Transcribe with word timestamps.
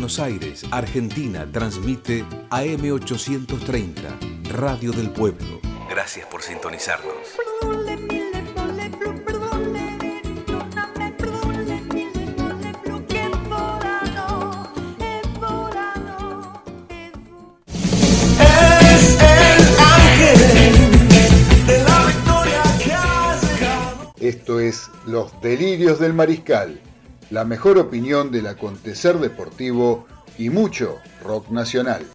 Buenos 0.00 0.20
Aires, 0.20 0.64
Argentina, 0.70 1.44
transmite 1.50 2.24
AM830, 2.50 4.48
Radio 4.52 4.92
del 4.92 5.10
Pueblo. 5.10 5.58
Gracias 5.90 6.24
por 6.26 6.40
sintonizarnos. 6.40 7.16
Esto 24.20 24.60
es 24.60 24.88
Los 25.06 25.40
Delirios 25.42 25.98
del 25.98 26.14
Mariscal 26.14 26.80
la 27.30 27.44
mejor 27.44 27.78
opinión 27.78 28.30
del 28.30 28.46
acontecer 28.46 29.18
deportivo 29.18 30.06
y 30.38 30.50
mucho 30.50 30.98
rock 31.22 31.50
nacional. 31.50 32.06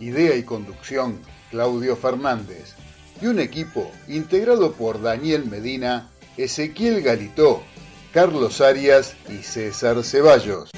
Idea 0.00 0.36
y 0.36 0.42
conducción, 0.42 1.18
Claudio 1.50 1.96
Fernández. 1.96 2.74
Y 3.20 3.26
un 3.26 3.38
equipo 3.38 3.90
integrado 4.08 4.72
por 4.72 5.00
Daniel 5.00 5.46
Medina, 5.46 6.08
Ezequiel 6.36 7.02
Galitó, 7.02 7.62
Carlos 8.12 8.60
Arias 8.60 9.14
y 9.28 9.42
César 9.42 10.02
Ceballos. 10.02 10.70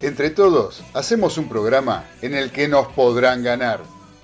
Entre 0.00 0.30
todos, 0.30 0.82
hacemos 0.94 1.38
un 1.38 1.48
programa 1.48 2.04
en 2.22 2.34
el 2.34 2.50
que 2.50 2.68
nos 2.68 2.88
podrán 2.88 3.42
ganar 3.42 3.80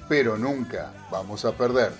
pero 0.08 0.38
nunca 0.38 0.92
vamos 1.10 1.44
a 1.44 1.52
perder. 1.52 1.92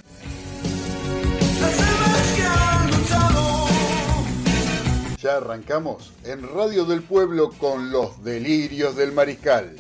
Ya 5.20 5.36
arrancamos 5.36 6.12
en 6.24 6.48
Radio 6.54 6.84
del 6.84 7.02
Pueblo 7.02 7.50
con 7.58 7.90
los 7.90 8.22
delirios 8.22 8.94
del 8.96 9.12
mariscal. 9.12 9.76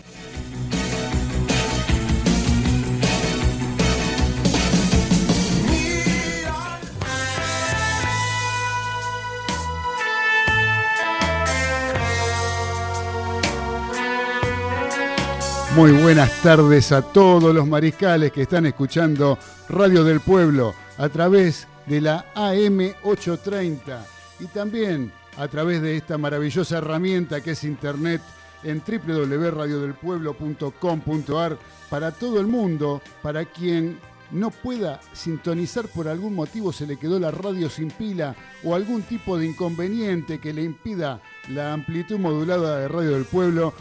Muy 15.78 15.92
buenas 15.92 16.42
tardes 16.42 16.90
a 16.90 17.02
todos 17.02 17.54
los 17.54 17.64
mariscales 17.64 18.32
que 18.32 18.42
están 18.42 18.66
escuchando 18.66 19.38
Radio 19.68 20.02
del 20.02 20.18
Pueblo 20.18 20.74
a 20.96 21.08
través 21.08 21.68
de 21.86 22.00
la 22.00 22.34
AM830 22.34 24.00
y 24.40 24.46
también 24.46 25.12
a 25.36 25.46
través 25.46 25.80
de 25.80 25.96
esta 25.96 26.18
maravillosa 26.18 26.78
herramienta 26.78 27.40
que 27.42 27.52
es 27.52 27.62
Internet 27.62 28.20
en 28.64 28.82
www.radiodelpueblo.com.ar 28.84 31.58
para 31.88 32.10
todo 32.10 32.40
el 32.40 32.48
mundo, 32.48 33.00
para 33.22 33.44
quien 33.44 34.00
no 34.32 34.50
pueda 34.50 35.00
sintonizar 35.12 35.86
por 35.86 36.08
algún 36.08 36.34
motivo, 36.34 36.72
se 36.72 36.88
le 36.88 36.96
quedó 36.96 37.20
la 37.20 37.30
radio 37.30 37.70
sin 37.70 37.92
pila 37.92 38.34
o 38.64 38.74
algún 38.74 39.02
tipo 39.02 39.38
de 39.38 39.46
inconveniente 39.46 40.40
que 40.40 40.52
le 40.52 40.64
impida 40.64 41.20
la 41.48 41.72
amplitud 41.72 42.18
modulada 42.18 42.80
de 42.80 42.88
Radio 42.88 43.12
del 43.12 43.26
Pueblo 43.26 43.74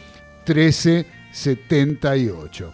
13 0.44 1.06
78. 1.32 2.72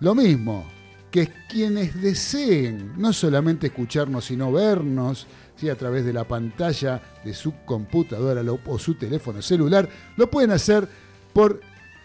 Lo 0.00 0.14
mismo 0.14 0.66
que 1.10 1.32
quienes 1.48 2.00
deseen 2.00 2.92
no 2.96 3.12
solamente 3.12 3.68
escucharnos, 3.68 4.26
sino 4.26 4.52
vernos, 4.52 5.26
a 5.70 5.74
través 5.74 6.04
de 6.04 6.12
la 6.12 6.24
pantalla 6.24 7.00
de 7.24 7.32
su 7.32 7.54
computadora 7.64 8.42
o 8.66 8.78
su 8.78 8.94
teléfono 8.94 9.40
celular, 9.40 9.88
lo 10.16 10.30
pueden 10.30 10.50
hacer 10.50 10.86
por 11.32 11.60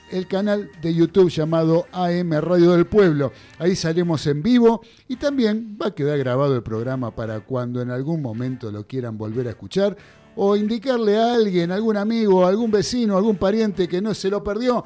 el 0.09 0.27
canal 0.27 0.69
de 0.81 0.93
YouTube 0.93 1.29
llamado 1.29 1.87
AM 1.91 2.31
Radio 2.33 2.71
del 2.71 2.85
Pueblo. 2.85 3.31
Ahí 3.59 3.75
salimos 3.75 4.25
en 4.27 4.41
vivo 4.41 4.81
y 5.07 5.15
también 5.15 5.77
va 5.81 5.87
a 5.87 5.95
quedar 5.95 6.17
grabado 6.17 6.55
el 6.55 6.63
programa 6.63 7.15
para 7.15 7.39
cuando 7.41 7.81
en 7.81 7.91
algún 7.91 8.21
momento 8.21 8.71
lo 8.71 8.85
quieran 8.87 9.17
volver 9.17 9.47
a 9.47 9.51
escuchar 9.51 9.95
o 10.35 10.55
indicarle 10.55 11.17
a 11.17 11.33
alguien, 11.33 11.71
algún 11.71 11.97
amigo, 11.97 12.45
algún 12.45 12.71
vecino, 12.71 13.17
algún 13.17 13.37
pariente 13.37 13.87
que 13.87 14.01
no 14.01 14.13
se 14.13 14.29
lo 14.29 14.43
perdió. 14.43 14.83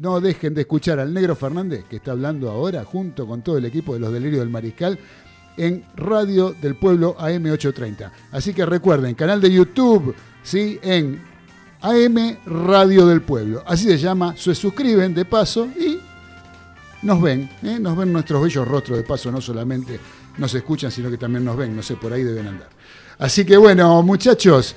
No 0.00 0.20
dejen 0.20 0.54
de 0.54 0.62
escuchar 0.62 1.00
al 1.00 1.14
Negro 1.14 1.34
Fernández, 1.34 1.84
que 1.88 1.96
está 1.96 2.12
hablando 2.12 2.50
ahora 2.50 2.84
junto 2.84 3.26
con 3.26 3.42
todo 3.42 3.58
el 3.58 3.64
equipo 3.64 3.94
de 3.94 4.00
los 4.00 4.12
Delirios 4.12 4.40
del 4.40 4.50
Mariscal, 4.50 4.98
en 5.58 5.84
Radio 5.96 6.54
del 6.60 6.76
Pueblo 6.76 7.16
AM830. 7.18 8.10
Así 8.32 8.54
que 8.54 8.64
recuerden, 8.64 9.14
canal 9.14 9.40
de 9.40 9.50
YouTube, 9.50 10.14
¿sí? 10.42 10.78
En 10.82 11.20
AM 11.82 12.36
Radio 12.46 13.06
del 13.06 13.22
Pueblo. 13.22 13.62
Así 13.66 13.84
se 13.84 13.98
llama, 13.98 14.36
se 14.36 14.54
suscriben 14.54 15.14
de 15.14 15.24
paso 15.24 15.68
y 15.78 15.98
nos 17.02 17.20
ven, 17.20 17.48
¿eh? 17.62 17.78
nos 17.78 17.96
ven 17.96 18.12
nuestros 18.12 18.42
bellos 18.42 18.66
rostros 18.66 18.98
de 18.98 19.04
paso, 19.04 19.30
no 19.30 19.40
solamente 19.40 20.00
nos 20.38 20.54
escuchan, 20.54 20.90
sino 20.90 21.10
que 21.10 21.18
también 21.18 21.44
nos 21.44 21.56
ven, 21.56 21.74
no 21.76 21.82
sé, 21.82 21.96
por 21.96 22.12
ahí 22.12 22.22
deben 22.22 22.48
andar. 22.48 22.68
Así 23.18 23.44
que 23.44 23.56
bueno, 23.56 24.02
muchachos, 24.02 24.74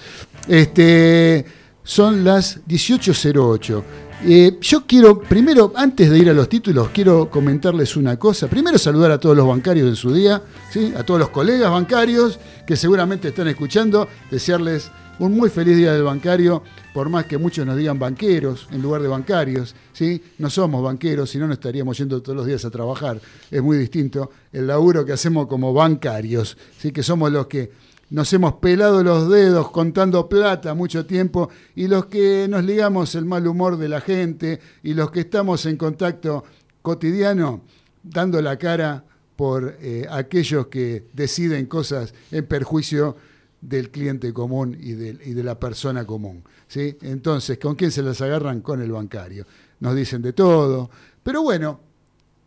este, 0.47 1.45
son 1.83 2.23
las 2.23 2.65
18.08. 2.65 3.83
Eh, 4.23 4.59
yo 4.61 4.85
quiero, 4.85 5.19
primero, 5.19 5.73
antes 5.75 6.11
de 6.11 6.19
ir 6.19 6.29
a 6.29 6.33
los 6.33 6.47
títulos, 6.47 6.89
quiero 6.93 7.27
comentarles 7.27 7.95
una 7.95 8.19
cosa. 8.19 8.47
Primero 8.47 8.77
saludar 8.77 9.09
a 9.09 9.19
todos 9.19 9.35
los 9.35 9.47
bancarios 9.47 9.89
en 9.89 9.95
su 9.95 10.13
día, 10.13 10.43
¿sí? 10.69 10.93
a 10.95 11.03
todos 11.03 11.19
los 11.19 11.29
colegas 11.29 11.71
bancarios 11.71 12.39
que 12.67 12.75
seguramente 12.75 13.29
están 13.29 13.47
escuchando, 13.47 14.07
desearles 14.29 14.91
un 15.17 15.35
muy 15.35 15.49
feliz 15.49 15.75
día 15.75 15.93
del 15.93 16.03
bancario, 16.03 16.61
por 16.93 17.09
más 17.09 17.25
que 17.25 17.39
muchos 17.39 17.65
nos 17.65 17.75
digan 17.75 17.97
banqueros 17.97 18.67
en 18.71 18.83
lugar 18.83 19.01
de 19.01 19.07
bancarios. 19.07 19.73
¿sí? 19.91 20.21
No 20.37 20.51
somos 20.51 20.83
banqueros, 20.83 21.31
si 21.31 21.39
no, 21.39 21.47
no 21.47 21.53
estaríamos 21.53 21.97
yendo 21.97 22.21
todos 22.21 22.35
los 22.35 22.45
días 22.45 22.63
a 22.63 22.69
trabajar. 22.69 23.19
Es 23.49 23.61
muy 23.63 23.75
distinto 23.75 24.29
el 24.53 24.67
laburo 24.67 25.03
que 25.03 25.13
hacemos 25.13 25.47
como 25.47 25.73
bancarios, 25.73 26.57
¿sí? 26.77 26.91
que 26.91 27.01
somos 27.01 27.31
los 27.31 27.47
que 27.47 27.71
nos 28.11 28.31
hemos 28.33 28.55
pelado 28.55 29.03
los 29.03 29.29
dedos 29.29 29.71
contando 29.71 30.27
plata 30.27 30.73
mucho 30.73 31.05
tiempo 31.05 31.49
y 31.75 31.87
los 31.87 32.07
que 32.07 32.45
nos 32.49 32.63
ligamos 32.65 33.15
el 33.15 33.23
mal 33.23 33.47
humor 33.47 33.77
de 33.77 33.87
la 33.87 34.01
gente 34.01 34.59
y 34.83 34.93
los 34.93 35.11
que 35.11 35.21
estamos 35.21 35.65
en 35.65 35.77
contacto 35.77 36.43
cotidiano 36.81 37.61
dando 38.03 38.41
la 38.41 38.57
cara 38.57 39.05
por 39.37 39.77
eh, 39.79 40.05
aquellos 40.11 40.67
que 40.67 41.07
deciden 41.13 41.67
cosas 41.67 42.13
en 42.31 42.45
perjuicio 42.45 43.15
del 43.61 43.89
cliente 43.91 44.33
común 44.33 44.77
y 44.77 44.91
de, 44.91 45.17
y 45.25 45.33
de 45.33 45.43
la 45.43 45.57
persona 45.57 46.05
común. 46.05 46.43
¿sí? 46.67 46.97
Entonces, 47.03 47.59
¿con 47.59 47.75
quién 47.75 47.91
se 47.91 48.03
las 48.03 48.19
agarran? 48.19 48.59
Con 48.59 48.81
el 48.81 48.91
bancario. 48.91 49.45
Nos 49.79 49.95
dicen 49.95 50.21
de 50.21 50.33
todo, 50.33 50.89
pero 51.23 51.43
bueno, 51.43 51.79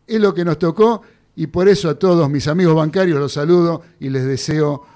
es 0.07 0.21
lo 0.21 0.35
que 0.35 0.45
nos 0.45 0.59
tocó 0.59 1.01
y 1.37 1.47
por 1.47 1.69
eso 1.71 1.89
a 1.89 1.99
todos 1.99 2.29
mis 2.29 2.47
amigos 2.49 2.75
bancarios 2.75 3.19
los 3.19 3.33
saludo 3.33 3.81
y 3.99 4.11
les 4.11 4.27
deseo 4.27 4.94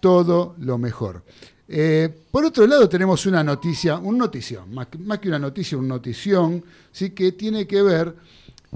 todo 0.00 0.54
lo 0.58 0.78
mejor. 0.78 1.22
Eh, 1.68 2.08
por 2.30 2.44
otro 2.44 2.66
lado, 2.66 2.88
tenemos 2.88 3.26
una 3.26 3.42
noticia, 3.42 3.98
un 3.98 4.16
notición, 4.18 4.72
más, 4.72 4.88
que 4.88 5.28
una 5.28 5.38
noticia, 5.38 5.76
un 5.76 5.88
notición, 5.88 6.64
¿sí? 6.92 7.10
que 7.10 7.32
tiene 7.32 7.66
que 7.66 7.82
ver 7.82 8.14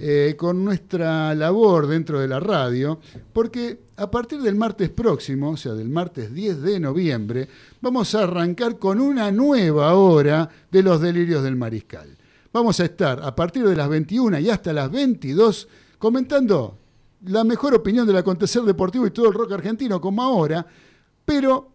eh, 0.00 0.34
con 0.36 0.64
nuestra 0.64 1.34
labor 1.34 1.86
dentro 1.86 2.18
de 2.18 2.26
la 2.26 2.40
radio, 2.40 3.00
porque 3.32 3.80
a 3.96 4.10
partir 4.10 4.40
del 4.40 4.56
martes 4.56 4.90
próximo, 4.90 5.50
o 5.50 5.56
sea, 5.56 5.72
del 5.72 5.88
martes 5.88 6.32
10 6.32 6.62
de 6.62 6.80
noviembre, 6.80 7.48
vamos 7.80 8.14
a 8.14 8.24
arrancar 8.24 8.78
con 8.78 9.00
una 9.00 9.30
nueva 9.30 9.94
hora 9.94 10.48
de 10.70 10.82
los 10.82 11.00
delirios 11.00 11.44
del 11.44 11.56
mariscal. 11.56 12.16
Vamos 12.52 12.80
a 12.80 12.86
estar 12.86 13.20
a 13.22 13.34
partir 13.36 13.64
de 13.68 13.76
las 13.76 13.88
21 13.88 14.40
y 14.40 14.50
hasta 14.50 14.72
las 14.72 14.90
22 14.90 15.68
comentando 15.98 16.78
la 17.26 17.44
mejor 17.44 17.74
opinión 17.74 18.06
del 18.06 18.16
acontecer 18.16 18.62
deportivo 18.62 19.06
y 19.06 19.10
todo 19.10 19.28
el 19.28 19.34
rock 19.34 19.52
argentino, 19.52 20.00
como 20.00 20.22
ahora, 20.22 20.66
pero 21.30 21.70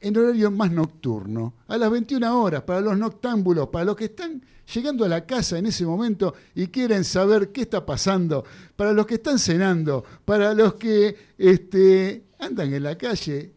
en 0.00 0.16
horario 0.16 0.48
más 0.52 0.70
nocturno, 0.70 1.54
a 1.66 1.76
las 1.76 1.90
21 1.90 2.40
horas, 2.40 2.62
para 2.62 2.80
los 2.80 2.96
noctámbulos, 2.96 3.66
para 3.66 3.84
los 3.84 3.96
que 3.96 4.04
están 4.04 4.40
llegando 4.72 5.04
a 5.04 5.08
la 5.08 5.26
casa 5.26 5.58
en 5.58 5.66
ese 5.66 5.84
momento 5.84 6.36
y 6.54 6.68
quieren 6.68 7.02
saber 7.02 7.50
qué 7.50 7.62
está 7.62 7.84
pasando, 7.84 8.44
para 8.76 8.92
los 8.92 9.06
que 9.06 9.14
están 9.14 9.40
cenando, 9.40 10.04
para 10.24 10.54
los 10.54 10.74
que 10.74 11.16
este, 11.36 12.26
andan 12.38 12.72
en 12.72 12.84
la 12.84 12.96
calle, 12.96 13.50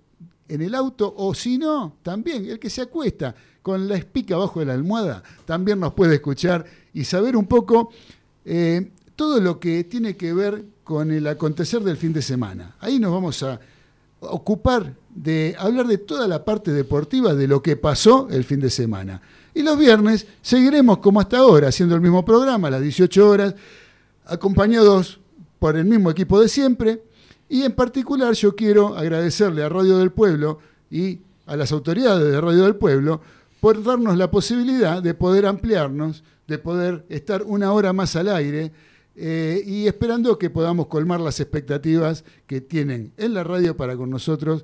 en 0.48 0.64
el 0.64 0.74
auto, 0.74 1.14
o 1.16 1.36
si 1.36 1.60
no, 1.60 1.98
también 2.02 2.50
el 2.50 2.58
que 2.58 2.72
se 2.72 2.82
acuesta 2.82 3.36
con 3.62 3.88
la 3.88 3.98
espica 3.98 4.34
abajo 4.34 4.62
de 4.62 4.66
la 4.66 4.74
almohada, 4.74 5.22
también 5.46 5.80
nos 5.80 5.94
puede 5.94 6.16
escuchar 6.16 6.66
y 6.92 7.04
saber 7.04 7.38
un 7.38 7.46
poco 7.46 7.92
eh, 8.46 8.94
todo 9.16 9.40
lo 9.42 9.60
que 9.60 9.84
tiene 9.84 10.18
que 10.18 10.34
ver 10.34 10.66
con 10.84 11.12
el 11.12 11.28
acontecer 11.28 11.84
del 11.84 11.98
fin 11.98 12.14
de 12.14 12.24
semana. 12.24 12.78
Ahí 12.80 12.98
nos 12.98 13.12
vamos 13.12 13.44
a 13.44 13.60
ocupar 14.20 14.96
de 15.14 15.56
hablar 15.58 15.88
de 15.88 15.98
toda 15.98 16.28
la 16.28 16.46
parte 16.46 16.72
deportiva 16.72 17.34
de 17.34 17.48
lo 17.48 17.62
que 17.62 17.76
pasó 17.76 18.28
el 18.30 18.44
fin 18.44 18.60
de 18.60 18.70
semana. 18.70 19.22
Y 19.54 19.64
los 19.64 19.78
viernes 19.78 20.28
seguiremos 20.42 21.00
como 21.00 21.20
hasta 21.20 21.40
ahora, 21.40 21.70
haciendo 21.70 21.96
el 21.96 22.02
mismo 22.02 22.24
programa 22.24 22.68
a 22.68 22.72
las 22.72 22.82
18 22.82 23.28
horas, 23.28 23.56
acompañados 24.26 25.20
por 25.60 25.76
el 25.76 25.86
mismo 25.86 26.12
equipo 26.12 26.40
de 26.40 26.48
siempre. 26.48 27.02
Y 27.50 27.64
en 27.64 27.72
particular 27.72 28.34
yo 28.34 28.56
quiero 28.56 28.96
agradecerle 28.96 29.64
a 29.64 29.70
Radio 29.70 29.98
del 29.98 30.12
Pueblo 30.12 30.60
y 30.92 31.20
a 31.46 31.56
las 31.56 31.72
autoridades 31.72 32.32
de 32.32 32.40
Radio 32.40 32.64
del 32.64 32.76
Pueblo 32.76 33.22
por 33.60 33.84
darnos 33.84 34.18
la 34.18 34.30
posibilidad 34.30 35.02
de 35.02 35.14
poder 35.14 35.46
ampliarnos, 35.46 36.24
de 36.48 36.58
poder 36.60 37.06
estar 37.10 37.44
una 37.44 37.72
hora 37.74 37.94
más 37.94 38.16
al 38.16 38.30
aire 38.30 38.72
eh, 39.20 39.64
y 39.66 39.88
esperando 39.88 40.38
que 40.38 40.52
podamos 40.52 40.86
colmar 40.86 41.20
las 41.20 41.40
expectativas 41.40 42.24
que 42.46 42.62
tienen 42.62 43.14
en 43.18 43.34
la 43.34 43.44
radio 43.44 43.76
para 43.76 43.98
con 43.98 44.12
nosotros 44.12 44.64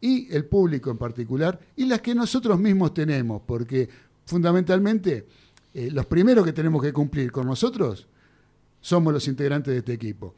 y 0.00 0.34
el 0.34 0.44
público 0.46 0.90
en 0.90 0.98
particular, 0.98 1.60
y 1.76 1.84
las 1.84 2.00
que 2.00 2.12
nosotros 2.12 2.58
mismos 2.58 2.92
tenemos, 2.92 3.42
porque 3.46 3.88
fundamentalmente 4.26 5.28
eh, 5.72 5.88
los 5.92 6.06
primeros 6.06 6.44
que 6.44 6.52
tenemos 6.52 6.82
que 6.82 6.92
cumplir 6.92 7.30
con 7.30 7.46
nosotros 7.46 8.08
somos 8.80 9.12
los 9.12 9.28
integrantes 9.28 9.72
de 9.72 9.78
este 9.78 9.92
equipo. 9.92 10.34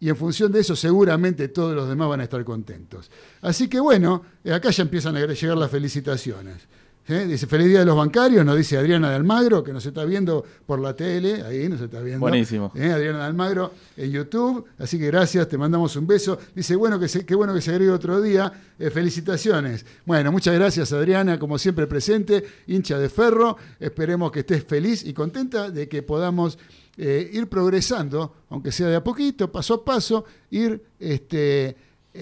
Y 0.00 0.08
en 0.08 0.16
función 0.16 0.50
de 0.50 0.58
eso 0.58 0.74
seguramente 0.74 1.46
todos 1.46 1.76
los 1.76 1.88
demás 1.88 2.08
van 2.08 2.20
a 2.20 2.24
estar 2.24 2.44
contentos. 2.44 3.08
Así 3.40 3.68
que 3.68 3.78
bueno, 3.78 4.24
eh, 4.42 4.52
acá 4.52 4.70
ya 4.70 4.82
empiezan 4.82 5.16
a 5.16 5.24
llegar 5.24 5.56
las 5.56 5.70
felicitaciones. 5.70 6.66
¿Eh? 7.08 7.24
Dice, 7.24 7.46
feliz 7.46 7.68
día 7.68 7.80
de 7.80 7.84
los 7.84 7.96
bancarios, 7.96 8.44
nos 8.44 8.56
dice 8.56 8.76
Adriana 8.76 9.10
de 9.10 9.14
Almagro, 9.14 9.62
que 9.62 9.72
nos 9.72 9.86
está 9.86 10.04
viendo 10.04 10.44
por 10.66 10.80
la 10.80 10.96
tele, 10.96 11.40
ahí 11.42 11.68
nos 11.68 11.80
está 11.80 12.00
viendo. 12.00 12.18
Buenísimo. 12.18 12.72
¿Eh? 12.74 12.90
Adriana 12.90 13.18
de 13.18 13.24
Almagro 13.26 13.72
en 13.96 14.10
YouTube, 14.10 14.64
así 14.76 14.98
que 14.98 15.06
gracias, 15.06 15.48
te 15.48 15.56
mandamos 15.56 15.94
un 15.94 16.04
beso. 16.04 16.36
Dice, 16.52 16.74
bueno, 16.74 16.98
que 16.98 17.06
qué 17.24 17.34
bueno 17.36 17.54
que 17.54 17.60
se 17.60 17.70
agregue 17.70 17.92
otro 17.92 18.20
día, 18.20 18.52
eh, 18.76 18.90
felicitaciones. 18.90 19.86
Bueno, 20.04 20.32
muchas 20.32 20.54
gracias 20.56 20.92
Adriana, 20.92 21.38
como 21.38 21.58
siempre 21.58 21.86
presente, 21.86 22.44
hincha 22.66 22.98
de 22.98 23.08
ferro, 23.08 23.56
esperemos 23.78 24.32
que 24.32 24.40
estés 24.40 24.64
feliz 24.64 25.04
y 25.04 25.12
contenta 25.12 25.70
de 25.70 25.88
que 25.88 26.02
podamos 26.02 26.58
ir 26.98 27.46
progresando, 27.48 28.32
aunque 28.48 28.72
sea 28.72 28.86
de 28.88 28.96
a 28.96 29.04
poquito, 29.04 29.52
paso 29.52 29.74
a 29.74 29.84
paso, 29.84 30.24
ir 30.50 30.82
este, 30.98 31.76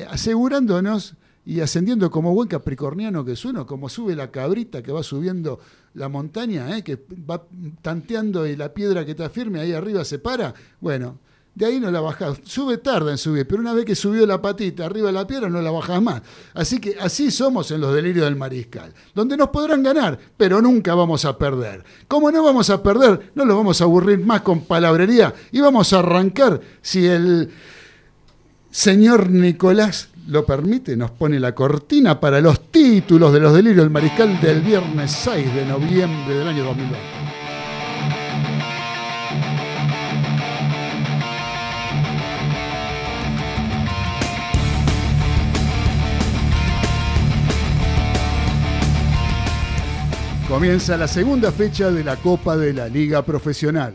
asegurándonos 0.09 1.15
y 1.47 1.61
ascendiendo 1.61 2.11
como 2.11 2.35
buen 2.35 2.49
capricorniano 2.49 3.25
que 3.25 3.33
es 3.33 3.45
uno, 3.45 3.67
como 3.67 3.89
sube 3.89 4.17
la 4.17 4.31
cabrita 4.31 4.83
que 4.83 4.93
va 4.93 5.03
subiendo 5.03 5.61
la 5.95 6.09
montaña, 6.09 6.77
¿eh? 6.77 6.83
que 6.83 6.99
va 7.29 7.45
tanteando 7.83 8.47
y 8.47 8.57
la 8.57 8.73
piedra 8.73 9.05
que 9.05 9.13
está 9.13 9.29
firme 9.31 9.61
ahí 9.61 9.73
arriba 9.73 10.05
se 10.05 10.19
para, 10.19 10.55
bueno, 10.81 11.19
de 11.55 11.67
ahí 11.67 11.79
no 11.79 11.91
la 11.91 12.01
bajás. 12.01 12.39
Sube 12.45 12.79
tarda 12.79 13.13
en 13.13 13.19
subir, 13.19 13.47
pero 13.47 13.61
una 13.61 13.73
vez 13.73 13.85
que 13.85 13.95
subió 13.95 14.27
la 14.27 14.43
patita 14.43 14.87
arriba 14.87 15.07
de 15.07 15.13
la 15.13 15.27
piedra 15.27 15.49
no 15.49 15.63
la 15.63 15.71
bajás 15.71 16.03
más. 16.03 16.23
Así 16.53 16.81
que 16.81 16.97
así 16.99 17.31
somos 17.31 17.71
en 17.71 17.81
los 17.81 17.95
delirios 17.95 18.25
del 18.25 18.37
mariscal, 18.37 18.93
donde 19.15 19.37
nos 19.37 19.51
podrán 19.51 19.83
ganar, 19.83 20.19
pero 20.37 20.61
nunca 20.61 20.95
vamos 20.95 21.25
a 21.25 21.39
perder. 21.39 21.85
Como 22.09 22.31
no 22.33 22.43
vamos 22.43 22.71
a 22.71 22.83
perder, 22.83 23.31
no 23.35 23.45
los 23.45 23.57
vamos 23.57 23.81
a 23.81 23.85
aburrir 23.85 24.19
más 24.19 24.41
con 24.43 24.63
palabrería 24.63 25.33
y 25.53 25.61
vamos 25.61 25.93
a 25.93 26.01
arrancar 26.01 26.61
si 26.83 27.07
el 27.07 27.51
señor 28.71 29.31
Nicolás 29.31 30.09
lo 30.29 30.45
permite, 30.47 30.97
nos 30.97 31.11
pone 31.11 31.39
la 31.39 31.55
cortina 31.55 32.19
para 32.19 32.41
los 32.41 32.71
títulos 32.71 33.33
de 33.33 33.41
los 33.41 33.53
delirios 33.53 33.85
del 33.85 33.91
mariscal 33.91 34.41
del 34.41 34.63
viernes 34.63 35.11
6 35.13 35.55
de 35.55 35.67
noviembre 35.67 36.35
del 36.35 36.49
año 36.49 36.65
2020. 36.65 36.99
Comienza 50.49 50.97
la 50.97 51.09
segunda 51.09 51.51
fecha 51.51 51.91
de 51.91 52.05
la 52.05 52.17
Copa 52.17 52.57
de 52.57 52.73
la 52.73 52.89
Liga 52.89 53.23
Profesional. 53.23 53.95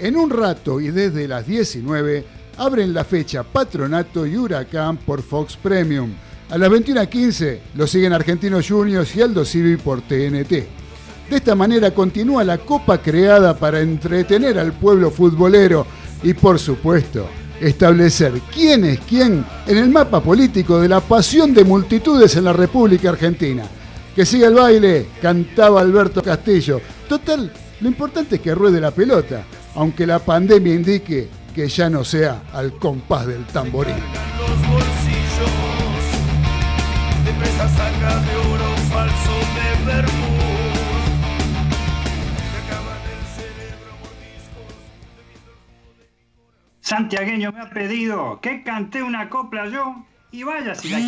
En 0.00 0.16
un 0.16 0.30
rato 0.30 0.80
y 0.80 0.90
desde 0.90 1.28
las 1.28 1.46
19 1.46 2.39
abren 2.60 2.92
la 2.92 3.04
fecha 3.04 3.42
Patronato 3.42 4.26
y 4.26 4.36
Huracán 4.36 4.98
por 4.98 5.22
Fox 5.22 5.56
Premium. 5.56 6.10
A 6.50 6.58
las 6.58 6.68
21.15 6.68 7.58
lo 7.74 7.86
siguen 7.86 8.12
Argentinos 8.12 8.68
Juniors 8.68 9.16
y 9.16 9.22
Aldo 9.22 9.46
Civi 9.46 9.78
por 9.78 10.02
TNT. 10.02 10.50
De 10.50 11.36
esta 11.36 11.54
manera 11.54 11.90
continúa 11.92 12.44
la 12.44 12.58
copa 12.58 12.98
creada 12.98 13.56
para 13.56 13.80
entretener 13.80 14.58
al 14.58 14.74
pueblo 14.74 15.10
futbolero 15.10 15.86
y 16.22 16.34
por 16.34 16.58
supuesto 16.58 17.26
establecer 17.62 18.34
quién 18.52 18.84
es 18.84 19.00
quién 19.00 19.42
en 19.66 19.78
el 19.78 19.88
mapa 19.88 20.22
político 20.22 20.78
de 20.80 20.88
la 20.88 21.00
pasión 21.00 21.54
de 21.54 21.64
multitudes 21.64 22.36
en 22.36 22.44
la 22.44 22.52
República 22.52 23.08
Argentina. 23.08 23.64
Que 24.14 24.26
siga 24.26 24.48
el 24.48 24.54
baile, 24.54 25.06
cantaba 25.22 25.80
Alberto 25.80 26.22
Castillo. 26.22 26.78
Total, 27.08 27.50
lo 27.80 27.88
importante 27.88 28.36
es 28.36 28.42
que 28.42 28.54
ruede 28.54 28.82
la 28.82 28.90
pelota, 28.90 29.44
aunque 29.76 30.06
la 30.06 30.18
pandemia 30.18 30.74
indique 30.74 31.39
que 31.54 31.68
ya 31.68 31.90
no 31.90 32.04
sea 32.04 32.42
al 32.52 32.72
compás 32.78 33.26
del 33.26 33.44
tamboril. 33.46 33.94
Santiagueño 46.80 47.52
me 47.52 47.60
ha 47.60 47.70
pedido 47.70 48.40
que 48.40 48.64
cante 48.64 49.00
una 49.02 49.28
copla 49.28 49.68
yo 49.68 50.04
y 50.32 50.42
vaya 50.42 50.74
si 50.74 50.90
la 50.90 50.98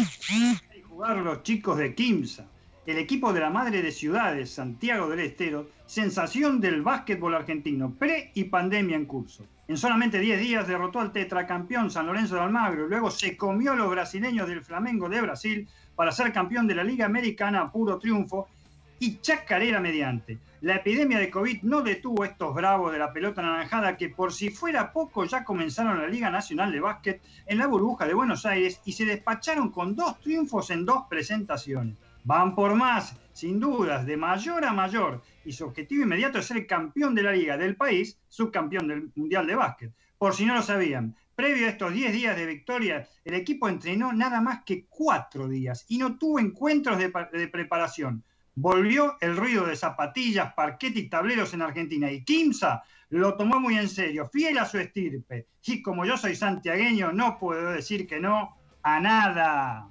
jugar 0.88 1.16
los 1.16 1.42
chicos 1.42 1.78
de 1.78 1.94
Kimsa, 1.94 2.44
el 2.84 2.98
equipo 2.98 3.32
de 3.32 3.40
la 3.40 3.50
madre 3.50 3.80
de 3.80 3.92
ciudades, 3.92 4.50
Santiago 4.50 5.08
del 5.08 5.20
Estero, 5.20 5.68
sensación 5.86 6.60
del 6.60 6.82
básquetbol 6.82 7.34
argentino, 7.34 7.94
pre 7.94 8.32
y 8.34 8.44
pandemia 8.44 8.96
en 8.96 9.06
curso. 9.06 9.44
En 9.68 9.76
solamente 9.76 10.18
10 10.18 10.40
días 10.40 10.66
derrotó 10.66 10.98
al 10.98 11.12
tetracampeón 11.12 11.90
San 11.90 12.06
Lorenzo 12.06 12.34
de 12.34 12.40
Almagro 12.40 12.88
luego 12.88 13.10
se 13.10 13.36
comió 13.36 13.72
a 13.72 13.76
los 13.76 13.88
brasileños 13.88 14.48
del 14.48 14.62
Flamengo 14.62 15.08
de 15.08 15.20
Brasil 15.20 15.68
para 15.94 16.10
ser 16.10 16.32
campeón 16.32 16.66
de 16.66 16.74
la 16.74 16.82
Liga 16.82 17.06
Americana 17.06 17.70
puro 17.70 17.98
triunfo 17.98 18.48
y 18.98 19.20
chacarera 19.20 19.80
mediante. 19.80 20.38
La 20.60 20.76
epidemia 20.76 21.18
de 21.18 21.30
COVID 21.30 21.62
no 21.62 21.82
detuvo 21.82 22.22
a 22.22 22.26
estos 22.26 22.54
bravos 22.54 22.92
de 22.92 22.98
la 22.98 23.12
pelota 23.12 23.42
naranjada 23.42 23.96
que 23.96 24.08
por 24.08 24.32
si 24.32 24.50
fuera 24.50 24.92
poco 24.92 25.24
ya 25.24 25.44
comenzaron 25.44 26.00
la 26.00 26.08
Liga 26.08 26.30
Nacional 26.30 26.72
de 26.72 26.80
Básquet 26.80 27.22
en 27.46 27.58
la 27.58 27.66
burbuja 27.68 28.06
de 28.06 28.14
Buenos 28.14 28.44
Aires 28.44 28.80
y 28.84 28.92
se 28.92 29.04
despacharon 29.04 29.70
con 29.70 29.94
dos 29.94 30.20
triunfos 30.20 30.70
en 30.70 30.84
dos 30.84 31.04
presentaciones. 31.08 31.96
Van 32.24 32.54
por 32.54 32.74
más, 32.74 33.16
sin 33.32 33.58
dudas, 33.58 34.06
de 34.06 34.16
mayor 34.16 34.64
a 34.64 34.72
mayor 34.72 35.22
y 35.44 35.52
su 35.52 35.64
objetivo 35.64 36.04
inmediato 36.04 36.38
es 36.38 36.46
ser 36.46 36.66
campeón 36.66 37.14
de 37.14 37.22
la 37.22 37.32
liga 37.32 37.56
del 37.56 37.76
país, 37.76 38.18
subcampeón 38.28 38.88
del 38.88 39.10
Mundial 39.16 39.46
de 39.46 39.56
Básquet. 39.56 39.92
Por 40.18 40.34
si 40.34 40.44
no 40.44 40.54
lo 40.54 40.62
sabían, 40.62 41.16
previo 41.34 41.66
a 41.66 41.70
estos 41.70 41.92
10 41.92 42.12
días 42.12 42.36
de 42.36 42.46
victoria, 42.46 43.08
el 43.24 43.34
equipo 43.34 43.68
entrenó 43.68 44.12
nada 44.12 44.40
más 44.40 44.62
que 44.64 44.86
4 44.86 45.48
días 45.48 45.84
y 45.88 45.98
no 45.98 46.16
tuvo 46.16 46.38
encuentros 46.38 46.98
de, 46.98 47.48
preparación. 47.48 48.22
Volvió 48.54 49.16
el 49.20 49.36
ruido 49.36 49.66
de 49.66 49.74
zapatillas, 49.74 50.52
parquet 50.54 50.96
y 50.96 51.08
tableros 51.08 51.54
en 51.54 51.62
Argentina 51.62 52.12
y 52.12 52.22
Kimsa 52.22 52.82
lo 53.08 53.36
tomó 53.36 53.60
muy 53.60 53.76
en 53.76 53.88
serio, 53.88 54.28
fiel 54.32 54.58
a 54.58 54.64
su 54.64 54.78
estirpe. 54.78 55.48
Y 55.66 55.82
como 55.82 56.04
yo 56.04 56.16
soy 56.16 56.34
santiagueño, 56.34 57.12
no 57.12 57.38
puedo 57.38 57.72
decir 57.72 58.06
que 58.06 58.20
no 58.20 58.56
a 58.82 59.00
nada. 59.00 59.88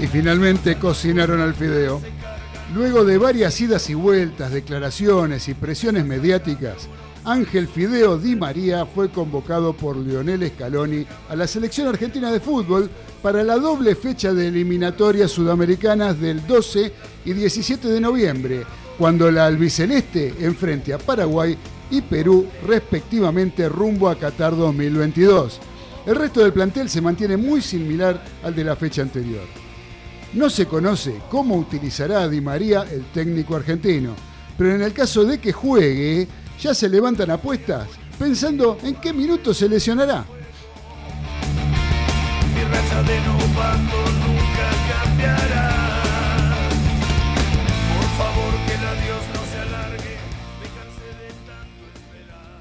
Y 0.00 0.06
finalmente 0.06 0.76
cocinaron 0.76 1.40
al 1.40 1.54
fideo. 1.54 2.00
Luego 2.74 3.04
de 3.04 3.18
varias 3.18 3.60
idas 3.60 3.88
y 3.90 3.94
vueltas, 3.94 4.50
declaraciones 4.50 5.48
y 5.48 5.54
presiones 5.54 6.04
mediáticas, 6.04 6.88
Ángel 7.24 7.68
Fideo 7.68 8.18
Di 8.18 8.34
María 8.34 8.84
fue 8.84 9.08
convocado 9.08 9.72
por 9.74 9.96
Lionel 9.96 10.50
Scaloni 10.50 11.06
a 11.28 11.36
la 11.36 11.46
selección 11.46 11.86
argentina 11.86 12.32
de 12.32 12.40
fútbol 12.40 12.90
para 13.22 13.44
la 13.44 13.58
doble 13.58 13.94
fecha 13.94 14.32
de 14.32 14.48
eliminatorias 14.48 15.30
sudamericanas 15.30 16.20
del 16.20 16.44
12 16.44 16.92
y 17.24 17.32
17 17.32 17.86
de 17.86 18.00
noviembre, 18.00 18.64
cuando 18.98 19.30
la 19.30 19.46
albiceleste 19.46 20.34
enfrente 20.40 20.92
a 20.92 20.98
Paraguay 20.98 21.56
y 21.92 22.00
Perú 22.00 22.46
respectivamente 22.66 23.68
rumbo 23.68 24.08
a 24.08 24.16
Qatar 24.16 24.56
2022. 24.56 25.60
El 26.06 26.16
resto 26.16 26.40
del 26.40 26.52
plantel 26.52 26.88
se 26.88 27.00
mantiene 27.00 27.36
muy 27.36 27.62
similar 27.62 28.20
al 28.42 28.56
de 28.56 28.64
la 28.64 28.74
fecha 28.74 29.02
anterior. 29.02 29.44
No 30.32 30.50
se 30.50 30.66
conoce 30.66 31.20
cómo 31.30 31.54
utilizará 31.56 32.28
Di 32.28 32.40
María 32.40 32.84
el 32.90 33.04
técnico 33.12 33.54
argentino, 33.54 34.16
pero 34.58 34.74
en 34.74 34.82
el 34.82 34.92
caso 34.92 35.24
de 35.24 35.38
que 35.38 35.52
juegue, 35.52 36.26
ya 36.62 36.72
se 36.72 36.88
levantan 36.88 37.28
apuestas 37.32 37.88
pensando 38.16 38.78
en 38.84 38.94
qué 38.94 39.12
minuto 39.12 39.52
se 39.52 39.68
lesionará. 39.68 40.24
Mi 42.54 42.62
racha 42.62 43.02
de 43.02 43.20
novato 43.22 43.98
nunca 44.22 44.68
cambiará. 44.92 45.70
Por 47.96 48.08
favor, 48.16 48.52
que 48.64 48.74
el 48.74 48.86
adiós 48.86 49.22
no 49.34 49.42
se 49.50 49.58
alargue. 49.58 50.16
Me 50.60 50.68
cansé 50.78 51.08
de 51.18 51.30
tanto 51.50 51.84
esperar. 51.94 52.60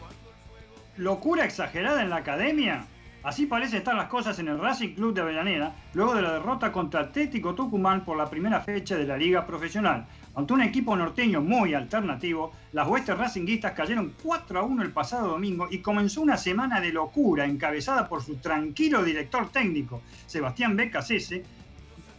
Cuando 0.00 0.30
el 0.30 0.36
fuego 0.48 0.82
¿Locura 0.96 1.44
exagerada 1.44 2.02
en 2.02 2.10
la 2.10 2.16
academia? 2.16 2.86
Así 3.22 3.46
parece 3.46 3.78
estar 3.78 3.94
las 3.94 4.08
cosas 4.08 4.38
en 4.40 4.48
el 4.48 4.58
Racing 4.58 4.94
Club 4.94 5.14
de 5.14 5.20
Avellaneda, 5.20 5.74
luego 5.94 6.14
de 6.14 6.22
la 6.22 6.32
derrota 6.34 6.72
contra 6.72 7.00
Atlético 7.00 7.54
Tucumán 7.54 8.04
por 8.04 8.16
la 8.16 8.30
primera 8.30 8.60
fecha 8.60 8.96
de 8.96 9.06
la 9.06 9.16
Liga 9.16 9.46
Profesional. 9.46 10.06
Ante 10.36 10.52
un 10.52 10.60
equipo 10.60 10.94
norteño 10.94 11.40
muy 11.40 11.72
alternativo, 11.72 12.52
las 12.72 12.86
huestes 12.86 13.16
racinguistas 13.16 13.72
cayeron 13.72 14.12
4 14.22 14.58
a 14.58 14.62
1 14.64 14.82
el 14.82 14.92
pasado 14.92 15.28
domingo 15.28 15.66
y 15.70 15.78
comenzó 15.78 16.20
una 16.20 16.36
semana 16.36 16.78
de 16.78 16.92
locura 16.92 17.46
encabezada 17.46 18.06
por 18.06 18.22
su 18.22 18.36
tranquilo 18.36 19.02
director 19.02 19.48
técnico, 19.48 20.02
Sebastián 20.26 20.76
Becasese, 20.76 21.42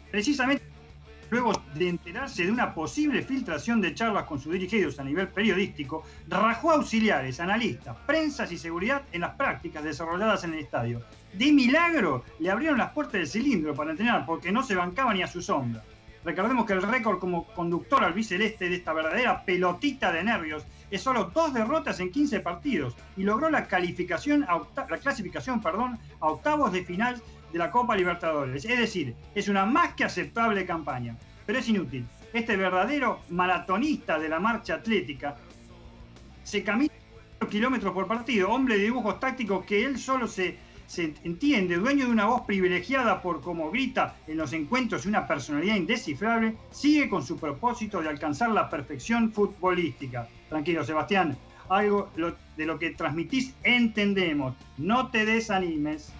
precisamente 0.09 0.63
luego 1.29 1.51
de 1.75 1.89
enterarse 1.89 2.43
de 2.43 2.51
una 2.51 2.73
posible 2.73 3.21
filtración 3.21 3.81
de 3.81 3.93
charlas 3.93 4.23
con 4.23 4.39
sus 4.39 4.51
dirigidos 4.51 4.99
a 4.99 5.03
nivel 5.03 5.27
periodístico, 5.27 6.03
rajó 6.27 6.71
auxiliares, 6.71 7.39
analistas, 7.39 7.95
prensas 8.07 8.51
y 8.51 8.57
seguridad 8.57 9.03
en 9.11 9.21
las 9.21 9.35
prácticas 9.35 9.83
desarrolladas 9.83 10.43
en 10.43 10.53
el 10.53 10.59
estadio. 10.61 11.03
De 11.33 11.51
milagro 11.51 12.23
le 12.39 12.49
abrieron 12.49 12.79
las 12.79 12.93
puertas 12.93 13.13
del 13.13 13.27
cilindro 13.27 13.75
para 13.75 13.91
entrenar 13.91 14.25
porque 14.25 14.51
no 14.51 14.63
se 14.63 14.73
bancaba 14.73 15.13
ni 15.13 15.21
a 15.21 15.27
su 15.27 15.39
sombra. 15.39 15.83
Recordemos 16.27 16.65
que 16.65 16.73
el 16.73 16.81
récord 16.81 17.19
como 17.19 17.45
conductor 17.45 18.03
al 18.03 18.11
biceleste 18.11 18.67
de 18.67 18.75
esta 18.75 18.91
verdadera 18.91 19.45
pelotita 19.45 20.11
de 20.11 20.25
nervios 20.25 20.65
es 20.91 21.01
solo 21.01 21.31
dos 21.33 21.53
derrotas 21.53 22.01
en 22.01 22.11
15 22.11 22.41
partidos 22.41 22.97
y 23.15 23.23
logró 23.23 23.49
la, 23.49 23.65
clasificación 23.65 24.45
a 24.45 24.57
octavos 26.19 26.73
de 26.73 26.83
final 26.83 27.21
de 27.53 27.57
la 27.57 27.71
Copa 27.71 27.95
Libertadores. 27.95 28.65
Es 28.65 28.77
decir, 28.77 29.15
es 29.35 29.47
una 29.47 29.65
más 29.65 29.93
que 29.93 30.03
aceptable 30.03 30.65
campaña, 30.65 31.15
pero 31.45 31.59
es 31.59 31.69
inútil. 31.69 32.05
Este 32.33 32.57
verdadero 32.57 33.21
maratonista 33.29 34.19
de 34.19 34.27
la 34.27 34.41
marcha 34.41 34.73
atlética 34.73 35.37
se 36.43 36.61
camina 36.61 36.91
kilómetros 37.49 37.93
por 37.93 38.05
partido, 38.05 38.49
hombre 38.49 38.77
de 38.77 38.83
dibujos 38.83 39.17
tácticos 39.21 39.63
que 39.65 39.85
él 39.85 39.97
solo 39.97 40.27
se, 40.27 40.57
se 40.87 41.13
entiende, 41.23 41.75
dueño 41.75 42.05
de 42.05 42.11
una 42.11 42.25
voz 42.25 42.41
privilegiada 42.41 43.21
por 43.21 43.41
como 43.41 43.69
grita 43.69 44.15
en 44.25 44.37
los 44.37 44.53
encuentros 44.53 45.05
y 45.05 45.09
una 45.09 45.27
personalidad 45.27 45.75
indescifrable, 45.75 46.55
sigue 46.71 47.09
con 47.09 47.23
su 47.23 47.37
propósito 47.37 48.01
de 48.01 48.09
alcanzar 48.09 48.49
la 48.51 48.69
perfección 48.69 49.31
futbolística. 49.31 50.27
Tranquilo, 50.49 50.83
Sebastián, 50.85 51.37
algo 51.69 52.09
de 52.55 52.65
lo 52.65 52.79
que 52.79 52.91
transmitís 52.91 53.53
entendemos. 53.63 54.55
No 54.77 55.09
te 55.09 55.25
desanimes. 55.25 56.11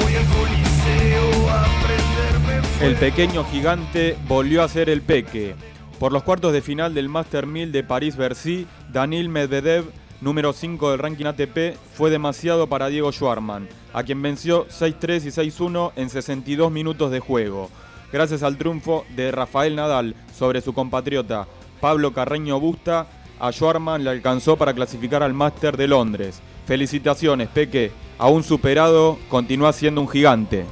Voy 0.00 0.14
al 0.14 0.24
coliseo 0.26 1.50
a 1.50 2.84
El 2.84 2.94
pequeño 2.96 3.44
gigante 3.44 4.16
volvió 4.26 4.62
a 4.62 4.68
ser 4.68 4.88
el 4.88 5.02
peque. 5.02 5.54
Por 5.98 6.12
los 6.12 6.22
cuartos 6.22 6.52
de 6.52 6.60
final 6.60 6.94
del 6.94 7.08
Master 7.08 7.46
1000 7.46 7.72
de 7.72 7.82
París-Bercy, 7.82 8.66
Daniil 8.92 9.28
Medvedev, 9.28 9.84
número 10.20 10.52
5 10.52 10.90
del 10.90 10.98
ranking 10.98 11.26
ATP, 11.26 11.76
fue 11.94 12.10
demasiado 12.10 12.66
para 12.66 12.88
Diego 12.88 13.12
Schwarman, 13.12 13.68
a 13.92 14.02
quien 14.02 14.22
venció 14.22 14.66
6-3 14.68 15.24
y 15.24 15.50
6-1 15.50 15.92
en 15.96 16.10
62 16.10 16.70
minutos 16.70 17.10
de 17.10 17.20
juego. 17.20 17.70
Gracias 18.12 18.42
al 18.42 18.56
triunfo 18.56 19.04
de 19.14 19.30
Rafael 19.32 19.76
Nadal 19.76 20.14
sobre 20.36 20.60
su 20.60 20.72
compatriota 20.72 21.46
Pablo 21.80 22.12
Carreño 22.12 22.58
Busta, 22.58 23.06
a 23.38 23.52
Schwarman 23.52 24.02
le 24.02 24.10
alcanzó 24.10 24.56
para 24.56 24.72
clasificar 24.72 25.22
al 25.22 25.34
Master 25.34 25.76
de 25.76 25.88
Londres. 25.88 26.40
Felicitaciones, 26.66 27.48
Peque. 27.48 27.92
Aún 28.18 28.42
superado, 28.42 29.18
continúa 29.28 29.72
siendo 29.72 30.00
un 30.00 30.08
gigante. 30.08 30.64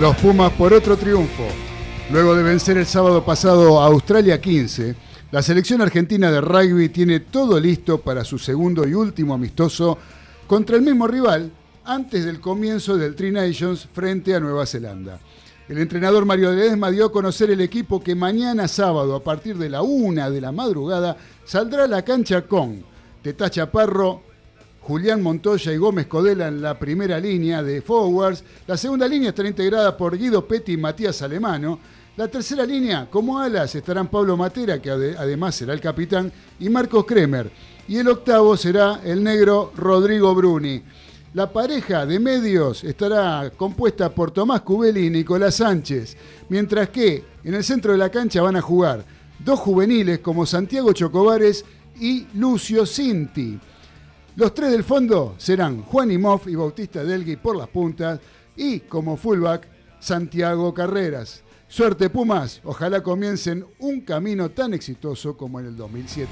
Los 0.00 0.16
Pumas 0.16 0.50
por 0.52 0.72
otro 0.72 0.96
triunfo. 0.96 1.44
Luego 2.14 2.36
de 2.36 2.44
vencer 2.44 2.76
el 2.76 2.86
sábado 2.86 3.24
pasado 3.24 3.80
a 3.80 3.86
Australia 3.86 4.40
15, 4.40 4.94
la 5.32 5.42
selección 5.42 5.82
argentina 5.82 6.30
de 6.30 6.40
rugby 6.40 6.88
tiene 6.88 7.18
todo 7.18 7.58
listo 7.58 8.02
para 8.02 8.22
su 8.22 8.38
segundo 8.38 8.86
y 8.86 8.94
último 8.94 9.34
amistoso 9.34 9.98
contra 10.46 10.76
el 10.76 10.82
mismo 10.82 11.08
rival 11.08 11.50
antes 11.84 12.24
del 12.24 12.38
comienzo 12.38 12.96
del 12.96 13.16
Tri 13.16 13.32
Nations 13.32 13.88
frente 13.92 14.32
a 14.32 14.38
Nueva 14.38 14.64
Zelanda. 14.64 15.18
El 15.68 15.78
entrenador 15.78 16.24
Mario 16.24 16.52
Ledesma 16.52 16.92
dio 16.92 17.06
a 17.06 17.12
conocer 17.12 17.50
el 17.50 17.60
equipo 17.60 18.00
que 18.00 18.14
mañana 18.14 18.68
sábado 18.68 19.16
a 19.16 19.24
partir 19.24 19.58
de 19.58 19.68
la 19.68 19.82
una 19.82 20.30
de 20.30 20.40
la 20.40 20.52
madrugada 20.52 21.16
saldrá 21.44 21.82
a 21.82 21.88
la 21.88 22.02
cancha 22.02 22.42
con 22.42 22.84
Teta 23.22 23.50
Chaparro, 23.50 24.22
Julián 24.82 25.20
Montoya 25.20 25.72
y 25.72 25.78
Gómez 25.78 26.06
Codela 26.06 26.46
en 26.46 26.62
la 26.62 26.78
primera 26.78 27.18
línea 27.18 27.60
de 27.60 27.82
forwards. 27.82 28.44
La 28.68 28.76
segunda 28.76 29.08
línea 29.08 29.30
estará 29.30 29.48
integrada 29.48 29.96
por 29.96 30.16
Guido 30.16 30.46
Petti 30.46 30.74
y 30.74 30.76
Matías 30.76 31.20
Alemano. 31.20 31.80
La 32.16 32.28
tercera 32.28 32.64
línea, 32.64 33.08
como 33.10 33.40
alas, 33.40 33.74
estarán 33.74 34.08
Pablo 34.08 34.36
Matera, 34.36 34.80
que 34.80 34.90
ade- 34.90 35.16
además 35.18 35.56
será 35.56 35.72
el 35.72 35.80
capitán, 35.80 36.32
y 36.60 36.68
Marcos 36.68 37.04
Kremer. 37.04 37.50
Y 37.88 37.96
el 37.96 38.08
octavo 38.08 38.56
será 38.56 39.00
el 39.04 39.22
negro 39.22 39.72
Rodrigo 39.76 40.32
Bruni. 40.34 40.80
La 41.34 41.52
pareja 41.52 42.06
de 42.06 42.20
medios 42.20 42.84
estará 42.84 43.50
compuesta 43.56 44.14
por 44.14 44.30
Tomás 44.30 44.60
Cubeli 44.60 45.06
y 45.06 45.10
Nicolás 45.10 45.56
Sánchez, 45.56 46.16
mientras 46.48 46.90
que 46.90 47.24
en 47.42 47.54
el 47.54 47.64
centro 47.64 47.90
de 47.90 47.98
la 47.98 48.10
cancha 48.10 48.40
van 48.42 48.54
a 48.56 48.62
jugar 48.62 49.04
dos 49.40 49.58
juveniles 49.58 50.20
como 50.20 50.46
Santiago 50.46 50.92
Chocobares 50.92 51.64
y 52.00 52.28
Lucio 52.34 52.86
Cinti. 52.86 53.58
Los 54.36 54.54
tres 54.54 54.70
del 54.70 54.84
fondo 54.84 55.34
serán 55.38 55.82
Juan 55.82 56.12
Imhoff 56.12 56.46
y 56.46 56.54
Bautista 56.54 57.02
Delgui 57.02 57.34
por 57.36 57.56
las 57.56 57.68
puntas 57.68 58.20
y 58.56 58.80
como 58.80 59.16
fullback 59.16 59.66
Santiago 59.98 60.72
Carreras. 60.72 61.42
Suerte 61.74 62.08
Pumas, 62.08 62.60
ojalá 62.62 63.02
comiencen 63.02 63.66
un 63.80 64.02
camino 64.02 64.48
tan 64.52 64.74
exitoso 64.74 65.36
como 65.36 65.58
en 65.58 65.66
el 65.66 65.76
2007. 65.76 66.30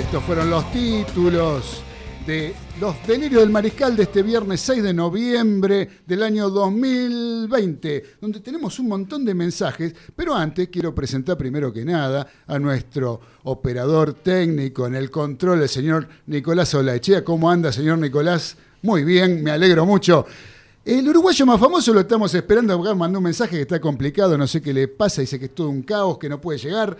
Estos 0.00 0.24
fueron 0.24 0.50
los 0.50 0.68
títulos 0.72 1.80
de 2.26 2.52
Los 2.78 3.06
Delirios 3.06 3.40
del 3.40 3.48
Mariscal 3.48 3.96
de 3.96 4.02
este 4.02 4.22
viernes 4.22 4.60
6 4.60 4.82
de 4.82 4.92
noviembre 4.92 5.88
del 6.06 6.22
año 6.22 6.50
2020, 6.50 8.04
donde 8.20 8.40
tenemos 8.40 8.78
un 8.78 8.88
montón 8.88 9.24
de 9.24 9.32
mensajes, 9.32 9.94
pero 10.14 10.34
antes 10.34 10.68
quiero 10.68 10.94
presentar 10.94 11.38
primero 11.38 11.72
que 11.72 11.86
nada 11.86 12.26
a 12.46 12.58
nuestro 12.58 13.18
operador 13.44 14.12
técnico 14.12 14.86
en 14.86 14.94
el 14.94 15.10
control, 15.10 15.62
el 15.62 15.70
señor 15.70 16.06
Nicolás 16.26 16.74
Olaechea. 16.74 17.24
¿Cómo 17.24 17.50
anda, 17.50 17.72
señor 17.72 17.96
Nicolás? 17.96 18.58
Muy 18.82 19.04
bien, 19.04 19.42
me 19.42 19.52
alegro 19.52 19.86
mucho. 19.86 20.26
El 20.84 21.08
uruguayo 21.08 21.46
más 21.46 21.58
famoso 21.58 21.94
lo 21.94 22.00
estamos 22.00 22.34
esperando, 22.34 22.78
mandó 22.94 23.20
un 23.20 23.24
mensaje 23.24 23.56
que 23.56 23.62
está 23.62 23.80
complicado, 23.80 24.36
no 24.36 24.46
sé 24.46 24.60
qué 24.60 24.74
le 24.74 24.86
pasa, 24.86 25.22
dice 25.22 25.38
que 25.38 25.46
es 25.46 25.54
todo 25.54 25.70
un 25.70 25.80
caos, 25.80 26.18
que 26.18 26.28
no 26.28 26.42
puede 26.42 26.58
llegar. 26.58 26.98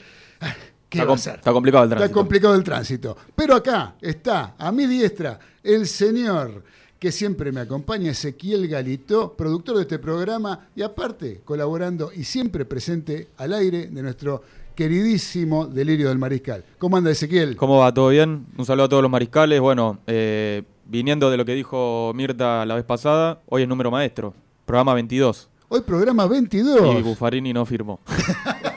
¿Qué 0.89 0.99
Está 0.99 1.09
va 1.09 1.15
a 1.15 1.17
está 1.17 1.53
complicado 1.53 1.85
el 1.85 1.89
Está 1.91 1.99
tránsito. 1.99 2.19
complicado 2.19 2.55
el 2.55 2.65
tránsito. 2.65 3.17
Pero 3.35 3.57
acá 3.57 3.97
está, 4.01 4.55
a 4.57 4.71
mi 4.71 4.87
diestra, 4.87 5.39
el 5.63 5.87
señor 5.87 6.63
que 6.99 7.13
siempre 7.13 7.53
me 7.53 7.61
acompaña, 7.61 8.11
Ezequiel 8.13 8.69
Galito, 8.69 9.35
productor 9.37 9.77
de 9.77 9.83
este 9.83 9.99
programa 9.99 10.69
y 10.75 10.83
aparte 10.83 11.43
colaborando 11.45 12.11
y 12.15 12.25
siempre 12.25 12.65
presente 12.65 13.29
al 13.37 13.53
aire 13.53 13.89
de 13.89 14.03
nuestro 14.03 14.43
queridísimo 14.75 15.67
Delirio 15.67 16.09
del 16.09 16.19
Mariscal. 16.19 16.65
¿Cómo 16.79 16.97
anda 16.97 17.11
Ezequiel? 17.11 17.57
¿Cómo 17.57 17.79
va? 17.79 17.93
¿Todo 17.93 18.11
bien? 18.11 18.47
Un 18.57 18.65
saludo 18.65 18.85
a 18.85 18.89
todos 18.89 19.03
los 19.03 19.11
mariscales. 19.11 19.61
Bueno, 19.61 19.99
eh, 20.07 20.63
viniendo 20.85 21.31
de 21.31 21.37
lo 21.37 21.45
que 21.45 21.55
dijo 21.55 22.13
Mirta 22.15 22.65
la 22.65 22.75
vez 22.77 22.85
pasada, 22.85 23.41
hoy 23.47 23.63
es 23.63 23.69
número 23.69 23.91
maestro, 23.91 24.35
programa 24.65 24.95
22. 24.95 25.49
Hoy 25.69 25.81
programa 25.81 26.27
22. 26.27 26.99
Y 26.99 27.03
Buffarini 27.03 27.53
no 27.53 27.67
firmó. 27.67 28.01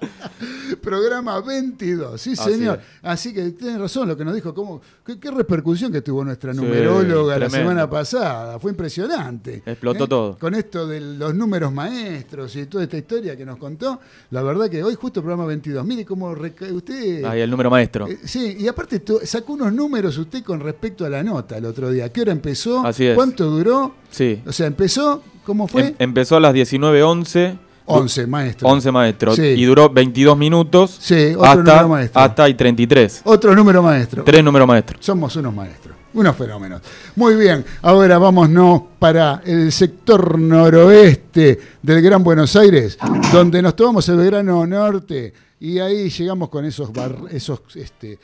programa 0.82 1.40
22, 1.40 2.20
sí 2.20 2.36
señor. 2.36 2.80
Así, 3.02 3.32
que 3.32 3.50
tiene 3.50 3.78
razón 3.78 4.08
lo 4.08 4.16
que 4.16 4.24
nos 4.24 4.34
dijo, 4.34 4.54
cómo, 4.54 4.80
qué, 5.04 5.30
repercusión 5.30 5.92
que 5.92 6.02
tuvo 6.02 6.24
nuestra 6.24 6.52
numeróloga 6.52 7.38
la 7.38 7.50
semana 7.50 7.88
pasada, 7.88 8.58
fue 8.58 8.70
impresionante. 8.70 9.62
Explotó 9.64 10.04
¿Eh? 10.04 10.08
todo. 10.08 10.38
Con 10.38 10.54
esto 10.54 10.86
de 10.86 11.00
los 11.00 11.34
números 11.34 11.72
maestros 11.72 12.54
y 12.56 12.66
toda 12.66 12.84
esta 12.84 12.96
historia 12.96 13.36
que 13.36 13.44
nos 13.44 13.58
contó, 13.58 14.00
la 14.30 14.42
verdad 14.42 14.68
que 14.68 14.82
hoy 14.82 14.94
justo 14.94 15.20
programa 15.20 15.46
22, 15.46 15.84
mire 15.84 16.04
cómo 16.04 16.30
usted... 16.30 17.24
Ahí 17.24 17.40
el 17.40 17.50
número 17.50 17.70
maestro. 17.70 18.08
Eh, 18.08 18.18
sí, 18.24 18.56
y 18.58 18.68
aparte 18.68 19.02
sacó 19.24 19.54
unos 19.54 19.72
números 19.72 20.16
usted 20.18 20.42
con 20.42 20.60
respecto 20.60 21.04
a 21.04 21.08
la 21.08 21.22
nota 21.22 21.58
el 21.58 21.64
otro 21.64 21.90
día. 21.90 22.12
¿Qué 22.12 22.22
hora 22.22 22.32
empezó? 22.32 22.84
Así 22.86 23.06
es. 23.06 23.14
¿Cuánto 23.14 23.50
duró? 23.50 23.94
Sí. 24.10 24.42
O 24.46 24.52
sea, 24.52 24.66
empezó, 24.66 25.22
¿cómo 25.44 25.68
fue? 25.68 25.88
Em, 25.88 25.94
empezó 25.98 26.36
a 26.36 26.40
las 26.40 26.54
19.11 26.54 27.65
11 27.86 28.26
maestros. 28.26 28.72
11 28.72 28.92
maestros. 28.92 29.38
Y 29.38 29.64
duró 29.64 29.88
22 29.88 30.36
minutos. 30.36 30.96
Sí, 31.00 31.32
otro 31.36 31.44
hasta, 31.44 31.62
número 31.62 31.88
maestro. 31.88 32.20
Hasta 32.20 32.48
y 32.48 32.54
33. 32.54 33.22
Otro 33.24 33.54
número 33.54 33.82
maestro. 33.82 34.24
Tres 34.24 34.44
números 34.44 34.68
maestros. 34.68 35.04
Somos 35.04 35.34
unos 35.36 35.54
maestros. 35.54 35.96
Unos 36.14 36.34
fenómenos. 36.34 36.80
Muy 37.14 37.36
bien, 37.36 37.64
ahora 37.82 38.16
vámonos 38.16 38.82
para 38.98 39.42
el 39.44 39.70
sector 39.70 40.38
noroeste 40.38 41.60
del 41.82 42.00
Gran 42.00 42.24
Buenos 42.24 42.56
Aires, 42.56 42.96
donde 43.30 43.60
nos 43.60 43.76
tomamos 43.76 44.08
el 44.08 44.16
verano 44.16 44.66
norte 44.66 45.34
y 45.60 45.78
ahí 45.78 46.08
llegamos 46.08 46.48
con 46.48 46.64
esos, 46.64 46.90
esos 47.30 47.60
este, 47.74 48.18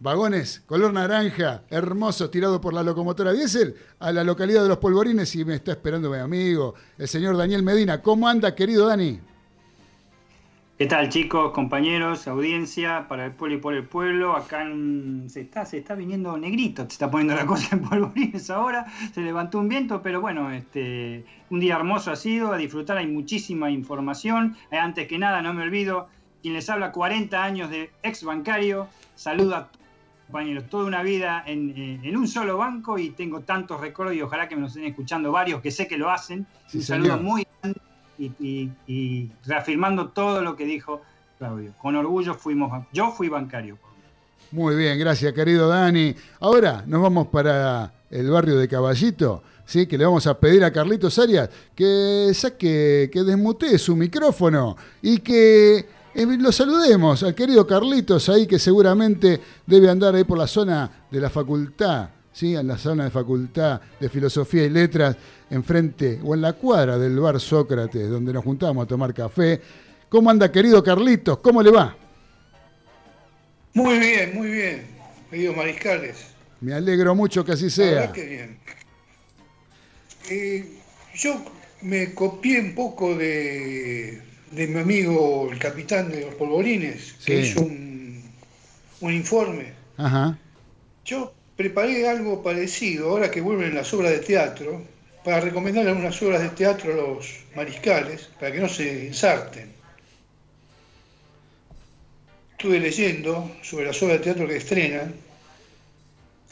Vagones, 0.00 0.62
color 0.66 0.92
naranja, 0.92 1.62
hermoso, 1.70 2.28
tirado 2.28 2.60
por 2.60 2.74
la 2.74 2.82
locomotora 2.82 3.32
diésel, 3.32 3.76
a 4.00 4.12
la 4.12 4.24
localidad 4.24 4.62
de 4.62 4.68
Los 4.68 4.78
Polvorines 4.78 5.34
y 5.36 5.44
me 5.44 5.54
está 5.54 5.72
esperando 5.72 6.10
mi 6.10 6.18
amigo, 6.18 6.74
el 6.98 7.08
señor 7.08 7.36
Daniel 7.36 7.62
Medina. 7.62 8.02
¿Cómo 8.02 8.28
anda, 8.28 8.54
querido 8.54 8.88
Dani? 8.88 9.20
¿Qué 10.76 10.86
tal, 10.86 11.08
chicos, 11.08 11.52
compañeros, 11.52 12.26
audiencia, 12.26 13.06
para 13.06 13.26
el 13.26 13.32
pueblo 13.32 13.56
y 13.56 13.60
por 13.60 13.74
el 13.74 13.84
pueblo? 13.84 14.34
Acá 14.34 14.66
se, 15.28 15.42
está, 15.42 15.64
se 15.64 15.78
está 15.78 15.94
viniendo 15.94 16.36
negrito, 16.36 16.82
se 16.82 16.88
está 16.88 17.08
poniendo 17.08 17.36
la 17.36 17.46
cosa 17.46 17.76
en 17.76 17.82
polvorines 17.82 18.50
ahora, 18.50 18.86
se 19.14 19.20
levantó 19.20 19.60
un 19.60 19.68
viento, 19.68 20.02
pero 20.02 20.20
bueno, 20.20 20.50
este, 20.50 21.24
un 21.50 21.60
día 21.60 21.76
hermoso 21.76 22.10
ha 22.10 22.16
sido, 22.16 22.52
a 22.52 22.56
disfrutar, 22.56 22.98
hay 22.98 23.06
muchísima 23.06 23.70
información. 23.70 24.56
Eh, 24.72 24.76
antes 24.76 25.06
que 25.06 25.16
nada, 25.16 25.40
no 25.42 25.54
me 25.54 25.62
olvido, 25.62 26.08
quien 26.42 26.54
les 26.54 26.68
habla 26.68 26.90
40 26.90 27.44
años 27.44 27.70
de 27.70 27.92
ex 28.02 28.24
bancario, 28.24 28.88
saluda 29.14 29.58
a 29.58 29.83
compañeros, 30.26 30.64
toda 30.68 30.86
una 30.86 31.02
vida 31.02 31.44
eh, 31.46 32.00
en, 32.02 32.16
un 32.16 32.26
solo 32.28 32.58
banco 32.58 32.98
y 32.98 33.10
tengo 33.10 33.40
tantos 33.40 33.80
recuerdos 33.80 34.16
y 34.16 34.22
ojalá 34.22 34.48
que 34.48 34.54
me 34.56 34.62
lo 34.62 34.68
estén 34.68 34.84
escuchando 34.84 35.30
varios 35.30 35.60
que 35.60 35.70
sé 35.70 35.86
que 35.86 35.96
lo 35.96 36.10
hacen. 36.10 36.46
un 36.72 36.82
saludo 36.82 37.18
muy 37.18 37.46
grande 37.62 37.80
y, 38.18 39.30
reafirmando 39.44 40.08
todo 40.08 40.42
lo 40.42 40.56
que 40.56 40.64
dijo 40.64 41.02
Claudio. 41.38 41.72
Con 41.80 41.96
orgullo 41.96 42.34
fuimos, 42.34 42.86
yo 42.92 43.10
fui 43.10 43.28
bancario. 43.28 43.78
Muy 44.50 44.76
bien, 44.76 44.98
gracias 44.98 45.32
querido 45.32 45.68
Dani. 45.68 46.14
Ahora 46.40 46.84
nos 46.86 47.02
vamos 47.02 47.28
para 47.28 47.92
el 48.10 48.30
barrio 48.30 48.56
de 48.56 48.68
Caballito. 48.68 49.42
¿Sí? 49.66 49.86
que 49.86 49.96
le 49.96 50.04
vamos 50.04 50.26
a 50.26 50.38
pedir 50.38 50.62
a 50.62 50.70
Carlitos 50.70 51.18
Arias 51.18 51.48
que 51.74 52.30
saque, 52.34 53.08
que 53.10 53.22
desmutee 53.22 53.78
su 53.78 53.96
micrófono 53.96 54.76
y 55.00 55.20
que 55.20 55.86
eh, 56.14 56.26
lo 56.38 56.52
saludemos 56.52 57.22
al 57.22 57.34
querido 57.34 57.66
Carlitos 57.66 58.28
ahí 58.28 58.46
que 58.46 58.58
seguramente 58.58 59.40
debe 59.66 59.90
andar 59.90 60.14
ahí 60.14 60.24
por 60.24 60.38
la 60.38 60.46
zona 60.46 61.06
de 61.10 61.20
la 61.20 61.28
facultad, 61.28 62.08
¿sí? 62.32 62.54
en 62.54 62.68
la 62.68 62.78
zona 62.78 63.04
de 63.04 63.10
facultad 63.10 63.80
de 63.98 64.08
filosofía 64.08 64.64
y 64.64 64.70
letras, 64.70 65.16
enfrente 65.50 66.20
o 66.22 66.34
en 66.34 66.42
la 66.42 66.52
cuadra 66.52 66.98
del 66.98 67.18
bar 67.18 67.40
Sócrates, 67.40 68.08
donde 68.08 68.32
nos 68.32 68.44
juntamos 68.44 68.84
a 68.84 68.86
tomar 68.86 69.12
café. 69.12 69.60
¿Cómo 70.08 70.30
anda 70.30 70.52
querido 70.52 70.82
Carlitos? 70.82 71.38
¿Cómo 71.38 71.62
le 71.62 71.70
va? 71.70 71.96
Muy 73.72 73.98
bien, 73.98 74.34
muy 74.34 74.50
bien, 74.50 74.86
queridos 75.30 75.56
mariscales. 75.56 76.26
Me 76.60 76.74
alegro 76.74 77.14
mucho 77.14 77.44
que 77.44 77.52
así 77.52 77.68
sea. 77.68 78.12
que 78.12 78.24
bien. 78.24 78.58
Eh, 80.30 80.78
yo 81.14 81.44
me 81.82 82.14
copié 82.14 82.60
un 82.60 82.74
poco 82.74 83.14
de 83.16 84.22
de 84.54 84.66
mi 84.68 84.80
amigo 84.80 85.48
el 85.50 85.58
capitán 85.58 86.10
de 86.10 86.22
los 86.22 86.34
polvorines, 86.34 87.14
que 87.24 87.40
hizo 87.40 87.62
un, 87.62 88.22
un 89.00 89.12
informe. 89.12 89.72
Yo 91.04 91.32
preparé 91.56 92.08
algo 92.08 92.42
parecido, 92.42 93.10
ahora 93.10 93.30
que 93.30 93.40
vuelven 93.40 93.74
las 93.74 93.92
obras 93.92 94.12
de 94.12 94.18
teatro, 94.20 94.82
para 95.24 95.40
recomendar 95.40 95.86
algunas 95.86 96.20
obras 96.22 96.42
de 96.42 96.50
teatro 96.50 96.92
a 96.92 96.96
los 96.96 97.40
mariscales, 97.56 98.28
para 98.38 98.52
que 98.52 98.60
no 98.60 98.68
se 98.68 99.06
ensarten. 99.06 99.72
Estuve 102.52 102.80
leyendo 102.80 103.50
sobre 103.62 103.86
las 103.86 104.02
obras 104.02 104.18
de 104.18 104.24
teatro 104.24 104.48
que 104.48 104.56
estrenan. 104.56 105.14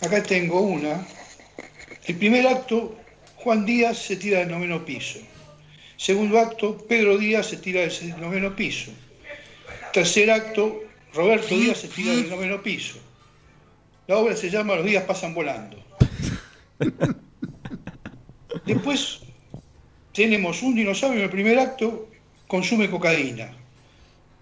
Acá 0.01 0.23
tengo 0.23 0.61
una. 0.61 1.07
El 2.07 2.17
primer 2.17 2.47
acto, 2.47 2.97
Juan 3.37 3.65
Díaz 3.65 3.99
se 3.99 4.17
tira 4.17 4.41
del 4.41 4.51
noveno 4.51 4.85
piso. 4.85 5.21
Segundo 6.03 6.41
acto, 6.41 6.77
Pedro 6.89 7.17
Díaz 7.17 7.47
se 7.47 7.59
tira 7.59 7.83
del 7.83 8.21
noveno 8.21 8.57
piso. 8.57 8.91
Tercer 9.93 10.33
acto, 10.33 10.83
Roberto 11.15 11.55
Díaz 11.55 11.79
se 11.79 11.87
tira 11.87 12.11
del 12.11 12.29
noveno 12.29 12.61
piso. 12.61 12.99
La 14.09 14.17
obra 14.19 14.35
se 14.35 14.51
llama 14.51 14.75
Los 14.75 14.85
días 14.85 15.05
pasan 15.05 15.33
volando. 15.33 15.77
Después 18.67 19.21
tenemos 20.13 20.61
un 20.65 20.75
dinosaurio 20.75 21.19
en 21.19 21.25
el 21.27 21.31
primer 21.31 21.61
acto, 21.61 22.09
consume 22.49 22.91
cocaína. 22.91 23.53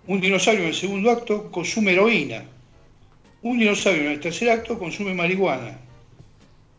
Un 0.07 0.19
dinosaurio 0.19 0.63
en 0.63 0.69
el 0.69 0.75
segundo 0.75 1.11
acto 1.11 1.51
consume 1.51 1.93
heroína. 1.93 2.43
Un 3.43 3.59
dinosaurio 3.59 4.05
en 4.05 4.13
el 4.13 4.21
tercer 4.21 4.49
acto 4.49 4.79
consume 4.79 5.13
marihuana. 5.13 5.79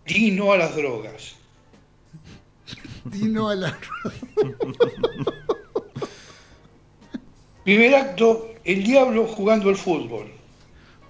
Dino 0.07 0.51
a 0.51 0.57
las 0.57 0.75
drogas. 0.75 1.35
Dino 3.05 3.49
a 3.49 3.55
la 3.55 3.77
Primer 7.63 7.95
acto, 7.95 8.53
el 8.63 8.83
diablo 8.83 9.27
jugando 9.27 9.69
al 9.69 9.75
fútbol. 9.75 10.31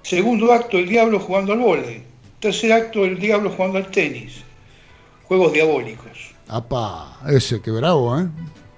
Segundo 0.04 0.52
acto, 0.52 0.78
el 0.78 0.90
diablo 0.90 1.20
jugando 1.20 1.54
al 1.54 1.60
vóley. 1.60 2.04
Tercer 2.42 2.74
acto, 2.74 3.06
el 3.06 3.20
diablo 3.20 3.50
jugando 3.52 3.78
al 3.78 3.90
tenis. 3.90 4.44
Juegos 5.24 5.54
diabólicos. 5.54 6.34
Apa, 6.50 7.18
ese 7.30 7.62
que 7.62 7.72
bravo, 7.72 8.20
¿eh? 8.20 8.28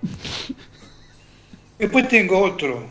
Después 1.80 2.08
tengo 2.10 2.40
otro. 2.40 2.84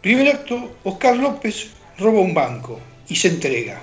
Primer 0.00 0.28
acto, 0.28 0.76
Oscar 0.84 1.16
López 1.16 1.70
roba 1.98 2.20
un 2.20 2.32
banco 2.32 2.80
y 3.08 3.16
se 3.16 3.28
entrega. 3.28 3.82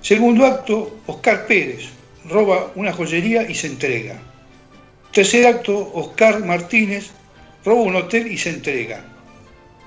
Segundo 0.00 0.44
acto, 0.44 0.98
Oscar 1.06 1.46
Pérez 1.46 1.97
roba 2.28 2.70
una 2.74 2.92
joyería 2.92 3.48
y 3.48 3.54
se 3.54 3.68
entrega. 3.68 4.18
Tercer 5.12 5.46
acto, 5.46 5.90
Oscar 5.94 6.44
Martínez 6.44 7.10
roba 7.64 7.82
un 7.82 7.96
hotel 7.96 8.26
y 8.26 8.38
se 8.38 8.50
entrega. 8.50 9.04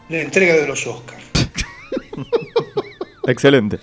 La 0.10 0.22
entrega 0.22 0.56
de 0.56 0.68
los 0.68 0.86
Oscars. 0.86 1.24
Excelente. 3.28 3.80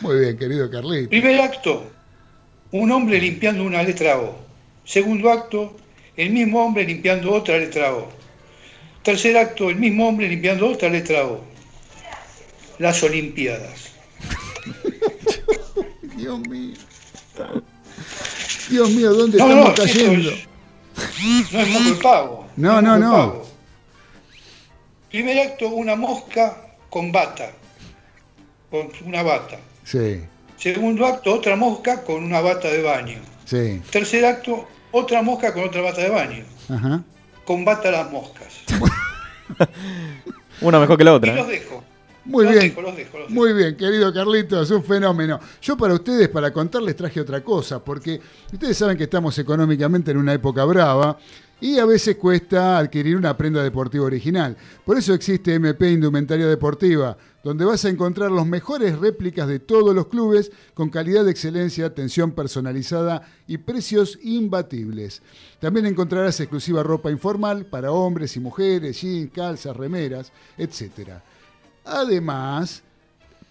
Muy 0.00 0.18
bien, 0.18 0.36
querido 0.36 0.70
Carlito. 0.70 1.08
Primer 1.10 1.40
acto, 1.40 1.90
un 2.72 2.90
hombre 2.90 3.20
limpiando 3.20 3.64
una 3.64 3.82
letra 3.82 4.18
O. 4.18 4.36
Segundo 4.84 5.30
acto, 5.30 5.76
el 6.16 6.30
mismo 6.30 6.64
hombre 6.64 6.84
limpiando 6.84 7.32
otra 7.32 7.58
letra 7.58 7.94
O. 7.94 8.08
Tercer 9.02 9.36
acto, 9.36 9.70
el 9.70 9.76
mismo 9.76 10.08
hombre 10.08 10.28
limpiando 10.28 10.68
otra 10.68 10.88
letra 10.88 11.24
O. 11.26 11.40
Las 12.78 13.02
Olimpiadas. 13.02 13.92
Dios 16.16 16.40
mío. 16.48 16.76
Dios 18.70 18.90
mío, 18.90 19.12
¿dónde 19.12 19.38
estamos 19.38 19.72
cayendo? 19.74 20.30
no 21.52 21.60
es 21.60 21.68
moco 21.68 21.88
el 21.88 21.98
pavo. 21.98 22.42
No, 22.56 22.82
no, 22.82 22.98
no. 22.98 23.42
Primer 25.10 25.38
acto, 25.38 25.68
una 25.68 25.96
mosca 25.96 26.54
con 26.90 27.10
bata. 27.10 27.50
Con 28.70 28.90
una 29.06 29.22
bata. 29.22 29.56
Sí. 29.84 30.20
Segundo 30.58 31.06
acto, 31.06 31.32
otra 31.34 31.56
mosca 31.56 32.04
con 32.04 32.22
una 32.22 32.42
bata 32.42 32.68
de 32.68 32.82
baño. 32.82 33.18
Sí. 33.46 33.80
Tercer 33.90 34.26
acto, 34.26 34.68
otra 34.90 35.22
mosca 35.22 35.54
con 35.54 35.64
otra 35.64 35.80
bata 35.80 36.02
de 36.02 36.10
baño. 36.10 36.44
Ajá. 36.68 37.02
Con 37.46 37.64
bata 37.64 37.90
las 37.90 38.10
moscas. 38.10 38.48
una 40.60 40.78
mejor 40.78 40.98
que 40.98 41.04
la 41.04 41.14
otra. 41.14 41.32
Y 41.32 41.36
los 41.36 41.48
¿eh? 41.48 41.52
dejo. 41.52 41.82
Muy 42.24 42.44
Los 42.44 42.52
bien. 42.52 42.68
dejo, 42.68 42.82
los 42.82 42.96
dejo, 42.96 43.18
los 43.18 43.28
dejo. 43.28 43.40
Muy 43.40 43.52
bien, 43.52 43.76
querido 43.76 44.12
Carlitos, 44.12 44.70
un 44.70 44.84
fenómeno. 44.84 45.40
Yo 45.60 45.76
para 45.76 45.94
ustedes, 45.94 46.28
para 46.28 46.52
contarles, 46.52 46.94
traje 46.94 47.20
otra 47.20 47.42
cosa, 47.42 47.82
porque 47.84 48.20
ustedes 48.52 48.76
saben 48.76 48.96
que 48.96 49.04
estamos 49.04 49.36
económicamente 49.38 50.12
en 50.12 50.18
una 50.18 50.32
época 50.32 50.64
brava 50.64 51.18
y 51.60 51.78
a 51.78 51.84
veces 51.84 52.16
cuesta 52.16 52.78
adquirir 52.78 53.16
una 53.16 53.36
prenda 53.36 53.62
deportiva 53.62 54.04
original. 54.04 54.56
Por 54.84 54.98
eso 54.98 55.14
existe 55.14 55.54
MP 55.54 55.90
Indumentaria 55.92 56.46
Deportiva, 56.46 57.16
donde 57.42 57.64
vas 57.64 57.84
a 57.84 57.88
encontrar 57.88 58.30
los 58.30 58.46
mejores 58.46 58.98
réplicas 58.98 59.48
de 59.48 59.58
todos 59.58 59.94
los 59.94 60.06
clubes 60.06 60.50
con 60.74 60.90
calidad 60.90 61.24
de 61.24 61.30
excelencia, 61.32 61.86
atención 61.86 62.32
personalizada 62.32 63.22
y 63.48 63.58
precios 63.58 64.18
imbatibles. 64.22 65.22
También 65.60 65.86
encontrarás 65.86 66.38
exclusiva 66.40 66.82
ropa 66.82 67.10
informal 67.10 67.66
para 67.66 67.92
hombres 67.92 68.36
y 68.36 68.40
mujeres, 68.40 69.00
jeans, 69.00 69.30
calzas, 69.32 69.76
remeras, 69.76 70.32
etcétera. 70.56 71.22
Además, 71.84 72.82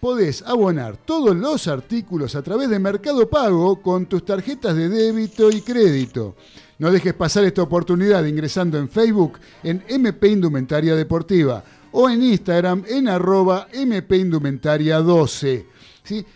podés 0.00 0.42
abonar 0.42 0.96
todos 0.96 1.36
los 1.36 1.68
artículos 1.68 2.34
a 2.34 2.42
través 2.42 2.68
de 2.68 2.78
Mercado 2.78 3.28
Pago 3.28 3.80
con 3.80 4.06
tus 4.06 4.24
tarjetas 4.24 4.74
de 4.74 4.88
débito 4.88 5.50
y 5.50 5.60
crédito. 5.60 6.34
No 6.78 6.90
dejes 6.90 7.14
pasar 7.14 7.44
esta 7.44 7.62
oportunidad 7.62 8.24
ingresando 8.24 8.78
en 8.78 8.88
Facebook 8.88 9.38
en 9.62 9.84
MP 9.86 10.28
Indumentaria 10.28 10.96
Deportiva 10.96 11.62
o 11.92 12.10
en 12.10 12.22
Instagram 12.22 12.84
en 12.88 13.06
arroba 13.08 13.68
MP 13.72 14.16
Indumentaria 14.16 14.98
12. 14.98 15.66
¿Sí? 16.02 16.26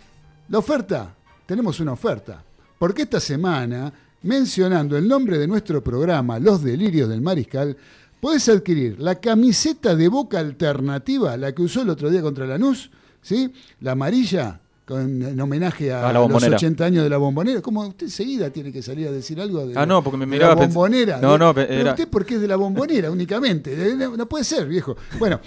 La 0.48 0.58
oferta, 0.58 1.12
tenemos 1.44 1.80
una 1.80 1.94
oferta, 1.94 2.44
porque 2.78 3.02
esta 3.02 3.18
semana, 3.18 3.92
mencionando 4.22 4.96
el 4.96 5.08
nombre 5.08 5.38
de 5.38 5.48
nuestro 5.48 5.82
programa, 5.82 6.38
Los 6.38 6.62
Delirios 6.62 7.08
del 7.08 7.20
Mariscal, 7.20 7.76
Podés 8.20 8.48
adquirir 8.48 8.98
la 9.00 9.16
camiseta 9.16 9.94
de 9.94 10.08
boca 10.08 10.38
alternativa, 10.38 11.36
la 11.36 11.52
que 11.54 11.62
usó 11.62 11.82
el 11.82 11.90
otro 11.90 12.10
día 12.10 12.22
contra 12.22 12.46
Lanús, 12.46 12.90
¿sí? 13.22 13.52
La 13.80 13.92
amarilla, 13.92 14.60
con, 14.84 15.22
en 15.22 15.40
homenaje 15.40 15.92
a, 15.92 16.00
A 16.08 16.12
la 16.12 16.12
los 16.14 16.22
Bombonera. 16.28 16.56
80 16.56 16.84
años 16.84 17.04
de 17.04 17.10
la 17.10 17.16
bombonera. 17.18 17.60
Como 17.60 17.86
usted 17.86 18.06
enseguida 18.06 18.50
tiene 18.50 18.72
que 18.72 18.82
salir 18.82 19.06
a 19.08 19.12
decir 19.12 19.40
algo 19.40 19.66
de, 19.66 19.78
Ah, 19.78 19.84
no, 19.86 20.02
porque 20.02 20.16
me 20.16 20.26
miraba 20.26 20.54
la 20.54 20.60
bombonera. 20.66 21.18
No, 21.20 21.36
no, 21.36 21.54
pe- 21.54 21.66
pero 21.66 21.80
era- 21.80 21.90
usted 21.92 22.08
porque 22.08 22.36
es 22.36 22.40
de 22.40 22.48
la 22.48 22.56
bombonera 22.56 23.10
únicamente. 23.10 23.76
No, 24.16 24.26
puede 24.26 24.44
ser, 24.44 24.66
viejo. 24.66 24.96
Bueno, 25.18 25.40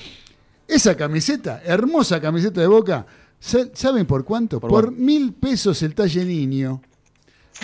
esa 0.68 0.96
camiseta, 0.96 1.62
hermosa 1.66 2.22
camiseta 2.22 2.62
de 2.62 2.68
boca, 2.68 3.06
sa- 3.40 3.68
¿saben 3.74 4.06
por 4.06 4.24
cuánto? 4.26 4.60
¿Por 4.60 4.70
Por, 4.70 4.92
mil 4.92 5.34
pesos 5.34 5.82
el 5.84 5.96
talle 5.96 6.24
niño. 6.26 6.82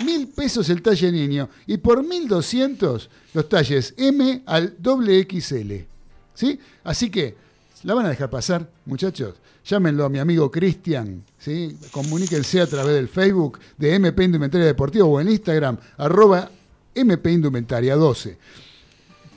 Mil 0.04 0.28
pesos 0.28 0.68
el 0.68 0.82
talle 0.82 1.10
niño. 1.10 1.48
Y 1.66 1.78
por 1.78 2.04
mil 2.04 2.28
doscientos 2.28 3.08
los 3.32 3.48
talles 3.48 3.94
M 3.96 4.42
al 4.46 4.74
doble 4.78 5.26
XL. 5.28 5.72
¿Sí? 6.34 6.60
Así 6.84 7.10
que, 7.10 7.34
¿la 7.82 7.94
van 7.94 8.06
a 8.06 8.10
dejar 8.10 8.28
pasar, 8.28 8.68
muchachos? 8.84 9.34
Llámenlo 9.64 10.04
a 10.04 10.08
mi 10.08 10.18
amigo 10.18 10.50
Cristian, 10.50 11.24
¿sí? 11.38 11.76
Comuníquense 11.90 12.60
a 12.60 12.66
través 12.66 12.94
del 12.94 13.08
Facebook 13.08 13.58
de 13.76 13.94
MP 13.94 14.24
Indumentaria 14.24 14.66
Deportiva 14.66 15.06
o 15.06 15.20
en 15.20 15.30
Instagram, 15.30 15.78
arroba 15.96 16.50
MP 16.94 17.32
Indumentaria 17.32 17.96
12. 17.96 18.38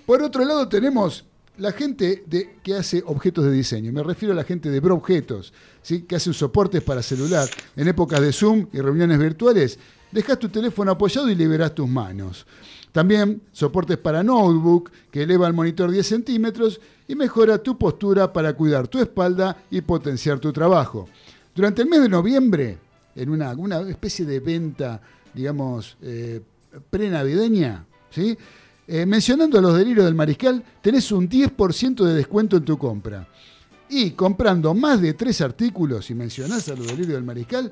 Por 0.05 0.21
otro 0.21 0.45
lado 0.45 0.67
tenemos 0.67 1.25
la 1.59 1.71
gente 1.71 2.23
de, 2.25 2.57
que 2.63 2.75
hace 2.75 3.03
objetos 3.05 3.45
de 3.45 3.51
diseño. 3.51 3.91
Me 3.91 4.01
refiero 4.01 4.33
a 4.33 4.35
la 4.35 4.43
gente 4.43 4.69
de 4.69 4.79
Broobjetos, 4.79 5.53
¿sí? 5.81 6.01
que 6.01 6.15
hace 6.15 6.33
soportes 6.33 6.81
para 6.81 7.03
celular. 7.03 7.47
En 7.75 7.87
épocas 7.87 8.21
de 8.21 8.31
Zoom 8.31 8.67
y 8.71 8.79
reuniones 8.79 9.19
virtuales, 9.19 9.77
dejas 10.11 10.39
tu 10.39 10.49
teléfono 10.49 10.91
apoyado 10.91 11.29
y 11.29 11.35
liberás 11.35 11.73
tus 11.75 11.87
manos. 11.87 12.45
También 12.91 13.41
soportes 13.51 13.97
para 13.97 14.23
notebook, 14.23 14.91
que 15.11 15.23
eleva 15.23 15.47
el 15.47 15.53
monitor 15.53 15.91
10 15.91 16.05
centímetros 16.05 16.81
y 17.07 17.15
mejora 17.15 17.57
tu 17.57 17.77
postura 17.77 18.33
para 18.33 18.53
cuidar 18.53 18.87
tu 18.87 18.99
espalda 18.99 19.63
y 19.69 19.81
potenciar 19.81 20.39
tu 20.39 20.51
trabajo. 20.51 21.07
Durante 21.53 21.81
el 21.81 21.89
mes 21.89 22.01
de 22.01 22.09
noviembre, 22.09 22.77
en 23.15 23.29
una, 23.29 23.51
una 23.53 23.81
especie 23.81 24.25
de 24.25 24.39
venta, 24.39 25.01
digamos, 25.33 25.97
eh, 26.01 26.41
prenavideña, 26.89 27.85
¿sí? 28.09 28.37
Eh, 28.87 29.05
mencionando 29.05 29.61
los 29.61 29.77
delirios 29.77 30.05
del 30.05 30.15
mariscal, 30.15 30.63
tenés 30.81 31.11
un 31.11 31.29
10% 31.29 32.03
de 32.03 32.13
descuento 32.15 32.57
en 32.57 32.65
tu 32.65 32.77
compra. 32.77 33.27
Y 33.87 34.11
comprando 34.11 34.73
más 34.73 34.99
de 34.99 35.13
tres 35.13 35.41
artículos, 35.41 36.09
y 36.09 36.15
mencionás 36.15 36.69
a 36.69 36.75
los 36.75 36.87
delirios 36.87 37.13
del 37.13 37.23
mariscal, 37.23 37.71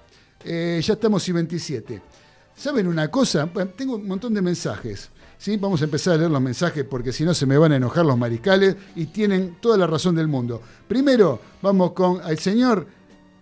eh, 0.43 0.79
ya 0.83 0.93
estamos 0.93 1.27
y 1.29 1.31
27. 1.31 2.01
¿Saben 2.55 2.87
una 2.87 3.09
cosa? 3.09 3.45
Bueno, 3.45 3.71
tengo 3.75 3.95
un 3.95 4.07
montón 4.07 4.33
de 4.33 4.41
mensajes. 4.41 5.09
¿Sí? 5.37 5.57
Vamos 5.57 5.81
a 5.81 5.85
empezar 5.85 6.13
a 6.13 6.17
leer 6.17 6.31
los 6.31 6.41
mensajes 6.41 6.83
porque 6.83 7.11
si 7.11 7.23
no 7.23 7.33
se 7.33 7.45
me 7.45 7.57
van 7.57 7.71
a 7.71 7.75
enojar 7.77 8.05
los 8.05 8.17
mariscales 8.17 8.75
y 8.95 9.07
tienen 9.07 9.57
toda 9.59 9.77
la 9.77 9.87
razón 9.87 10.15
del 10.15 10.27
mundo. 10.27 10.61
Primero, 10.87 11.39
vamos 11.61 11.91
con 11.91 12.21
el 12.27 12.39
señor 12.39 12.85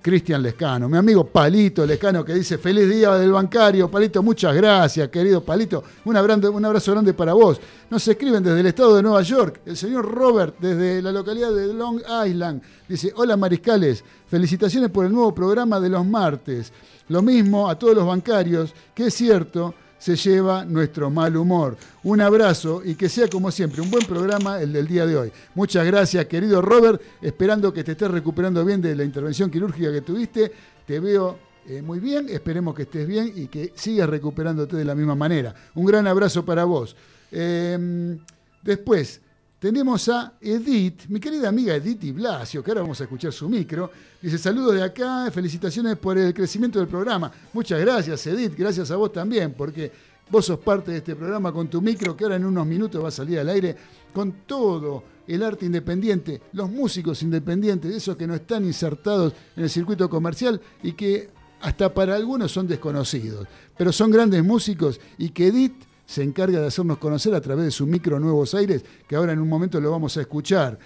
Cristian 0.03 0.43
Lescano, 0.43 0.89
mi 0.89 0.97
amigo 0.97 1.25
Palito 1.25 1.85
Lescano 1.85 2.25
que 2.25 2.33
dice 2.33 2.57
feliz 2.57 2.89
día 2.89 3.15
del 3.15 3.31
bancario. 3.31 3.89
Palito, 3.89 4.21
muchas 4.21 4.53
gracias, 4.53 5.07
querido 5.07 5.41
Palito. 5.41 5.81
Un 6.03 6.17
abrazo, 6.17 6.51
un 6.51 6.65
abrazo 6.65 6.91
grande 6.91 7.13
para 7.13 7.31
vos. 7.31 7.59
Nos 7.89 8.05
escriben 8.05 8.43
desde 8.43 8.59
el 8.59 8.65
estado 8.65 8.97
de 8.97 9.01
Nueva 9.01 9.21
York. 9.21 9.61
El 9.65 9.77
señor 9.77 10.05
Robert, 10.11 10.55
desde 10.59 11.01
la 11.01 11.13
localidad 11.13 11.53
de 11.53 11.73
Long 11.73 12.01
Island, 12.27 12.61
dice, 12.87 13.13
hola 13.15 13.37
mariscales, 13.37 14.03
felicitaciones 14.27 14.89
por 14.89 15.05
el 15.05 15.13
nuevo 15.13 15.33
programa 15.33 15.79
de 15.79 15.89
los 15.89 16.05
martes. 16.05 16.73
Lo 17.07 17.21
mismo 17.21 17.69
a 17.69 17.79
todos 17.79 17.95
los 17.95 18.05
bancarios, 18.05 18.73
que 18.93 19.07
es 19.07 19.13
cierto, 19.13 19.73
se 20.03 20.17
lleva 20.17 20.65
nuestro 20.65 21.09
mal 21.09 21.37
humor. 21.37 21.77
Un 22.03 22.19
abrazo 22.19 22.81
y 22.83 22.95
que 22.95 23.07
sea 23.07 23.29
como 23.29 23.49
siempre 23.51 23.81
un 23.81 23.89
buen 23.89 24.05
programa 24.05 24.59
el 24.59 24.73
del 24.73 24.85
día 24.85 25.05
de 25.05 25.15
hoy. 25.15 25.31
Muchas 25.55 25.85
gracias, 25.85 26.25
querido 26.25 26.61
Robert, 26.61 27.01
esperando 27.21 27.71
que 27.71 27.85
te 27.85 27.93
estés 27.93 28.11
recuperando 28.11 28.65
bien 28.65 28.81
de 28.81 28.97
la 28.97 29.05
intervención 29.05 29.49
quirúrgica 29.49 29.93
que 29.93 30.01
tuviste. 30.01 30.51
Te 30.85 30.99
veo 30.99 31.39
eh, 31.69 31.81
muy 31.81 32.01
bien, 32.01 32.27
esperemos 32.27 32.75
que 32.75 32.81
estés 32.81 33.07
bien 33.07 33.31
y 33.33 33.47
que 33.47 33.71
sigas 33.75 34.09
recuperándote 34.09 34.75
de 34.75 34.83
la 34.83 34.93
misma 34.93 35.15
manera. 35.15 35.55
Un 35.73 35.85
gran 35.85 36.05
abrazo 36.05 36.43
para 36.43 36.65
vos. 36.65 36.97
Eh, 37.31 38.17
después, 38.61 39.21
tenemos 39.63 40.09
a 40.09 40.33
Edith, 40.41 41.03
mi 41.07 41.21
querida 41.21 41.47
amiga 41.47 41.73
Edith 41.73 42.03
y 42.03 42.11
Blasio, 42.11 42.61
que 42.61 42.71
ahora 42.71 42.81
vamos 42.81 42.99
a 42.99 43.05
escuchar 43.05 43.31
su 43.31 43.47
micro. 43.47 43.89
Dice, 44.21 44.37
saludos 44.37 44.75
de 44.75 44.83
acá, 44.83 45.31
felicitaciones 45.31 45.95
por 45.95 46.17
el 46.17 46.33
crecimiento 46.33 46.79
del 46.79 46.89
programa. 46.89 47.31
Muchas 47.53 47.79
gracias, 47.79 48.27
Edith, 48.27 48.57
gracias 48.57 48.91
a 48.91 48.97
vos 48.97 49.13
también, 49.13 49.53
porque 49.53 49.89
vos 50.29 50.47
sos 50.47 50.59
parte 50.59 50.91
de 50.91 50.97
este 50.97 51.15
programa 51.15 51.53
con 51.53 51.69
tu 51.69 51.81
micro, 51.81 52.13
que 52.13 52.25
ahora 52.25 52.35
en 52.35 52.43
unos 52.43 52.67
minutos 52.67 53.01
va 53.01 53.07
a 53.07 53.11
salir 53.11 53.39
al 53.39 53.47
aire, 53.47 53.73
con 54.11 54.33
todo 54.45 55.01
el 55.25 55.41
arte 55.41 55.65
independiente, 55.65 56.41
los 56.51 56.69
músicos 56.69 57.23
independientes, 57.23 57.95
esos 57.95 58.17
que 58.17 58.27
no 58.27 58.35
están 58.35 58.65
insertados 58.65 59.31
en 59.55 59.63
el 59.63 59.69
circuito 59.69 60.09
comercial 60.09 60.59
y 60.83 60.91
que 60.91 61.29
hasta 61.61 61.93
para 61.93 62.17
algunos 62.17 62.51
son 62.51 62.67
desconocidos, 62.67 63.47
pero 63.77 63.93
son 63.93 64.11
grandes 64.11 64.43
músicos 64.43 64.99
y 65.17 65.29
que 65.29 65.47
Edith 65.47 65.92
se 66.05 66.23
encarga 66.23 66.59
de 66.59 66.67
hacernos 66.67 66.97
conocer 66.97 67.33
a 67.33 67.41
través 67.41 67.65
de 67.65 67.71
su 67.71 67.87
micro 67.87 68.19
Nuevos 68.19 68.53
Aires, 68.53 68.83
que 69.07 69.15
ahora 69.15 69.33
en 69.33 69.39
un 69.39 69.49
momento 69.49 69.79
lo 69.79 69.91
vamos 69.91 70.15
a 70.17 70.21
escuchar. 70.21 70.77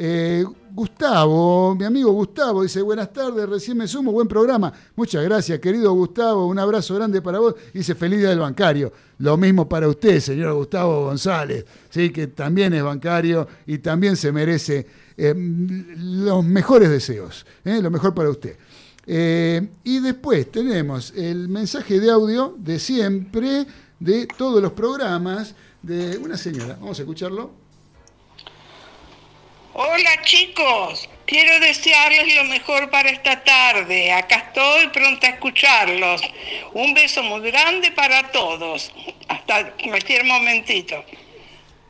Eh, 0.00 0.44
Gustavo, 0.72 1.74
mi 1.74 1.84
amigo 1.84 2.12
Gustavo, 2.12 2.62
dice, 2.62 2.80
buenas 2.82 3.12
tardes, 3.12 3.48
recién 3.48 3.76
me 3.76 3.88
sumo, 3.88 4.12
buen 4.12 4.28
programa. 4.28 4.72
Muchas 4.94 5.24
gracias, 5.24 5.58
querido 5.58 5.92
Gustavo, 5.92 6.46
un 6.46 6.56
abrazo 6.56 6.94
grande 6.94 7.20
para 7.20 7.40
vos. 7.40 7.56
Dice, 7.74 7.96
feliz 7.96 8.20
día 8.20 8.28
del 8.28 8.38
bancario. 8.38 8.92
Lo 9.18 9.36
mismo 9.36 9.68
para 9.68 9.88
usted, 9.88 10.20
señor 10.20 10.54
Gustavo 10.54 11.06
González, 11.06 11.64
¿sí? 11.90 12.10
que 12.10 12.28
también 12.28 12.74
es 12.74 12.82
bancario 12.84 13.48
y 13.66 13.78
también 13.78 14.14
se 14.14 14.30
merece 14.30 14.86
eh, 15.16 15.34
los 15.36 16.44
mejores 16.44 16.90
deseos, 16.90 17.44
¿eh? 17.64 17.82
lo 17.82 17.90
mejor 17.90 18.14
para 18.14 18.30
usted. 18.30 18.56
Y 19.04 19.98
después 19.98 20.52
tenemos 20.52 21.12
el 21.16 21.48
mensaje 21.48 21.98
de 21.98 22.10
audio 22.10 22.54
de 22.56 22.78
siempre, 22.78 23.66
de 24.00 24.26
todos 24.26 24.62
los 24.62 24.72
programas, 24.72 25.54
de 25.82 26.18
una 26.18 26.36
señora. 26.36 26.76
Vamos 26.80 26.98
a 26.98 27.02
escucharlo. 27.02 27.50
Hola 29.74 30.10
chicos, 30.24 31.08
quiero 31.24 31.60
desearles 31.60 32.34
lo 32.34 32.44
mejor 32.44 32.90
para 32.90 33.10
esta 33.10 33.44
tarde. 33.44 34.10
Acá 34.12 34.48
estoy 34.48 34.88
pronta 34.88 35.28
a 35.28 35.30
escucharlos. 35.30 36.20
Un 36.74 36.94
beso 36.94 37.22
muy 37.22 37.40
grande 37.48 37.92
para 37.92 38.32
todos. 38.32 38.90
Hasta 39.28 39.72
cualquier 39.76 40.24
momentito. 40.24 40.96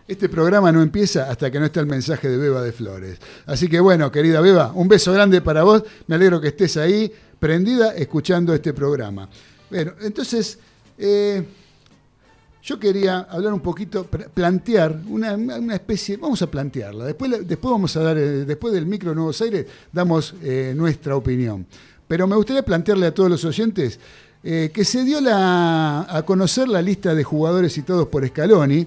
Este 0.07 0.29
programa 0.29 0.73
no 0.73 0.83
empieza 0.83 1.31
hasta 1.31 1.51
que 1.51 1.59
no 1.59 1.67
está 1.67 1.81
el 1.81 1.87
mensaje 1.87 2.29
de 2.29 2.37
Beba 2.37 2.63
de 2.63 2.73
Flores. 2.73 3.19
Así 3.47 3.69
que 3.69 3.81
bueno, 3.81 4.11
querida 4.11 4.41
Beba, 4.41 4.73
un 4.75 4.89
beso 4.89 5.13
grande 5.13 5.41
para 5.41 5.63
vos. 5.63 5.83
Me 6.07 6.17
alegro 6.17 6.41
que 6.41 6.49
estés 6.49 6.77
ahí, 6.77 7.13
prendida, 7.39 7.95
escuchando 7.95 8.55
este 8.55 8.73
programa. 8.73 9.29
Bueno, 9.71 9.93
entonces, 10.01 10.59
eh, 10.99 11.43
yo 12.63 12.79
quería 12.79 13.21
hablar 13.31 13.53
un 13.53 13.61
poquito, 13.61 14.05
plantear 14.05 15.01
una, 15.09 15.75
especie, 15.75 16.17
vamos 16.17 16.43
a 16.43 16.51
plantearla, 16.51 17.05
después, 17.05 17.47
después 17.47 17.73
vamos 17.73 17.97
a 17.97 18.03
dar, 18.03 18.19
eh, 18.19 18.45
después 18.45 18.75
del 18.75 18.87
micro 18.87 19.15
Nuevos 19.15 19.41
Aires, 19.41 19.67
damos 19.93 20.35
eh, 20.43 20.75
nuestra 20.77 21.17
opinión. 21.17 21.67
Pero 22.07 22.27
me 22.27 22.37
gustaría 22.37 22.63
plantearle 22.63 23.07
a 23.07 23.15
todos 23.15 23.31
los 23.31 23.45
oyentes 23.45 24.01
eh, 24.43 24.71
que 24.73 24.85
se 24.85 25.05
dio 25.05 25.19
a 25.27 26.23
conocer 26.25 26.69
la 26.69 26.81
lista 26.81 27.15
de 27.15 27.23
jugadores 27.25 27.73
citados 27.73 28.09
por 28.09 28.27
Scaloni, 28.27 28.87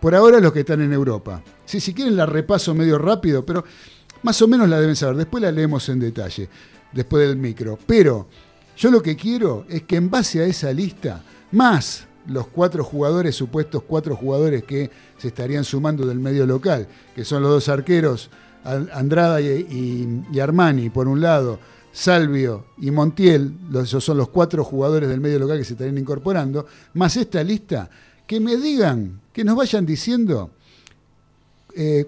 por 0.00 0.14
ahora 0.14 0.40
los 0.40 0.52
que 0.52 0.60
están 0.60 0.82
en 0.82 0.92
Europa. 0.92 1.42
Sí, 1.64 1.80
si 1.80 1.94
quieren 1.94 2.16
la 2.16 2.26
repaso 2.26 2.74
medio 2.74 2.98
rápido, 2.98 3.44
pero 3.44 3.64
más 4.22 4.40
o 4.42 4.48
menos 4.48 4.68
la 4.68 4.80
deben 4.80 4.96
saber, 4.96 5.16
después 5.16 5.42
la 5.42 5.50
leemos 5.50 5.88
en 5.88 6.00
detalle, 6.00 6.48
después 6.92 7.26
del 7.26 7.36
micro. 7.36 7.78
Pero 7.86 8.28
yo 8.76 8.90
lo 8.90 9.02
que 9.02 9.16
quiero 9.16 9.64
es 9.68 9.82
que 9.82 9.96
en 9.96 10.10
base 10.10 10.40
a 10.40 10.44
esa 10.44 10.72
lista, 10.72 11.22
más 11.52 12.06
los 12.28 12.46
cuatro 12.48 12.82
jugadores, 12.84 13.34
supuestos 13.34 13.82
cuatro 13.86 14.16
jugadores 14.16 14.64
que 14.64 14.90
se 15.18 15.28
estarían 15.28 15.64
sumando 15.64 16.06
del 16.06 16.18
medio 16.18 16.46
local, 16.46 16.88
que 17.14 17.24
son 17.24 17.42
los 17.42 17.50
dos 17.52 17.68
arqueros, 17.68 18.30
An- 18.64 18.88
Andrada 18.92 19.40
y, 19.40 20.26
Armani, 20.40 20.90
por 20.90 21.06
un 21.08 21.20
lado, 21.20 21.58
Salvio 21.92 22.66
y 22.78 22.90
Montiel, 22.90 23.54
esos 23.82 24.04
son 24.04 24.18
los 24.18 24.28
cuatro 24.28 24.64
jugadores 24.64 25.08
del 25.08 25.20
medio 25.20 25.38
local 25.38 25.58
que 25.58 25.64
se 25.64 25.72
estarían 25.74 25.96
incorporando, 25.98 26.66
más 26.94 27.16
esta 27.16 27.42
lista, 27.42 27.88
que 28.26 28.40
me 28.40 28.56
digan, 28.56 29.20
que 29.32 29.44
nos 29.44 29.56
vayan 29.56 29.86
diciendo 29.86 30.50
eh, 31.74 32.06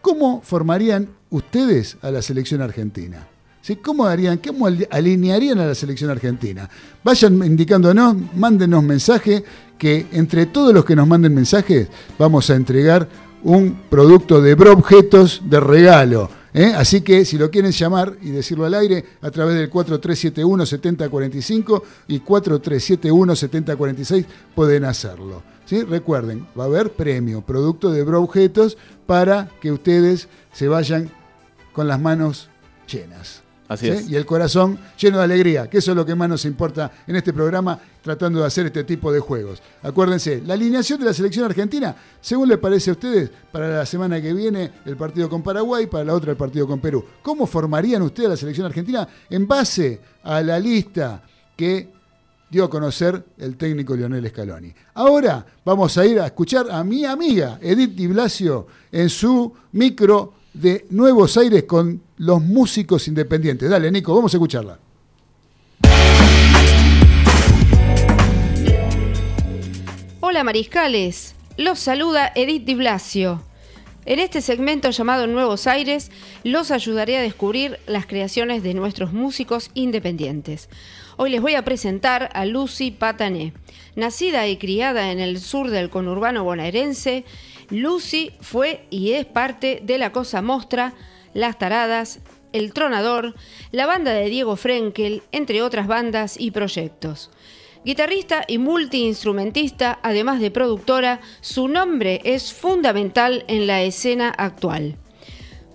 ¿cómo 0.00 0.40
formarían 0.42 1.08
ustedes 1.30 1.96
a 2.02 2.10
la 2.10 2.22
selección 2.22 2.60
argentina? 2.60 3.28
¿Sí? 3.62 3.76
¿Cómo, 3.76 4.06
harían, 4.06 4.38
¿Cómo 4.38 4.66
ali- 4.66 4.86
alinearían 4.90 5.58
a 5.58 5.66
la 5.66 5.74
selección 5.74 6.10
argentina? 6.10 6.68
Vayan 7.04 7.34
indicándonos, 7.44 8.16
mándenos 8.34 8.82
mensaje, 8.82 9.44
que 9.78 10.06
entre 10.12 10.46
todos 10.46 10.72
los 10.74 10.84
que 10.84 10.96
nos 10.96 11.06
manden 11.06 11.34
mensajes 11.34 11.88
vamos 12.18 12.48
a 12.50 12.56
entregar 12.56 13.08
un 13.42 13.74
producto 13.88 14.40
de 14.42 14.52
Objetos 14.54 15.40
de 15.44 15.60
regalo. 15.60 16.28
¿eh? 16.52 16.72
Así 16.76 17.00
que 17.02 17.24
si 17.24 17.38
lo 17.38 17.50
quieren 17.50 17.70
llamar 17.72 18.16
y 18.20 18.30
decirlo 18.30 18.64
al 18.66 18.74
aire, 18.74 19.04
a 19.22 19.30
través 19.30 19.54
del 19.56 19.70
4371-7045 19.70 21.82
y 22.08 22.20
4371-7046 22.20 24.24
pueden 24.54 24.84
hacerlo. 24.84 25.42
¿sí? 25.66 25.82
Recuerden, 25.82 26.46
va 26.58 26.64
a 26.64 26.66
haber 26.66 26.92
premio, 26.92 27.40
producto 27.42 27.90
de 27.90 28.02
Objetos 28.02 28.76
para 29.06 29.48
que 29.60 29.70
ustedes 29.72 30.28
se 30.52 30.68
vayan 30.68 31.10
con 31.72 31.88
las 31.88 32.00
manos 32.00 32.48
llenas. 32.90 33.42
Así 33.70 33.86
¿sí? 33.86 33.92
es. 33.92 34.10
Y 34.10 34.16
el 34.16 34.26
corazón 34.26 34.80
lleno 34.98 35.18
de 35.18 35.24
alegría, 35.24 35.70
que 35.70 35.78
eso 35.78 35.92
es 35.92 35.96
lo 35.96 36.04
que 36.04 36.16
más 36.16 36.28
nos 36.28 36.44
importa 36.44 36.90
en 37.06 37.14
este 37.14 37.32
programa, 37.32 37.78
tratando 38.02 38.40
de 38.40 38.46
hacer 38.46 38.66
este 38.66 38.82
tipo 38.82 39.12
de 39.12 39.20
juegos. 39.20 39.62
Acuérdense, 39.84 40.42
la 40.44 40.54
alineación 40.54 40.98
de 40.98 41.06
la 41.06 41.14
selección 41.14 41.44
argentina, 41.44 41.94
según 42.20 42.48
le 42.48 42.58
parece 42.58 42.90
a 42.90 42.94
ustedes, 42.94 43.30
para 43.52 43.68
la 43.68 43.86
semana 43.86 44.20
que 44.20 44.34
viene 44.34 44.72
el 44.84 44.96
partido 44.96 45.28
con 45.28 45.40
Paraguay, 45.40 45.86
para 45.86 46.02
la 46.02 46.14
otra 46.14 46.32
el 46.32 46.36
partido 46.36 46.66
con 46.66 46.80
Perú. 46.80 47.04
¿Cómo 47.22 47.46
formarían 47.46 48.02
ustedes 48.02 48.30
la 48.30 48.36
selección 48.36 48.66
argentina 48.66 49.06
en 49.30 49.46
base 49.46 50.00
a 50.24 50.42
la 50.42 50.58
lista 50.58 51.22
que 51.56 51.92
dio 52.50 52.64
a 52.64 52.70
conocer 52.70 53.24
el 53.38 53.56
técnico 53.56 53.94
Lionel 53.94 54.28
Scaloni. 54.28 54.74
Ahora 54.94 55.46
vamos 55.64 55.96
a 55.96 56.04
ir 56.04 56.18
a 56.18 56.26
escuchar 56.26 56.66
a 56.68 56.82
mi 56.82 57.04
amiga 57.04 57.60
Edith 57.62 57.92
Di 57.92 58.08
Blasio 58.08 58.66
en 58.90 59.08
su 59.08 59.52
micro 59.70 60.39
de 60.52 60.86
Nuevos 60.90 61.36
Aires 61.36 61.64
con 61.64 62.02
los 62.16 62.42
músicos 62.42 63.08
independientes. 63.08 63.70
Dale, 63.70 63.90
Nico, 63.90 64.14
vamos 64.14 64.34
a 64.34 64.36
escucharla. 64.36 64.78
Hola 70.20 70.44
Mariscales, 70.44 71.34
los 71.56 71.78
saluda 71.78 72.30
Edith 72.34 72.64
Di 72.64 72.74
Blasio. 72.74 73.42
En 74.06 74.18
este 74.18 74.40
segmento 74.40 74.90
llamado 74.90 75.26
Nuevos 75.26 75.66
Aires, 75.66 76.10
los 76.42 76.70
ayudaré 76.70 77.18
a 77.18 77.22
descubrir 77.22 77.78
las 77.86 78.06
creaciones 78.06 78.62
de 78.62 78.74
nuestros 78.74 79.12
músicos 79.12 79.70
independientes. 79.74 80.68
Hoy 81.16 81.30
les 81.30 81.42
voy 81.42 81.54
a 81.54 81.64
presentar 81.64 82.30
a 82.32 82.46
Lucy 82.46 82.90
Patané. 82.90 83.52
Nacida 83.96 84.48
y 84.48 84.56
criada 84.56 85.12
en 85.12 85.20
el 85.20 85.38
sur 85.38 85.68
del 85.68 85.90
conurbano 85.90 86.44
bonaerense, 86.44 87.24
Lucy 87.70 88.32
fue 88.40 88.84
y 88.90 89.12
es 89.12 89.26
parte 89.26 89.80
de 89.82 89.98
la 89.98 90.12
Cosa 90.12 90.42
Mostra, 90.42 90.92
Las 91.34 91.58
Taradas, 91.58 92.20
El 92.52 92.72
Tronador, 92.72 93.34
la 93.70 93.86
banda 93.86 94.12
de 94.12 94.28
Diego 94.28 94.56
Frenkel, 94.56 95.22
entre 95.32 95.62
otras 95.62 95.86
bandas 95.86 96.38
y 96.38 96.50
proyectos. 96.50 97.30
Guitarrista 97.84 98.44
y 98.46 98.58
multiinstrumentista, 98.58 99.98
además 100.02 100.40
de 100.40 100.50
productora, 100.50 101.20
su 101.40 101.68
nombre 101.68 102.20
es 102.24 102.52
fundamental 102.52 103.44
en 103.48 103.66
la 103.66 103.82
escena 103.82 104.28
actual. 104.28 104.96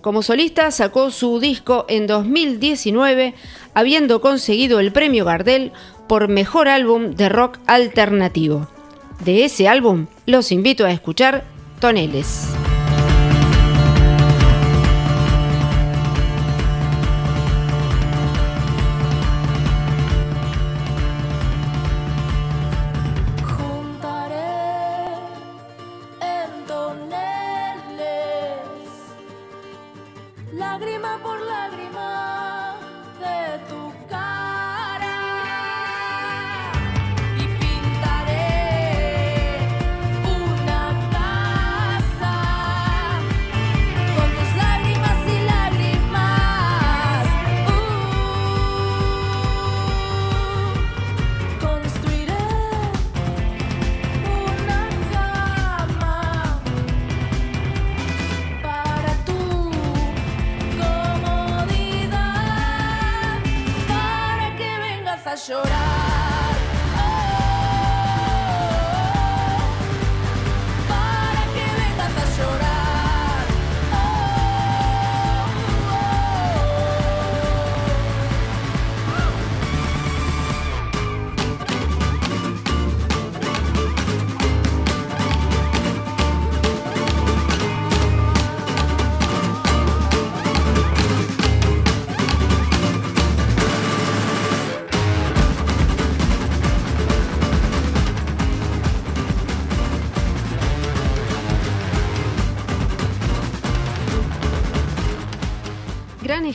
Como 0.02 0.22
solista 0.22 0.70
sacó 0.70 1.10
su 1.10 1.40
disco 1.40 1.84
en 1.88 2.06
2019, 2.06 3.34
habiendo 3.74 4.20
conseguido 4.20 4.78
el 4.78 4.92
premio 4.92 5.24
Gardel 5.24 5.72
por 6.06 6.28
Mejor 6.28 6.68
Álbum 6.68 7.10
de 7.16 7.28
Rock 7.28 7.58
Alternativo. 7.66 8.68
De 9.24 9.44
ese 9.44 9.66
álbum 9.66 10.06
los 10.26 10.52
invito 10.52 10.84
a 10.84 10.92
escuchar 10.92 11.55
Toneles. 11.80 12.65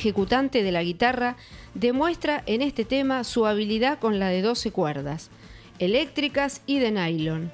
Ejecutante 0.02 0.64
de 0.64 0.72
la 0.72 0.82
guitarra, 0.82 1.38
demuestra 1.76 2.42
en 2.48 2.64
este 2.64 2.86
tema 2.86 3.24
su 3.24 3.46
habilidad 3.46 4.00
con 4.00 4.18
la 4.18 4.30
de 4.30 4.42
12 4.42 4.72
cuerdas, 4.72 5.30
eléctricas 5.78 6.64
y 6.66 6.80
de 6.80 6.92
nylon. 6.92 7.52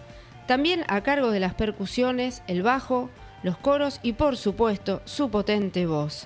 También 0.47 0.85
a 0.87 1.01
cargo 1.01 1.31
de 1.31 1.41
las 1.41 1.53
percusiones, 1.55 2.41
el 2.47 2.63
bajo, 2.63 3.09
los 3.43 3.57
coros 3.57 3.99
y 4.01 4.13
por 4.13 4.37
supuesto 4.37 5.01
su 5.03 5.29
potente 5.29 5.85
voz. 5.85 6.25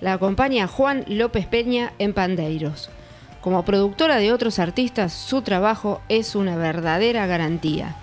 La 0.00 0.14
acompaña 0.14 0.66
Juan 0.66 1.04
López 1.06 1.46
Peña 1.46 1.92
en 2.00 2.12
Pandeiros. 2.12 2.90
Como 3.40 3.64
productora 3.64 4.16
de 4.16 4.32
otros 4.32 4.58
artistas, 4.58 5.12
su 5.12 5.42
trabajo 5.42 6.00
es 6.08 6.34
una 6.34 6.56
verdadera 6.56 7.26
garantía. 7.26 8.01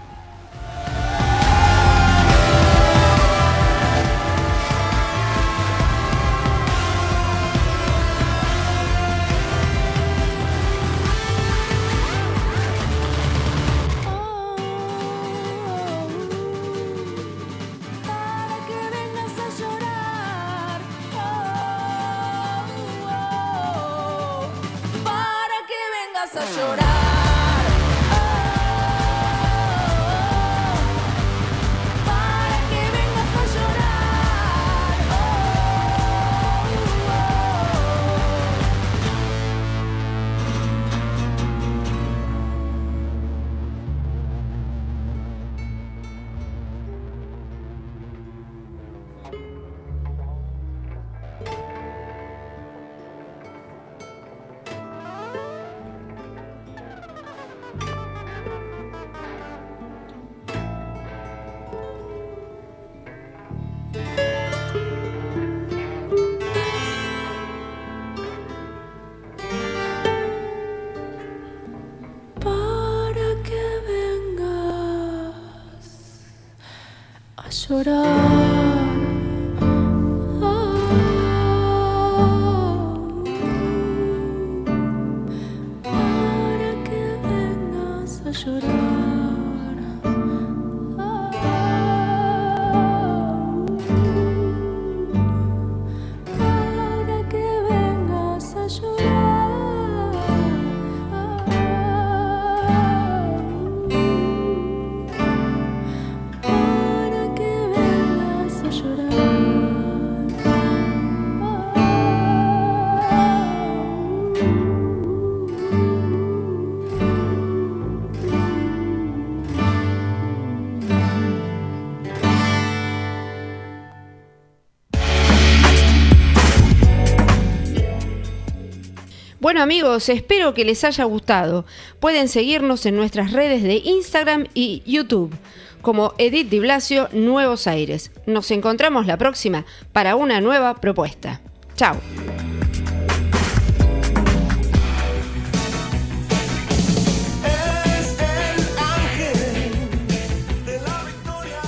Bueno 129.50 129.64
amigos, 129.64 130.10
espero 130.10 130.54
que 130.54 130.64
les 130.64 130.84
haya 130.84 131.06
gustado. 131.06 131.66
Pueden 132.00 132.28
seguirnos 132.28 132.86
en 132.86 132.96
nuestras 132.96 133.32
redes 133.32 133.64
de 133.64 133.78
Instagram 133.78 134.46
y 134.54 134.84
YouTube 134.86 135.36
como 135.82 136.14
Edith 136.20 136.50
Di 136.50 136.60
Blasio 136.60 137.10
Nuevos 137.14 137.66
Aires. 137.66 138.12
Nos 138.28 138.52
encontramos 138.52 139.08
la 139.08 139.18
próxima 139.18 139.66
para 139.92 140.16
una 140.16 140.40
nueva 140.40 140.76
propuesta. 140.76 141.42
Chao. 141.76 141.98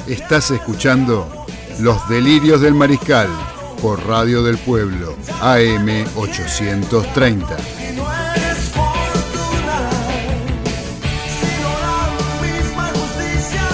Estás 0.08 0.52
escuchando 0.52 1.48
Los 1.80 2.08
Delirios 2.08 2.62
del 2.62 2.76
Mariscal 2.76 3.51
por 3.82 4.06
Radio 4.06 4.44
del 4.44 4.60
Pueblo, 4.60 5.16
AM 5.42 5.88
830. 6.16 7.58
Si 7.58 7.96
no 7.96 8.14
eres 8.14 8.60
fortuna, 8.70 9.90
si 11.26 11.62
no 11.62 11.70
la 11.82 11.98
misma 12.44 12.86
justicia. 12.90 13.68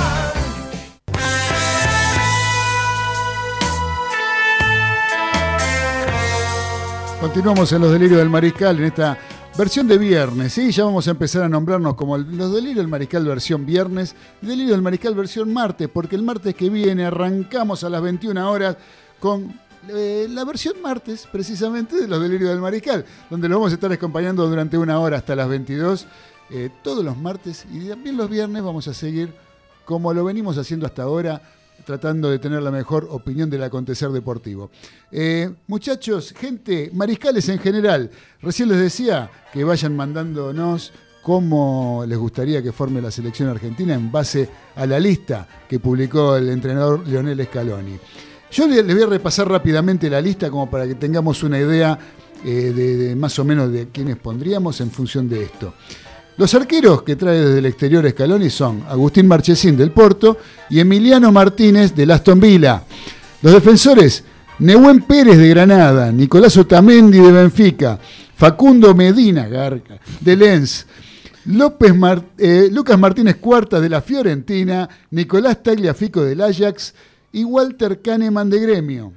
Continuamos 7.19 7.71
en 7.73 7.81
Los 7.81 7.91
Delirios 7.91 8.19
del 8.19 8.29
Mariscal 8.29 8.77
en 8.77 8.85
esta 8.85 9.17
versión 9.57 9.89
de 9.89 9.97
viernes, 9.97 10.53
¿sí? 10.53 10.71
Ya 10.71 10.85
vamos 10.85 11.05
a 11.09 11.11
empezar 11.11 11.43
a 11.43 11.49
nombrarnos 11.49 11.95
como 11.95 12.17
Los 12.17 12.53
Delirios 12.53 12.77
del 12.77 12.87
Mariscal 12.87 13.25
versión 13.25 13.65
viernes, 13.65 14.15
Delirio 14.41 14.71
del 14.71 14.81
Mariscal 14.81 15.15
versión 15.15 15.51
martes, 15.51 15.89
porque 15.89 16.15
el 16.15 16.23
martes 16.23 16.55
que 16.55 16.69
viene 16.69 17.03
arrancamos 17.03 17.83
a 17.83 17.89
las 17.89 18.01
21 18.01 18.49
horas 18.49 18.77
con 19.19 19.66
eh, 19.89 20.27
la 20.29 20.43
versión 20.45 20.81
martes, 20.81 21.27
precisamente, 21.31 21.95
de 21.95 22.07
Los 22.07 22.21
Delirios 22.21 22.49
del 22.49 22.59
Mariscal, 22.59 23.05
donde 23.29 23.47
lo 23.47 23.55
vamos 23.55 23.71
a 23.71 23.75
estar 23.75 23.91
acompañando 23.91 24.47
durante 24.47 24.77
una 24.77 24.99
hora 24.99 25.17
hasta 25.17 25.35
las 25.35 25.47
22, 25.47 26.07
eh, 26.49 26.69
todos 26.83 27.03
los 27.03 27.17
martes 27.17 27.65
y 27.71 27.89
también 27.89 28.15
los 28.15 28.29
viernes 28.29 28.63
vamos 28.63 28.87
a 28.87 28.93
seguir 28.93 29.33
como 29.85 30.13
lo 30.13 30.23
venimos 30.25 30.57
haciendo 30.57 30.85
hasta 30.85 31.03
ahora, 31.03 31.41
tratando 31.85 32.29
de 32.29 32.39
tener 32.39 32.61
la 32.61 32.71
mejor 32.71 33.07
opinión 33.09 33.49
del 33.49 33.63
acontecer 33.63 34.09
deportivo. 34.09 34.69
Eh, 35.11 35.49
muchachos, 35.67 36.33
gente, 36.37 36.91
mariscales 36.93 37.47
en 37.49 37.59
general, 37.59 38.11
recién 38.41 38.67
les 38.67 38.79
decía 38.79 39.31
que 39.53 39.63
vayan 39.63 39.95
mandándonos 39.95 40.91
cómo 41.21 42.03
les 42.07 42.17
gustaría 42.17 42.61
que 42.61 42.71
forme 42.71 43.01
la 43.01 43.11
selección 43.11 43.49
argentina 43.49 43.93
en 43.93 44.11
base 44.11 44.49
a 44.75 44.85
la 44.85 44.99
lista 44.99 45.47
que 45.67 45.79
publicó 45.79 46.35
el 46.35 46.49
entrenador 46.49 47.07
Leonel 47.07 47.45
Scaloni. 47.45 47.97
Yo 48.51 48.67
le- 48.67 48.83
les 48.83 48.95
voy 48.95 49.03
a 49.03 49.07
repasar 49.07 49.49
rápidamente 49.49 50.09
la 50.09 50.21
lista 50.21 50.49
como 50.49 50.69
para 50.69 50.87
que 50.87 50.95
tengamos 50.95 51.43
una 51.43 51.59
idea 51.59 51.97
eh, 52.45 52.71
de, 52.75 53.15
más 53.15 53.37
o 53.39 53.43
menos 53.45 53.71
de 53.71 53.87
quiénes 53.89 54.15
pondríamos 54.17 54.79
en 54.81 54.91
función 54.91 55.27
de 55.27 55.43
esto. 55.43 55.73
Los 56.37 56.53
arqueros 56.53 57.01
que 57.01 57.15
trae 57.15 57.39
desde 57.39 57.59
el 57.59 57.65
exterior 57.65 58.07
Scaloni 58.07 58.49
son 58.51 58.83
Agustín 58.87 59.27
Marchesín 59.27 59.75
del 59.75 59.89
Porto 59.91 60.37
y 60.69 60.79
Emiliano 60.79 61.31
Martínez 61.31 61.95
del 61.95 62.11
Aston 62.11 62.39
Villa. 62.39 62.83
Los 63.41 63.53
defensores, 63.53 64.23
Nehuen 64.59 65.01
Pérez 65.01 65.37
de 65.37 65.49
Granada, 65.49 66.11
Nicolás 66.11 66.55
Otamendi 66.57 67.19
de 67.19 67.31
Benfica, 67.31 67.99
Facundo 68.35 68.93
Medina 68.93 69.47
Garca 69.47 69.99
de 70.21 70.35
Lens, 70.35 70.85
eh, 72.37 72.69
Lucas 72.71 72.99
Martínez 72.99 73.37
Cuarta 73.37 73.79
de 73.81 73.89
la 73.89 74.01
Fiorentina, 74.01 74.87
Nicolás 75.11 75.63
Tagliafico 75.63 76.23
del 76.23 76.41
Ajax 76.41 76.93
y 77.37 77.43
Walter 77.43 78.01
Kahneman 78.01 78.49
de 78.49 78.59
Gremio. 78.59 79.13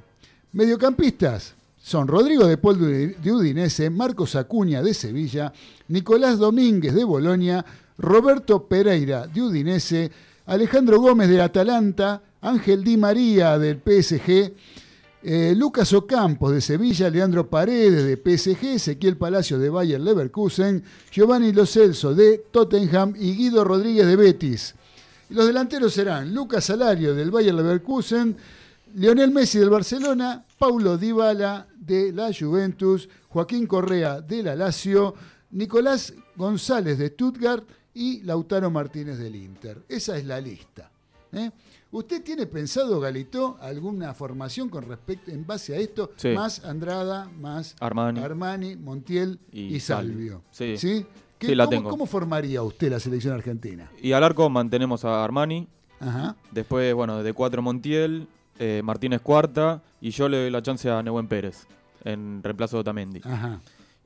Mediocampistas 0.53 1.55
son 1.79 2.07
Rodrigo 2.07 2.47
de 2.47 2.59
Paul 2.59 2.79
de 2.79 3.33
Udinese, 3.33 3.89
Marcos 3.89 4.37
Acuña 4.37 4.83
de 4.83 4.93
Sevilla, 4.93 5.55
Nicolás 5.89 6.39
Domínguez 6.39 6.95
de 6.95 7.05
Bolonia, 7.05 7.65
Roberto 7.97 8.69
Pereira 8.69 9.27
de 9.27 9.41
Udinese, 9.41 10.11
Alejandro 10.45 11.01
Gómez 11.01 11.31
del 11.31 11.41
Atalanta, 11.41 12.21
Ángel 12.43 12.85
Di 12.85 12.99
María 12.99 13.59
del 13.59 13.79
PSG, 13.79 14.53
eh, 15.23 15.55
Lucas 15.57 15.91
Ocampos 15.95 16.53
de 16.53 16.61
Sevilla, 16.61 17.09
Leandro 17.09 17.49
Paredes 17.49 18.05
de 18.05 18.19
PSG, 18.19 18.75
Ezequiel 18.75 19.17
Palacio 19.17 19.59
de 19.59 19.71
Bayer 19.71 19.99
Leverkusen, 19.99 20.85
Giovanni 21.11 21.53
Lo 21.53 21.65
Celso 21.65 22.15
de 22.15 22.45
Tottenham 22.51 23.15
y 23.19 23.35
Guido 23.35 23.65
Rodríguez 23.65 24.07
de 24.07 24.17
Betis. 24.17 24.75
Los 25.31 25.47
delanteros 25.47 25.93
serán 25.93 26.35
Lucas 26.35 26.65
Salario 26.65 27.15
del 27.15 27.31
Bayer 27.31 27.55
Leverkusen, 27.55 28.37
Lionel 28.95 29.31
Messi 29.31 29.59
del 29.59 29.71
Barcelona, 29.71 30.45
Paulo 30.59 30.99
Dybala 30.99 31.69
de 31.79 32.13
la 32.13 32.33
Juventus, 32.37 33.09
Joaquín 33.29 33.67
Correa 33.67 34.21
de 34.21 34.43
la 34.43 34.57
Lazio, 34.57 35.15
Nicolás 35.53 36.13
González 36.35 36.99
de 36.99 37.09
Stuttgart 37.09 37.65
y 37.95 38.23
Lautaro 38.23 38.71
Martínez 38.71 39.19
del 39.19 39.37
Inter. 39.37 39.83
Esa 39.89 40.17
es 40.19 40.25
la 40.25 40.41
lista. 40.41 40.91
¿eh? 41.33 41.51
¿Usted 41.93 42.23
tiene 42.23 42.47
pensado, 42.47 42.99
Galito, 42.99 43.57
alguna 43.61 44.15
formación 44.15 44.69
con 44.69 44.85
respecto 44.85 45.31
en 45.31 45.47
base 45.47 45.75
a 45.75 45.79
esto? 45.79 46.11
Sí. 46.17 46.29
Más 46.29 46.65
Andrada, 46.65 47.29
más 47.39 47.77
Armani. 47.81 48.77
Montiel 48.77 49.39
y, 49.53 49.77
Y 49.77 49.81
Salvio. 49.81 50.43
Salvio. 50.51 50.79
Sí. 50.79 51.07
¿Qué- 51.41 51.49
Sí, 51.49 51.55
la 51.57 51.65
cómo, 51.65 51.77
tengo. 51.77 51.91
cómo 51.91 52.07
formaría 52.07 52.63
usted 52.63 52.91
la 52.91 53.01
selección 53.01 53.35
argentina? 53.35 53.91
Y 54.01 54.13
al 54.13 54.23
arco 54.23 54.49
mantenemos 54.49 55.05
a 55.05 55.25
Armani. 55.25 55.67
Ajá. 55.99 56.37
Después, 56.53 56.95
bueno, 56.95 57.23
de 57.23 57.33
cuatro 57.33 57.63
Montiel, 57.63 58.29
eh, 58.59 58.81
Martínez 58.85 59.21
Cuarta. 59.21 59.83
Y 60.01 60.11
yo 60.11 60.29
le 60.29 60.39
doy 60.43 60.51
la 60.51 60.63
chance 60.63 60.89
a 60.89 61.03
Nehuen 61.03 61.27
Pérez 61.27 61.67
en 62.05 62.43
reemplazo 62.43 62.77
de 62.77 62.81
Otamendi. 62.83 63.21
Ajá. 63.25 63.61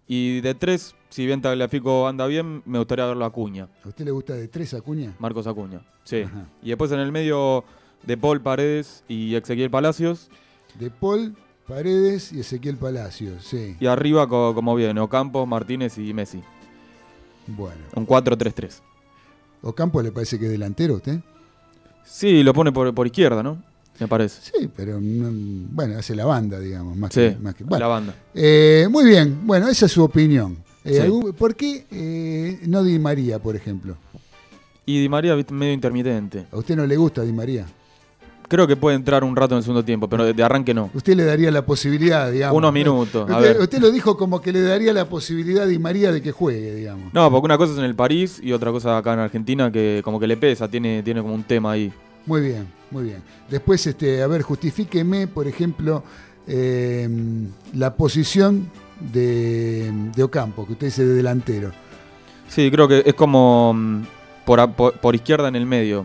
Y 0.07 0.41
de 0.43 0.55
tres, 0.55 0.95
si 1.09 1.24
bien 1.26 1.41
Tagliafico 1.43 2.07
anda 2.09 2.26
bien, 2.26 2.62
me 2.66 2.78
gustaría 2.78 3.07
verlo 3.07 3.24
a 3.24 3.28
Acuña. 3.28 3.68
¿A 3.85 3.89
usted 3.89 4.05
le 4.05 4.11
gusta 4.11 4.35
de 4.35 4.49
tres 4.49 4.74
Acuña? 4.74 5.14
Marcos 5.18 5.47
Acuña. 5.47 5.80
Sí. 6.05 6.22
Ajá. 6.22 6.47
Y 6.62 6.68
después 6.68 6.91
en 6.93 6.99
el 7.01 7.11
medio 7.12 7.64
de 8.05 8.16
Paul 8.16 8.41
Paredes 8.43 9.03
y 9.09 9.35
Ezequiel 9.35 9.70
Palacios. 9.70 10.28
De 10.78 10.91
Paul, 10.91 11.35
Paredes 11.66 12.32
y 12.32 12.41
Ezequiel 12.41 12.76
Palacios, 12.76 13.45
sí. 13.45 13.76
Y 13.80 13.87
arriba, 13.87 14.28
co- 14.28 14.55
como 14.55 14.74
viene, 14.74 15.01
Ocampos, 15.01 15.49
Martínez 15.49 15.97
y 15.97 16.12
Messi. 16.12 16.43
Bueno. 17.47 17.80
Un 17.95 18.07
4-3-3. 18.07 18.80
¿Ocampo 19.62 20.03
le 20.03 20.12
parece 20.12 20.38
que 20.38 20.47
es 20.47 20.51
delantero 20.53 20.95
a 20.95 20.97
usted? 20.99 21.20
Sí, 22.05 22.42
lo 22.42 22.53
pone 22.53 22.70
por, 22.72 22.95
por 22.95 23.07
izquierda, 23.07 23.42
¿no? 23.42 23.62
Me 23.99 24.09
parece. 24.09 24.40
Sí, 24.42 24.68
pero 24.74 24.99
mm, 25.01 25.68
bueno, 25.74 25.99
hace 25.99 26.14
la 26.14 26.24
banda, 26.26 26.59
digamos, 26.59 26.97
más 26.97 27.12
Sí, 27.14 27.20
que, 27.20 27.36
más 27.40 27.55
que- 27.55 27.64
bueno. 27.64 27.84
la 27.84 27.86
banda. 27.88 28.14
Eh, 28.34 28.86
muy 28.90 29.05
bien, 29.05 29.47
bueno, 29.47 29.68
esa 29.68 29.86
es 29.86 29.92
su 29.92 30.03
opinión. 30.03 30.59
Eh, 30.84 30.95
Sí. 30.95 30.99
algún- 31.01 31.32
¿Por 31.32 31.55
qué 31.55 31.86
eh, 31.90 32.61
no 32.66 32.82
Di 32.82 32.99
María, 32.99 33.38
por 33.38 33.57
ejemplo? 33.57 33.97
Y 34.84 35.01
Di 35.01 35.09
María 35.09 35.34
medio 35.51 35.72
intermitente. 35.72 36.47
¿A 36.53 36.59
usted 36.59 36.76
no 36.76 36.86
le 36.86 36.97
gusta 36.97 37.22
Di 37.22 37.32
María? 37.32 37.66
Creo 38.49 38.66
que 38.66 38.76
puede 38.76 38.97
entrar 38.97 39.24
un 39.24 39.34
rato 39.34 39.55
en 39.55 39.59
el 39.59 39.62
segundo 39.64 39.84
tiempo, 39.84 40.09
pero 40.09 40.32
de, 40.32 40.42
arranque 40.42 40.74
no. 40.74 40.90
Usted 40.95 41.14
le 41.14 41.24
daría 41.24 41.51
la 41.51 41.64
posibilidad, 41.64 42.30
digamos. 42.30 42.57
Unos 42.57 42.72
minutos, 42.72 43.28
a 43.30 43.36
Usted, 43.38 43.53
ver. 43.55 43.61
usted 43.61 43.78
lo 43.80 43.90
dijo 43.90 44.16
como 44.16 44.40
que 44.40 44.53
le 44.53 44.61
daría 44.62 44.92
la 44.92 45.09
posibilidad 45.09 45.64
a 45.64 45.66
Di 45.66 45.78
María 45.78 46.12
de 46.12 46.20
que 46.20 46.30
juegue, 46.32 46.74
digamos. 46.74 47.12
No, 47.12 47.30
porque 47.30 47.45
una 47.47 47.57
cosa 47.59 47.72
es 47.72 47.78
en 47.78 47.84
el 47.84 47.95
París 47.95 48.40
y 48.42 48.53
otra 48.53 48.70
cosa 48.70 48.99
acá 48.99 49.14
en 49.14 49.20
Argentina 49.20 49.70
que 49.72 50.03
como 50.05 50.20
que 50.20 50.26
le 50.26 50.36
pesa, 50.36 50.68
tiene, 50.68 51.03
tiene 51.03 51.22
como 51.22 51.34
un 51.34 51.45
tema 51.45 51.72
ahí. 51.72 51.92
Muy 52.26 52.40
bien, 52.42 52.66
muy 52.90 53.05
bien. 53.05 53.22
Después, 53.51 53.86
este, 53.86 54.22
a 54.22 54.26
ver, 54.26 54.42
justifíqueme, 54.42 55.26
por 55.26 55.47
ejemplo, 55.47 56.03
eh, 56.47 57.09
la 57.74 57.95
posición 57.95 58.70
de, 59.12 59.90
de 60.14 60.22
Ocampo, 60.22 60.66
que 60.66 60.72
usted 60.72 60.86
dice 60.88 61.05
de 61.05 61.14
delantero. 61.14 61.70
Sí, 62.49 62.70
creo 62.70 62.86
que 62.88 63.03
es 63.05 63.14
como 63.14 63.72
mm, 63.74 64.03
por, 64.45 64.70
por, 64.72 64.92
por 64.99 65.14
izquierda 65.14 65.49
en 65.49 65.57
el 65.57 65.66
medio, 65.66 66.05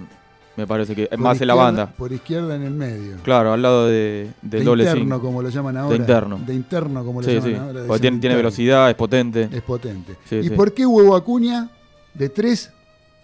me 0.60 0.68
parece 0.68 0.96
que 0.96 1.04
es 1.04 1.10
Por 1.10 1.20
más 1.20 1.42
en 1.42 1.48
la 1.48 1.56
banda. 1.56 1.88
Por 1.98 2.12
izquierda 2.12 2.56
en 2.56 2.64
el 2.64 2.72
medio. 2.74 3.16
Claro, 3.24 3.54
al 3.54 3.62
lado 3.62 3.88
de, 3.88 4.30
del 4.42 4.60
de 4.60 4.66
doble 4.66 4.84
interno, 4.84 5.20
como 5.22 5.42
lo 5.42 5.50
llaman 5.50 5.78
ahora. 5.78 5.90
De 5.90 5.98
interno. 5.98 6.40
De 6.46 6.54
interno, 6.54 7.04
como 7.04 7.22
lo 7.22 7.28
Sí, 7.28 7.34
llaman 7.36 7.50
sí. 7.50 7.56
ahora. 7.56 7.84
Porque 7.88 8.02
tiene, 8.02 8.20
tiene 8.20 8.36
velocidad, 8.36 8.90
es 8.90 8.96
potente. 8.96 9.50
Es 9.52 9.62
potente. 9.62 10.16
Sí, 10.30 10.36
¿Y 10.44 10.50
por 10.52 10.74
qué 10.74 10.86
Huevo 10.86 11.16
Acuña 11.16 11.70
de 12.14 12.30
tres? 12.30 12.72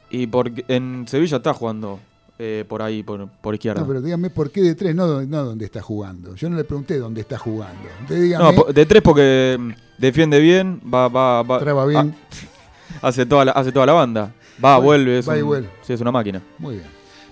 Y 0.10 0.28
porque 0.28 0.64
en 0.68 1.06
Sevilla 1.08 1.38
está 1.38 1.54
jugando 1.54 2.00
eh, 2.40 2.64
por 2.68 2.82
ahí, 2.82 3.04
por, 3.04 3.28
por 3.28 3.54
izquierda. 3.54 3.82
No, 3.82 3.88
pero 3.88 4.02
dígame 4.02 4.30
por 4.30 4.52
qué 4.52 4.62
de 4.62 4.76
tres, 4.76 4.96
no, 4.96 5.22
no 5.24 5.44
dónde 5.46 5.66
está 5.66 5.82
jugando. 5.82 6.36
Yo 6.36 6.50
no 6.50 6.58
le 6.58 6.64
pregunté 6.64 6.98
dónde 6.98 7.22
está 7.22 7.38
jugando. 7.38 7.82
Dígame, 8.10 8.56
No, 8.56 8.64
de 8.74 8.86
tres 8.86 9.02
porque 9.02 9.58
mm, 9.60 9.70
defiende 9.98 10.40
bien, 10.40 10.80
va, 10.94 11.08
va, 11.08 11.44
va. 11.44 11.60
Traba 11.60 11.86
bien. 11.86 12.16
ah, 12.32 13.00
hace, 13.08 13.26
toda 13.26 13.46
la, 13.46 13.52
hace 13.54 13.72
toda 13.72 13.86
la 13.86 13.94
banda. 13.94 14.32
Va, 14.64 14.78
vuelve. 14.78 15.20
Es 15.20 15.28
va 15.28 15.38
y 15.38 15.42
un- 15.42 15.48
vuelve. 15.48 15.70
Sí, 15.82 15.92
es 15.94 16.00
una 16.02 16.12
máquina. 16.12 16.42
Muy 16.60 16.76
bien. 16.76 16.86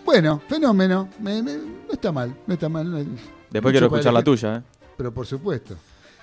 Bueno, 0.05 0.41
fenómeno. 0.47 1.09
Me- 1.19 1.41
me- 1.41 1.55
no 1.57 1.91
está 1.93 2.11
mal, 2.11 2.35
no 2.45 2.53
está 2.53 2.69
mal. 2.69 2.89
no- 2.89 2.97
Después 2.97 3.17
mucho 3.53 3.71
quiero 3.71 3.85
escuchar 3.87 4.13
la 4.13 4.23
tuya, 4.23 4.55
¿eh? 4.57 4.61
Pero 4.97 5.13
por 5.13 5.25
supuesto, 5.25 5.75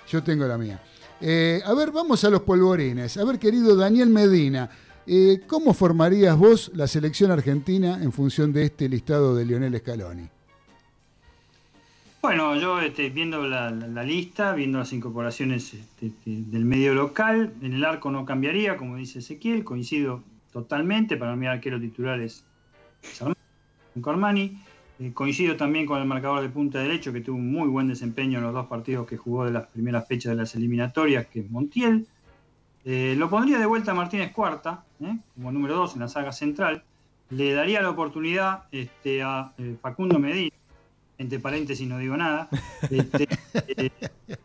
yo 0.08 0.22
tengo 0.22 0.46
la 0.46 0.58
mía. 0.58 0.80
Eh, 1.20 1.60
a 1.64 1.74
ver, 1.74 1.90
vamos 1.90 2.24
a 2.24 2.30
los 2.30 2.40
polvorines. 2.42 3.16
A 3.16 3.24
ver, 3.24 3.38
querido 3.38 3.76
Daniel 3.76 4.08
Medina, 4.10 4.70
eh, 5.06 5.42
¿cómo 5.46 5.74
formarías 5.74 6.36
vos 6.36 6.70
la 6.74 6.86
selección 6.86 7.30
argentina 7.30 7.98
en 8.02 8.12
función 8.12 8.52
de 8.52 8.64
este 8.64 8.88
listado 8.88 9.34
de 9.34 9.44
Lionel 9.44 9.76
Scaloni? 9.78 10.28
Bueno, 12.22 12.54
yo 12.56 12.80
este, 12.80 13.08
viendo 13.08 13.46
la, 13.46 13.70
la- 13.70 13.86
la 13.86 14.02
lista, 14.02 14.52
viendo 14.54 14.78
las 14.78 14.92
incorporaciones 14.92 15.72
este, 15.72 16.12
que- 16.24 16.42
del 16.46 16.64
medio 16.64 16.94
local, 16.94 17.54
en 17.62 17.72
el 17.72 17.84
arco 17.84 18.10
no 18.10 18.24
cambiaría, 18.26 18.76
como 18.76 18.96
dice 18.96 19.20
Ezequiel, 19.20 19.64
coincido 19.64 20.22
totalmente, 20.52 21.16
para 21.16 21.34
mí 21.36 21.46
el 21.46 21.52
arquero 21.52 21.80
titular 21.80 22.20
es 22.20 22.44
es 23.02 23.22
Armani. 24.04 24.58
Eh, 25.00 25.12
coincido 25.14 25.56
también 25.56 25.86
con 25.86 25.98
el 25.98 26.04
marcador 26.04 26.42
de 26.42 26.50
punta 26.50 26.78
derecho, 26.78 27.10
que 27.10 27.22
tuvo 27.22 27.36
un 27.36 27.50
muy 27.50 27.68
buen 27.68 27.88
desempeño 27.88 28.38
en 28.38 28.44
los 28.44 28.52
dos 28.52 28.66
partidos 28.66 29.06
que 29.06 29.16
jugó 29.16 29.46
de 29.46 29.50
las 29.50 29.66
primeras 29.68 30.06
fechas 30.06 30.32
de 30.32 30.36
las 30.36 30.54
eliminatorias, 30.54 31.26
que 31.26 31.40
es 31.40 31.50
Montiel. 31.50 32.06
Eh, 32.84 33.14
lo 33.16 33.30
pondría 33.30 33.58
de 33.58 33.64
vuelta 33.64 33.92
a 33.92 33.94
Martínez 33.94 34.32
Cuarta, 34.32 34.84
¿eh? 35.00 35.16
como 35.34 35.52
número 35.52 35.76
dos 35.76 35.94
en 35.94 36.00
la 36.00 36.08
saga 36.08 36.32
central. 36.32 36.82
Le 37.30 37.54
daría 37.54 37.80
la 37.80 37.88
oportunidad 37.88 38.64
este, 38.72 39.22
a 39.22 39.54
eh, 39.56 39.76
Facundo 39.80 40.18
Medina, 40.18 40.54
entre 41.16 41.38
paréntesis 41.38 41.88
no 41.88 41.96
digo 41.96 42.18
nada, 42.18 42.50
este, 42.90 43.26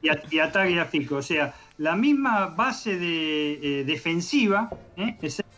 y, 0.01 0.07
a, 0.07 0.21
y 0.31 0.39
a 0.39 0.53
Tagliafico. 0.53 1.17
O 1.17 1.21
sea, 1.21 1.53
la 1.77 1.97
misma 1.97 2.47
base 2.47 2.97
de, 2.97 3.83
defensiva, 3.85 4.69
excepto 4.95 5.54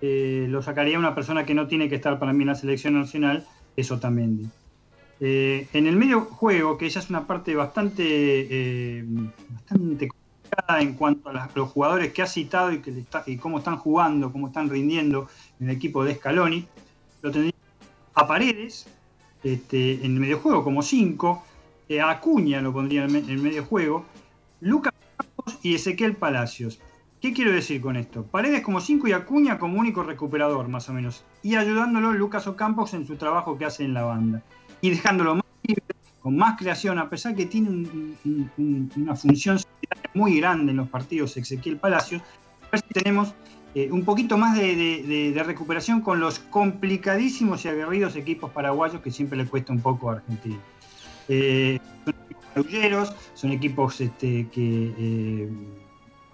eh, 0.00 0.46
lo 0.48 0.62
sacaría 0.62 0.98
una 0.98 1.14
persona 1.14 1.44
que 1.46 1.54
no 1.54 1.66
tiene 1.66 1.88
que 1.88 1.96
estar 1.96 2.18
para 2.18 2.32
mí 2.32 2.42
en 2.42 2.48
la 2.48 2.54
selección 2.54 2.94
nacional, 2.94 3.46
es 3.76 3.90
Otamendi. 3.90 4.48
Eh, 5.20 5.66
en 5.72 5.86
el 5.86 5.96
medio 5.96 6.22
juego, 6.22 6.76
que 6.76 6.86
ella 6.86 7.00
es 7.00 7.08
una 7.08 7.26
parte 7.26 7.54
bastante, 7.54 8.04
eh, 8.06 9.04
bastante 9.50 10.08
complicada 10.08 10.80
en 10.82 10.94
cuanto 10.94 11.30
a 11.30 11.48
los 11.54 11.70
jugadores 11.70 12.12
que 12.12 12.22
ha 12.22 12.26
citado 12.26 12.72
y, 12.72 12.78
que 12.80 12.90
está- 12.90 13.24
y 13.26 13.36
cómo 13.36 13.58
están 13.58 13.78
jugando, 13.78 14.30
cómo 14.32 14.48
están 14.48 14.68
rindiendo 14.68 15.28
en 15.60 15.70
el 15.70 15.76
equipo 15.76 16.04
de 16.04 16.14
Scaloni, 16.16 16.66
lo 17.22 17.30
tendría 17.30 17.54
a 18.14 18.26
Paredes 18.26 18.86
este, 19.42 19.94
en 20.04 20.12
el 20.14 20.20
medio 20.20 20.38
juego 20.38 20.62
como 20.64 20.82
5, 20.82 21.42
a 22.00 22.10
Acuña 22.10 22.60
lo 22.60 22.72
pondría 22.72 23.04
en 23.04 23.14
el 23.16 23.38
medio 23.38 23.64
juego, 23.64 24.04
Lucas 24.60 24.92
y 25.62 25.74
Ezequiel 25.74 26.16
Palacios. 26.16 26.80
¿Qué 27.20 27.32
quiero 27.32 27.52
decir 27.52 27.80
con 27.80 27.96
esto? 27.96 28.24
Paredes 28.24 28.62
como 28.62 28.80
5 28.80 29.08
y 29.08 29.12
Acuña 29.12 29.58
como 29.58 29.78
único 29.78 30.02
recuperador, 30.02 30.68
más 30.68 30.88
o 30.88 30.92
menos. 30.92 31.24
Y 31.42 31.56
ayudándolo 31.56 32.12
Lucas 32.12 32.46
Ocampos 32.46 32.94
en 32.94 33.06
su 33.06 33.16
trabajo 33.16 33.56
que 33.56 33.64
hace 33.64 33.84
en 33.84 33.94
la 33.94 34.02
banda. 34.04 34.42
Y 34.80 34.90
dejándolo 34.90 35.36
más 35.36 35.44
libre, 35.62 35.82
con 36.20 36.36
más 36.36 36.58
creación, 36.58 36.98
a 36.98 37.08
pesar 37.08 37.34
que 37.34 37.46
tiene 37.46 37.70
un- 37.70 38.16
un- 38.24 38.50
un- 38.58 38.92
una 38.96 39.16
función 39.16 39.58
muy 40.14 40.38
grande 40.40 40.72
en 40.72 40.76
los 40.76 40.88
partidos 40.88 41.36
Ezequiel 41.36 41.78
Palacios. 41.78 42.22
A 42.62 42.70
ver 42.72 42.80
si 42.80 42.88
tenemos 42.92 43.34
eh, 43.74 43.90
un 43.92 44.06
poquito 44.06 44.38
más 44.38 44.56
de, 44.56 45.42
recuperación 45.44 46.00
con 46.00 46.18
los 46.18 46.38
complicadísimos 46.38 47.62
y 47.64 47.68
aguerridos 47.68 48.16
equipos 48.16 48.50
paraguayos 48.50 49.02
que 49.02 49.10
siempre 49.10 49.36
le 49.36 49.44
cuesta 49.46 49.70
un 49.70 49.80
poco 49.80 50.08
a 50.10 50.14
Argentina. 50.14 50.56
Eh, 51.28 51.78
son 52.54 52.64
equipos 52.64 53.14
son 53.34 53.52
equipos 53.52 54.00
este, 54.00 54.48
que 54.48 54.94
eh, 54.96 55.48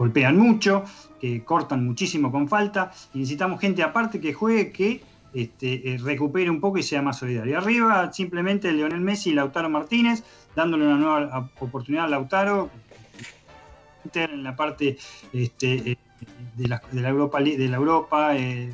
golpean 0.03 0.37
mucho, 0.37 0.85
que 1.21 1.31
cortan 1.45 1.81
muchísimo 1.89 2.27
con 2.35 2.45
falta, 2.49 2.91
y 3.15 3.19
necesitamos 3.21 3.61
gente 3.61 3.81
aparte 3.83 4.21
que 4.21 4.33
juegue, 4.41 4.73
que 4.73 4.89
este, 5.33 5.69
eh, 5.89 5.99
recupere 5.99 6.51
un 6.51 6.61
poco 6.61 6.77
y 6.79 6.83
sea 6.83 7.03
más 7.03 7.17
solidario. 7.19 7.57
Arriba 7.59 8.13
simplemente 8.13 8.73
Leonel 8.73 9.01
Messi 9.01 9.31
y 9.31 9.35
Lautaro 9.35 9.69
Martínez, 9.71 10.25
dándole 10.57 10.87
una 10.87 10.99
nueva 11.03 11.19
a- 11.37 11.51
oportunidad 11.65 12.07
a 12.07 12.09
Lautaro, 12.09 12.69
en 14.15 14.43
la 14.43 14.55
parte 14.57 14.99
este, 15.33 15.93
eh, 15.93 15.97
de, 16.57 16.67
la, 16.69 16.83
de 16.91 17.01
la 17.01 17.09
Europa, 17.09 17.41
de 17.41 17.69
la 17.69 17.77
Europa 17.77 18.37
eh, 18.37 18.71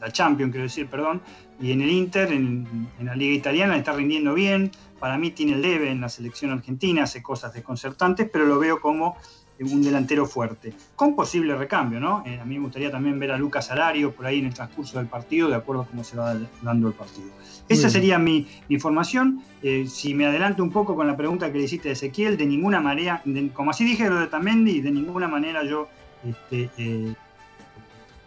la 0.00 0.10
Champions, 0.10 0.50
quiero 0.52 0.64
decir, 0.64 0.86
perdón, 0.86 1.20
y 1.60 1.72
en 1.72 1.82
el 1.82 1.90
Inter, 1.90 2.32
en, 2.32 2.66
en 2.98 3.06
la 3.06 3.14
Liga 3.14 3.34
Italiana, 3.34 3.76
está 3.76 3.92
rindiendo 3.92 4.32
bien. 4.34 4.70
Para 4.98 5.16
mí 5.18 5.30
tiene 5.30 5.52
el 5.54 5.62
debe 5.62 5.90
en 5.90 6.00
la 6.00 6.08
selección 6.08 6.50
argentina, 6.50 7.04
hace 7.04 7.22
cosas 7.22 7.52
desconcertantes, 7.54 8.28
pero 8.32 8.44
lo 8.46 8.58
veo 8.58 8.80
como 8.80 9.16
un 9.64 9.82
delantero 9.82 10.24
fuerte, 10.26 10.72
con 10.96 11.14
posible 11.14 11.54
recambio, 11.54 12.00
¿no? 12.00 12.22
Eh, 12.26 12.38
a 12.40 12.44
mí 12.44 12.56
me 12.58 12.64
gustaría 12.64 12.90
también 12.90 13.18
ver 13.18 13.30
a 13.32 13.36
Lucas 13.38 13.70
Alario 13.70 14.12
por 14.12 14.24
ahí 14.26 14.38
en 14.38 14.46
el 14.46 14.54
transcurso 14.54 14.98
del 14.98 15.06
partido, 15.06 15.48
de 15.48 15.54
acuerdo 15.56 15.82
a 15.82 15.86
cómo 15.86 16.02
se 16.02 16.16
va 16.16 16.34
dando 16.62 16.88
el 16.88 16.94
partido. 16.94 17.28
Esa 17.68 17.82
bien. 17.82 17.90
sería 17.90 18.18
mi, 18.18 18.48
mi 18.68 18.78
formación. 18.80 19.42
Eh, 19.62 19.86
si 19.86 20.14
me 20.14 20.26
adelanto 20.26 20.62
un 20.62 20.70
poco 20.70 20.96
con 20.96 21.06
la 21.06 21.16
pregunta 21.16 21.52
que 21.52 21.58
le 21.58 21.64
hiciste 21.64 21.90
a 21.90 21.92
Ezequiel, 21.92 22.36
de 22.36 22.46
ninguna 22.46 22.80
manera, 22.80 23.20
de- 23.24 23.50
como 23.50 23.70
así 23.70 23.84
dije 23.84 24.08
lo 24.08 24.18
de 24.18 24.26
Tamendi, 24.28 24.80
de 24.80 24.90
ninguna 24.90 25.28
manera 25.28 25.62
yo 25.64 25.88
este, 26.26 26.70
eh, 26.78 27.14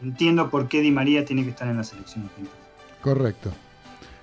entiendo 0.02 0.50
por 0.50 0.68
qué 0.68 0.82
Di 0.82 0.92
María 0.92 1.26
tiene 1.26 1.44
que 1.44 1.50
estar 1.50 1.68
en 1.68 1.78
la 1.78 1.84
selección 1.84 2.26
argentina. 2.26 2.50
Correcto. 3.02 3.52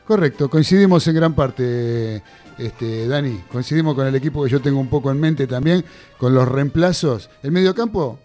Correcto, 0.06 0.50
coincidimos 0.50 1.06
en 1.06 1.14
gran 1.14 1.34
parte, 1.34 2.20
este, 2.60 3.08
Dani. 3.08 3.42
Coincidimos 3.50 3.94
con 3.94 4.06
el 4.06 4.14
equipo 4.14 4.44
que 4.44 4.50
yo 4.50 4.60
tengo 4.60 4.78
un 4.78 4.88
poco 4.88 5.10
en 5.10 5.18
mente 5.18 5.46
también, 5.46 5.84
con 6.18 6.34
los 6.34 6.46
reemplazos. 6.46 7.30
El 7.42 7.52
mediocampo, 7.52 8.18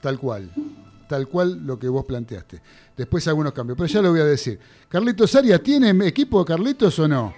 tal 0.00 0.18
cual. 0.18 0.50
Tal 1.08 1.28
cual 1.28 1.66
lo 1.66 1.78
que 1.78 1.88
vos 1.88 2.04
planteaste. 2.04 2.62
Después 2.96 3.26
algunos 3.28 3.52
cambios, 3.52 3.76
pero 3.76 3.86
ya 3.88 4.00
lo 4.00 4.10
voy 4.10 4.20
a 4.20 4.24
decir. 4.24 4.58
Carlitos 4.88 5.34
Arias, 5.34 5.60
¿tiene 5.62 5.90
equipo 6.06 6.44
Carlitos 6.44 6.98
o 7.00 7.08
no? 7.08 7.34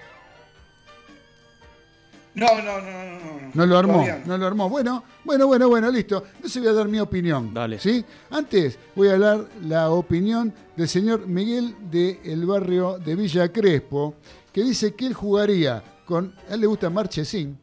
No, 2.35 2.47
no, 2.47 2.63
no, 2.63 2.81
no, 2.81 3.19
no. 3.19 3.51
No 3.53 3.65
lo 3.65 3.77
armó, 3.77 4.05
no. 4.05 4.25
no 4.25 4.37
lo 4.37 4.45
armó. 4.45 4.69
Bueno, 4.69 5.03
bueno, 5.23 5.47
bueno, 5.47 5.69
bueno, 5.69 5.89
listo. 5.89 6.23
Entonces 6.35 6.61
voy 6.61 6.71
a 6.71 6.73
dar 6.73 6.87
mi 6.87 6.99
opinión. 6.99 7.53
Dale. 7.53 7.79
¿sí? 7.79 8.03
Antes 8.29 8.77
voy 8.93 9.07
a 9.07 9.17
dar 9.17 9.45
la 9.63 9.89
opinión 9.89 10.53
del 10.75 10.89
señor 10.89 11.27
Miguel 11.27 11.75
del 11.89 12.45
barrio 12.45 12.99
de 12.99 13.15
Villa 13.15 13.51
Crespo, 13.51 14.15
que 14.51 14.63
dice 14.63 14.93
que 14.93 15.07
él 15.07 15.13
jugaría 15.13 15.81
con. 16.05 16.33
A 16.49 16.53
él 16.53 16.61
le 16.61 16.67
gusta 16.67 16.89
Marchesín. 16.89 17.57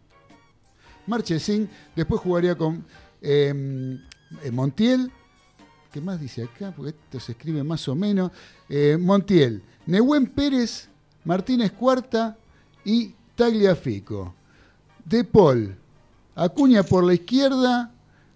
Marchesín, 1.07 1.69
después 1.97 2.21
jugaría 2.21 2.57
con 2.57 2.85
eh, 3.21 3.99
eh, 4.43 4.51
Montiel. 4.51 5.11
¿Qué 5.91 6.01
más 6.01 6.21
dice 6.21 6.45
acá? 6.45 6.73
Porque 6.75 6.91
esto 6.91 7.21
se 7.21 7.33
escribe 7.33 7.63
más 7.63 7.87
o 7.89 7.95
menos. 7.95 8.31
Eh, 8.69 8.97
Montiel, 8.99 9.63
Nehuen 9.87 10.27
Pérez, 10.27 10.89
Martínez 11.25 11.73
Cuarta 11.73 12.37
y 12.85 13.15
Tagliafico. 13.37 14.35
De 15.05 15.25
Paul, 15.25 15.77
Acuña 16.35 16.83
por 16.83 17.05
la 17.05 17.15
izquierda, 17.15 17.91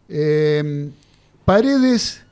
eh, 0.08 0.90
Paredes 1.44 2.22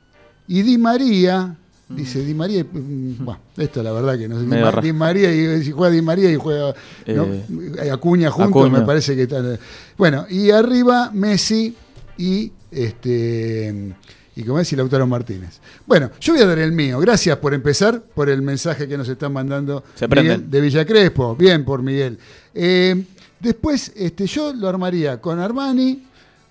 Y 0.47 0.63
Di 0.63 0.77
María, 0.77 1.57
dice 1.89 2.25
Di 2.25 2.35
María, 2.35 2.65
mm, 2.65 3.25
bueno, 3.25 3.41
esto 3.57 3.83
la 3.83 3.93
verdad 3.93 4.19
que 4.19 4.29
no 4.29 4.39
sé. 4.39 4.81
Di, 4.81 4.93
María, 4.93 5.33
y 5.33 5.65
si 5.65 5.73
juega 5.73 5.93
Di 5.93 6.03
María 6.03 6.31
y 6.31 6.37
juega 6.37 6.75
¿no? 7.07 7.25
Eh, 7.25 7.91
Acuña 7.93 8.31
juntos, 8.31 8.63
Acuña. 8.63 8.81
me 8.81 8.87
parece 8.87 9.15
que 9.15 9.23
están. 9.23 9.59
Bueno, 9.97 10.27
y 10.29 10.51
arriba 10.51 11.11
Messi 11.13 11.75
y 12.17 12.53
este. 12.71 13.95
Y 14.37 14.43
como 14.43 14.59
decía 14.59 14.79
Lautaro 14.79 15.07
Martínez. 15.07 15.61
Bueno, 15.87 16.11
yo 16.21 16.33
voy 16.33 16.43
a 16.43 16.47
dar 16.47 16.59
el 16.59 16.73
mío. 16.73 16.99
Gracias 16.99 17.37
por 17.39 17.55
empezar, 17.55 18.03
por 18.03 18.29
el 18.29 18.43
mensaje 18.43 18.89
que 18.89 18.99
nos 18.99 19.09
están 19.09 19.33
mandando 19.33 19.85
Se 19.95 20.09
prenden. 20.09 20.39
Miguel 20.39 20.51
de 20.51 20.61
Villa 20.61 20.85
Crespo. 20.85 21.37
Bien 21.37 21.65
por 21.65 21.83
Miguel. 21.83 22.19
Eh, 22.53 23.05
después, 23.39 23.93
este, 23.95 24.27
yo 24.27 24.53
lo 24.53 24.69
armaría 24.69 25.21
con 25.21 25.39
Armani, 25.39 26.03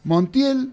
Montiel. 0.05 0.69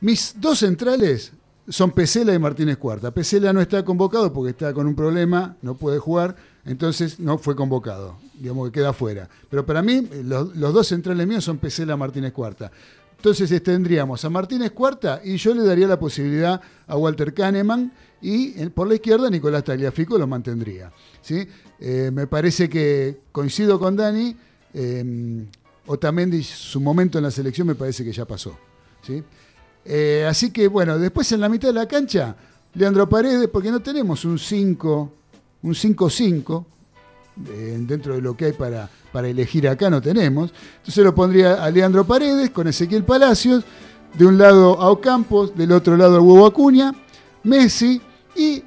Mis 0.00 0.34
dos 0.38 0.60
centrales 0.60 1.32
son 1.68 1.90
Pesela 1.90 2.34
y 2.34 2.38
Martínez 2.38 2.78
Cuarta. 2.78 3.10
Pesela 3.10 3.52
no 3.52 3.60
está 3.60 3.84
convocado 3.84 4.32
porque 4.32 4.50
está 4.50 4.72
con 4.72 4.86
un 4.86 4.94
problema, 4.94 5.56
no 5.62 5.76
puede 5.76 5.98
jugar, 5.98 6.36
entonces 6.64 7.20
no 7.20 7.38
fue 7.38 7.54
convocado. 7.54 8.16
Digamos 8.34 8.68
que 8.68 8.80
queda 8.80 8.92
fuera. 8.92 9.28
Pero 9.50 9.66
para 9.66 9.82
mí, 9.82 10.08
los, 10.24 10.54
dos 10.54 10.86
centrales 10.86 11.26
míos 11.26 11.44
son 11.44 11.58
Pesela 11.58 11.96
Martínez 11.96 12.32
Cuarta. 12.32 12.70
Entonces 13.16 13.62
tendríamos 13.62 14.24
a 14.24 14.30
Martínez 14.30 14.70
Cuarta 14.70 15.20
y 15.24 15.36
yo 15.36 15.52
le 15.52 15.64
daría 15.64 15.88
la 15.88 15.98
posibilidad 15.98 16.60
a 16.86 16.96
Walter 16.96 17.34
Kahneman 17.34 17.92
y 18.22 18.60
eh, 18.60 18.70
por 18.70 18.86
la 18.86 18.94
izquierda 18.94 19.28
Nicolás 19.28 19.64
Tagliafico 19.64 20.16
lo 20.16 20.26
mantendría. 20.26 20.92
¿sí? 21.20 21.46
Eh, 21.80 22.10
me 22.12 22.28
parece 22.28 22.68
que 22.68 23.22
coincido 23.32 23.78
con 23.80 23.96
Dani, 23.96 24.36
eh, 24.72 25.44
Otamendi, 25.86 26.42
su 26.44 26.80
momento 26.80 27.18
en 27.18 27.24
la 27.24 27.30
selección 27.30 27.66
me 27.66 27.74
parece 27.74 28.04
que 28.04 28.12
ya 28.12 28.24
pasó. 28.24 28.56
¿sí? 29.02 29.22
Eh, 29.90 30.26
así 30.28 30.50
que 30.50 30.68
bueno, 30.68 30.98
después 30.98 31.32
en 31.32 31.40
la 31.40 31.48
mitad 31.48 31.68
de 31.68 31.74
la 31.74 31.88
cancha, 31.88 32.36
Leandro 32.74 33.08
Paredes, 33.08 33.48
porque 33.48 33.70
no 33.70 33.80
tenemos 33.80 34.22
un 34.26 34.38
5, 34.38 35.12
un 35.62 35.74
5-5, 35.74 36.64
eh, 37.48 37.78
dentro 37.80 38.14
de 38.14 38.20
lo 38.20 38.36
que 38.36 38.46
hay 38.46 38.52
para, 38.52 38.90
para 39.10 39.28
elegir 39.28 39.66
acá 39.66 39.88
no 39.88 40.02
tenemos. 40.02 40.52
Entonces 40.76 41.02
lo 41.02 41.14
pondría 41.14 41.64
a 41.64 41.70
Leandro 41.70 42.04
Paredes 42.04 42.50
con 42.50 42.68
Ezequiel 42.68 43.04
Palacios, 43.04 43.64
de 44.12 44.26
un 44.26 44.36
lado 44.36 44.78
a 44.78 44.90
Ocampos, 44.90 45.56
del 45.56 45.72
otro 45.72 45.96
lado 45.96 46.16
al 46.16 46.20
Huevo 46.20 46.46
Acuña, 46.46 46.92
Messi 47.44 47.98
y 48.36 48.62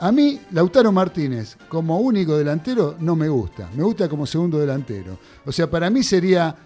a 0.00 0.10
mí 0.10 0.40
Lautaro 0.50 0.90
Martínez 0.90 1.56
como 1.68 1.98
único 2.00 2.36
delantero 2.36 2.96
no 2.98 3.14
me 3.14 3.28
gusta, 3.28 3.70
me 3.76 3.84
gusta 3.84 4.08
como 4.08 4.26
segundo 4.26 4.58
delantero. 4.58 5.16
O 5.46 5.52
sea, 5.52 5.70
para 5.70 5.90
mí 5.90 6.02
sería 6.02 6.56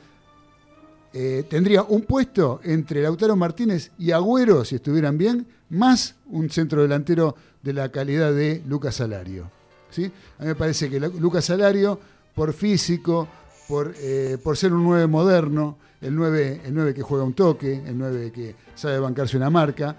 eh, 1.20 1.42
tendría 1.48 1.82
un 1.82 2.02
puesto 2.02 2.60
entre 2.62 3.02
Lautaro 3.02 3.34
Martínez 3.34 3.90
y 3.98 4.12
Agüero, 4.12 4.64
si 4.64 4.76
estuvieran 4.76 5.18
bien, 5.18 5.48
más 5.68 6.14
un 6.26 6.48
centro 6.48 6.82
delantero 6.82 7.34
de 7.60 7.72
la 7.72 7.88
calidad 7.88 8.32
de 8.32 8.62
Lucas 8.68 8.94
Salario. 8.94 9.50
¿sí? 9.90 10.12
A 10.38 10.42
mí 10.42 10.48
me 10.50 10.54
parece 10.54 10.88
que 10.88 11.00
Lucas 11.00 11.46
Salario, 11.46 11.98
por 12.36 12.52
físico, 12.52 13.26
por, 13.66 13.92
eh, 13.98 14.38
por 14.40 14.56
ser 14.56 14.72
un 14.72 14.84
9 14.84 15.08
moderno, 15.08 15.76
el 16.00 16.14
9, 16.14 16.60
el 16.66 16.72
9 16.72 16.94
que 16.94 17.02
juega 17.02 17.24
un 17.24 17.34
toque, 17.34 17.82
el 17.84 17.98
9 17.98 18.30
que 18.30 18.54
sabe 18.76 19.00
bancarse 19.00 19.36
una 19.36 19.50
marca, 19.50 19.96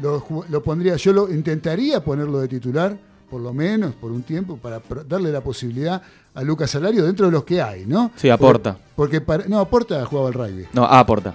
lo, 0.00 0.24
lo 0.48 0.62
pondría, 0.62 0.94
yo 0.94 1.12
lo 1.12 1.28
intentaría 1.32 2.04
ponerlo 2.04 2.38
de 2.38 2.46
titular, 2.46 2.96
por 3.30 3.40
lo 3.40 3.52
menos 3.52 3.94
por 3.94 4.12
un 4.12 4.22
tiempo, 4.22 4.56
para 4.56 4.80
darle 5.08 5.32
la 5.32 5.40
posibilidad 5.40 6.00
a 6.34 6.42
Lucas 6.42 6.70
Salario 6.70 7.04
dentro 7.04 7.26
de 7.26 7.32
los 7.32 7.44
que 7.44 7.60
hay, 7.62 7.84
¿no? 7.86 8.10
Sí, 8.16 8.28
aporta. 8.30 8.76
Porque, 8.96 9.20
para- 9.20 9.46
no, 9.46 9.58
aporta 9.60 10.04
jugaba 10.06 10.28
al 10.28 10.34
rugby. 10.34 10.66
No, 10.72 10.84
ah, 10.84 11.00
aporta. 11.00 11.34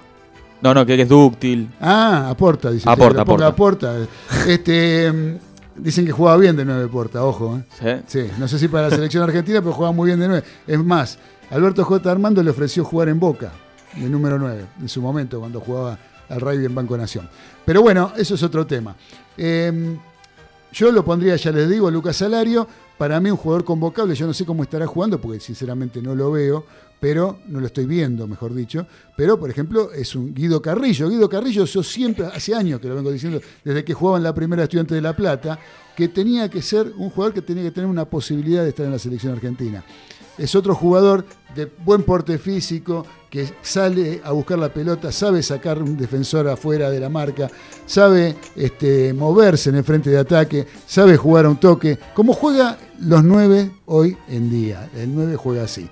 No, 0.61 0.73
no, 0.73 0.85
que 0.85 1.01
es 1.01 1.07
dúctil. 1.07 1.69
Ah, 1.79 2.27
aporta, 2.29 2.69
dice. 2.69 2.89
Aporta, 2.89 3.21
aporta. 3.21 3.47
aporta. 3.47 3.95
Este, 4.45 5.11
mm, 5.11 5.37
dicen 5.77 6.05
que 6.05 6.11
jugaba 6.11 6.37
bien 6.37 6.55
de 6.57 6.65
9 6.65 6.87
Porta, 6.89 7.23
ojo. 7.23 7.57
¿eh? 7.81 8.01
¿Sí? 8.07 8.19
Sí, 8.25 8.31
no 8.37 8.47
sé 8.47 8.59
si 8.59 8.67
para 8.67 8.89
la 8.89 8.95
selección 8.95 9.23
argentina, 9.23 9.61
pero 9.61 9.71
jugaba 9.73 9.93
muy 9.93 10.07
bien 10.07 10.19
de 10.19 10.27
9. 10.27 10.43
Es 10.67 10.79
más, 10.79 11.17
Alberto 11.49 11.83
J. 11.85 12.11
Armando 12.11 12.43
le 12.43 12.51
ofreció 12.51 12.83
jugar 12.83 13.07
en 13.07 13.19
Boca, 13.19 13.51
de 13.95 14.09
número 14.09 14.37
9, 14.37 14.65
en 14.81 14.89
su 14.89 15.01
momento, 15.01 15.39
cuando 15.39 15.61
jugaba 15.61 15.97
al 16.27 16.41
rugby 16.41 16.65
en 16.65 16.75
Banco 16.75 16.97
Nación. 16.97 17.29
Pero 17.65 17.81
bueno, 17.81 18.11
eso 18.17 18.35
es 18.35 18.43
otro 18.43 18.67
tema. 18.67 18.95
Eh, 19.37 19.97
yo 20.71 20.91
lo 20.91 21.03
pondría, 21.03 21.35
ya 21.35 21.51
les 21.51 21.69
digo, 21.69 21.89
Lucas 21.89 22.17
Salario. 22.17 22.67
Para 22.97 23.19
mí 23.21 23.31
un 23.31 23.37
jugador 23.37 23.63
convocable, 23.63 24.13
yo 24.13 24.27
no 24.27 24.33
sé 24.33 24.45
cómo 24.45 24.63
estará 24.63 24.85
jugando, 24.85 25.21
porque 25.21 25.39
sinceramente 25.39 26.01
no 26.01 26.15
lo 26.15 26.31
veo, 26.31 26.65
pero 26.99 27.39
no 27.47 27.61
lo 27.61 27.67
estoy 27.67 27.85
viendo, 27.85 28.27
mejor 28.27 28.53
dicho. 28.53 28.85
Pero, 29.15 29.39
por 29.39 29.49
ejemplo, 29.49 29.93
es 29.93 30.15
un 30.15 30.33
Guido 30.33 30.61
Carrillo. 30.61 31.09
Guido 31.09 31.29
Carrillo, 31.29 31.63
yo 31.63 31.81
siempre, 31.81 32.25
hace 32.25 32.53
años 32.53 32.81
que 32.81 32.89
lo 32.89 32.95
vengo 32.95 33.09
diciendo, 33.09 33.39
desde 33.63 33.85
que 33.85 33.93
jugaba 33.93 34.17
en 34.17 34.23
la 34.23 34.35
primera 34.35 34.63
estudiante 34.63 34.95
de 34.95 35.01
La 35.01 35.15
Plata, 35.15 35.57
que 35.95 36.09
tenía 36.09 36.49
que 36.49 36.61
ser 36.61 36.91
un 36.97 37.09
jugador 37.09 37.33
que 37.33 37.41
tenía 37.41 37.63
que 37.63 37.71
tener 37.71 37.89
una 37.89 38.05
posibilidad 38.05 38.63
de 38.63 38.69
estar 38.69 38.85
en 38.85 38.91
la 38.91 38.99
selección 38.99 39.31
argentina. 39.31 39.83
Es 40.39 40.55
otro 40.55 40.73
jugador 40.73 41.25
de 41.55 41.65
buen 41.85 42.03
porte 42.03 42.37
físico, 42.37 43.05
que 43.29 43.47
sale 43.61 44.21
a 44.23 44.31
buscar 44.31 44.57
la 44.57 44.73
pelota, 44.73 45.11
sabe 45.11 45.43
sacar 45.43 45.81
un 45.81 45.97
defensor 45.97 46.47
afuera 46.47 46.89
de 46.89 46.99
la 46.99 47.09
marca, 47.09 47.49
sabe 47.85 48.35
este, 48.55 49.13
moverse 49.13 49.69
en 49.69 49.75
el 49.75 49.83
frente 49.83 50.09
de 50.09 50.17
ataque, 50.17 50.65
sabe 50.87 51.15
jugar 51.17 51.45
a 51.45 51.49
un 51.49 51.57
toque, 51.59 51.99
como 52.15 52.33
juega 52.33 52.77
los 52.99 53.23
nueve 53.23 53.71
hoy 53.85 54.17
en 54.27 54.49
día. 54.49 54.89
El 54.95 55.13
9 55.13 55.35
juega 55.35 55.63
así. 55.63 55.87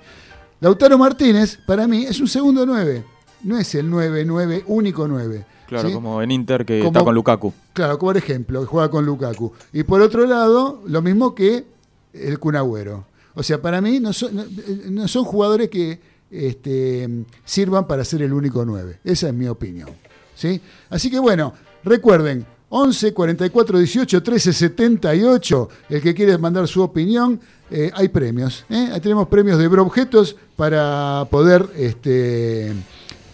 Lautaro 0.60 0.98
Martínez, 0.98 1.58
para 1.66 1.86
mí, 1.86 2.04
es 2.04 2.18
un 2.20 2.26
segundo 2.26 2.66
9. 2.66 3.04
No 3.44 3.56
es 3.58 3.72
el 3.76 3.88
9-9, 3.88 4.64
único 4.66 5.06
9. 5.06 5.46
Claro, 5.68 5.88
¿sí? 5.88 5.94
como 5.94 6.20
en 6.22 6.30
Inter 6.32 6.64
que 6.64 6.78
Como- 6.80 6.88
está 6.90 7.04
con 7.04 7.14
Lukaku. 7.14 7.52
Claro, 7.72 7.98
por 7.98 8.16
ejemplo, 8.16 8.60
que 8.62 8.66
juega 8.66 8.90
con 8.90 9.06
Lukaku. 9.06 9.52
Y 9.72 9.84
por 9.84 10.00
otro 10.00 10.26
lado, 10.26 10.82
lo 10.86 11.02
mismo 11.02 11.34
que 11.34 11.64
el 12.12 12.38
Kun 12.40 12.56
Agüero. 12.56 13.04
O 13.38 13.42
sea, 13.44 13.62
para 13.62 13.80
mí 13.80 14.00
no 14.00 14.12
son, 14.12 14.34
no- 14.34 14.44
no 14.90 15.06
son 15.08 15.24
jugadores 15.24 15.68
que 15.68 16.00
este, 16.28 17.08
sirvan 17.44 17.86
para 17.86 18.04
ser 18.04 18.20
el 18.22 18.32
único 18.32 18.64
9. 18.64 18.98
Esa 19.04 19.28
es 19.28 19.34
mi 19.34 19.46
opinión. 19.46 19.90
¿sí? 20.34 20.60
Así 20.90 21.08
que 21.08 21.20
bueno, 21.20 21.54
recuerden, 21.84 22.44
11 22.68 23.14
44 23.14 23.78
18 23.78 24.22
13 24.22 24.52
78, 24.52 25.68
el 25.88 26.02
que 26.02 26.14
quiere 26.14 26.36
mandar 26.36 26.66
su 26.66 26.82
opinión, 26.82 27.40
eh, 27.70 27.90
hay 27.94 28.08
premios. 28.08 28.64
¿eh? 28.68 28.90
Ahí 28.92 29.00
tenemos 29.00 29.28
premios 29.28 29.56
de 29.58 29.66
objetos 29.68 30.34
para 30.56 31.26
poder 31.30 31.64
este, 31.76 32.72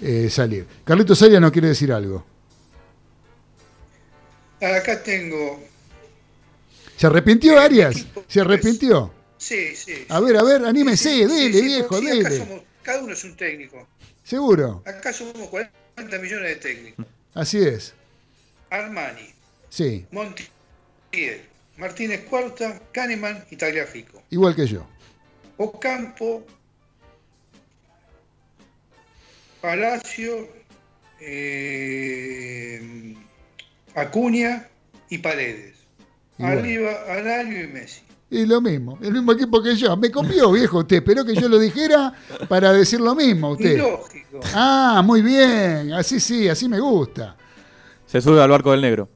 eh, 0.03 0.29
salir. 0.31 0.67
Carlitos 0.85 1.23
Arias 1.23 1.41
no 1.41 1.51
quiere 1.51 1.69
decir 1.69 1.91
algo. 1.93 2.25
Acá 4.61 5.03
tengo. 5.03 5.61
¿Se 6.97 7.07
arrepintió 7.07 7.59
Arias? 7.59 8.07
¿Se 8.29 8.41
arrepintió? 8.43 9.11
Sí, 9.45 9.77
sí. 9.77 10.07
A 10.09 10.21
ver, 10.21 10.39
a 10.39 10.43
ver, 10.43 10.65
anímese, 10.65 11.11
Sí, 11.11 11.25
dele, 11.27 11.61
viejo, 11.61 11.99
sí, 11.99 12.07
acá 12.07 12.15
dele. 12.31 12.39
somos- 12.39 12.63
cada 12.83 13.03
uno 13.05 13.13
es 13.13 13.25
un 13.25 13.37
técnico. 13.37 13.87
¿Seguro? 14.23 14.83
Acá 14.87 15.13
somos 15.13 15.35
40 15.51 16.19
millones 16.19 16.49
de 16.49 16.57
técnicos. 16.57 17.05
Así 17.35 17.59
es. 17.59 17.93
Armani, 18.71 19.29
Sí, 19.69 20.07
Montiel, 20.13 21.43
Martínez 21.77 22.25
Cuarta, 22.25 22.81
Kahneman 22.93 23.45
y 23.51 23.57
Tagliafico. 23.57 24.23
igual 24.31 24.57
que 24.57 24.67
yo. 24.67 24.87
Ocampo, 25.59 26.47
Palacio, 29.61 30.49
eh, 31.21 33.15
Acuña 33.95 34.69
y 35.11 35.19
Paredes. 35.19 35.75
Igual. 36.39 36.59
Arriba, 36.59 37.05
Alario 37.09 37.65
y 37.65 37.67
Messi. 37.69 38.01
Y 38.35 38.47
lo 38.47 38.61
mismo, 38.61 38.99
el 39.01 39.13
mismo 39.13 39.31
equipo 39.31 39.63
que 39.63 39.77
yo. 39.77 39.97
Me 39.97 40.11
copió, 40.11 40.51
viejo, 40.51 40.79
usted. 40.79 40.97
Esperó 40.97 41.25
que 41.25 41.37
yo 41.37 41.49
lo 41.49 41.57
dijera 41.57 42.13
para 42.49 42.73
decir 42.73 43.01
lo 43.01 43.15
mismo 43.15 43.51
usted. 43.51 43.77
Ilógico. 43.77 44.41
Ah, 44.53 45.03
muy 45.05 45.23
bien. 45.23 45.93
Así 45.93 46.19
sí, 46.19 46.49
así 46.49 46.69
me 46.69 46.81
gusta. 46.81 47.37
Se 48.07 48.21
sube 48.21 48.43
al 48.43 48.51
barco 48.51 48.73
del 48.73 48.81
negro. 48.81 49.09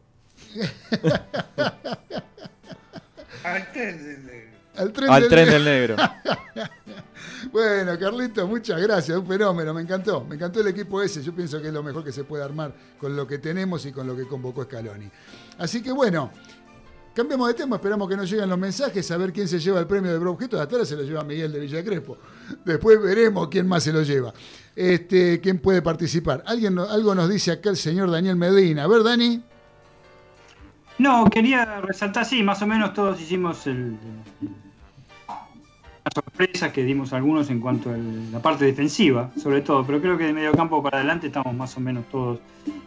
Al 3.43 3.73
tren 3.73 4.05
del 4.05 4.27
negro. 4.27 4.51
Al 4.77 4.93
tren, 4.93 5.11
Al 5.11 5.21
del 5.23 5.31
tren 5.31 5.49
negro. 5.49 5.65
del 5.65 5.65
negro. 5.65 5.97
Bueno, 7.53 7.99
Carlito, 7.99 8.47
muchas 8.47 8.81
gracias, 8.81 9.17
un 9.17 9.27
fenómeno, 9.27 9.73
me 9.73 9.81
encantó, 9.81 10.25
me 10.25 10.35
encantó 10.35 10.61
el 10.61 10.69
equipo 10.69 11.01
ese, 11.01 11.23
yo 11.23 11.33
pienso 11.33 11.61
que 11.63 11.69
es 11.69 11.73
lo 11.73 11.83
mejor 11.83 12.05
que 12.05 12.13
se 12.13 12.25
puede 12.25 12.43
armar 12.45 12.75
con 12.99 13.17
lo 13.17 13.27
que 13.27 13.39
tenemos 13.39 13.87
y 13.87 13.93
con 13.93 14.07
lo 14.07 14.17
que 14.17 14.27
convocó 14.27 14.65
Scaloni. 14.65 15.09
Así 15.57 15.83
que 15.83 15.91
bueno, 15.93 16.31
cambiamos 17.19 17.49
de 17.49 17.55
tema, 17.55 17.75
esperamos 17.75 18.09
que 18.09 18.17
nos 18.17 18.31
lleguen 18.31 18.49
los 18.49 18.57
mensajes, 18.57 19.11
a 19.11 19.17
ver 19.17 19.33
quién 19.33 19.49
se 19.49 19.59
lleva 19.59 19.81
el 19.81 19.89
premio 19.89 20.13
de 20.13 20.25
Objetos, 20.25 20.61
hasta 20.61 20.77
ahora 20.77 20.87
se 20.87 20.95
lo 20.95 21.03
lleva 21.03 21.25
Miguel 21.25 21.51
de 21.51 21.59
Villa 21.59 21.83
Crespo, 21.83 22.17
después 22.65 23.03
veremos 23.03 23.49
quién 23.49 23.67
más 23.67 23.83
se 23.83 23.93
lo 23.93 24.05
lleva, 24.05 24.33
este, 24.77 25.41
quién 25.41 25.59
puede 25.59 25.83
participar. 25.83 26.45
Alguien, 26.47 26.79
algo 26.79 27.17
nos 27.17 27.29
dice 27.29 27.51
acá 27.51 27.71
el 27.71 27.77
señor 27.77 28.09
Daniel 28.09 28.37
Medina, 28.37 28.85
a 28.85 28.87
ver 28.87 29.03
Dani. 29.03 29.43
No, 30.99 31.25
quería 31.29 31.81
resaltar, 31.81 32.25
sí, 32.25 32.45
más 32.45 32.63
o 32.63 32.69
menos 32.69 32.95
todos 32.95 33.21
hicimos 33.21 33.67
el, 33.67 33.97
sorpresas 36.25 36.73
que 36.73 36.83
dimos 36.85 37.13
algunos 37.13 37.51
en 37.51 37.61
cuanto 37.61 37.91
a 37.91 37.97
la 37.97 38.41
parte 38.41 38.65
defensiva, 38.65 39.31
sobre 39.41 39.61
todo, 39.61 39.85
pero 39.87 40.01
creo 40.01 40.19
que 40.19 40.25
de 40.25 40.33
medio 40.33 40.53
campo 40.53 40.83
para 40.83 40.99
adelante 40.99 41.27
estamos 41.29 41.55
más 41.55 41.77
o 41.77 41.81
menos 41.81 42.05
todos 42.11 42.39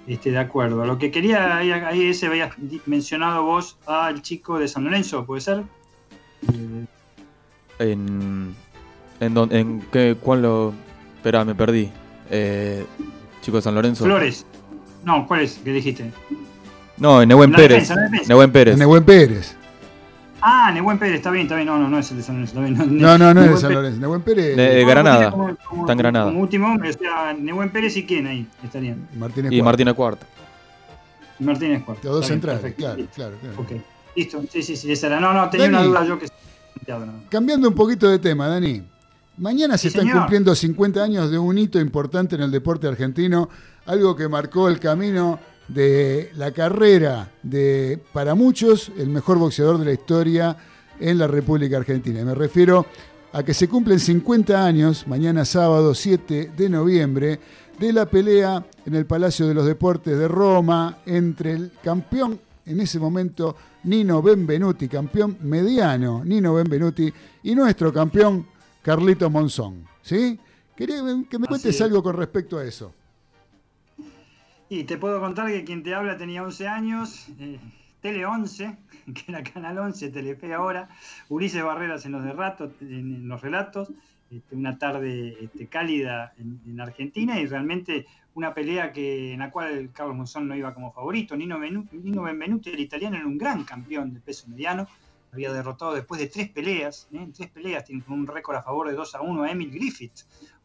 Este, 0.07 0.31
de 0.31 0.39
acuerdo. 0.39 0.85
Lo 0.85 0.97
que 0.97 1.11
quería, 1.11 1.57
ahí, 1.57 1.71
ahí 1.71 2.07
ese 2.07 2.27
habías 2.27 2.51
di- 2.57 2.81
mencionado 2.85 3.43
vos 3.43 3.77
al 3.85 4.21
chico 4.21 4.59
de 4.59 4.67
San 4.67 4.83
Lorenzo, 4.83 5.25
¿puede 5.25 5.41
ser? 5.41 5.63
Eh, 6.53 6.85
En. 7.79 8.55
¿En, 9.19 9.33
dónde- 9.33 9.59
en 9.59 9.81
qué? 9.91 10.15
¿Cuál 10.19 10.41
lo.? 10.41 10.73
Espera, 11.17 11.45
me 11.45 11.53
perdí. 11.55 11.89
Eh, 12.29 12.85
chico 13.41 13.57
de 13.57 13.61
San 13.63 13.75
Lorenzo. 13.75 14.03
Flores. 14.05 14.45
No, 15.05 15.27
¿cuál 15.27 15.41
es? 15.41 15.59
¿Qué 15.63 15.71
dijiste? 15.71 16.11
No, 16.97 17.21
en 17.21 17.29
Nehuen 17.29 17.51
Pérez. 17.51 17.69
defensa, 17.87 17.95
la 17.95 18.01
defensa. 18.03 18.25
Nehuen 18.27 18.51
Pérez. 18.51 18.77
Nehuen 18.77 19.03
Pérez. 19.03 19.55
Ah, 20.41 20.71
Nehuen 20.73 20.97
Pérez, 20.97 21.17
está 21.17 21.29
bien, 21.31 21.43
está 21.45 21.55
bien. 21.55 21.67
No, 21.67 21.77
no, 21.77 21.87
no 21.87 21.99
es 21.99 22.09
el 22.11 22.17
de 22.17 22.23
San 22.23 22.35
Lorenzo. 22.35 22.59
Está 22.63 22.83
bien. 22.85 22.97
No, 23.01 23.17
no, 23.17 23.33
no 23.33 23.41
es 23.43 23.51
de 23.51 23.57
San. 23.57 23.73
Lorenzo. 23.73 23.99
Nehuen 23.99 24.21
Pérez. 24.21 24.55
De- 24.57 24.85
Granada. 24.85 25.31
como- 25.31 25.55
como- 25.65 25.81
Está 25.83 25.91
en 25.93 25.97
Granada. 25.99 26.25
Como 26.25 26.39
último 26.41 26.67
hombre, 26.67 26.89
o 26.89 26.93
sea, 26.93 27.33
Nehuen 27.33 27.69
Pérez 27.71 27.95
y 27.97 28.05
quién 28.05 28.27
ahí 28.27 28.47
estarían. 28.63 29.07
Martínez 29.17 29.51
Y 29.51 29.55
Cuarta. 29.59 29.65
Martínez 29.65 29.93
Cuarta. 29.93 30.25
Martínez 31.39 31.83
Cuarto. 31.83 32.01
Los 32.07 32.13
dos 32.17 32.21
bien, 32.29 32.41
centrales, 32.41 32.75
claro, 32.75 33.03
claro, 33.15 33.35
claro. 33.41 33.55
Ok, 33.61 33.71
listo. 34.15 34.41
Sí, 34.51 34.61
sí, 34.63 34.75
sí, 34.75 34.91
esa 34.91 35.07
era. 35.07 35.19
No, 35.19 35.33
no, 35.33 35.49
tenía 35.49 35.69
Dani. 35.69 35.87
una 35.87 36.01
duda 36.01 36.05
yo 36.05 36.19
que. 36.19 36.27
Cambiando 37.29 37.67
un 37.67 37.75
poquito 37.75 38.07
de 38.09 38.19
tema, 38.19 38.47
Dani. 38.47 38.83
Mañana 39.37 39.77
se 39.77 39.83
Sí, 39.83 39.87
están 39.89 40.03
señor. 40.03 40.19
cumpliendo 40.19 40.53
50 40.53 41.01
años 41.03 41.31
de 41.31 41.39
un 41.39 41.57
hito 41.57 41.79
importante 41.79 42.35
en 42.35 42.41
el 42.41 42.51
deporte 42.51 42.87
argentino, 42.87 43.49
algo 43.85 44.15
que 44.15 44.27
marcó 44.27 44.67
el 44.67 44.79
camino 44.79 45.39
de 45.67 46.31
la 46.35 46.51
carrera 46.51 47.31
de, 47.43 47.99
para 48.13 48.35
muchos, 48.35 48.91
el 48.97 49.09
mejor 49.09 49.37
boxeador 49.37 49.77
de 49.77 49.85
la 49.85 49.93
historia 49.93 50.57
en 50.99 51.17
la 51.17 51.27
República 51.27 51.77
Argentina. 51.77 52.21
Y 52.21 52.25
me 52.25 52.35
refiero 52.35 52.85
a 53.33 53.43
que 53.43 53.53
se 53.53 53.67
cumplen 53.67 53.99
50 53.99 54.65
años, 54.65 55.07
mañana 55.07 55.45
sábado 55.45 55.93
7 55.93 56.51
de 56.55 56.69
noviembre, 56.69 57.39
de 57.79 57.93
la 57.93 58.05
pelea 58.05 58.65
en 58.85 58.95
el 58.95 59.05
Palacio 59.05 59.47
de 59.47 59.53
los 59.53 59.65
Deportes 59.65 60.17
de 60.17 60.27
Roma 60.27 60.99
entre 61.05 61.53
el 61.53 61.71
campeón 61.83 62.39
en 62.65 62.79
ese 62.79 62.99
momento 62.99 63.55
Nino 63.83 64.21
Benvenuti, 64.21 64.87
campeón 64.87 65.37
mediano 65.41 66.23
Nino 66.23 66.53
Benvenuti, 66.53 67.11
y 67.43 67.55
nuestro 67.55 67.91
campeón 67.91 68.45
Carlitos 68.81 69.31
Monzón. 69.31 69.85
¿Sí? 70.01 70.39
Quería 70.75 70.97
que 71.29 71.39
me 71.39 71.47
cuentes 71.47 71.75
es. 71.75 71.81
algo 71.81 72.01
con 72.01 72.15
respecto 72.15 72.57
a 72.57 72.65
eso. 72.65 72.93
Y 74.71 74.85
te 74.85 74.97
puedo 74.97 75.19
contar 75.19 75.47
que 75.47 75.65
quien 75.65 75.83
te 75.83 75.93
habla 75.93 76.15
tenía 76.15 76.43
11 76.43 76.65
años, 76.69 77.27
eh, 77.39 77.59
Tele 77.99 78.25
11, 78.25 78.77
que 79.13 79.23
era 79.27 79.43
Canal 79.43 79.77
11, 79.77 80.11
Telefe 80.11 80.53
ahora, 80.53 80.87
Ulises 81.27 81.61
Barreras 81.61 82.05
en 82.05 82.13
los, 82.13 82.23
de 82.23 82.31
rato, 82.31 82.71
en, 82.79 83.27
los 83.27 83.41
relatos, 83.41 83.91
este, 84.31 84.55
una 84.55 84.77
tarde 84.77 85.35
este, 85.41 85.67
cálida 85.67 86.31
en, 86.37 86.61
en 86.65 86.79
Argentina 86.79 87.37
y 87.37 87.47
realmente 87.47 88.05
una 88.33 88.53
pelea 88.53 88.93
que, 88.93 89.33
en 89.33 89.39
la 89.39 89.51
cual 89.51 89.89
Carlos 89.91 90.15
Monzón 90.15 90.47
no 90.47 90.55
iba 90.55 90.73
como 90.73 90.93
favorito. 90.93 91.35
Nino 91.35 91.59
Benvenuti, 91.59 92.69
el 92.69 92.79
italiano, 92.79 93.17
era 93.17 93.27
un 93.27 93.37
gran 93.37 93.65
campeón 93.65 94.13
de 94.13 94.21
peso 94.21 94.47
mediano, 94.47 94.87
había 95.33 95.51
derrotado 95.51 95.95
después 95.95 96.19
de 96.21 96.27
tres 96.27 96.49
peleas, 96.49 97.09
¿eh? 97.11 97.17
en 97.17 97.33
tres 97.33 97.49
peleas, 97.49 97.83
tiene 97.83 98.03
un 98.07 98.25
récord 98.25 98.55
a 98.55 98.63
favor 98.63 98.87
de 98.87 98.93
2 98.93 99.15
a 99.15 99.21
1 99.21 99.43
a 99.43 99.51
Emil 99.51 99.71
Griffith, 99.71 100.21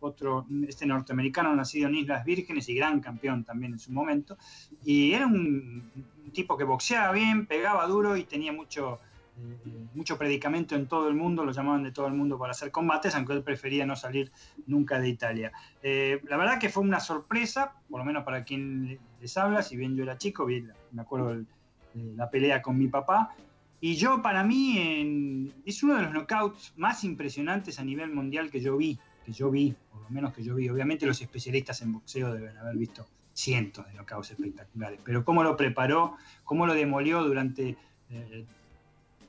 otro, 0.06 0.46
este 0.66 0.86
norteamericano 0.86 1.54
nacido 1.54 1.88
en 1.88 1.96
Islas 1.96 2.24
Vírgenes 2.24 2.68
y 2.68 2.74
gran 2.74 3.00
campeón 3.00 3.44
también 3.44 3.72
en 3.72 3.78
su 3.78 3.92
momento. 3.92 4.36
Y 4.84 5.12
era 5.12 5.26
un, 5.26 5.90
tipo 6.32 6.56
que 6.56 6.64
boxeaba 6.64 7.12
bien, 7.12 7.46
pegaba 7.46 7.86
duro 7.86 8.16
y 8.16 8.24
tenía 8.24 8.52
mucho, 8.52 8.98
eh, 9.38 9.86
mucho 9.94 10.18
predicamento 10.18 10.74
en 10.74 10.86
todo 10.86 11.08
el 11.08 11.14
mundo, 11.14 11.44
lo 11.44 11.52
llamaban 11.52 11.82
de 11.82 11.92
todo 11.92 12.06
el 12.06 12.14
mundo 12.14 12.38
para 12.38 12.52
hacer 12.52 12.70
combates, 12.70 13.14
aunque 13.14 13.32
él 13.32 13.42
prefería 13.42 13.86
no 13.86 13.96
salir 13.96 14.30
nunca 14.66 14.98
de 15.00 15.08
Italia. 15.08 15.52
Eh, 15.82 16.20
la 16.28 16.36
verdad 16.36 16.58
que 16.58 16.68
fue 16.68 16.82
una 16.82 17.00
sorpresa, 17.00 17.74
por 17.88 18.00
lo 18.00 18.04
menos 18.04 18.24
para 18.24 18.44
quien 18.44 18.98
les 19.20 19.36
habla, 19.36 19.62
si 19.62 19.76
bien 19.76 19.96
yo 19.96 20.02
era 20.02 20.18
chico, 20.18 20.46
la- 20.48 20.74
me 20.92 21.02
acuerdo 21.02 21.28
del- 21.28 21.46
de 21.94 22.14
la 22.14 22.28
pelea 22.28 22.60
con 22.60 22.76
mi 22.76 22.88
papá, 22.88 23.34
y 23.80 23.96
yo, 23.96 24.22
para 24.22 24.42
mí, 24.42 24.78
en- 24.78 25.54
es 25.64 25.82
uno 25.82 25.96
de 25.96 26.02
los 26.02 26.12
knockouts 26.12 26.74
más 26.76 27.04
impresionantes 27.04 27.78
a 27.78 27.84
nivel 27.84 28.10
mundial 28.10 28.50
que 28.50 28.60
yo 28.60 28.76
vi, 28.76 28.98
que 29.26 29.32
yo 29.32 29.50
vi, 29.50 29.74
por 29.90 30.00
lo 30.02 30.08
menos 30.08 30.32
que 30.32 30.42
yo 30.44 30.54
vi. 30.54 30.68
Obviamente 30.70 31.04
los 31.04 31.20
especialistas 31.20 31.82
en 31.82 31.92
boxeo 31.92 32.32
deben 32.32 32.56
haber 32.56 32.76
visto 32.76 33.06
cientos 33.34 33.84
de 33.86 33.92
knockouts 33.94 34.30
espectaculares, 34.30 35.00
pero 35.04 35.24
cómo 35.24 35.42
lo 35.42 35.56
preparó, 35.56 36.16
cómo 36.44 36.64
lo 36.66 36.72
demolió 36.74 37.22
durante 37.24 37.76
eh, 38.10 38.44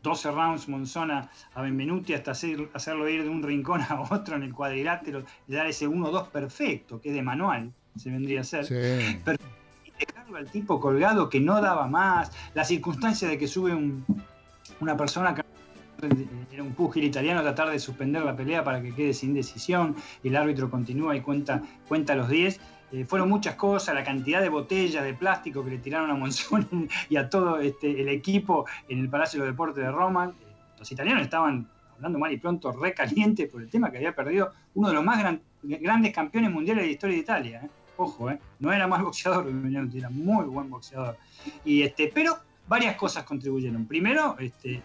12 0.04 0.32
rounds 0.32 0.70
Monzona 0.70 1.30
a 1.56 1.62
Benvenuti 1.64 2.14
hasta 2.14 2.32
hacer- 2.32 2.70
hacerlo 2.74 3.10
ir 3.10 3.24
de 3.24 3.30
un 3.30 3.41
rincón 3.43 3.82
a 3.89 4.00
otro 4.02 4.36
en 4.36 4.43
el 4.43 4.54
cuadrilátero 4.54 5.26
y 5.48 5.54
dar 5.54 5.66
ese 5.68 5.88
1-2 5.89 6.30
perfecto, 6.30 7.02
que 7.02 7.10
es 7.10 7.16
de 7.16 7.24
manual, 7.24 7.74
se 7.98 8.12
vendría 8.12 8.41
a 8.41 8.43
ser 8.43 8.66
Sí. 8.66 8.76
dejarlo 10.00 10.38
al 10.38 10.50
tipo 10.52 10.80
colgado 10.80 11.28
que 11.30 11.39
no 11.39 11.60
daba 11.60 11.88
más, 11.88 12.32
la 12.54 12.64
circunstancia 12.64 13.28
de 13.28 13.38
que 13.39 13.48
sube 13.48 13.74
un- 13.74 14.06
una 14.80 14.95
persona 14.95 15.34
que 15.34 15.41
era 16.52 16.64
un 16.64 16.74
púgil 16.74 17.04
italiano 17.04 17.41
tratar 17.41 17.70
de 17.70 17.80
suspender 17.80 18.24
la 18.24 18.36
pelea 18.36 18.64
para 18.64 18.82
que 18.82 18.93
quede 18.93 19.14
sin 19.14 19.34
decisión 19.34 19.95
el 20.24 20.36
árbitro 20.36 20.70
continúa 20.70 21.16
y 21.16 21.22
cuenta, 21.22 21.62
cuenta 21.88 22.16
los 22.16 22.30
10. 22.30 22.60
Eh, 22.93 23.06
fueron 23.06 23.28
muchas 23.28 23.56
cosas, 23.56 23.93
la 23.95 24.04
cantidad 24.04 24.41
de 24.41 24.48
botellas 24.50 25.04
de 25.04 25.14
plástico 25.14 25.64
que 25.64 25.72
le 25.72 25.78
tiraron 25.80 26.10
a 26.10 26.16
Monzón 26.16 26.88
y 27.10 27.18
a 27.18 27.30
todo 27.30 27.60
este, 27.60 28.00
el 28.02 28.08
equipo 28.10 28.66
en 28.88 29.00
el 29.00 29.10
Palacio 29.10 29.39
de 29.41 29.48
los 29.48 29.54
Deportes 29.54 29.84
de 29.84 29.91
Roma. 29.91 30.32
Eh, 30.39 30.45
Los 30.80 30.91
italianos 30.91 31.24
estaban 31.24 31.68
hablando 31.95 32.20
mal 32.20 32.32
y 32.32 32.38
pronto 32.38 32.72
recalientes 32.72 33.50
por 33.50 33.62
el 33.62 33.70
tema 33.70 33.91
que 33.91 33.98
había 33.98 34.16
perdido 34.16 34.54
uno 34.76 34.88
de 34.89 34.93
los 34.93 35.04
más 35.04 35.20
gran- 35.20 35.41
grandes 35.64 36.14
campeones 36.14 36.52
mundiales 36.52 36.84
de 36.84 36.88
la 36.88 36.93
historia 36.93 37.16
de 37.16 37.22
Italia. 37.22 37.62
¿eh? 37.66 37.70
Ojo, 37.98 38.30
no 38.60 38.72
era 38.72 38.88
mal 38.88 39.04
boxeador, 39.04 39.48
era 39.93 40.10
muy 40.10 40.45
buen 40.45 40.70
boxeador. 40.70 41.18
Y, 41.66 41.82
este, 41.82 42.12
pero 42.14 42.38
varias 42.68 42.95
cosas 42.95 43.24
contribuyeron. 43.24 43.86
Primero, 43.86 44.38
este, 44.39 44.82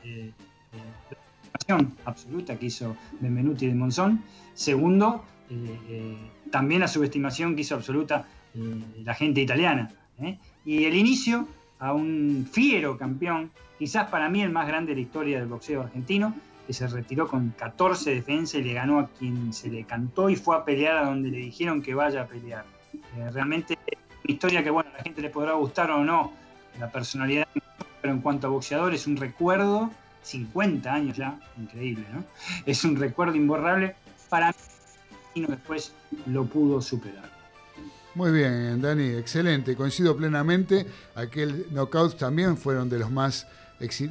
absoluta 2.04 2.58
que 2.58 2.66
hizo 2.66 2.96
Benvenuti 3.20 3.66
de 3.66 3.74
Monzón. 3.74 4.22
Segundo, 4.54 5.24
eh, 5.50 5.78
eh, 5.88 6.16
también 6.50 6.80
la 6.80 6.88
subestimación 6.88 7.54
que 7.54 7.62
hizo 7.62 7.74
absoluta 7.74 8.26
eh, 8.54 9.02
la 9.04 9.14
gente 9.14 9.40
italiana. 9.40 9.90
Y 10.64 10.84
el 10.84 10.94
inicio 10.94 11.48
a 11.80 11.92
un 11.92 12.48
fiero 12.50 12.96
campeón, 12.96 13.50
quizás 13.78 14.08
para 14.08 14.28
mí 14.28 14.40
el 14.40 14.50
más 14.50 14.68
grande 14.68 14.92
de 14.92 14.96
la 14.96 15.00
historia 15.00 15.38
del 15.40 15.48
boxeo 15.48 15.80
argentino, 15.82 16.32
que 16.66 16.72
se 16.72 16.86
retiró 16.86 17.26
con 17.26 17.50
14 17.58 18.14
defensas 18.14 18.60
y 18.60 18.62
le 18.62 18.74
ganó 18.74 19.00
a 19.00 19.08
quien 19.08 19.52
se 19.52 19.68
le 19.68 19.82
cantó 19.82 20.30
y 20.30 20.36
fue 20.36 20.54
a 20.54 20.64
pelear 20.64 20.98
a 20.98 21.06
donde 21.06 21.30
le 21.30 21.38
dijeron 21.38 21.82
que 21.82 21.92
vaya 21.94 22.22
a 22.22 22.26
pelear. 22.26 22.64
Realmente 23.32 23.76
es 23.84 23.98
una 24.24 24.32
historia 24.32 24.62
que, 24.62 24.70
bueno, 24.70 24.90
a 24.94 24.98
la 24.98 25.02
gente 25.02 25.20
le 25.20 25.30
podrá 25.30 25.54
gustar 25.54 25.90
o 25.90 26.04
no 26.04 26.32
la 26.78 26.88
personalidad, 26.92 27.48
pero 28.00 28.14
en 28.14 28.20
cuanto 28.20 28.46
a 28.46 28.50
boxeador 28.50 28.94
es 28.94 29.08
un 29.08 29.16
recuerdo, 29.16 29.90
50 30.22 30.92
años 30.92 31.16
ya, 31.16 31.38
increíble, 31.60 32.04
¿no? 32.12 32.24
Es 32.66 32.84
un 32.84 32.96
recuerdo 32.96 33.34
imborrable 33.36 33.94
para 34.28 34.48
mí 34.50 34.54
y 35.34 35.40
no 35.40 35.48
después 35.48 35.92
lo 36.26 36.44
pudo 36.44 36.80
superar. 36.80 37.30
Muy 38.14 38.30
bien, 38.30 38.80
Dani, 38.82 39.08
excelente. 39.16 39.74
Coincido 39.74 40.14
plenamente. 40.16 40.86
Aquel 41.14 41.66
knockout 41.70 42.18
también 42.18 42.58
fueron 42.58 42.90
de 42.90 42.98
los 42.98 43.10
más, 43.10 43.46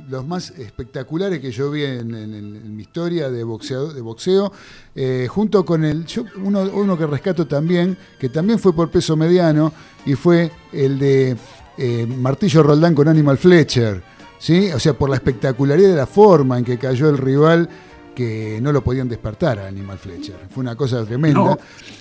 los 0.09 0.25
más 0.25 0.49
espectaculares 0.51 1.39
que 1.39 1.51
yo 1.51 1.69
vi 1.69 1.83
en 1.83 2.75
mi 2.75 2.81
historia 2.81 3.29
de 3.29 3.43
boxeo. 3.43 3.93
De 3.93 4.01
boxeo 4.01 4.51
eh, 4.95 5.27
junto 5.29 5.63
con 5.63 5.85
el. 5.85 6.05
yo- 6.07 6.25
uno, 6.43 6.61
uno 6.61 6.97
que 6.97 7.05
rescato 7.05 7.45
también, 7.45 7.95
que 8.19 8.29
también 8.29 8.57
fue 8.57 8.73
por 8.73 8.89
peso 8.89 9.15
mediano, 9.15 9.71
y 10.03 10.15
fue 10.15 10.51
el 10.73 10.97
de 10.97 11.37
eh, 11.77 12.07
Martillo 12.07 12.63
Roldán 12.63 12.95
con 12.95 13.07
Animal 13.07 13.37
Fletcher. 13.37 14.01
¿Sí? 14.41 14.71
O 14.73 14.79
sea, 14.79 14.93
por 14.93 15.09
la 15.09 15.15
espectacularidad 15.17 15.89
de 15.89 15.95
la 15.95 16.07
forma 16.07 16.57
en 16.57 16.65
que 16.65 16.77
cayó 16.77 17.09
el 17.09 17.17
rival 17.17 17.69
que 18.15 18.59
no 18.61 18.73
lo 18.73 18.83
podían 18.83 19.07
despertar 19.07 19.59
a 19.59 19.67
Animal 19.67 19.97
Fletcher. 19.97 20.35
Fue 20.49 20.61
una 20.61 20.75
cosa 20.75 21.05
tremenda. 21.05 21.39
No. 21.39 21.57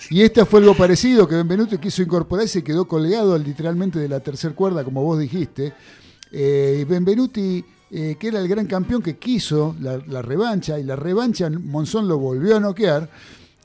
Y 0.09 0.23
este 0.23 0.45
fue 0.45 0.61
algo 0.61 0.75
parecido, 0.75 1.29
que 1.29 1.37
Benvenuto 1.37 1.79
quiso 1.79 2.03
incorporar 2.03 2.47
y 2.47 2.49
se 2.49 2.65
quedó 2.65 2.89
colgado 2.89 3.39
literalmente 3.39 3.99
de 3.99 4.09
la 4.09 4.21
tercera 4.21 4.55
cuerda, 4.55 4.83
como 4.83 5.05
vos 5.05 5.21
dijiste. 5.21 5.73
Eh, 6.33 6.79
y 6.81 6.85
Benvenuti, 6.85 7.65
eh, 7.91 8.17
que 8.19 8.29
era 8.29 8.41
el 8.41 8.49
gran 8.49 8.67
campeón 8.67 9.03
que 9.03 9.19
quiso 9.19 9.77
la, 9.79 9.99
la 9.99 10.23
revancha, 10.23 10.79
y 10.81 10.83
la 10.83 10.97
revancha 10.97 11.49
Monzón 11.51 12.09
lo 12.09 12.19
volvió 12.19 12.57
a 12.57 12.61
noquear, 12.61 13.09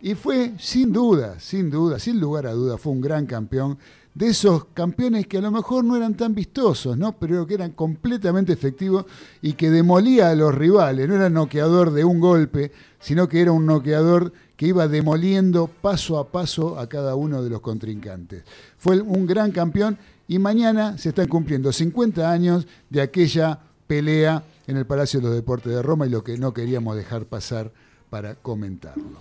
y 0.02 0.14
fue 0.14 0.54
sin 0.60 0.92
duda, 0.92 1.40
sin 1.40 1.72
duda, 1.72 1.98
sin 1.98 2.20
lugar 2.20 2.46
a 2.46 2.52
duda, 2.52 2.78
fue 2.78 2.92
un 2.92 3.02
gran 3.02 3.26
campeón. 3.26 3.78
De 4.16 4.28
esos 4.28 4.66
campeones 4.74 5.28
que 5.28 5.40
a 5.40 5.42
lo 5.42 5.52
mejor 5.52 5.84
no 5.84 5.98
eran 5.98 6.16
tan 6.16 6.34
vistosos, 6.34 6.98
¿no? 6.98 7.20
pero 7.20 7.46
que 7.46 7.54
eran 7.54 7.72
completamente 7.72 8.54
efectivos 8.54 9.06
y 9.42 9.54
que 9.54 9.70
demolía 9.70 10.30
a 10.30 10.36
los 10.36 10.56
rivales. 10.56 11.08
No 11.10 11.16
era 11.16 11.30
noqueador 11.30 11.92
de 11.92 12.06
un 12.06 12.22
golpe, 12.22 12.72
sino 13.00 13.28
que 13.28 13.42
era 13.42 13.52
un 13.52 13.66
noqueador 13.66 14.32
que 14.56 14.68
iba 14.68 14.88
demoliendo 14.88 15.68
paso 15.68 16.18
a 16.18 16.30
paso 16.30 16.80
a 16.80 16.88
cada 16.88 17.16
uno 17.16 17.44
de 17.44 17.50
los 17.50 17.60
contrincantes. 17.60 18.44
Fue 18.78 19.02
un 19.02 19.28
gran 19.28 19.52
campeón 19.52 19.98
y 20.30 20.40
mañana 20.40 20.98
se 20.98 21.10
están 21.10 21.28
cumpliendo 21.28 21.74
50 21.74 22.32
años 22.32 22.66
de 22.90 23.02
aquella 23.02 23.60
pelea 23.86 24.44
en 24.66 24.78
el 24.78 24.86
Palacio 24.86 25.20
de 25.20 25.28
los 25.28 25.36
Deportes 25.36 25.74
de 25.74 25.82
Roma 25.82 26.08
y 26.08 26.10
lo 26.10 26.24
que 26.24 26.38
no 26.38 26.54
queríamos 26.54 26.96
dejar 26.96 27.26
pasar 27.26 27.72
para 28.10 28.36
comentarlo. 28.36 29.20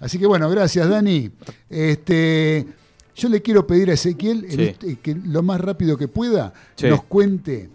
Así 0.00 0.18
que 0.18 0.26
bueno, 0.26 0.50
gracias 0.50 0.88
Dani. 0.88 1.30
Este, 1.70 2.66
Yo 3.14 3.28
le 3.28 3.42
quiero 3.42 3.66
pedir 3.66 3.90
a 3.90 3.94
Ezequiel 3.94 4.46
Sí. 4.48 4.62
este- 4.62 4.96
que 4.96 5.14
lo 5.14 5.42
más 5.42 5.60
rápido 5.60 5.96
que 5.96 6.08
pueda 6.08 6.52
Sí. 6.76 6.88
nos 6.88 7.02
cuente 7.04 7.68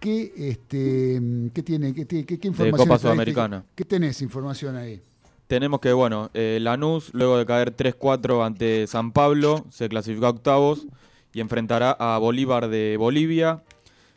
qué, 0.00 0.32
este, 0.36 1.20
qué 1.54 1.62
tiene, 1.62 1.94
qué, 1.94 2.06
qué- 2.06 2.24
qué 2.26 2.34
información. 2.48 2.70
Copa 2.70 2.96
estadística- 2.96 2.98
Sudamericana. 2.98 3.64
¿Qué 3.74 3.84
tenés 3.84 4.20
información 4.22 4.76
ahí? 4.76 5.00
Tenemos 5.46 5.80
que, 5.80 5.92
bueno, 5.92 6.30
eh, 6.34 6.58
Lanús, 6.60 7.10
luego 7.14 7.38
de 7.38 7.46
caer 7.46 7.70
3-4 7.70 8.44
ante 8.44 8.86
San 8.86 9.12
Pablo, 9.12 9.64
se 9.70 9.88
clasificó 9.88 10.26
a 10.26 10.30
octavos 10.30 10.86
y 11.32 11.40
enfrentará 11.40 11.90
a 11.92 12.18
Bolívar 12.18 12.68
de 12.68 12.96
Bolivia. 12.98 13.62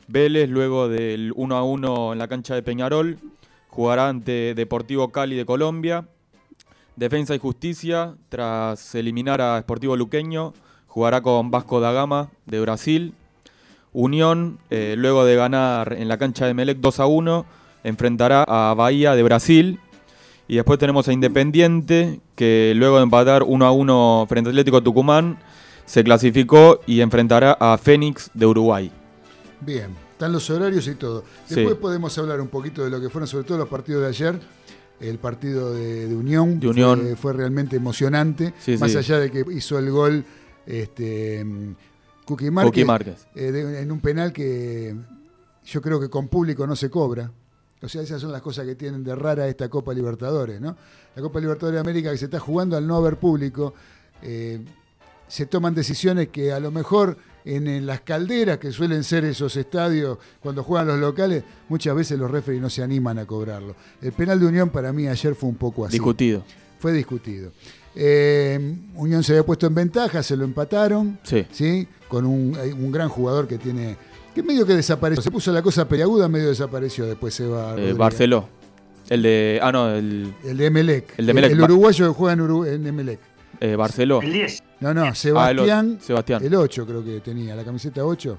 Vélez, 0.08 0.50
luego 0.50 0.88
del 0.88 1.34
1-1 1.36 2.14
en 2.14 2.20
la 2.20 2.28
cancha 2.28 2.56
de 2.56 2.64
Peñarol, 2.64 3.18
jugará 3.70 4.08
ante 4.10 4.54
Deportivo 4.56 5.10
Cali 5.12 5.36
de 5.36 5.46
Colombia. 5.46 6.08
Defensa 6.98 7.36
y 7.36 7.40
Justicia, 7.40 8.16
tras 8.28 8.96
eliminar 8.96 9.40
a 9.40 9.60
Sportivo 9.62 9.96
Luqueño, 9.96 10.54
jugará 10.88 11.22
con 11.22 11.52
Vasco 11.52 11.80
da 11.80 11.92
Gama 11.92 12.32
de 12.48 12.60
Brasil. 12.60 13.14
Unión, 13.94 14.58
eh, 14.72 14.96
luego 14.98 15.24
de 15.24 15.36
ganar 15.36 15.94
en 15.94 16.08
la 16.08 16.18
cancha 16.18 16.48
de 16.48 16.56
Melec 16.56 16.80
2 16.80 17.00
a 17.00 17.06
1, 17.06 17.46
enfrentará 17.84 18.44
a 18.48 18.74
Bahía 18.74 19.16
de 19.16 19.22
Brasil. 19.22 19.80
Y 20.48 20.56
después 20.56 20.80
tenemos 20.80 21.08
a 21.08 21.14
Independiente, 21.14 22.20
que 22.36 22.74
luego 22.76 22.98
de 22.98 23.04
empatar 23.04 23.44
1 23.44 23.66
a 23.66 23.72
1 23.72 24.26
frente 24.28 24.50
a 24.50 24.52
Atlético 24.52 24.82
Tucumán, 24.82 25.38
se 25.86 26.04
clasificó 26.04 26.80
y 26.88 27.02
enfrentará 27.02 27.56
a 27.60 27.78
Fénix 27.78 28.32
de 28.34 28.48
Uruguay. 28.48 28.92
Bien, 29.62 29.96
están 30.14 30.32
los 30.32 30.50
horarios 30.50 30.88
y 30.88 30.96
todo. 30.96 31.24
Sí. 31.46 31.56
Después 31.56 31.76
podemos 31.76 32.18
hablar 32.18 32.42
un 32.42 32.48
poquito 32.48 32.84
de 32.84 32.90
lo 32.90 33.00
que 33.00 33.12
fueron 33.12 33.28
sobre 33.28 33.44
todo 33.44 33.60
los 33.60 33.70
partidos 33.70 34.02
de 34.02 34.08
ayer. 34.08 34.57
El 35.00 35.20
partido 35.20 35.74
de, 35.74 36.08
de 36.08 36.16
Unión, 36.16 36.60
De 36.60 36.68
Unión. 36.70 37.00
Fue, 37.02 37.16
fue 37.16 37.34
realmente 37.34 37.76
emocionante. 37.76 38.54
Sí, 38.60 38.78
más 38.78 38.92
sí. 38.92 38.98
allá 38.98 39.20
de 39.20 39.30
que 39.32 39.46
hizo 39.52 39.78
el 39.78 39.92
gol 39.92 40.26
este, 40.66 41.44
mm, 41.46 41.76
Cookie 42.26 42.52
Márquez, 42.52 42.72
Cookie 42.72 42.86
Márquez. 42.86 43.28
eh, 43.36 43.52
de- 43.52 43.82
en 43.82 43.92
un 43.92 44.00
penal 44.02 44.34
que 44.34 44.96
yo 45.66 45.82
creo 45.82 46.00
que 46.00 46.10
con 46.10 46.28
público 46.28 46.66
no 46.66 46.76
se 46.76 46.90
cobra. 46.90 47.32
O 47.82 47.88
sea, 47.88 48.02
esas 48.02 48.20
son 48.20 48.32
las 48.32 48.42
cosas 48.42 48.66
que 48.66 48.74
tienen 48.76 49.04
de 49.04 49.16
rara 49.16 49.48
esta 49.48 49.70
Copa 49.70 49.94
Libertadores, 49.94 50.60
¿no? 50.60 50.76
La 51.16 51.22
Copa 51.22 51.40
Libertadores 51.40 51.76
de 51.76 51.80
América 51.82 52.12
que 52.12 52.18
se 52.18 52.26
está 52.26 52.40
jugando 52.40 52.76
al 52.76 52.88
no 52.88 52.96
haber 52.96 53.18
público, 53.18 53.76
eh, 54.24 54.60
se 55.28 55.46
toman 55.46 55.76
decisiones 55.76 56.30
que 56.30 56.52
a 56.52 56.60
lo 56.60 56.72
mejor 56.72 57.18
en, 57.56 57.68
en 57.68 57.86
las 57.86 58.02
calderas, 58.02 58.58
que 58.58 58.72
suelen 58.72 59.04
ser 59.04 59.24
esos 59.26 59.56
estadios 59.56 60.18
cuando 60.42 60.64
juegan 60.64 60.88
los 60.88 61.00
locales, 61.00 61.44
muchas 61.70 61.96
veces 61.96 62.18
los 62.20 62.30
referees 62.30 62.62
no 62.62 62.70
se 62.70 62.84
animan 62.84 63.18
a 63.20 63.26
cobrarlo. 63.26 63.76
El 64.02 64.12
penal 64.12 64.40
de 64.40 64.46
Unión 64.48 64.70
para 64.70 64.92
mí 64.94 65.08
ayer 65.08 65.36
fue 65.36 65.50
un 65.50 65.56
poco 65.56 65.86
así. 65.86 65.94
Discutido. 65.94 66.44
Fue 66.80 66.92
discutido. 66.94 67.52
Eh, 67.96 68.76
Unión 68.96 69.24
se 69.24 69.32
había 69.34 69.46
puesto 69.46 69.66
en 69.68 69.74
ventaja, 69.76 70.22
se 70.22 70.38
lo 70.38 70.44
empataron, 70.46 71.18
Sí. 71.24 71.88
Con 72.08 72.26
un, 72.26 72.56
hay 72.58 72.72
un 72.72 72.92
gran 72.92 73.10
jugador 73.10 73.48
que 73.48 73.58
tiene, 73.58 73.98
que 74.34 74.42
medio 74.44 74.66
que 74.66 74.74
desapareció. 74.76 75.22
Se 75.24 75.32
puso 75.32 75.52
la 75.52 75.62
cosa 75.62 75.88
peliaguda, 75.90 76.28
medio 76.30 76.48
desapareció, 76.50 77.06
después 77.06 77.34
se 77.34 77.46
va. 77.48 77.76
Eh. 77.78 77.94
Barceló. 77.94 78.48
El 79.10 79.24
de. 79.24 79.60
Ah, 79.62 79.72
no, 79.72 79.90
el. 79.94 80.34
El 80.44 80.58
de 80.58 80.66
Emelec. 80.68 81.14
El 81.18 81.26
de 81.26 81.32
Emelec. 81.32 81.52
El, 81.52 81.62
uruguayo 81.64 82.08
que 82.08 82.14
juega 82.14 82.34
en, 82.34 82.40
Uru- 82.42 82.68
en 82.68 82.86
Emelec. 82.88 83.20
eh, 83.60 83.76
Barceló. 83.76 84.22
El 84.22 84.32
10. 84.34 84.64
No, 84.80 84.94
no, 84.94 85.04
Ah, 85.04 85.08
el 85.10 85.16
Sebastián. 85.16 85.98
o- 86.00 86.04
Sebastián. 86.04 86.44
El 86.46 86.56
8 86.56 86.86
creo 86.86 87.04
que 87.04 87.20
tenía, 87.22 87.56
la 87.56 87.64
camiseta 87.64 88.06
8. 88.06 88.38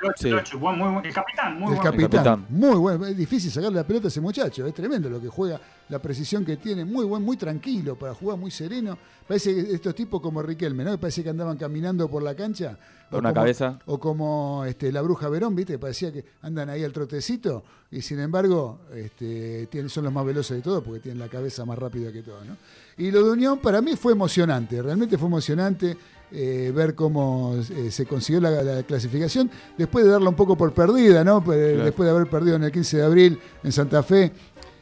El, 0.00 0.10
ocho, 0.10 0.14
Sí. 0.22 0.28
el, 0.28 0.34
ocho, 0.34 0.58
buen- 0.60 0.78
muy 0.78 0.92
buen- 0.92 1.04
el 1.06 1.12
capitán, 1.12 1.54
muy 1.54 1.62
el 1.72 1.80
bueno. 1.80 1.82
capitán. 1.82 2.10
capitán. 2.10 2.46
Muy 2.50 2.76
bueno. 2.76 3.04
Es 3.06 3.16
difícil 3.16 3.50
sacarle 3.50 3.78
la 3.78 3.84
pelota 3.84 4.06
a 4.06 4.08
ese 4.08 4.20
muchacho. 4.20 4.64
Es 4.64 4.72
tremendo 4.72 5.10
lo 5.10 5.20
que 5.20 5.26
juega, 5.26 5.60
la 5.88 5.98
precisión 5.98 6.44
que 6.44 6.56
tiene. 6.56 6.84
Muy 6.84 7.04
buen, 7.04 7.24
muy 7.24 7.36
tranquilo 7.36 7.96
para 7.96 8.14
jugar, 8.14 8.38
muy 8.38 8.52
sereno. 8.52 8.96
Parece 9.26 9.52
que 9.52 9.72
estos 9.74 9.96
tipos 9.96 10.20
como 10.20 10.40
Riquelme, 10.40 10.84
¿no? 10.84 10.92
Que 10.92 10.98
Parece 10.98 11.24
que 11.24 11.30
andaban 11.30 11.56
caminando 11.56 12.08
por 12.08 12.22
la 12.22 12.36
cancha. 12.36 12.78
Por 13.10 13.16
O 13.16 13.18
una 13.20 13.30
como- 13.30 13.40
cabeza. 13.40 13.78
O 13.86 13.98
como 13.98 14.64
este, 14.66 14.92
la 14.92 15.00
bruja 15.02 15.28
Verón, 15.30 15.56
¿viste? 15.56 15.78
Parecía 15.78 16.12
que 16.12 16.24
andan 16.42 16.70
ahí 16.70 16.84
al 16.84 16.92
trotecito. 16.92 17.64
Y 17.90 18.00
sin 18.02 18.20
embargo, 18.20 18.82
este, 18.94 19.66
tienen, 19.66 19.88
son 19.88 20.04
los 20.04 20.12
más 20.12 20.24
veloces 20.24 20.58
de 20.58 20.62
todos 20.62 20.84
porque 20.84 21.00
tienen 21.00 21.18
la 21.18 21.28
cabeza 21.28 21.64
más 21.64 21.76
rápida 21.76 22.12
que 22.12 22.22
todo, 22.22 22.44
¿no? 22.44 22.56
Y 22.98 23.10
lo 23.10 23.24
de 23.24 23.30
Unión 23.32 23.58
para 23.58 23.80
mí 23.80 23.96
fue 23.96 24.12
emocionante. 24.12 24.82
Realmente 24.82 25.16
fue 25.18 25.28
emocionante. 25.28 25.96
eh, 26.30 26.70
ver 26.76 26.94
cómo 26.94 27.56
eh, 27.56 27.90
se 27.90 28.04
consiguió 28.04 28.38
la, 28.42 28.62
la 28.62 28.82
clasificación 28.82 29.50
después 29.78 30.04
de 30.04 30.10
darla 30.10 30.28
un 30.28 30.34
poco 30.36 30.58
por 30.58 30.74
perdida, 30.74 31.24
¿no? 31.24 31.42
Pues, 31.42 31.56
Claro. 31.72 31.84
Después 31.86 32.06
de 32.06 32.14
haber 32.14 32.28
perdido 32.28 32.56
en 32.56 32.64
el 32.64 32.70
15 32.72 32.98
de 32.98 33.02
abril 33.02 33.40
en 33.64 33.72
Santa 33.72 34.02
Fe. 34.02 34.30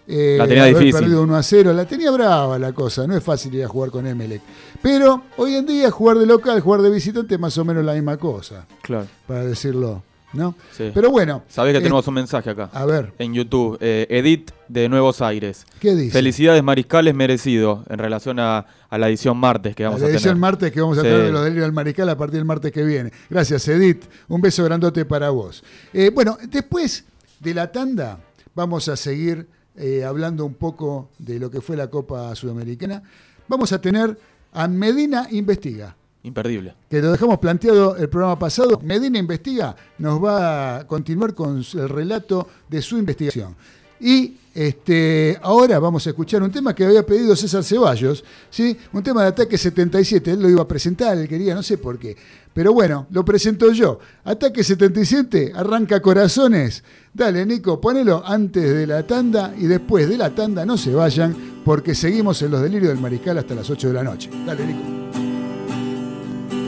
eh, 0.08 0.34
La 0.38 0.48
tenía 0.48 0.64
haber 0.64 0.78
difícil. 0.78 1.00
perdido 1.00 1.22
1 1.22 1.36
a 1.36 1.42
0, 1.44 1.72
la 1.72 1.84
tenía 1.84 2.10
brava 2.10 2.58
la 2.58 2.72
cosa, 2.72 3.06
no 3.06 3.16
es 3.16 3.22
fácil 3.22 3.54
ir 3.54 3.62
a 3.64 3.68
jugar 3.68 3.92
con 3.92 4.04
Emelec. 4.08 4.42
Pero 4.82 5.22
hoy 5.36 5.54
en 5.54 5.66
día 5.66 5.88
jugar 5.92 6.18
de 6.18 6.26
local, 6.26 6.58
jugar 6.60 6.82
de 6.82 6.90
visitante 6.90 7.34
es 7.36 7.40
más 7.40 7.56
o 7.58 7.64
menos 7.64 7.84
la 7.84 7.92
misma 7.94 8.16
cosa, 8.16 8.66
Claro. 8.82 9.06
para 9.28 9.44
decirlo, 9.44 10.02
¿no? 10.36 10.54
Sí. 10.76 10.90
Pero 10.94 11.10
bueno, 11.10 11.42
Sabés 11.48 11.72
que 11.72 11.78
eh, 11.78 11.82
tenemos 11.82 12.06
un 12.08 12.14
mensaje 12.14 12.50
acá. 12.50 12.70
a 12.72 12.84
ver, 12.86 13.12
En 13.18 13.34
YouTube. 13.34 13.78
Eh, 13.80 14.06
Edith 14.10 14.50
de 14.68 14.88
Nuevos 14.88 15.20
Aires. 15.22 15.64
¿qué 15.80 15.94
dice? 15.94 16.12
Felicidades 16.12 16.62
Mariscales 16.62 17.14
merecido 17.14 17.84
en 17.88 17.98
relación 17.98 18.38
a, 18.40 18.66
a 18.90 18.98
la 18.98 19.08
edición 19.08 19.36
martes 19.36 19.74
que 19.76 19.84
vamos 19.84 20.00
la 20.00 20.06
a 20.06 20.10
edición 20.10 20.30
tener. 20.34 20.40
martes 20.40 20.72
que 20.72 20.80
vamos 20.80 20.98
a 20.98 21.02
Sí. 21.02 21.06
tener 21.08 21.22
de 21.24 21.32
los 21.32 21.42
delirios 21.44 21.64
del 21.66 21.72
mariscal 21.72 22.08
a 22.08 22.16
partir 22.18 22.36
del 22.38 22.44
martes 22.44 22.72
que 22.72 22.82
viene. 22.84 23.12
Gracias, 23.30 23.66
Edith. 23.68 24.04
Un 24.28 24.40
beso 24.40 24.64
grandote 24.64 25.04
para 25.04 25.30
vos. 25.30 25.62
Eh, 25.92 26.10
bueno, 26.14 26.36
después 26.48 27.04
de 27.40 27.54
la 27.54 27.70
tanda, 27.72 28.18
vamos 28.54 28.88
a 28.88 28.96
seguir 28.96 29.46
eh, 29.76 30.04
hablando 30.04 30.44
un 30.46 30.54
poco 30.54 31.10
de 31.18 31.38
lo 31.38 31.50
que 31.50 31.60
fue 31.60 31.76
la 31.76 31.88
Copa 31.88 32.34
Sudamericana. 32.34 33.02
Vamos 33.46 33.72
a 33.72 33.80
tener 33.80 34.18
a 34.52 34.66
Medina 34.68 35.28
Investiga. 35.30 35.94
Imperdible. 36.26 36.74
que 36.90 37.00
lo 37.00 37.12
dejamos 37.12 37.38
planteado 37.38 37.96
el 37.96 38.08
programa 38.08 38.36
pasado, 38.36 38.80
Medina 38.82 39.16
Investiga 39.16 39.76
nos 39.98 40.22
va 40.22 40.78
a 40.78 40.86
continuar 40.86 41.34
con 41.34 41.58
el 41.58 41.88
relato 41.88 42.48
de 42.68 42.82
su 42.82 42.98
investigación. 42.98 43.54
Y 44.00 44.34
este, 44.52 45.38
ahora 45.40 45.78
vamos 45.78 46.06
a 46.06 46.10
escuchar 46.10 46.42
un 46.42 46.50
tema 46.50 46.74
que 46.74 46.84
había 46.84 47.06
pedido 47.06 47.36
César 47.36 47.62
Ceballos, 47.62 48.24
¿sí? 48.50 48.76
un 48.92 49.02
tema 49.02 49.22
de 49.22 49.28
Ataque 49.28 49.56
77, 49.56 50.32
él 50.32 50.42
lo 50.42 50.50
iba 50.50 50.62
a 50.62 50.68
presentar, 50.68 51.16
él 51.16 51.28
quería, 51.28 51.54
no 51.54 51.62
sé 51.62 51.78
por 51.78 51.98
qué. 51.98 52.16
Pero 52.52 52.72
bueno, 52.72 53.06
lo 53.10 53.24
presento 53.24 53.70
yo. 53.70 54.00
Ataque 54.24 54.64
77, 54.64 55.52
arranca 55.54 56.00
corazones. 56.00 56.82
Dale, 57.14 57.46
Nico, 57.46 57.80
ponelo 57.80 58.22
antes 58.26 58.74
de 58.74 58.86
la 58.86 59.06
tanda 59.06 59.54
y 59.56 59.66
después 59.66 60.08
de 60.08 60.18
la 60.18 60.34
tanda 60.34 60.66
no 60.66 60.76
se 60.76 60.92
vayan 60.92 61.60
porque 61.64 61.94
seguimos 61.94 62.42
en 62.42 62.50
los 62.50 62.62
delirios 62.62 62.92
del 62.92 63.00
mariscal 63.00 63.38
hasta 63.38 63.54
las 63.54 63.70
8 63.70 63.88
de 63.88 63.94
la 63.94 64.02
noche. 64.02 64.30
Dale, 64.44 64.66
Nico. 64.66 65.25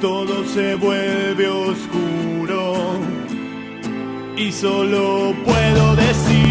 todo 0.00 0.44
se 0.46 0.74
vuelve 0.76 1.48
oscuro. 1.48 2.74
Y 4.36 4.50
solo 4.52 5.34
puedo 5.44 5.96
decir 5.96 6.50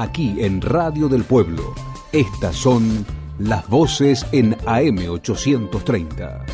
aquí 0.00 0.42
en 0.42 0.62
Radio 0.62 1.08
del 1.08 1.24
Pueblo. 1.24 1.74
Estas 2.10 2.56
son 2.56 3.04
las 3.38 3.68
voces 3.68 4.24
en 4.32 4.56
AM 4.64 4.96
830. 5.10 6.46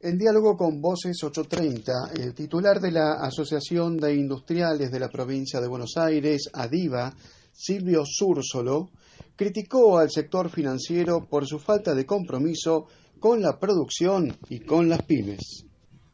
En 0.00 0.18
diálogo 0.18 0.58
con 0.58 0.82
Voces 0.82 1.24
830, 1.24 1.92
el 2.22 2.34
titular 2.34 2.80
de 2.80 2.90
la 2.90 3.14
Asociación 3.14 3.96
de 3.96 4.14
Industriales 4.14 4.92
de 4.92 5.00
la 5.00 5.08
provincia 5.08 5.62
de 5.62 5.68
Buenos 5.68 5.96
Aires, 5.96 6.50
ADIVA, 6.52 7.14
Silvio 7.50 8.02
Súrsolo, 8.04 8.90
criticó 9.36 9.96
al 9.96 10.10
sector 10.10 10.50
financiero 10.50 11.26
por 11.30 11.46
su 11.46 11.58
falta 11.58 11.94
de 11.94 12.04
compromiso 12.04 12.88
con 13.18 13.40
la 13.40 13.58
producción 13.58 14.36
y 14.50 14.60
con 14.60 14.90
las 14.90 15.00
pymes. 15.02 15.64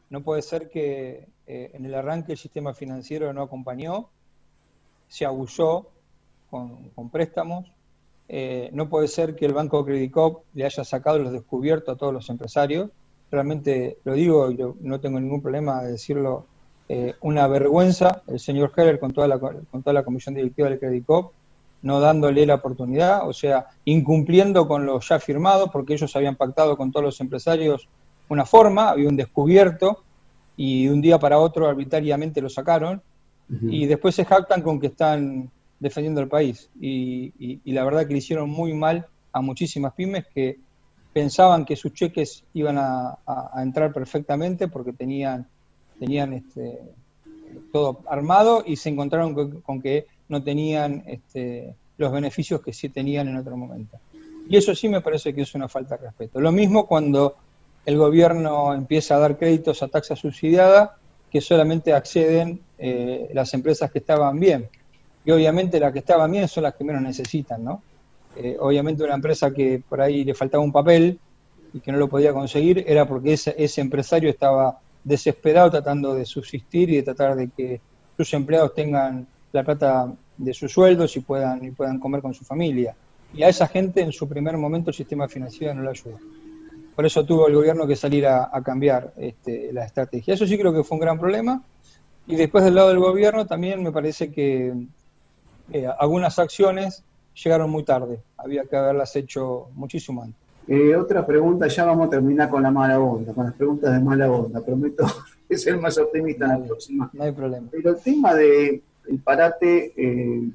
No 0.09 0.23
puede 0.23 0.41
ser 0.41 0.69
que 0.69 1.30
eh, 1.47 1.71
en 1.73 1.85
el 1.85 1.95
arranque 1.95 2.33
el 2.33 2.37
sistema 2.37 2.73
financiero 2.73 3.31
no 3.33 3.41
acompañó, 3.41 4.09
se 5.07 5.25
abusó 5.25 5.89
con, 6.49 7.09
préstamos. 7.11 7.71
Eh, 8.29 8.69
no 8.73 8.89
puede 8.89 9.07
ser 9.07 9.35
que 9.35 9.45
el 9.45 9.53
Banco 9.53 9.83
Credit 9.83 10.11
Cop 10.11 10.43
le 10.53 10.65
haya 10.65 10.83
sacado 10.83 11.19
los 11.19 11.33
descubiertos 11.33 11.95
a 11.95 11.97
todos 11.97 12.13
los 12.13 12.29
empresarios. 12.29 12.89
Realmente 13.29 13.97
lo 14.03 14.13
digo 14.13 14.51
y 14.51 14.57
no 14.81 14.99
tengo 14.99 15.19
ningún 15.19 15.41
problema 15.41 15.83
de 15.83 15.93
decirlo. 15.93 16.45
eh, 16.89 17.15
una 17.21 17.47
vergüenza 17.47 18.21
el 18.27 18.39
señor 18.39 18.73
Heller 18.75 18.99
con 18.99 19.13
toda, 19.13 19.27
la, 19.27 19.39
con 19.39 19.81
toda 19.81 19.93
la 19.93 20.03
comisión 20.03 20.35
directiva 20.35 20.69
del 20.69 20.79
Credit 20.79 21.05
Cop, 21.05 21.31
no 21.83 21.99
dándole 21.99 22.45
la 22.45 22.55
oportunidad, 22.55 23.27
o 23.27 23.33
sea, 23.33 23.67
incumpliendo 23.85 24.67
con 24.67 24.85
lo 24.85 24.99
ya 24.99 25.19
firmado, 25.19 25.71
porque 25.71 25.93
ellos 25.93 26.15
habían 26.15 26.35
pactado 26.35 26.77
con 26.77 26.91
todos 26.91 27.05
los 27.05 27.21
empresarios 27.21 27.87
una 28.29 28.45
forma, 28.45 28.89
había 28.89 29.09
un 29.09 29.17
descubierto, 29.17 30.03
y 30.63 30.85
de 30.85 30.93
un 30.93 31.01
día 31.01 31.17
para 31.17 31.37
otro 31.39 31.67
arbitrariamente 31.67 32.41
lo 32.41 32.49
sacaron 32.49 33.01
y 33.75 33.85
después 33.85 34.13
se 34.15 34.25
jactan 34.25 34.61
con 34.61 34.79
que 34.79 34.87
están 34.87 35.49
defendiendo 35.79 36.21
el 36.21 36.27
país. 36.27 36.69
Y, 36.79 37.33
y- 37.39 37.59
y 37.65 37.71
la 37.73 37.83
verdad 37.83 38.05
que 38.07 38.13
le 38.13 38.19
hicieron 38.19 38.49
muy 38.49 38.73
mal 38.73 39.07
a 39.33 39.41
muchísimas 39.41 39.93
pymes 39.93 40.25
que 40.33 40.57
pensaban 41.13 41.65
que 41.65 41.75
sus 41.75 41.91
cheques 41.93 42.43
iban 42.53 42.77
a, 42.77 43.09
a- 43.25 43.49
a 43.55 43.63
entrar 43.63 43.91
perfectamente 43.91 44.67
porque 44.67 44.93
tenían, 44.93 45.47
tenían 45.99 46.33
este, 46.33 46.79
todo 47.73 47.99
armado 48.09 48.63
y 48.65 48.75
se 48.75 48.89
encontraron 48.89 49.33
con, 49.33 49.61
con 49.61 49.81
que 49.81 50.05
no 50.29 50.41
tenían 50.43 51.03
este, 51.07 51.75
los 51.97 52.11
beneficios 52.11 52.61
que 52.61 52.71
sí 52.73 52.89
tenían 52.89 53.27
en 53.27 53.37
otro 53.37 53.57
momento. 53.57 53.97
Y 54.49 54.55
eso 54.57 54.73
sí 54.75 54.87
me 54.89 55.01
parece 55.01 55.33
que 55.33 55.41
es 55.41 55.53
una 55.55 55.67
falta 55.67 55.97
de 55.97 56.05
respeto. 56.07 56.39
Lo 56.39 56.51
mismo 56.51 56.85
cuando 56.87 57.35
el 57.85 57.97
gobierno 57.97 58.73
empieza 58.73 59.15
a 59.15 59.19
dar 59.19 59.37
créditos 59.37 59.81
a 59.81 59.87
taxa 59.87 60.15
subsidiada 60.15 60.97
que 61.31 61.41
solamente 61.41 61.93
acceden 61.93 62.61
eh, 62.77 63.29
las 63.33 63.53
empresas 63.53 63.91
que 63.91 63.99
estaban 63.99 64.39
bien. 64.39 64.69
Y 65.23 65.31
obviamente 65.31 65.79
las 65.79 65.93
que 65.93 65.99
estaban 65.99 66.31
bien 66.31 66.47
son 66.47 66.63
las 66.63 66.75
que 66.75 66.83
menos 66.83 67.01
necesitan, 67.01 67.63
¿no? 67.63 67.81
Eh, 68.35 68.57
obviamente 68.59 69.03
una 69.03 69.15
empresa 69.15 69.51
que 69.51 69.81
por 69.87 70.01
ahí 70.01 70.23
le 70.23 70.33
faltaba 70.33 70.63
un 70.63 70.71
papel 70.71 71.19
y 71.73 71.79
que 71.79 71.91
no 71.91 71.97
lo 71.97 72.07
podía 72.07 72.33
conseguir 72.33 72.83
era 72.87 73.07
porque 73.07 73.33
ese, 73.33 73.55
ese 73.57 73.81
empresario 73.81 74.29
estaba 74.29 74.79
desesperado 75.03 75.71
tratando 75.71 76.13
de 76.13 76.25
subsistir 76.25 76.89
y 76.89 76.97
de 76.97 77.03
tratar 77.03 77.35
de 77.35 77.49
que 77.49 77.81
sus 78.15 78.33
empleados 78.33 78.73
tengan 78.73 79.27
la 79.51 79.63
plata 79.63 80.13
de 80.37 80.53
sus 80.53 80.71
sueldos 80.71 81.15
y 81.17 81.21
puedan, 81.21 81.63
y 81.63 81.71
puedan 81.71 81.99
comer 81.99 82.21
con 82.21 82.33
su 82.33 82.43
familia. 82.43 82.95
Y 83.33 83.43
a 83.43 83.49
esa 83.49 83.67
gente 83.67 84.01
en 84.01 84.11
su 84.11 84.27
primer 84.27 84.57
momento 84.57 84.89
el 84.89 84.95
sistema 84.95 85.27
financiero 85.27 85.73
no 85.73 85.83
le 85.83 85.89
ayuda. 85.89 86.17
Por 86.95 87.05
eso 87.05 87.25
tuvo 87.25 87.47
el 87.47 87.55
gobierno 87.55 87.87
que 87.87 87.95
salir 87.95 88.27
a, 88.27 88.49
a 88.51 88.61
cambiar 88.61 89.13
este, 89.17 89.71
la 89.73 89.85
estrategia. 89.85 90.33
Eso 90.33 90.45
sí 90.45 90.57
creo 90.57 90.73
que 90.73 90.83
fue 90.83 90.95
un 90.95 91.01
gran 91.01 91.19
problema. 91.19 91.63
Y 92.27 92.35
después 92.35 92.63
del 92.63 92.75
lado 92.75 92.89
del 92.89 92.99
gobierno 92.99 93.45
también 93.45 93.81
me 93.81 93.91
parece 93.91 94.31
que 94.31 94.73
eh, 95.71 95.87
algunas 95.99 96.37
acciones 96.37 97.03
llegaron 97.43 97.69
muy 97.69 97.83
tarde. 97.83 98.19
Había 98.37 98.65
que 98.65 98.75
haberlas 98.75 99.15
hecho 99.15 99.69
muchísimo 99.73 100.23
antes. 100.23 100.39
Eh, 100.67 100.95
otra 100.95 101.25
pregunta, 101.25 101.67
ya 101.67 101.85
vamos 101.85 102.07
a 102.07 102.09
terminar 102.11 102.49
con 102.49 102.61
la 102.61 102.71
mala 102.71 102.99
onda, 102.99 103.33
con 103.33 103.45
las 103.45 103.55
preguntas 103.55 103.91
de 103.93 103.99
mala 103.99 104.31
onda. 104.31 104.61
Prometo 104.61 105.05
ser 105.49 105.77
más 105.77 105.97
optimista 105.97 106.45
en 106.45 106.51
la 106.51 106.65
próxima. 106.65 107.09
No 107.13 107.23
hay 107.23 107.31
problema. 107.31 107.67
Pero 107.71 107.91
el 107.91 107.97
tema 107.97 108.33
del 108.33 108.81
parate 109.23 109.93
eh, 109.95 110.49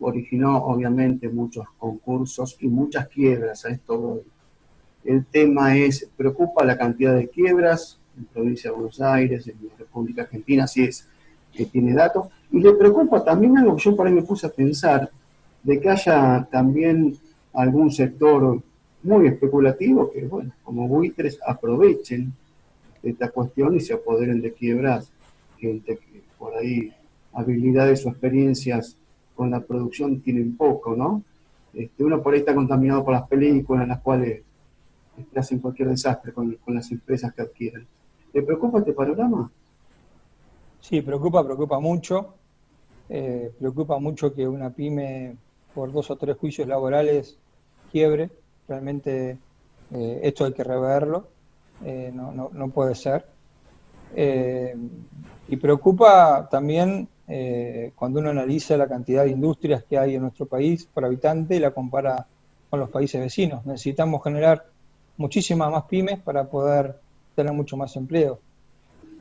originó 0.00 0.64
obviamente 0.64 1.28
muchos 1.28 1.66
concursos 1.78 2.56
y 2.60 2.68
muchas 2.68 3.08
quiebras, 3.08 3.64
a 3.64 3.70
esto. 3.70 4.22
El 5.04 5.24
tema 5.26 5.76
es, 5.76 6.08
preocupa 6.16 6.64
la 6.64 6.78
cantidad 6.78 7.14
de 7.14 7.28
quiebras 7.28 7.98
en 8.16 8.24
provincia 8.26 8.70
de 8.70 8.76
Buenos 8.76 9.00
Aires, 9.00 9.46
en 9.48 9.56
la 9.68 9.76
República 9.78 10.22
Argentina, 10.22 10.66
si 10.66 10.84
es 10.84 11.06
que 11.52 11.66
tiene 11.66 11.92
datos, 11.92 12.28
y 12.50 12.60
le 12.60 12.72
preocupa 12.72 13.22
también 13.24 13.58
algo 13.58 13.76
que 13.76 13.82
yo 13.82 13.96
por 13.96 14.06
ahí 14.06 14.12
me 14.12 14.22
puse 14.22 14.46
a 14.46 14.50
pensar, 14.50 15.10
de 15.62 15.80
que 15.80 15.88
haya 15.88 16.46
también 16.50 17.16
algún 17.52 17.90
sector 17.90 18.60
muy 19.02 19.26
especulativo 19.26 20.10
que, 20.10 20.24
bueno, 20.26 20.52
como 20.62 20.88
buitres 20.88 21.38
aprovechen 21.46 22.32
esta 23.02 23.30
cuestión 23.30 23.74
y 23.76 23.80
se 23.80 23.94
apoderen 23.94 24.40
de 24.40 24.52
quiebras, 24.52 25.10
gente 25.58 25.96
que 25.96 26.22
por 26.38 26.54
ahí 26.54 26.92
habilidades 27.32 28.04
o 28.06 28.10
experiencias 28.10 28.96
con 29.34 29.50
la 29.50 29.60
producción 29.60 30.20
tienen 30.20 30.56
poco, 30.56 30.94
¿no? 30.94 31.22
Este, 31.74 32.04
uno 32.04 32.22
por 32.22 32.34
ahí 32.34 32.40
está 32.40 32.54
contaminado 32.54 33.04
por 33.04 33.14
las 33.14 33.26
películas 33.26 33.84
en 33.84 33.88
las 33.88 34.00
cuales 34.00 34.42
hacen 35.36 35.58
cualquier 35.58 35.88
desastre 35.88 36.32
con, 36.32 36.58
las 36.66 36.90
empresas 36.90 37.32
que 37.32 37.42
adquieren. 37.42 37.86
¿Le 38.32 38.42
preocupa 38.42 38.78
este 38.78 38.92
panorama? 38.92 39.50
Sí, 40.80 41.00
preocupa, 41.02 41.44
preocupa 41.44 41.78
mucho. 41.78 42.34
Eh, 43.08 43.52
preocupa 43.58 43.98
mucho 43.98 44.34
que 44.34 44.46
una 44.48 44.70
pyme 44.70 45.36
por 45.74 45.92
dos 45.92 46.10
o 46.10 46.16
tres 46.16 46.36
juicios 46.36 46.66
laborales 46.66 47.36
quiebre. 47.90 48.30
Realmente 48.68 49.38
eh, 49.92 50.20
esto 50.22 50.44
hay 50.44 50.52
que 50.52 50.64
reverlo. 50.64 51.28
Eh, 51.84 52.10
no, 52.14 52.32
no, 52.32 52.50
no 52.52 52.68
puede 52.68 52.94
ser. 52.94 53.26
Y 55.48 55.56
preocupa 55.56 56.46
también 56.50 57.08
cuando 57.94 58.20
uno 58.20 58.28
analiza 58.28 58.76
la 58.76 58.86
cantidad 58.86 59.24
de 59.24 59.30
industrias 59.30 59.84
que 59.84 59.96
hay 59.96 60.16
en 60.16 60.22
nuestro 60.22 60.44
país 60.44 60.86
por 60.92 61.04
habitante 61.04 61.56
y 61.56 61.60
la 61.60 61.70
compara 61.70 62.26
con 62.68 62.80
los 62.80 62.90
países 62.90 63.20
vecinos. 63.20 63.64
Necesitamos 63.64 64.22
generar 64.22 64.71
muchísimas 65.22 65.70
más 65.70 65.84
pymes 65.84 66.18
para 66.18 66.44
poder 66.44 66.98
tener 67.34 67.52
mucho 67.52 67.76
más 67.76 67.96
empleo. 67.96 68.40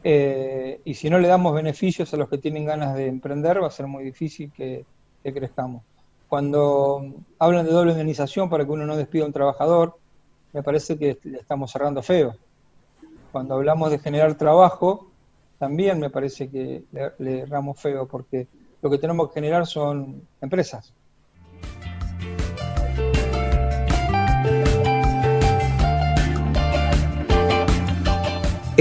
Eh, 0.04 0.82
y 0.84 0.96
si 0.96 1.10
no 1.10 1.20
le 1.20 1.28
damos 1.28 1.54
beneficios 1.54 2.12
a 2.14 2.18
los 2.18 2.28
que 2.28 2.40
tienen 2.40 2.66
ganas 2.66 2.96
de 2.96 3.08
emprender, 3.08 3.62
va 3.62 3.68
a 3.68 3.72
ser 3.72 3.86
muy 3.88 4.04
difícil 4.04 4.52
que, 4.52 4.84
crezcamos. 5.24 5.84
Cuando 6.28 7.14
hablan 7.38 7.66
de 7.68 7.72
doble 7.72 7.92
indemnización 7.92 8.50
para 8.50 8.66
que 8.66 8.72
uno 8.72 8.86
no 8.88 8.98
despida 8.98 9.24
a 9.24 9.28
un 9.28 9.34
trabajador, 9.34 9.96
me 10.54 10.64
parece 10.64 10.98
que 10.98 11.20
le 11.24 11.38
estamos 11.38 11.72
cerrando 11.72 12.02
feo. 12.02 12.36
Cuando 13.32 13.54
hablamos 13.54 13.92
de 13.92 14.00
generar 14.00 14.36
trabajo, 14.36 15.08
también 15.60 16.00
me 16.00 16.10
parece 16.10 16.50
que 16.50 16.84
le, 16.92 17.12
le 17.20 17.46
feo, 17.76 18.08
porque 18.08 18.48
lo 18.82 18.90
que 18.90 18.98
tenemos 18.98 19.28
que 19.28 19.36
generar 19.36 19.68
son 19.68 20.24
empresas. 20.42 20.92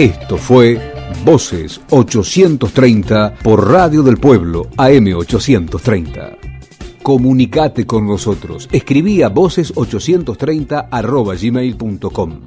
Esto 0.00 0.38
fue 0.38 0.80
Voces 1.26 1.78
830 1.90 3.34
por 3.42 3.70
Radio 3.70 4.02
del 4.02 4.16
Pueblo 4.16 4.68
AM 4.78 5.12
830. 5.14 6.38
Comunicate 7.02 7.84
con 7.84 8.06
nosotros. 8.06 8.66
Escribí 8.72 9.20
a 9.20 9.28
voces830 9.28 10.88
arroba 10.90 11.34
gmail.com. 11.34 12.40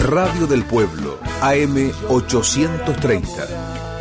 Radio 0.00 0.46
del 0.48 0.64
Pueblo, 0.64 1.18
AM 1.42 1.92
830. 2.08 3.65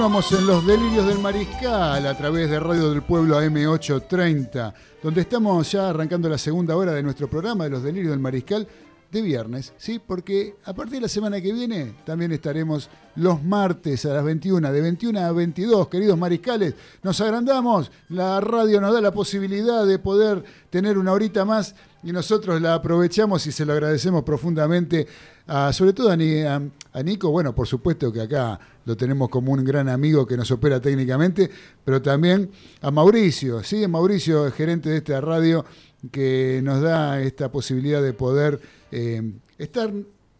Continuamos 0.00 0.32
en 0.32 0.46
los 0.46 0.66
delirios 0.66 1.06
del 1.06 1.18
mariscal 1.18 2.06
a 2.06 2.16
través 2.16 2.48
de 2.48 2.58
Radio 2.58 2.88
del 2.88 3.02
Pueblo 3.02 3.38
AM830, 3.38 4.72
donde 5.02 5.20
estamos 5.20 5.70
ya 5.70 5.90
arrancando 5.90 6.26
la 6.26 6.38
segunda 6.38 6.74
hora 6.74 6.92
de 6.92 7.02
nuestro 7.02 7.28
programa 7.28 7.64
de 7.64 7.70
los 7.70 7.82
delirios 7.82 8.12
del 8.12 8.18
mariscal 8.18 8.66
de 9.12 9.20
viernes, 9.20 9.74
¿sí? 9.76 9.98
Porque 10.04 10.54
a 10.64 10.72
partir 10.72 10.94
de 10.94 11.00
la 11.02 11.08
semana 11.08 11.38
que 11.42 11.52
viene 11.52 11.96
también 12.06 12.32
estaremos 12.32 12.88
los 13.16 13.42
martes 13.44 14.06
a 14.06 14.14
las 14.14 14.24
21, 14.24 14.72
de 14.72 14.80
21 14.80 15.20
a 15.20 15.32
22, 15.32 15.88
queridos 15.88 16.16
mariscales. 16.16 16.72
Nos 17.02 17.20
agrandamos, 17.20 17.90
la 18.08 18.40
radio 18.40 18.80
nos 18.80 18.94
da 18.94 19.02
la 19.02 19.12
posibilidad 19.12 19.84
de 19.84 19.98
poder 19.98 20.42
tener 20.70 20.96
una 20.96 21.12
horita 21.12 21.44
más 21.44 21.74
y 22.02 22.10
nosotros 22.10 22.58
la 22.62 22.72
aprovechamos 22.72 23.46
y 23.46 23.52
se 23.52 23.66
lo 23.66 23.74
agradecemos 23.74 24.22
profundamente, 24.24 25.06
a, 25.46 25.74
sobre 25.74 25.92
todo 25.92 26.10
a, 26.10 26.16
Ni- 26.16 26.40
a- 26.40 26.62
a 26.94 27.02
Nico, 27.02 27.30
bueno, 27.30 27.54
por 27.54 27.66
supuesto 27.66 28.10
que 28.10 28.22
acá 28.22 28.58
lo 28.84 28.96
tenemos 28.96 29.28
como 29.28 29.52
un 29.52 29.64
gran 29.64 29.88
amigo 29.88 30.26
que 30.26 30.36
nos 30.36 30.50
opera 30.50 30.80
técnicamente, 30.80 31.50
pero 31.84 32.00
también 32.00 32.50
a 32.80 32.90
Mauricio, 32.90 33.62
¿sí? 33.62 33.86
Mauricio, 33.86 34.46
el 34.46 34.52
gerente 34.52 34.90
de 34.90 34.98
esta 34.98 35.20
radio, 35.20 35.64
que 36.10 36.60
nos 36.62 36.80
da 36.80 37.20
esta 37.20 37.52
posibilidad 37.52 38.02
de 38.02 38.12
poder 38.12 38.60
eh, 38.90 39.32
estar 39.58 39.92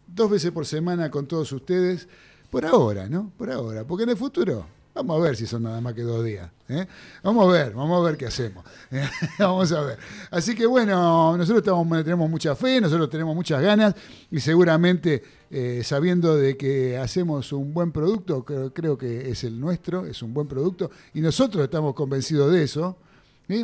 dos 0.07 0.29
veces 0.29 0.51
por 0.51 0.65
semana 0.65 1.11
con 1.11 1.27
todos 1.27 1.51
ustedes, 1.51 2.07
por 2.49 2.65
ahora, 2.65 3.07
¿no? 3.07 3.31
Por 3.37 3.51
ahora, 3.51 3.85
porque 3.85 4.03
en 4.03 4.09
el 4.09 4.17
futuro 4.17 4.65
vamos 4.93 5.17
a 5.17 5.23
ver 5.23 5.35
si 5.35 5.45
son 5.45 5.63
nada 5.63 5.79
más 5.81 5.93
que 5.93 6.01
dos 6.01 6.23
días. 6.23 6.49
¿eh? 6.69 6.85
Vamos 7.23 7.47
a 7.47 7.51
ver, 7.51 7.73
vamos 7.73 8.01
a 8.01 8.09
ver 8.09 8.17
qué 8.17 8.27
hacemos. 8.27 8.63
vamos 9.39 9.71
a 9.71 9.81
ver. 9.81 9.99
Así 10.29 10.55
que 10.55 10.65
bueno, 10.65 11.37
nosotros 11.37 11.63
tenemos 12.03 12.29
mucha 12.29 12.55
fe, 12.55 12.81
nosotros 12.81 13.09
tenemos 13.09 13.35
muchas 13.35 13.61
ganas 13.61 13.95
y 14.29 14.39
seguramente 14.39 15.23
eh, 15.49 15.81
sabiendo 15.83 16.35
de 16.35 16.57
que 16.57 16.97
hacemos 16.97 17.51
un 17.53 17.73
buen 17.73 17.91
producto, 17.91 18.43
creo, 18.43 18.73
creo 18.73 18.97
que 18.97 19.29
es 19.29 19.43
el 19.43 19.59
nuestro, 19.59 20.05
es 20.05 20.21
un 20.21 20.33
buen 20.33 20.47
producto 20.47 20.91
y 21.13 21.21
nosotros 21.21 21.63
estamos 21.63 21.93
convencidos 21.93 22.51
de 22.51 22.63
eso, 22.63 22.97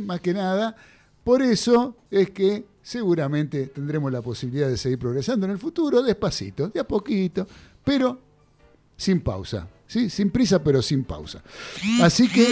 más 0.01 0.21
que 0.21 0.34
nada. 0.34 0.75
Por 1.23 1.41
eso 1.41 1.95
es 2.09 2.30
que 2.32 2.65
seguramente 2.82 3.67
tendremos 3.67 4.11
la 4.11 4.21
posibilidad 4.21 4.69
de 4.69 4.78
seguir 4.78 4.97
progresando 4.97 5.45
en 5.45 5.51
el 5.51 5.59
futuro, 5.59 6.01
despacito, 6.01 6.69
de 6.69 6.80
a 6.80 6.88
poquito, 6.88 7.45
pero 7.84 8.17
sin 8.95 9.19
pausa, 9.19 9.67
¿sí? 9.88 10.09
Sin 10.09 10.29
prisa, 10.29 10.63
pero 10.63 10.81
sin 10.81 11.03
pausa. 11.03 11.41
Así 12.01 12.27
que, 12.27 12.47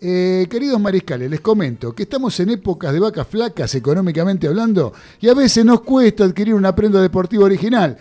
eh, 0.00 0.46
queridos 0.50 0.80
mariscales, 0.80 1.30
les 1.30 1.40
comento 1.40 1.94
que 1.94 2.04
estamos 2.04 2.38
en 2.40 2.50
épocas 2.50 2.92
de 2.92 3.00
vacas 3.00 3.26
flacas 3.26 3.74
económicamente 3.74 4.46
hablando 4.46 4.92
y 5.20 5.28
a 5.28 5.34
veces 5.34 5.64
nos 5.64 5.80
cuesta 5.80 6.24
adquirir 6.24 6.54
una 6.54 6.74
prenda 6.74 7.00
deportiva 7.00 7.44
original. 7.44 7.96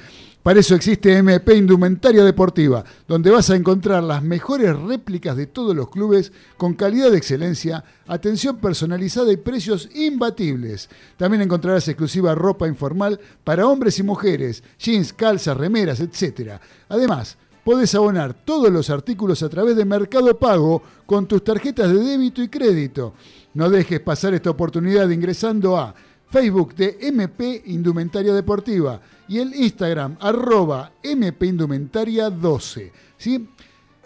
Para 0.46 0.60
eso 0.60 0.76
existe 0.76 1.12
MP 1.18 1.56
Indumentaria 1.56 2.24
Deportiva, 2.24 2.84
donde 3.08 3.32
vas 3.32 3.50
a 3.50 3.56
encontrar 3.56 4.04
las 4.04 4.22
mejores 4.22 4.78
réplicas 4.78 5.36
de 5.36 5.48
todos 5.48 5.76
los 5.76 5.90
clubes 5.90 6.32
con 6.56 6.76
calidad 6.76 7.10
de 7.10 7.18
excelencia, 7.18 7.84
atención 8.06 8.58
personalizada 8.58 9.32
y 9.32 9.38
precios 9.38 9.90
imbatibles. 9.96 10.88
También 11.18 11.42
encontrarás 11.42 11.88
exclusiva 11.88 12.36
ropa 12.36 12.68
informal 12.68 13.20
para 13.44 13.66
hombres 13.66 13.98
y 13.98 14.04
mujeres, 14.04 14.62
jeans, 14.78 15.14
calzas, 15.14 15.58
remeras, 15.58 16.00
etc. 16.00 16.60
Además, 16.90 17.38
Podés 17.66 17.96
abonar 17.96 18.36
todos 18.36 18.72
los 18.72 18.92
artículos 18.92 19.42
a 19.42 19.50
través 19.50 19.76
de 19.76 19.86
Mercado 19.86 20.38
Pago 20.38 20.84
con 21.08 21.26
tus 21.26 21.44
tarjetas 21.44 21.92
de 21.92 21.98
débito 21.98 22.44
y 22.44 22.48
crédito. 22.48 23.16
No 23.56 23.72
dejes 23.72 24.02
pasar 24.02 24.36
esta 24.36 24.52
oportunidad 24.52 25.10
ingresando 25.10 25.76
a 25.76 25.96
Facebook 26.30 26.76
de 26.76 26.96
MP 27.02 27.64
Indumentaria 27.66 28.36
Deportiva 28.36 29.02
y 29.28 29.40
el 29.40 29.56
Instagram 29.56 30.16
arroba 30.20 30.92
MP 31.02 31.48
Indumentaria 31.48 32.30
12. 32.30 32.92
¿sí? 33.18 33.50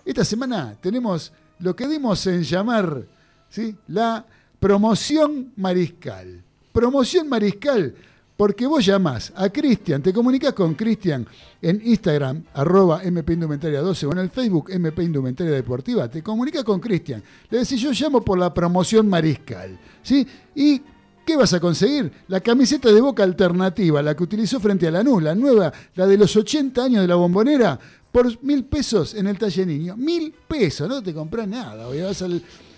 Esta 0.05 0.23
semana 0.23 0.77
tenemos 0.79 1.33
lo 1.59 1.75
que 1.75 1.85
dimos 1.85 2.25
en 2.27 2.43
llamar 2.43 3.05
¿sí? 3.49 3.75
la 3.89 4.25
promoción 4.57 5.51
mariscal. 5.57 6.41
Promoción 6.71 7.27
mariscal 7.27 7.93
porque 8.39 8.65
vos 8.65 8.85
llamás 8.85 9.33
a 9.35 9.49
Cristian, 9.49 10.01
te 10.01 10.13
comunicas 10.13 10.53
con 10.53 10.73
Cristian 10.73 11.27
en 11.61 11.81
Instagram, 11.83 12.41
arroba 12.53 13.03
MP 13.03 13.33
Indumentaria 13.33 13.81
12 13.81 14.05
o 14.05 14.13
en 14.13 14.19
el 14.19 14.29
Facebook 14.29 14.69
MP 14.71 15.03
Indumentaria 15.03 15.51
Deportiva, 15.51 16.07
te 16.07 16.23
comunicas 16.23 16.63
con 16.63 16.79
Cristian. 16.79 17.21
Le 17.49 17.59
decís, 17.59 17.81
yo 17.81 17.91
llamo 17.91 18.21
por 18.21 18.39
la 18.39 18.53
promoción 18.53 19.09
mariscal. 19.09 19.77
¿sí? 20.01 20.25
¿Y 20.55 20.81
qué 21.25 21.35
vas 21.35 21.51
a 21.53 21.59
conseguir? 21.59 22.13
La 22.29 22.39
camiseta 22.39 22.93
de 22.93 23.01
boca 23.01 23.23
alternativa, 23.23 24.01
la 24.01 24.15
que 24.15 24.23
utilizó 24.23 24.61
frente 24.61 24.87
a 24.87 24.91
Lanús, 24.91 25.21
la 25.21 25.35
nueva, 25.35 25.73
la 25.95 26.07
de 26.07 26.17
los 26.17 26.33
80 26.33 26.81
años 26.81 27.01
de 27.01 27.09
la 27.09 27.15
bombonera, 27.15 27.77
por 28.09 28.41
mil 28.41 28.63
pesos 28.63 29.15
en 29.15 29.27
el 29.27 29.37
talle 29.37 29.65
niño. 29.65 29.97
Mil 29.97 30.33
pesos, 30.47 30.87
no 30.87 31.03
te 31.03 31.13
compras 31.13 31.45
nada. 31.45 31.89
Vas, 31.89 32.23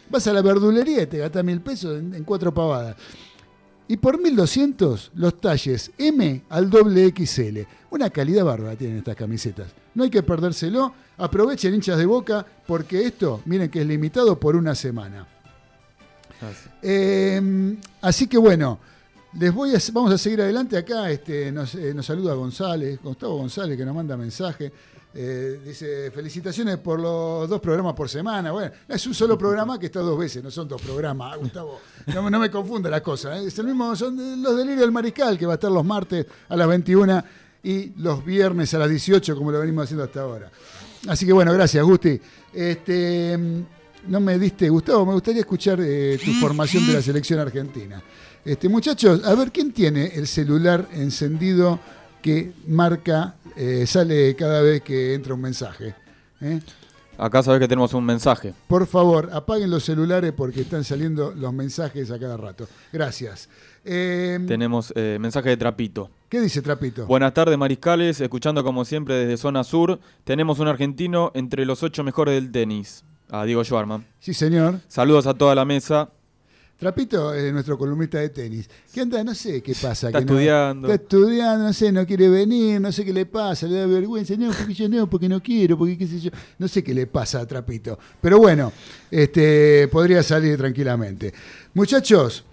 vas 0.10 0.26
a 0.26 0.34
la 0.34 0.42
verdulería 0.42 1.04
y 1.04 1.06
te 1.06 1.20
gastás 1.20 1.44
mil 1.44 1.62
pesos 1.62 2.00
en, 2.00 2.16
en 2.16 2.24
cuatro 2.24 2.52
pavadas. 2.52 2.96
Y 3.92 3.98
por 3.98 4.22
1200 4.22 5.12
los 5.16 5.42
talles 5.42 5.92
M 5.98 6.44
al 6.48 6.70
doble 6.70 7.14
XL. 7.14 7.60
Una 7.90 8.10
calidad 8.10 8.46
bárbara 8.46 8.78
tienen 8.78 9.00
estas 9.00 9.18
camisetas. 9.18 9.68
No 9.94 10.06
hay 10.06 10.10
que 10.10 10.24
perdérselo. 10.24 10.94
Aprovechen 11.18 11.74
hinchas 11.74 11.98
de 11.98 12.06
boca 12.06 12.46
porque 12.66 13.06
esto, 13.06 13.42
miren 13.44 13.70
que 13.70 13.82
es 13.82 13.86
limitado 13.86 14.40
por 14.40 14.56
una 14.56 14.76
semana. 14.76 15.28
Eh, 16.82 17.76
así 18.00 18.28
que 18.28 18.38
bueno, 18.38 18.80
les 19.38 19.54
voy 19.54 19.76
a, 19.76 19.80
vamos 19.92 20.14
a 20.14 20.18
seguir 20.18 20.40
adelante 20.42 20.78
acá. 20.78 21.12
Este, 21.12 21.52
nos, 21.52 21.76
eh, 21.76 21.94
nos 21.94 22.06
saluda 22.06 22.34
González, 22.34 22.98
Gustavo 23.04 23.40
González, 23.40 23.78
que 23.78 23.84
nos 23.84 23.94
manda 23.94 24.16
mensaje. 24.16 24.72
Eh, 25.14 25.60
dice, 25.66 26.10
felicitaciones 26.12 26.78
por 26.78 27.00
los 27.00 27.50
dos 27.50 27.60
programas 27.60 27.94
por 27.94 28.08
semana. 28.08 28.52
Bueno, 28.52 28.72
es 28.88 29.06
un 29.06 29.14
solo 29.14 29.38
programa 29.38 29.78
que 29.78 29.88
está 29.88 30.00
dos 30.00 30.18
veces, 30.18 30.42
no 30.42 30.50
son 30.50 30.68
dos 30.68 30.82
programas, 30.82 31.38
Gustavo. 31.40 31.80
No, 32.08 32.30
no 32.30 32.40
me 32.40 32.50
confunda 32.50 32.90
las 32.90 33.02
cosas. 33.02 33.42
¿eh? 33.42 33.48
Es 33.48 33.60
el 33.60 33.66
mismo, 33.66 33.96
son 33.96 34.42
los 34.42 34.56
delirios 34.56 34.82
del 34.82 34.92
mariscal, 34.92 35.38
que 35.38 35.46
va 35.46 35.54
a 35.54 35.56
estar 35.56 35.72
los 35.72 35.84
martes 35.84 36.26
a 36.48 36.56
las 36.56 36.68
21 36.68 37.24
y 37.64 37.92
los 37.98 38.24
viernes 38.24 38.74
a 38.74 38.80
las 38.80 38.90
18, 38.90 39.36
como 39.36 39.52
lo 39.52 39.60
venimos 39.60 39.84
haciendo 39.84 40.06
hasta 40.06 40.22
ahora. 40.22 40.50
Así 41.08 41.26
que 41.26 41.34
bueno, 41.34 41.52
gracias, 41.52 41.84
Gusti. 41.84 42.20
Este, 42.54 43.38
no 44.08 44.20
me 44.20 44.40
diste, 44.40 44.70
Gustavo, 44.70 45.06
me 45.06 45.14
gustaría 45.14 45.42
escuchar 45.42 45.80
eh, 45.82 46.20
tu 46.24 46.32
formación 46.34 46.88
de 46.88 46.94
la 46.94 47.02
selección 47.02 47.40
argentina. 47.40 48.02
Este, 48.46 48.70
muchachos, 48.70 49.24
a 49.26 49.36
ver, 49.36 49.52
¿quién 49.52 49.72
tiene 49.72 50.08
el 50.16 50.26
celular 50.28 50.88
encendido 50.94 51.80
que 52.22 52.54
marca, 52.68 53.36
eh, 53.56 53.86
sale 53.88 54.36
cada 54.36 54.62
vez 54.62 54.82
que 54.82 55.14
entra 55.14 55.34
un 55.34 55.42
mensaje? 55.42 55.96
¿Eh? 56.42 56.60
Acá 57.18 57.44
sabés 57.44 57.60
que 57.60 57.68
tenemos 57.68 57.94
un 57.94 58.04
mensaje. 58.04 58.54
Por 58.68 58.88
favor, 58.88 59.30
apaguen 59.32 59.70
los 59.70 59.84
celulares 59.84 60.34
porque 60.36 60.62
están 60.62 60.84
saliendo 60.84 61.34
los 61.36 61.54
mensajes 61.54 62.10
a 62.10 62.18
cada 62.18 62.36
rato. 62.36 62.68
Gracias. 62.92 63.48
Eh, 63.86 64.40
Tenemos 64.48 64.92
eh, 64.96 65.18
mensaje 65.20 65.50
de 65.50 65.58
Trapito. 65.58 66.10
¿Qué 66.30 66.40
dice 66.40 66.62
Trapito? 66.62 67.06
Buenas 67.06 67.34
tardes, 67.34 67.58
Mariscales. 67.58 68.22
Escuchando 68.22 68.64
como 68.64 68.86
siempre 68.86 69.16
desde 69.16 69.38
Zona 69.38 69.64
Sur. 69.64 70.00
Tenemos 70.24 70.60
un 70.60 70.68
argentino 70.68 71.32
entre 71.36 71.66
los 71.66 71.84
ocho 71.84 72.04
mejores 72.04 72.36
del 72.36 72.52
tenis. 72.52 73.04
A 73.30 73.46
Diego 73.46 73.64
Schwarman. 73.64 74.06
Sí, 74.20 74.34
señor. 74.34 74.80
Saludos 74.88 75.28
a 75.28 75.34
toda 75.34 75.54
la 75.56 75.64
mesa. 75.64 76.10
Trapito 76.82 77.32
es 77.32 77.54
nuestro 77.54 77.78
columnista 77.78 78.18
de 78.18 78.30
tenis. 78.30 78.68
¿Qué 78.92 79.02
anda? 79.02 79.24
No 79.24 79.36
sé 79.36 79.62
qué 79.62 79.76
pasa. 79.80 80.08
Está 80.08 80.18
que 80.18 80.26
no- 80.26 80.32
estudiando. 80.34 80.88
está 80.92 81.04
estudiando, 81.04 81.66
no 81.68 81.74
sé, 81.74 81.92
no 81.92 82.08
quiere 82.08 82.28
venir, 82.28 82.82
no 82.82 82.92
sé 82.92 83.06
qué 83.06 83.14
le 83.14 83.28
pasa, 83.28 83.68
le 83.68 83.76
da 83.76 83.86
vergüenza. 83.86 84.34
No, 84.36 84.50
porque 84.52 84.74
yo 84.74 84.90
no, 84.90 85.08
porque 85.08 85.30
no 85.30 85.44
quiero, 85.44 85.78
porque 85.78 85.96
qué 85.96 86.08
sé 86.08 86.20
yo. 86.20 86.32
No 86.58 86.68
sé 86.68 86.84
qué 86.84 86.96
le 86.96 87.06
pasa 87.06 87.40
a 87.40 87.46
Trapito. 87.46 88.00
Pero 88.20 88.40
bueno, 88.40 88.74
este, 89.12 89.88
podría 89.92 90.24
salir 90.24 90.58
tranquilamente. 90.58 91.32
Muchachos, 91.76 92.44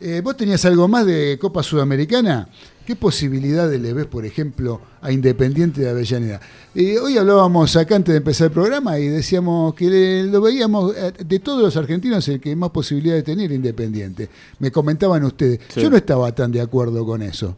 eh, 0.00 0.20
¿vos 0.22 0.36
tenías 0.36 0.64
algo 0.64 0.86
más 0.86 1.04
de 1.04 1.36
Copa 1.40 1.64
Sudamericana? 1.64 2.48
¿Qué 2.86 2.96
posibilidades 2.96 3.80
le 3.80 3.92
ves, 3.92 4.06
por 4.06 4.24
ejemplo, 4.26 4.80
a 5.00 5.12
Independiente 5.12 5.82
de 5.82 5.90
Avellaneda? 5.90 6.40
Eh, 6.74 6.98
hoy 6.98 7.16
hablábamos 7.16 7.76
acá 7.76 7.94
antes 7.94 8.12
de 8.12 8.18
empezar 8.18 8.48
el 8.48 8.52
programa 8.52 8.98
y 8.98 9.06
decíamos 9.06 9.74
que 9.74 9.88
le- 9.88 10.24
lo 10.24 10.40
veíamos 10.40 10.92
eh, 10.96 11.12
de 11.24 11.38
todos 11.38 11.62
los 11.62 11.76
argentinos 11.76 12.26
el 12.28 12.40
que 12.40 12.56
más 12.56 12.70
posibilidades 12.70 13.22
tenía 13.22 13.44
era 13.44 13.54
Independiente. 13.54 14.28
Me 14.58 14.72
comentaban 14.72 15.22
ustedes. 15.24 15.60
Sí. 15.68 15.80
Yo 15.80 15.90
no 15.90 15.96
estaba 15.96 16.32
tan 16.34 16.50
de 16.50 16.60
acuerdo 16.60 17.06
con 17.06 17.22
eso. 17.22 17.56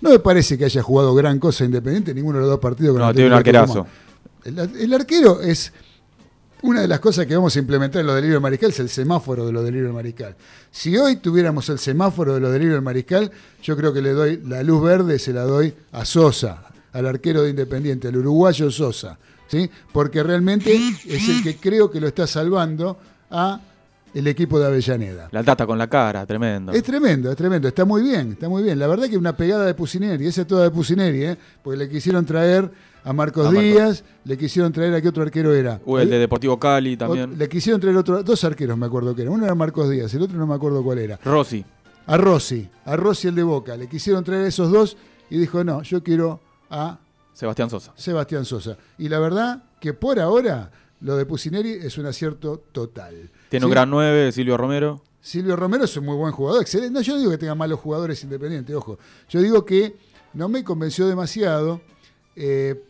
No 0.00 0.10
me 0.10 0.18
parece 0.18 0.58
que 0.58 0.64
haya 0.64 0.82
jugado 0.82 1.14
gran 1.14 1.38
cosa 1.38 1.64
Independiente 1.64 2.10
en 2.10 2.16
ninguno 2.16 2.38
de 2.38 2.42
los 2.42 2.50
dos 2.50 2.60
partidos. 2.60 2.96
No, 2.98 3.12
tiene 3.14 3.28
un 3.28 3.34
arquerazo. 3.34 3.86
El 4.44 4.92
arquero 4.92 5.40
es 5.40 5.72
una 6.64 6.80
de 6.80 6.88
las 6.88 6.98
cosas 6.98 7.26
que 7.26 7.36
vamos 7.36 7.54
a 7.54 7.58
implementar 7.58 8.00
en 8.00 8.06
los 8.06 8.16
delirios 8.16 8.36
del 8.36 8.42
mariscal 8.42 8.70
es 8.70 8.80
el 8.80 8.88
semáforo 8.88 9.44
de 9.44 9.52
los 9.52 9.62
delirios 9.62 9.88
del 9.88 9.94
mariscal. 9.94 10.34
Si 10.70 10.96
hoy 10.96 11.16
tuviéramos 11.16 11.68
el 11.68 11.78
semáforo 11.78 12.32
de 12.32 12.40
los 12.40 12.50
delirios 12.50 12.76
del 12.76 12.82
mariscal, 12.82 13.30
yo 13.62 13.76
creo 13.76 13.92
que 13.92 14.00
le 14.00 14.12
doy 14.12 14.40
la 14.46 14.62
luz 14.62 14.82
verde, 14.82 15.18
se 15.18 15.34
la 15.34 15.42
doy 15.42 15.74
a 15.92 16.06
Sosa, 16.06 16.64
al 16.94 17.06
arquero 17.06 17.42
de 17.42 17.50
Independiente, 17.50 18.08
al 18.08 18.16
uruguayo 18.16 18.70
Sosa, 18.70 19.18
¿sí? 19.46 19.70
Porque 19.92 20.22
realmente 20.22 20.74
es 21.04 21.28
el 21.28 21.42
que 21.42 21.56
creo 21.58 21.90
que 21.90 22.00
lo 22.00 22.08
está 22.08 22.26
salvando 22.26 22.98
a 23.30 23.60
el 24.14 24.26
equipo 24.26 24.58
de 24.58 24.66
Avellaneda. 24.66 25.28
La 25.32 25.44
tata 25.44 25.66
con 25.66 25.76
la 25.76 25.88
cara, 25.88 26.24
tremendo. 26.24 26.72
Es 26.72 26.82
tremendo, 26.82 27.30
es 27.30 27.36
tremendo, 27.36 27.68
está 27.68 27.84
muy 27.84 28.00
bien, 28.00 28.32
está 28.32 28.48
muy 28.48 28.62
bien. 28.62 28.78
La 28.78 28.86
verdad 28.86 29.06
que 29.10 29.18
una 29.18 29.36
pegada 29.36 29.66
de 29.66 29.74
Pusineri, 29.74 30.26
esa 30.26 30.42
es 30.42 30.46
toda 30.46 30.62
de 30.62 30.70
Pusineri, 30.70 31.24
¿eh? 31.24 31.36
porque 31.62 31.76
le 31.76 31.90
quisieron 31.90 32.24
traer 32.24 32.70
a 33.04 33.12
Marcos 33.12 33.46
A. 33.46 33.50
Díaz, 33.50 34.02
le 34.24 34.36
quisieron 34.38 34.72
traer 34.72 34.94
a 34.94 35.00
qué 35.00 35.08
otro 35.08 35.22
arquero 35.22 35.52
era. 35.54 35.80
O 35.84 35.98
el 35.98 36.08
de 36.08 36.18
Deportivo 36.18 36.58
Cali 36.58 36.96
también. 36.96 37.38
Le 37.38 37.48
quisieron 37.48 37.80
traer 37.80 37.96
otro, 37.96 38.22
dos 38.22 38.42
arqueros, 38.44 38.76
me 38.78 38.86
acuerdo 38.86 39.14
que 39.14 39.22
era. 39.22 39.30
Uno 39.30 39.44
era 39.44 39.54
Marcos 39.54 39.90
Díaz, 39.90 40.12
el 40.14 40.22
otro 40.22 40.38
no 40.38 40.46
me 40.46 40.54
acuerdo 40.54 40.82
cuál 40.82 40.98
era. 40.98 41.20
Rossi. 41.22 41.64
A 42.06 42.16
Rossi, 42.16 42.68
a 42.84 42.96
Rossi 42.96 43.28
el 43.28 43.34
de 43.34 43.42
Boca. 43.42 43.76
Le 43.76 43.88
quisieron 43.88 44.24
traer 44.24 44.44
a 44.44 44.48
esos 44.48 44.70
dos 44.70 44.96
y 45.30 45.38
dijo, 45.38 45.62
no, 45.62 45.82
yo 45.82 46.02
quiero 46.02 46.40
a 46.70 46.98
Sebastián 47.34 47.68
Sosa. 47.68 47.92
Sebastián 47.96 48.44
Sosa. 48.44 48.76
Y 48.98 49.08
la 49.08 49.18
verdad 49.18 49.62
que 49.80 49.92
por 49.92 50.18
ahora 50.18 50.70
lo 51.00 51.16
de 51.16 51.26
Pusineri 51.26 51.72
es 51.72 51.98
un 51.98 52.06
acierto 52.06 52.62
total. 52.72 53.30
Tiene 53.50 53.66
un 53.66 53.72
gran 53.72 53.90
9, 53.90 54.32
Silvio 54.32 54.56
Romero. 54.56 55.02
Silvio 55.20 55.56
Romero 55.56 55.84
es 55.84 55.96
un 55.96 56.04
muy 56.04 56.16
buen 56.16 56.32
jugador, 56.32 56.62
excelente. 56.62 56.92
No, 56.92 57.00
yo 57.00 57.14
no 57.14 57.18
digo 57.18 57.30
que 57.30 57.38
tenga 57.38 57.54
malos 57.54 57.80
jugadores 57.80 58.22
independientes, 58.22 58.74
ojo. 58.74 58.98
Yo 59.28 59.40
digo 59.40 59.64
que 59.64 59.96
no 60.34 60.48
me 60.48 60.62
convenció 60.64 61.06
demasiado 61.06 61.80
eh, 62.36 62.82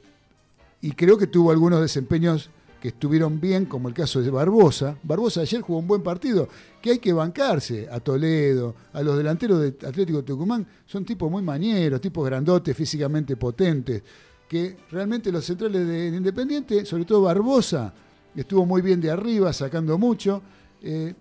y 0.84 0.92
creo 0.92 1.16
que 1.16 1.26
tuvo 1.26 1.50
algunos 1.50 1.80
desempeños 1.80 2.50
que 2.78 2.88
estuvieron 2.88 3.40
bien, 3.40 3.64
como 3.64 3.88
el 3.88 3.94
caso 3.94 4.20
de 4.20 4.28
Barbosa. 4.28 4.98
Barbosa 5.02 5.40
ayer 5.40 5.62
jugó 5.62 5.78
un 5.78 5.86
buen 5.86 6.02
partido, 6.02 6.46
que 6.82 6.90
hay 6.90 6.98
que 6.98 7.10
bancarse 7.14 7.88
a 7.90 8.00
Toledo, 8.00 8.74
a 8.92 9.02
los 9.02 9.16
delanteros 9.16 9.62
de 9.62 9.68
Atlético 9.68 10.22
Tucumán. 10.22 10.66
Son 10.84 11.02
tipos 11.02 11.30
muy 11.30 11.40
mañeros, 11.40 12.02
tipos 12.02 12.26
grandotes, 12.26 12.76
físicamente 12.76 13.34
potentes, 13.34 14.02
que 14.46 14.76
realmente 14.90 15.32
los 15.32 15.46
centrales 15.46 15.88
de 15.88 16.08
Independiente, 16.08 16.84
sobre 16.84 17.06
todo 17.06 17.22
Barbosa, 17.22 17.94
estuvo 18.36 18.66
muy 18.66 18.82
bien 18.82 19.00
de 19.00 19.10
arriba, 19.10 19.54
sacando 19.54 19.96
mucho. 19.96 20.42
Eh, 20.82 21.14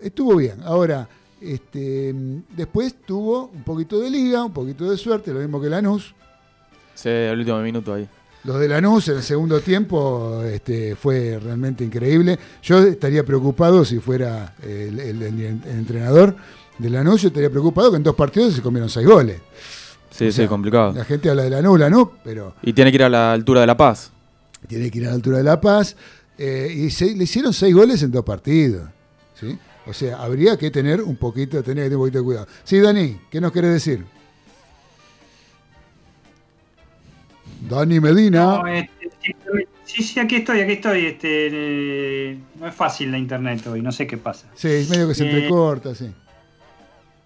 estuvo 0.00 0.34
bien. 0.34 0.60
Ahora, 0.64 1.08
este, 1.40 2.12
después 2.56 2.96
tuvo 3.06 3.52
un 3.54 3.62
poquito 3.62 4.00
de 4.00 4.10
liga, 4.10 4.42
un 4.42 4.52
poquito 4.52 4.90
de 4.90 4.96
suerte, 4.96 5.32
lo 5.32 5.38
mismo 5.38 5.60
que 5.60 5.70
Lanús. 5.70 6.12
Sí, 6.96 7.08
el 7.08 7.38
último 7.38 7.60
minuto 7.60 7.94
ahí. 7.94 8.08
Los 8.46 8.60
de 8.60 8.68
Lanús 8.68 9.08
en 9.08 9.16
el 9.16 9.22
segundo 9.22 9.60
tiempo 9.60 10.42
este, 10.44 10.94
fue 10.94 11.38
realmente 11.42 11.82
increíble. 11.84 12.38
Yo 12.62 12.78
estaría 12.78 13.24
preocupado 13.24 13.84
si 13.84 13.98
fuera 13.98 14.54
el, 14.62 14.98
el- 15.00 15.22
el- 15.22 15.40
el 15.40 15.60
entrenador 15.66 16.36
de 16.78 16.90
Lanús, 16.90 17.22
yo 17.22 17.28
estaría 17.28 17.50
preocupado 17.50 17.90
que 17.90 17.96
en 17.96 18.02
dos 18.02 18.14
partidos 18.14 18.54
se 18.54 18.62
comieron 18.62 18.88
seis 18.88 19.06
goles. 19.06 19.38
Sí, 20.10 20.28
O 20.28 20.32
sea, 20.32 20.44
sí, 20.44 20.48
complicado. 20.48 20.92
La 20.92 21.04
gente 21.04 21.28
habla 21.28 21.42
de 21.42 21.50
Lanús, 21.50 21.78
Lanús, 21.78 22.08
pero 22.24 22.54
Y 22.62 22.72
tiene 22.72 22.90
que 22.92 22.96
ir 22.96 23.02
a 23.02 23.08
la 23.08 23.32
altura 23.32 23.60
de 23.62 23.66
La 23.66 23.76
Paz. 23.76 24.12
tiene 24.68 24.90
que 24.90 24.98
ir 24.98 25.04
a 25.06 25.08
la 25.08 25.14
altura 25.14 25.38
de 25.38 25.44
La 25.44 25.60
Paz. 25.60 25.96
eh, 26.38 26.70
y 26.74 26.90
se- 26.90 27.16
le 27.16 27.24
hicieron 27.24 27.52
seis 27.54 27.74
goles 27.74 28.02
en 28.02 28.10
dos 28.12 28.22
partidos. 28.24 28.88
¿sí? 29.40 29.58
O 29.86 29.92
sea, 29.94 30.18
habría 30.22 30.56
que 30.56 30.70
tener 30.70 31.00
un 31.02 31.16
poquito, 31.16 31.62
tener 31.62 31.84
que 31.84 31.90
tener 31.90 31.96
un 31.96 32.02
poquito 32.02 32.18
de 32.18 32.24
cuidado. 32.24 32.46
Sí, 32.64 32.78
Dani, 32.78 33.18
¿qué 33.30 33.40
nos 33.40 33.52
querés 33.52 33.72
decir? 33.72 34.04
Dani 37.68 38.00
Medina. 38.00 38.44
No, 38.58 38.66
este, 38.66 39.10
sí, 39.84 40.02
sí, 40.02 40.20
aquí 40.20 40.36
estoy, 40.36 40.60
aquí 40.60 40.72
estoy. 40.72 41.06
Este, 41.06 41.48
eh, 42.32 42.38
no 42.58 42.66
es 42.68 42.74
fácil 42.74 43.10
la 43.10 43.18
internet 43.18 43.66
hoy, 43.66 43.82
no 43.82 43.92
sé 43.92 44.06
qué 44.06 44.16
pasa. 44.16 44.46
Sí, 44.54 44.86
medio 44.90 45.08
que 45.08 45.14
se 45.14 45.24
Eh, 45.24 45.30
entrecorta, 45.30 45.94
sí. 45.94 46.10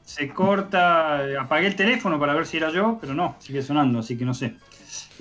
Se 0.04 0.28
corta, 0.30 1.28
eh, 1.28 1.36
apagué 1.36 1.68
el 1.68 1.76
teléfono 1.76 2.18
para 2.18 2.34
ver 2.34 2.46
si 2.46 2.56
era 2.56 2.72
yo, 2.72 2.98
pero 3.00 3.14
no, 3.14 3.36
sigue 3.38 3.62
sonando, 3.62 4.00
así 4.00 4.16
que 4.16 4.24
no 4.24 4.34
sé. 4.34 4.54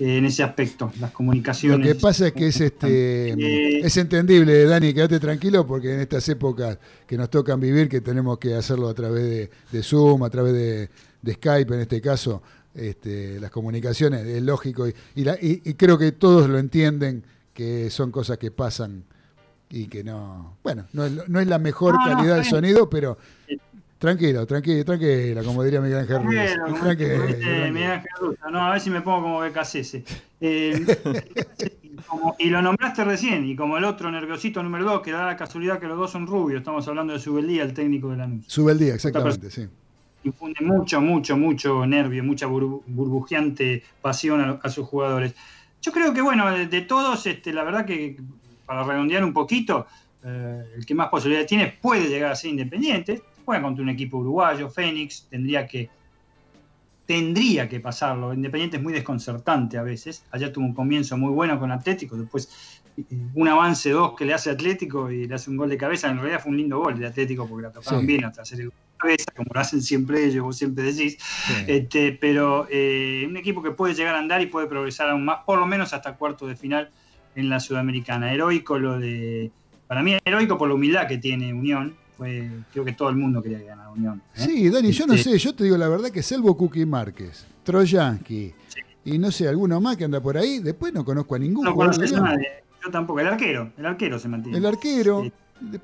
Eh, 0.00 0.16
en 0.18 0.24
ese 0.24 0.42
aspecto, 0.42 0.90
las 0.98 1.10
Lo 1.10 1.16
comunicaciones. 1.16 1.86
que 1.86 1.94
pasa 1.94 2.26
es 2.28 2.32
que 2.32 2.46
es 2.48 2.60
este 2.60 3.30
Eh, 3.32 3.80
es 3.84 3.96
entendible, 3.98 4.64
Dani, 4.64 4.92
quédate 4.94 5.20
tranquilo 5.20 5.64
porque 5.66 5.94
en 5.94 6.00
estas 6.00 6.28
épocas 6.30 6.78
que 7.06 7.16
nos 7.16 7.30
tocan 7.30 7.60
vivir, 7.60 7.88
que 7.88 8.00
tenemos 8.00 8.38
que 8.38 8.54
hacerlo 8.54 8.88
a 8.88 8.94
través 8.94 9.22
de, 9.24 9.50
de 9.70 9.82
Zoom, 9.82 10.24
a 10.24 10.30
través 10.30 10.54
de, 10.54 10.88
de 11.22 11.32
Skype 11.34 11.72
en 11.74 11.80
este 11.80 12.00
caso, 12.00 12.42
este, 12.74 13.40
las 13.40 13.50
comunicaciones, 13.50 14.26
es 14.26 14.42
lógico 14.42 14.86
y, 14.88 14.94
y 15.16 15.24
la- 15.24 15.36
y- 15.40 15.60
y 15.64 15.74
creo 15.74 15.98
que 15.98 16.12
todos 16.12 16.48
lo 16.48 16.58
entienden 16.58 17.24
que 17.54 17.90
son 17.90 18.10
cosas 18.10 18.38
que 18.38 18.50
pasan 18.50 19.04
y 19.68 19.86
que 19.86 20.02
no, 20.04 20.56
bueno, 20.62 20.86
no 20.92 21.04
es, 21.04 21.28
no 21.28 21.40
la 21.42 21.58
mejor 21.58 21.94
No, 21.94 22.00
no, 22.00 22.04
calidad 22.16 22.34
del 22.36 22.42
está 22.44 22.60
bien. 22.60 22.72
sonido, 22.74 22.90
pero 22.90 23.18
tranquilo, 23.98 24.46
tranquilo, 24.46 24.84
tranquilo, 24.84 25.44
como 25.44 25.62
diría 25.62 25.80
Miguel 25.80 25.98
Ángel 26.00 26.22
Ruiz. 26.24 26.38
Tranquilo, 26.80 27.24
tranquilo. 27.24 27.72
Miguel 27.72 27.90
Ángel 27.90 28.10
Russo, 28.20 28.50
No, 28.50 28.60
a 28.66 28.70
ver 28.72 28.80
si 28.80 28.90
me 28.90 29.00
pongo 29.02 29.22
como 29.22 29.40
BKCS. 29.40 30.02
Eh, 30.40 30.72
y 31.82 31.96
como- 32.06 32.34
y 32.38 32.48
lo 32.50 32.62
nombraste 32.62 33.04
recién, 33.04 33.44
y 33.44 33.54
como 33.56 33.76
el 33.76 33.84
otro 33.84 34.10
nerviosito 34.10 34.62
número 34.62 34.84
2, 34.86 35.02
que 35.02 35.12
da 35.12 35.26
la 35.26 35.36
casualidad 35.36 35.78
que 35.78 35.86
los 35.86 35.98
dos 35.98 36.10
son 36.10 36.26
rubios, 36.26 36.60
estamos 36.60 36.86
hablando 36.88 37.12
de 37.12 37.18
Subeldía, 37.18 37.62
el 37.62 37.74
técnico 37.74 38.10
de 38.10 38.16
Lanús. 38.16 38.44
Sube 38.48 38.72
el 38.72 38.78
día, 38.78 38.94
exactamente, 38.94 39.50
sí. 39.50 39.68
Infunde 40.22 40.64
mucho, 40.64 41.00
mucho, 41.00 41.36
mucho 41.36 41.86
nervio, 41.86 42.22
mucha 42.22 42.46
burbu- 42.46 42.82
burbujeante 42.86 43.82
pasión 44.02 44.40
a, 44.40 44.58
a 44.62 44.68
sus 44.68 44.86
jugadores. 44.86 45.34
Yo 45.80 45.92
creo 45.92 46.12
que, 46.12 46.20
bueno, 46.20 46.50
de, 46.50 46.66
de 46.66 46.82
todos, 46.82 47.26
este, 47.26 47.52
la 47.52 47.64
verdad 47.64 47.86
que 47.86 48.16
para 48.66 48.84
redondear 48.84 49.24
un 49.24 49.32
poquito, 49.32 49.86
eh, 50.22 50.62
el 50.76 50.84
que 50.84 50.94
más 50.94 51.08
posibilidades 51.08 51.48
tiene 51.48 51.78
puede 51.80 52.08
llegar 52.08 52.32
a 52.32 52.36
ser 52.36 52.50
independiente. 52.50 53.22
Juega 53.46 53.62
contra 53.62 53.82
un 53.82 53.88
equipo 53.88 54.18
uruguayo, 54.18 54.68
Fénix, 54.68 55.26
tendría 55.30 55.66
que 55.66 55.88
tendría 57.06 57.68
que 57.68 57.80
pasarlo. 57.80 58.32
Independiente 58.32 58.76
es 58.76 58.82
muy 58.82 58.92
desconcertante 58.92 59.78
a 59.78 59.82
veces. 59.82 60.24
Allá 60.30 60.52
tuvo 60.52 60.66
un 60.66 60.74
comienzo 60.74 61.16
muy 61.16 61.32
bueno 61.32 61.58
con 61.58 61.72
Atlético, 61.72 62.16
después 62.16 62.82
eh, 62.96 63.04
un 63.34 63.48
avance 63.48 63.90
dos 63.90 64.14
que 64.16 64.24
le 64.24 64.34
hace 64.34 64.50
Atlético 64.50 65.10
y 65.10 65.26
le 65.26 65.34
hace 65.34 65.50
un 65.50 65.56
gol 65.56 65.70
de 65.70 65.76
cabeza. 65.78 66.08
En 66.10 66.18
realidad 66.18 66.40
fue 66.40 66.50
un 66.52 66.58
lindo 66.58 66.78
gol 66.78 66.98
de 66.98 67.06
Atlético 67.06 67.48
porque 67.48 67.62
la 67.62 67.72
tocaron 67.72 68.00
Sí. 68.02 68.06
bien 68.06 68.24
hasta 68.24 68.42
hacer 68.42 68.60
el 68.60 68.66
gol 68.66 68.74
cabeza, 69.00 69.32
como 69.36 69.50
lo 69.52 69.60
hacen 69.60 69.82
siempre 69.82 70.24
ellos, 70.24 70.44
vos 70.44 70.56
siempre 70.56 70.84
decís. 70.84 71.18
Este, 71.66 72.12
pero 72.12 72.66
eh, 72.70 73.24
un 73.28 73.36
equipo 73.36 73.62
que 73.62 73.70
puede 73.70 73.94
llegar 73.94 74.14
a 74.14 74.18
andar 74.18 74.40
y 74.42 74.46
puede 74.46 74.66
progresar 74.66 75.10
aún 75.10 75.24
más, 75.24 75.38
por 75.44 75.58
lo 75.58 75.66
menos 75.66 75.92
hasta 75.92 76.16
cuarto 76.16 76.46
de 76.46 76.56
final 76.56 76.90
en 77.34 77.48
la 77.48 77.60
Sudamericana. 77.60 78.32
Heroico 78.32 78.78
lo 78.78 78.98
de. 78.98 79.50
Para 79.86 80.02
mí, 80.02 80.16
heroico 80.24 80.56
por 80.56 80.68
la 80.68 80.74
humildad 80.74 81.08
que 81.08 81.18
tiene 81.18 81.52
Unión. 81.52 81.96
Fue, 82.16 82.50
creo 82.70 82.84
que 82.84 82.92
todo 82.92 83.08
el 83.08 83.16
mundo 83.16 83.42
quería 83.42 83.60
ganar 83.60 83.88
Unión. 83.88 84.22
¿eh? 84.36 84.44
Sí, 84.44 84.68
Dani, 84.68 84.92
yo 84.92 85.06
no 85.06 85.14
Este, 85.14 85.32
sé, 85.32 85.38
yo 85.38 85.54
te 85.54 85.64
digo 85.64 85.76
la 85.76 85.88
verdad 85.88 86.10
que 86.10 86.22
salvo 86.22 86.56
Cookie 86.56 86.84
Márquez, 86.84 87.46
Troyansky 87.64 88.52
y 89.04 89.18
no 89.18 89.30
sé, 89.30 89.48
alguno 89.48 89.80
más 89.80 89.96
que 89.96 90.04
anda 90.04 90.20
por 90.20 90.36
ahí, 90.36 90.58
después 90.58 90.92
no 90.92 91.04
conozco 91.04 91.34
a 91.34 91.38
ningún 91.38 91.64
No 91.64 91.74
conoces 91.74 92.12
nadie. 92.12 92.46
Yo 92.82 92.90
tampoco. 92.90 93.20
El 93.20 93.28
arquero. 93.28 93.72
El 93.76 93.86
arquero 93.86 94.18
se 94.18 94.28
mantiene. 94.28 94.58
El 94.58 94.66
arquero, 94.66 95.30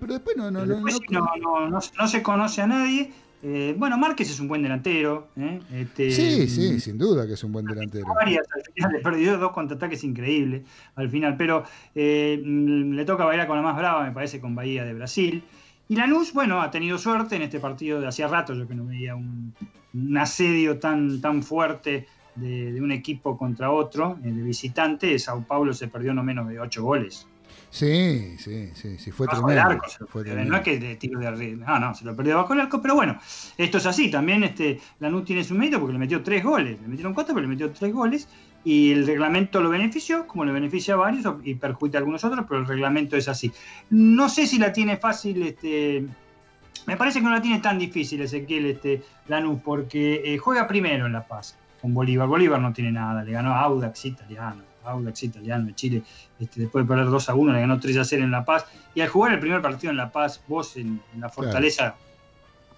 Pero 0.01 0.13
después 0.15 0.37
no, 0.37 0.51
no, 0.51 0.67
después 0.67 0.99
no- 1.11 1.21
no, 1.41 1.69
no, 1.69 1.79
no, 1.99 2.09
se 2.09 2.23
conoce 2.23 2.63
a 2.63 2.67
nadie. 2.67 3.13
Eh, 3.43 3.75
bueno, 3.79 3.99
Márquez 3.99 4.31
es 4.31 4.41
un 4.41 4.49
buen 4.49 4.63
delantero. 4.63 5.29
¿eh? 5.37 5.61
Este, 5.73 6.11
Sí, 6.11 6.49
sí, 6.49 6.81
sin 6.81 6.97
duda 6.99 7.27
que 7.27 7.35
es 7.35 7.45
un 7.45 7.53
buen 7.53 7.67
delantero. 7.67 8.07
varias, 8.15 8.47
al 8.55 8.63
final 8.73 8.93
le 8.93 9.01
perdió 9.01 9.39
dos 9.39 9.53
contraataques 9.53 10.03
increíbles 10.05 10.63
al 10.95 11.11
final, 11.11 11.37
pero 11.37 11.63
eh, 11.95 12.43
mm, 12.45 12.93
le 12.95 13.05
toca 13.05 13.25
bailar 13.27 13.47
con 13.47 13.57
la 13.57 13.63
más 13.63 13.77
brava, 13.77 14.05
me 14.05 14.13
parece, 14.13 14.41
con 14.41 14.55
Bahía 14.55 14.85
de 14.85 14.95
Brasil. 14.95 15.45
Y 15.89 15.97
Lanús, 15.97 16.33
bueno, 16.33 16.61
ha 16.63 16.71
tenido 16.71 16.99
suerte 16.99 17.37
en 17.37 17.43
este 17.43 17.61
partido 17.61 18.01
de 18.01 18.09
hacía 18.09 18.27
rato, 18.27 18.55
yo 18.55 18.67
que 18.67 18.75
no 18.75 18.87
veía 18.87 19.15
un, 19.15 19.55
un 19.95 20.19
asedio 20.19 20.79
tan, 20.81 21.21
tan 21.21 21.43
fuerte 21.45 22.09
de, 22.35 22.73
de 22.73 22.81
un 22.81 22.91
equipo 22.91 23.37
contra 23.39 23.71
otro, 23.71 24.19
eh, 24.25 24.31
de 24.33 24.43
visitante. 24.43 25.17
Sao 25.19 25.45
Paulo 25.47 25.73
se 25.75 25.89
perdió 25.89 26.13
no 26.15 26.25
menos 26.25 26.49
de 26.49 26.59
ocho 26.59 26.83
goles. 26.83 27.29
Sí, 27.77 28.37
sí, 28.39 28.71
sí, 28.73 28.97
sí, 28.97 29.11
fue 29.11 29.27
Bajo 29.27 29.51
el 29.51 29.55
tremendo. 29.55 29.71
arco 29.71 29.87
lo 30.01 30.07
fue 30.07 30.25
tremendo. 30.25 30.51
no 30.51 30.57
es 30.57 30.63
que 30.63 30.79
de 30.79 30.97
tiro 30.97 31.21
de 31.21 31.27
arriba, 31.27 31.79
no, 31.79 31.89
no, 31.89 31.95
se 31.95 32.07
lo 32.07 32.17
perdió 32.17 32.39
bajo 32.39 32.55
el 32.55 32.61
arco, 32.61 32.81
pero 32.81 32.95
bueno, 32.95 33.19
esto 33.59 33.77
es 33.77 33.85
así, 33.85 34.11
también 34.11 34.45
este, 34.45 34.81
Lanús 34.99 35.27
tiene 35.27 35.45
su 35.45 35.55
mérito 35.55 35.79
porque 35.79 35.93
le 35.93 35.99
metió 35.99 36.23
tres 36.23 36.43
goles, 36.43 36.81
le 36.81 36.89
metieron 36.89 37.13
cuatro, 37.13 37.35
pero 37.35 37.47
le 37.47 37.53
metió 37.53 37.71
tres 37.73 37.93
goles, 37.93 38.31
y 38.65 38.93
el 38.93 39.07
reglamento 39.07 39.61
lo 39.61 39.69
benefició, 39.69 40.27
como 40.27 40.47
le 40.47 40.53
beneficia 40.53 40.95
a 40.95 40.97
varios 40.97 41.27
y 41.45 41.55
perjudica 41.57 41.99
a 41.99 42.01
algunos 42.01 42.25
otros, 42.25 42.47
pero 42.49 42.61
el 42.61 42.67
reglamento 42.67 43.15
es 43.15 43.29
así. 43.29 43.53
No 43.91 44.31
sé 44.31 44.47
si 44.47 44.59
la 44.59 44.73
tiene 44.73 44.97
fácil, 44.97 45.43
este, 45.43 46.07
me 46.87 46.97
parece 46.97 47.19
que 47.19 47.27
no 47.27 47.31
la 47.31 47.43
tiene 47.43 47.61
tan 47.61 47.79
difícil 47.79 48.23
Ezequiel 48.23 48.65
este, 48.65 49.03
Lanús, 49.29 49.61
porque 49.63 50.23
eh, 50.25 50.39
juega 50.39 50.67
primero 50.67 51.05
en 51.05 51.13
La 51.13 51.27
Paz 51.27 51.59
con 51.83 51.93
Bolívar, 51.93 52.27
Bolívar 52.27 52.59
no 52.59 52.73
tiene 52.73 52.93
nada, 52.93 53.23
le 53.23 53.33
ganó 53.33 53.53
a 53.53 53.61
Audax 53.61 54.07
italiano, 54.07 54.63
Audax 54.87 55.23
italiano 55.23 55.67
de 55.67 55.75
Chile, 55.75 56.03
este, 56.39 56.63
después 56.63 56.85
de 56.85 56.89
perder 56.89 57.07
2 57.07 57.29
a 57.29 57.35
1, 57.35 57.53
le 57.53 57.61
ganó 57.61 57.81
3 57.81 57.97
a 57.99 58.05
0 58.05 58.25
en 58.25 58.31
La 58.31 58.45
Paz. 58.45 58.67
Y 58.95 59.01
al 59.01 59.09
jugar 59.09 59.33
el 59.33 59.41
primer 59.41 59.61
partido 59.63 59.91
en 59.91 59.97
La 59.97 60.11
Paz, 60.11 60.41
vos 60.49 60.77
en, 60.77 61.01
en 61.15 61.21
la 61.21 61.29
Fortaleza, 61.29 61.97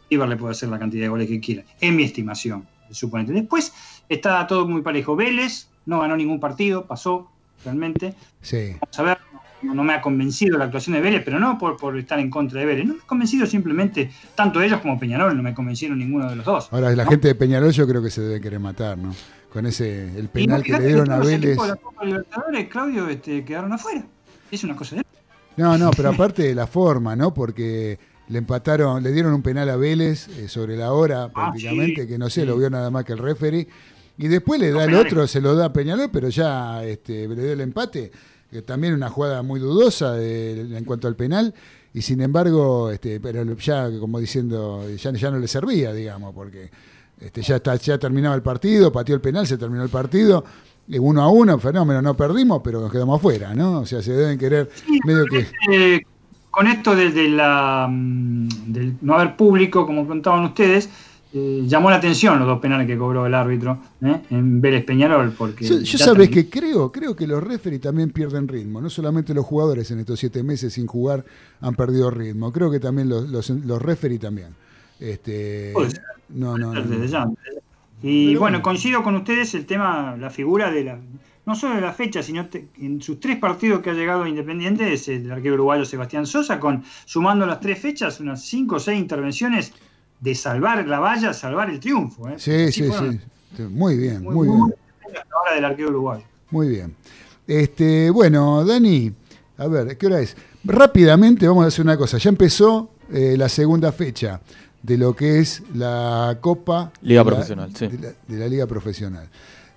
Bolívar 0.09 0.28
le 0.28 0.36
puede 0.36 0.52
hacer 0.52 0.68
la 0.68 0.78
cantidad 0.78 1.02
de 1.02 1.09
goles 1.09 1.28
que 1.28 1.40
quiera, 1.40 1.64
en 1.80 1.97
mi 1.97 2.05
estimación, 2.05 2.66
suponete. 2.90 3.32
Después 3.32 3.72
está 4.09 4.47
todo 4.47 4.66
muy 4.66 4.82
parejo. 4.82 5.16
Vélez 5.16 5.68
no 5.86 6.01
ganó 6.01 6.16
ningún 6.16 6.40
partido, 6.40 6.86
pasó 6.86 7.30
realmente. 7.64 8.14
Sí. 8.40 8.76
Vamos 8.80 8.98
a 8.98 9.02
ver, 9.02 9.18
no, 9.62 9.74
no 9.74 9.85
me 9.85 9.94
ha 9.94 10.01
convencido 10.01 10.56
la 10.59 10.66
actuación 10.66 10.94
de 10.94 11.02
Vélez, 11.02 11.22
pero 11.24 11.39
no 11.39 11.59
por, 11.59 11.76
por 11.76 11.98
estar 11.98 12.18
en 12.18 12.30
contra 12.30 12.60
de 12.60 12.66
Vélez. 12.66 12.86
No 12.86 12.94
me 12.94 13.01
ha 13.01 13.06
convencido 13.06 13.47
simplemente, 13.47 14.10
tanto 14.35 14.62
ellos 14.62 14.80
como 14.80 14.98
Peñarol, 14.98 15.36
no 15.36 15.43
me 15.43 15.55
convencieron 15.55 15.98
ninguno 15.98 16.28
de 16.30 16.36
los 16.36 16.44
dos. 16.44 16.68
Ahora, 16.70 16.90
la 16.90 17.05
¿no? 17.05 17.10
gente 17.10 17.28
de 17.28 17.35
Peñarol 17.35 17.72
yo 17.72 17.86
creo 17.86 18.02
que 18.02 18.10
se 18.10 18.22
debe 18.22 18.40
querer 18.40 18.60
matar, 18.60 18.97
¿no? 18.97 19.14
Con 19.53 19.66
ese, 19.66 20.19
el 20.19 20.29
penal 20.29 20.62
que 20.62 20.73
le 20.73 20.87
dieron 20.87 21.11
a 21.11 21.19
Vélez. 21.19 21.57
la 21.57 21.77
Copa 21.77 22.05
Libertadores, 22.05 22.69
Claudio, 22.69 23.09
este, 23.09 23.45
quedaron 23.45 23.73
afuera. 23.73 24.05
Es 24.51 24.62
una 24.65 24.77
cosa 24.77 24.97
de 24.97 25.03
No, 25.57 25.77
no, 25.79 25.91
pero 25.91 26.11
aparte 26.11 26.43
de 26.43 26.55
la 26.55 26.66
forma, 26.66 27.16
¿no? 27.16 27.33
Porque 27.33 27.99
le 28.29 28.39
empataron, 28.39 29.03
le 29.03 29.11
dieron 29.12 29.33
un 29.33 29.43
penal 29.43 29.69
a 29.70 29.77
Vélez 29.77 30.29
eh, 30.39 30.49
sobre 30.49 30.77
la 30.77 30.93
hora 30.93 31.31
prácticamente, 31.33 32.03
Ah, 32.03 32.05
sí, 32.05 32.09
que 32.09 32.19
no 32.19 32.29
sé, 32.29 32.43
sí. 32.43 32.47
lo 32.47 32.57
vio 32.59 32.69
nada 32.69 32.91
más 32.91 33.05
que 33.05 33.15
el 33.15 33.19
referee. 33.19 33.66
Y 34.19 34.29
después 34.29 34.61
le 34.61 34.70
da 34.73 34.85
el 34.85 34.95
otro, 34.95 35.27
se 35.27 35.41
lo 35.41 35.55
da 35.55 35.66
a 35.66 35.73
Peñarol, 35.73 36.11
pero 36.12 36.29
ya 36.29 36.85
este, 36.85 37.27
le 37.29 37.43
dio 37.43 37.53
el 37.53 37.61
empate, 37.61 38.11
que 38.51 38.62
también 38.62 38.93
una 38.95 39.09
jugada 39.09 39.43
muy 39.43 39.61
dudosa 39.61 40.12
de- 40.12 40.77
en 40.77 40.85
cuanto 40.85 41.09
al 41.09 41.16
penal. 41.16 41.55
Y 41.95 42.03
sin 42.03 42.20
embargo, 42.20 42.91
este, 42.91 43.19
pero 43.20 43.45
ya 43.57 43.89
como 43.99 44.19
diciendo, 44.20 44.85
ya, 44.97 45.12
ya 45.12 45.31
no 45.31 45.39
le 45.39 45.49
servía, 45.49 45.93
digamos, 45.95 46.35
porque 46.35 46.70
este, 47.20 47.43
ya, 47.43 47.57
está, 47.57 47.74
ya 47.77 47.99
terminaba 47.99 48.35
el 48.35 48.43
partido, 48.43 48.93
pateó 48.93 49.15
el 49.15 49.20
penal, 49.20 49.47
se 49.47 49.59
terminó 49.59 49.82
el 49.82 49.89
partido. 49.90 50.45
eh, 50.89 50.99
Uno 50.99 51.23
a 51.23 51.28
uno, 51.28 51.59
fenómeno, 51.59 52.01
no 52.03 52.15
perdimos, 52.16 52.61
pero 52.62 52.81
nos 52.81 52.90
quedamos 52.93 53.19
afuera, 53.19 53.55
¿no? 53.55 53.81
O 53.81 53.86
sea, 53.86 54.03
se 54.03 54.12
deben 54.12 54.39
querer 54.39 54.69
medio 55.05 55.24
que... 55.27 55.47
Eh, 55.73 56.03
con 56.51 56.66
esto 56.66 56.97
de, 56.97 57.11
de 57.11 57.28
la, 57.28 57.86
mm, 57.89 58.49
del 58.73 58.95
no 59.03 59.15
haber 59.15 59.36
público, 59.36 59.86
como 59.86 60.07
contaban 60.07 60.45
ustedes, 60.45 60.89
eh, 61.32 61.65
llamó 61.66 61.90
la 61.90 61.97
atención 61.97 62.39
los 62.39 62.49
dos 62.49 62.59
penales 62.59 62.86
que 62.86 62.97
cobró 62.97 63.27
el 63.27 63.35
árbitro 63.35 63.78
¿eh? 64.01 64.23
en 64.31 64.61
Vélez 64.61 64.85
Peñarol. 64.85 65.32
Porque 65.36 65.66
Yo, 65.66 65.78
yo 65.81 65.99
sabes 65.99 66.31
que 66.31 66.49
creo, 66.49 66.90
creo 66.90 67.15
que 67.15 67.27
los 67.27 67.43
referees 67.45 67.82
también 67.82 68.11
pierden 68.11 68.49
ritmo. 68.49 68.81
No 68.81 68.89
solamente 68.89 69.35
los 69.35 69.45
jugadores 69.45 69.90
en 69.90 70.01
estos 70.01 70.19
siete 70.19 70.43
meses 70.43 70.73
sin 70.73 70.86
jugar 70.86 71.24
han 71.61 71.74
perdido 71.74 72.11
ritmo. 72.11 72.51
Creo 72.51 72.70
que 72.70 72.81
también 72.81 73.09
los, 73.11 73.28
los, 73.28 73.51
los 73.51 73.81
referees 73.82 74.20
también. 74.20 74.49
Este, 75.01 75.70
Puede 75.73 75.91
ser. 75.91 76.03
no, 76.31 76.57
no, 76.59 76.73
no, 76.75 76.83
Desde 76.83 76.99
no. 76.99 77.05
ya. 77.07 77.29
Y 78.03 78.29
Pero 78.29 78.41
bueno, 78.41 78.62
coincido 78.62 79.03
con 79.03 79.16
ustedes 79.16 79.55
el 79.55 79.66
tema, 79.66 80.16
la 80.19 80.31
figura 80.31 80.70
de 80.70 80.85
la, 80.85 80.99
no 81.47 81.55
solo 81.55 81.75
de 81.75 81.81
la 81.81 81.93
fecha, 81.93 82.23
sino 82.23 82.47
te- 82.49 82.69
en 82.81 83.03
sus 83.03 83.19
tres 83.20 83.39
partidos 83.39 83.81
que 83.81 83.91
ha 83.91 83.95
llegado 83.95 84.27
Independiente 84.27 84.93
es 84.93 85.09
el 85.09 85.31
arquero 85.33 85.55
uruguayo 85.55 85.85
Sebastián 85.85 86.27
Sosa, 86.27 86.61
con 86.61 86.85
sumando 87.05 87.45
las 87.47 87.61
tres 87.61 87.79
fechas, 87.81 88.20
unas 88.20 88.45
cinco 88.45 88.77
o 88.77 88.81
seis 88.81 88.99
intervenciones 89.01 89.73
de 90.20 90.35
salvar 90.35 90.87
la 90.87 90.99
valla, 91.01 91.33
salvar 91.33 91.70
el 91.70 91.81
triunfo. 91.81 92.29
¿eh? 92.29 92.35
Sí, 92.39 92.70
sí, 92.73 92.85
fueron 92.85 93.20
sí. 93.57 93.62
Muy 93.62 93.97
bien, 93.97 94.23
Muy, 94.23 94.35
muy 94.35 94.49
muy 94.49 94.73
bien. 95.07 95.23
ahora 95.33 95.55
del 95.55 95.65
arquero 95.65 95.89
uruguayo. 95.91 96.25
Muy 96.51 96.69
bien. 96.69 96.95
Este, 97.47 98.11
bueno, 98.11 98.65
Dani, 98.65 99.11
a 99.57 99.66
ver, 99.66 99.97
¿qué 99.97 100.07
hora 100.07 100.20
es? 100.20 100.37
Rápidamente 100.65 101.49
vamos 101.49 101.65
a 101.65 101.69
hacer 101.69 101.85
una 101.85 101.97
cosa. 101.97 102.19
Ya 102.19 102.29
empezó 102.29 102.91
eh, 103.12 103.35
la 103.39 103.49
segunda 103.49 103.91
fecha 103.91 104.41
de 104.82 104.96
lo 104.98 105.14
que 105.16 105.40
es 105.40 105.62
la 105.74 106.38
Copa 106.40 106.92
Liga 107.02 107.20
de 107.22 107.24
la- 107.30 107.36
Profesional, 107.36 107.70
sí. 107.74 107.88
de, 107.88 107.98
la, 107.98 108.09
de 108.26 108.38
la 108.38 108.46
Liga 108.48 108.66
Profesional. 108.66 109.28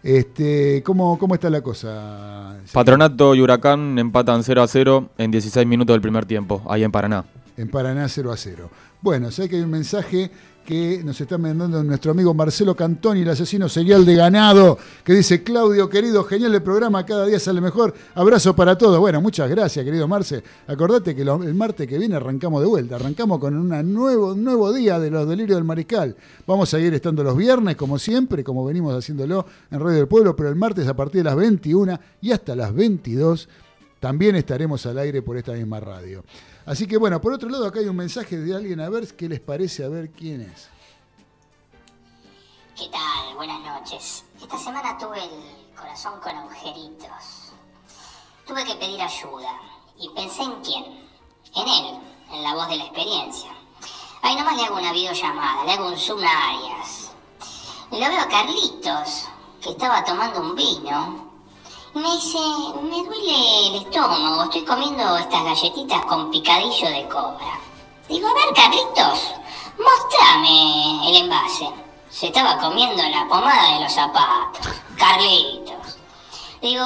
Este, 0.04 0.82
¿cómo, 0.84 1.18
¿Cómo 1.20 1.36
está 1.36 1.50
la 1.50 1.62
cosa? 1.62 2.56
Patronato 2.74 3.36
y 3.36 3.42
Huracán 3.42 4.00
empatan 4.00 4.44
0 4.44 4.64
a 4.64 4.68
0 4.68 5.10
en 5.18 5.30
16 5.32 5.68
minutos 5.68 5.94
del 5.94 6.02
primer 6.02 6.26
tiempo, 6.26 6.64
ahí 6.68 6.84
en 6.84 6.92
Paraná. 6.92 7.24
En 7.58 7.70
Paraná 7.70 8.08
0 8.10 8.32
a 8.32 8.38
0. 8.38 8.70
Bueno, 9.02 9.30
sé 9.32 9.48
que 9.50 9.58
hay 9.58 9.62
un 9.62 9.70
mensaje 9.70 10.32
que 10.66 11.02
nos 11.04 11.20
está 11.20 11.38
mandando 11.38 11.84
nuestro 11.84 12.12
amigo 12.12 12.34
Marcelo 12.34 12.76
Cantoni, 12.76 13.22
el 13.22 13.30
asesino 13.30 13.68
serial 13.68 14.06
de 14.06 14.16
ganado, 14.16 14.78
que 15.04 15.14
dice, 15.14 15.44
Claudio, 15.44 15.90
querido, 15.90 16.24
genial 16.24 16.54
el 16.54 16.62
programa, 16.62 17.06
cada 17.06 17.26
día 17.26 17.40
sale 17.40 17.62
mejor, 17.62 17.94
abrazo 18.16 18.56
para 18.56 18.78
todos. 18.78 19.00
Bueno, 19.00 19.22
muchas 19.22 19.50
gracias, 19.50 19.84
querido 19.84 20.08
Marce. 20.08 20.44
Acordate 20.68 21.16
que 21.16 21.24
el 21.24 21.56
martes 21.56 21.88
que 21.88 21.98
viene 21.98 22.16
arrancamos 22.16 22.62
de 22.62 22.68
vuelta, 22.68 22.96
arrancamos 22.96 23.40
con 23.40 23.56
una 23.58 23.84
nuevo, 23.84 24.34
un 24.34 24.44
nuevo 24.44 24.72
día 24.72 25.00
de 25.00 25.10
los 25.10 25.28
delirios 25.28 25.58
del 25.58 25.66
mariscal. 25.66 26.16
Vamos 26.46 26.74
a 26.74 26.78
seguir 26.78 26.94
estando 26.94 27.24
los 27.24 27.36
viernes, 27.36 27.76
como 27.76 27.98
siempre, 27.98 28.44
como 28.44 28.66
venimos 28.66 28.96
haciéndolo 28.96 29.46
en 29.70 29.80
Radio 29.80 29.98
del 29.98 30.08
Pueblo, 30.08 30.36
pero 30.36 30.50
el 30.50 30.56
martes 30.56 30.88
a 30.88 30.96
partir 30.96 31.24
de 31.24 31.30
las 31.30 31.36
21 31.36 32.00
y 32.22 32.32
hasta 32.32 32.56
las 32.56 32.74
22 32.74 33.50
también 34.00 34.36
estaremos 34.36 34.86
al 34.86 34.98
aire 34.98 35.22
por 35.22 35.38
esta 35.38 35.54
misma 35.54 35.80
radio. 35.80 36.24
Así 36.66 36.88
que 36.88 36.98
bueno, 36.98 37.20
por 37.20 37.34
otro 37.34 37.50
lado 37.50 37.66
acá 37.66 37.80
hay 37.80 37.88
un 37.88 37.96
mensaje 37.96 38.38
de 38.38 38.56
alguien 38.56 38.80
a 38.80 38.90
ver 38.90 39.16
qué 39.16 39.28
les 39.28 39.40
parece, 39.40 39.84
a 39.84 39.90
ver 39.90 40.12
quién 40.12 40.42
es. 40.42 40.70
¿Qué 42.78 42.88
tal? 42.90 43.36
Buenas 43.36 43.62
noches. 43.62 44.24
Esta 44.42 44.58
semana 44.58 44.98
tuve 44.98 45.24
el 45.24 45.76
corazón 45.76 46.20
con 46.20 46.36
agujeritos. 46.36 47.54
Tuve 48.46 48.64
que 48.66 48.76
pedir 48.76 49.02
ayuda 49.02 49.60
y 50.00 50.10
pensé 50.10 50.44
en 50.44 50.62
quién. 50.62 50.84
En 51.56 51.68
él, 51.68 52.00
en 52.32 52.44
la 52.44 52.54
voz 52.54 52.70
de 52.70 52.78
la 52.78 52.86
experiencia. 52.86 53.52
Ahí 54.22 54.36
nomás 54.36 54.56
le 54.56 54.64
hago 54.64 54.78
una 54.78 54.94
videollamada, 54.94 55.66
le 55.66 55.72
hago 55.74 55.88
un 55.88 55.98
zoom 55.98 56.24
a 56.24 56.50
Arias. 56.50 57.12
Lo 57.92 58.00
veo 58.00 58.22
a 58.22 58.28
Carlitos, 58.28 59.28
que 59.62 59.72
estaba 59.72 60.04
tomando 60.06 60.40
un 60.40 60.56
vino. 60.56 61.21
Me 61.94 62.10
dice, 62.16 62.38
me 62.84 63.04
duele 63.04 63.68
el 63.68 63.76
estómago, 63.76 64.44
estoy 64.44 64.64
comiendo 64.64 65.18
estas 65.18 65.44
galletitas 65.44 66.06
con 66.06 66.32
picadillo 66.32 66.90
de 66.90 67.08
cobra. 67.10 67.60
Digo, 68.08 68.28
a 68.30 68.34
ver, 68.34 68.54
Carlitos, 68.56 69.32
mostrame 69.78 71.10
el 71.10 71.16
envase. 71.18 71.70
Se 72.10 72.28
estaba 72.28 72.58
comiendo 72.60 73.04
la 73.04 73.28
pomada 73.28 73.74
de 73.74 73.82
los 73.82 73.92
zapatos. 73.94 74.68
Carlitos. 74.98 75.98
Digo, 76.62 76.86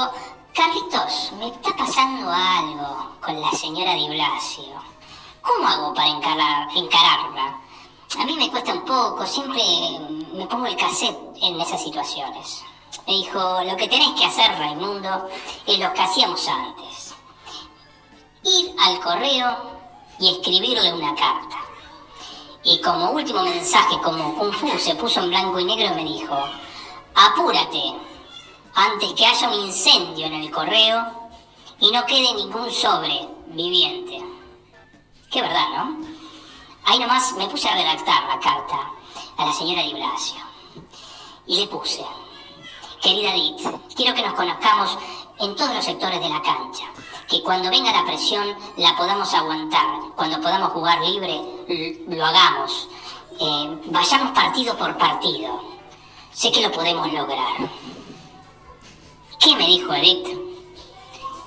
Carlitos, 0.53 1.31
me 1.37 1.47
está 1.47 1.75
pasando 1.77 2.31
algo 2.31 3.11
con 3.23 3.39
la 3.39 3.51
señora 3.51 3.93
Di 3.93 4.09
Blasio. 4.09 4.73
¿Cómo 5.41 5.67
hago 5.67 5.93
para 5.93 6.07
encarar- 6.07 6.67
encararla? 6.75 7.59
A 8.19 8.25
mí 8.25 8.35
me 8.37 8.49
cuesta 8.49 8.73
un 8.73 8.85
poco, 8.85 9.25
siempre 9.27 9.61
me 10.33 10.47
pongo 10.47 10.65
el 10.65 10.75
cassette 10.75 11.19
en 11.41 11.59
esas 11.61 11.83
situaciones. 11.83 12.63
Me 13.07 13.13
dijo, 13.13 13.63
lo 13.63 13.75
que 13.77 13.87
tenés 13.87 14.19
que 14.19 14.25
hacer, 14.25 14.51
Raimundo, 14.57 15.29
es 15.65 15.79
lo 15.79 15.93
que 15.93 16.01
hacíamos 16.01 16.47
antes. 16.47 17.13
Ir 18.43 18.75
al 18.79 18.99
correo 18.99 19.57
y 20.19 20.29
escribirle 20.29 20.93
una 20.93 21.13
carta. 21.15 21.57
Y 22.63 22.81
como 22.81 23.11
último 23.11 23.43
mensaje, 23.43 23.99
como 24.03 24.35
Kung 24.35 24.53
Fu 24.53 24.67
se 24.79 24.95
puso 24.95 25.21
en 25.21 25.29
blanco 25.29 25.59
y 25.59 25.65
negro, 25.65 25.93
me 25.93 26.03
dijo, 26.03 26.35
apúrate, 27.13 27.93
antes 28.73 29.13
que 29.13 29.25
haya 29.25 29.49
un 29.49 29.65
incendio 29.65 30.25
en 30.25 30.33
el 30.33 30.51
correo 30.51 31.29
y 31.79 31.91
no 31.91 32.05
quede 32.05 32.33
ningún 32.33 32.71
sobre 32.71 33.27
viviente. 33.47 34.19
Qué 35.31 35.41
verdad, 35.41 35.67
¿no? 35.75 35.97
Ahí 36.85 36.99
nomás 36.99 37.33
me 37.33 37.47
puse 37.47 37.69
a 37.69 37.75
redactar 37.75 38.23
la 38.23 38.39
carta 38.39 38.91
a 39.37 39.45
la 39.45 39.53
señora 39.53 39.83
Di 39.83 39.93
Blasio. 39.93 40.41
Y 41.47 41.59
le 41.59 41.67
puse, 41.67 42.05
querida 43.05 43.35
Edith, 43.35 43.61
quiero 43.95 44.15
que 44.15 44.23
nos 44.23 44.33
conozcamos 44.33 44.97
en 45.39 45.55
todos 45.55 45.75
los 45.75 45.85
sectores 45.85 46.19
de 46.19 46.27
la 46.27 46.41
cancha, 46.41 46.85
que 47.29 47.43
cuando 47.43 47.69
venga 47.69 47.91
la 47.91 48.03
presión 48.03 48.47
la 48.77 48.97
podamos 48.97 49.31
aguantar, 49.31 49.85
cuando 50.15 50.41
podamos 50.41 50.71
jugar 50.71 50.99
libre 51.01 51.39
lo 52.07 52.25
hagamos, 52.25 52.89
Eh, 53.37 53.81
vayamos 53.87 54.31
partido 54.31 54.77
por 54.77 54.97
partido. 54.97 55.59
Sé 56.31 56.53
que 56.53 56.61
lo 56.61 56.71
podemos 56.71 57.11
lograr. 57.11 57.69
¿Qué 59.41 59.53
me 59.57 59.67
dijo 59.67 59.93
Edith? 59.93 60.29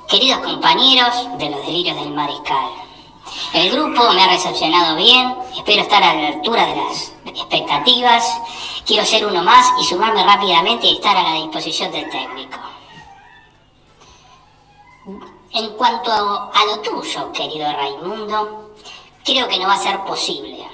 Queridos 0.07 0.41
compañeros 0.41 1.15
de 1.39 1.49
los 1.49 1.61
delirios 1.65 1.97
del 1.97 2.11
mariscal, 2.11 2.69
el 3.53 3.71
grupo 3.71 4.13
me 4.13 4.23
ha 4.23 4.29
recepcionado 4.29 4.97
bien, 4.97 5.35
espero 5.57 5.83
estar 5.83 6.03
a 6.03 6.15
la 6.15 6.29
altura 6.29 6.67
de 6.67 6.77
las 6.77 7.13
expectativas, 7.25 8.41
quiero 8.87 9.05
ser 9.05 9.27
uno 9.27 9.43
más 9.43 9.73
y 9.81 9.85
sumarme 9.85 10.25
rápidamente 10.25 10.87
y 10.87 10.97
estar 10.97 11.17
a 11.17 11.23
la 11.23 11.35
disposición 11.35 11.91
del 11.93 12.09
técnico. 12.11 12.59
En 15.53 15.71
cuanto 15.77 16.13
a, 16.13 16.65
lo 16.67 16.81
tuyo, 16.81 17.33
querido 17.33 17.73
Raimundo, 17.73 18.75
creo 19.25 19.49
que 19.49 19.59
no 19.59 19.67
va 19.67 19.75
a 19.75 19.83
ser 19.83 19.99
posible, 20.05 20.67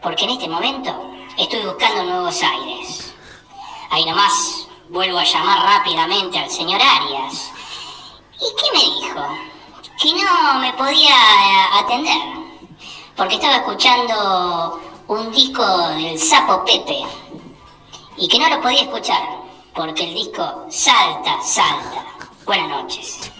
porque 0.00 0.24
en 0.24 0.30
este 0.30 0.48
momento 0.48 0.94
estoy 1.36 1.64
buscando 1.64 2.04
nuevos 2.04 2.42
aires. 2.42 3.14
Ahí 3.90 4.04
nomás 4.04 4.68
vuelvo 4.88 5.18
a 5.18 5.24
llamar 5.24 5.62
rápidamente 5.62 6.38
al 6.38 6.50
señor 6.50 6.80
Arias. 6.80 7.50
¿Y 8.36 8.54
qué 8.60 8.72
me 8.72 8.84
dijo? 8.84 9.55
Que 10.00 10.12
no 10.12 10.60
me 10.60 10.72
podía 10.74 11.14
eh, 11.14 11.82
atender, 11.84 12.18
porque 13.16 13.36
estaba 13.36 13.56
escuchando 13.56 14.80
un 15.08 15.32
disco 15.32 15.64
del 15.90 16.18
Sapo 16.18 16.64
Pepe, 16.64 16.98
y 18.18 18.28
que 18.28 18.38
no 18.38 18.48
lo 18.50 18.60
podía 18.60 18.82
escuchar, 18.82 19.22
porque 19.74 20.04
el 20.08 20.14
disco 20.14 20.66
salta, 20.70 21.40
salta. 21.42 22.04
Buenas 22.44 22.68
noches. 22.68 23.30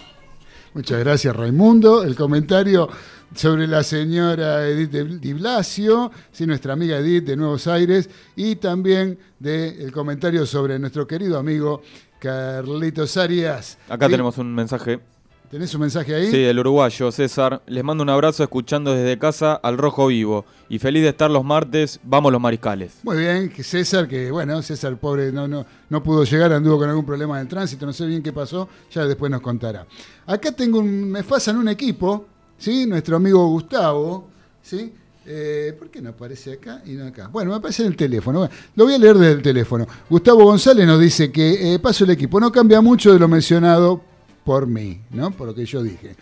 Muchas 0.73 0.99
gracias, 0.99 1.35
Raimundo. 1.35 2.03
El 2.03 2.15
comentario 2.15 2.89
sobre 3.35 3.67
la 3.67 3.83
señora 3.83 4.67
Edith 4.67 4.91
de- 4.91 5.19
Di 5.19 5.33
Blasio, 5.33 6.11
sí, 6.31 6.45
nuestra 6.47 6.73
amiga 6.73 6.97
Edith 6.97 7.25
de 7.25 7.35
Nuevos 7.37 7.67
Aires, 7.67 8.09
y 8.35 8.55
también 8.55 9.19
del 9.39 9.91
comentario 9.91 10.45
sobre 10.45 10.79
nuestro 10.79 11.05
querido 11.05 11.37
amigo 11.37 11.81
Carlitos 12.19 13.15
Arias. 13.17 13.77
Acá 13.89 14.05
Sí, 14.07 14.11
tenemos 14.11 14.37
un 14.39 14.53
mensaje. 14.55 14.99
¿Tenés 15.49 15.73
un 15.73 15.79
mensaje 15.79 16.13
ahí? 16.13 16.29
Sí, 16.29 16.43
el 16.43 16.59
uruguayo 16.59 17.09
César. 17.09 17.61
Les 17.67 17.81
mando 17.81 18.03
un 18.03 18.09
abrazo 18.09 18.43
escuchando 18.43 18.93
desde 18.93 19.17
casa 19.17 19.53
al 19.53 19.77
Rojo 19.77 20.07
Vivo. 20.07 20.43
Y 20.67 20.77
feliz 20.77 21.03
de 21.03 21.09
estar 21.09 21.31
los 21.31 21.45
martes. 21.45 22.01
Vamos 22.03 22.33
los 22.33 22.41
mariscales. 22.41 22.95
Muy 23.03 23.15
bien, 23.15 23.49
que 23.49 23.63
César, 23.63 24.09
que 24.09 24.29
bueno, 24.29 24.61
César 24.61 24.97
pobre 24.97 25.31
no, 25.31 25.47
no, 25.47 25.65
no 25.89 26.03
pudo 26.03 26.25
llegar, 26.25 26.51
anduvo 26.51 26.79
con 26.79 26.89
algún 26.89 27.05
problema 27.05 27.39
de 27.39 27.45
tránsito, 27.45 27.85
no 27.85 27.93
sé 27.93 28.05
bien 28.05 28.21
qué 28.21 28.33
pasó, 28.33 28.67
ya 28.91 29.05
después 29.05 29.31
nos 29.31 29.39
contará. 29.39 29.87
Acá 30.25 30.51
tengo 30.51 30.79
un, 30.79 31.09
me 31.09 31.23
pasan 31.23 31.55
un 31.55 31.69
equipo, 31.69 32.25
¿sí? 32.57 32.85
Nuestro 32.85 33.15
amigo 33.15 33.47
Gustavo, 33.47 34.27
¿sí? 34.61 34.93
Eh, 35.25 35.73
¿Por 35.79 35.89
qué 35.89 36.01
no 36.01 36.09
aparece 36.09 36.53
acá 36.53 36.81
y 36.85 36.91
no 36.91 37.07
acá? 37.07 37.29
Bueno, 37.29 37.51
me 37.51 37.57
aparece 37.57 37.83
en 37.83 37.87
el 37.87 37.95
teléfono. 37.95 38.39
Bueno, 38.39 38.53
lo 38.75 38.83
voy 38.83 38.95
a 38.95 38.97
leer 38.97 39.17
desde 39.17 39.31
el 39.31 39.41
teléfono. 39.41 39.87
Gustavo 40.09 40.43
González 40.43 40.85
nos 40.85 40.99
dice 40.99 41.31
que 41.31 41.73
eh, 41.73 41.79
paso 41.79 42.03
el 42.03 42.09
equipo. 42.09 42.37
No 42.37 42.51
cambia 42.51 42.81
mucho 42.81 43.13
de 43.13 43.19
lo 43.19 43.29
mencionado 43.29 44.16
por 44.47 44.65
mí, 44.65 45.01
¿no? 45.09 45.29
Por 45.31 45.47
lo 45.47 45.53
que 45.53 45.65
yo 45.65 45.83
dije. 45.83 46.15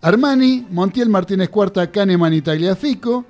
Armani, 0.00 0.66
Montiel 0.70 1.10
Martínez 1.10 1.50
Cuarta, 1.50 1.90
Kahneman 1.90 2.32
y 2.32 2.40
Tagliafico, 2.40 3.26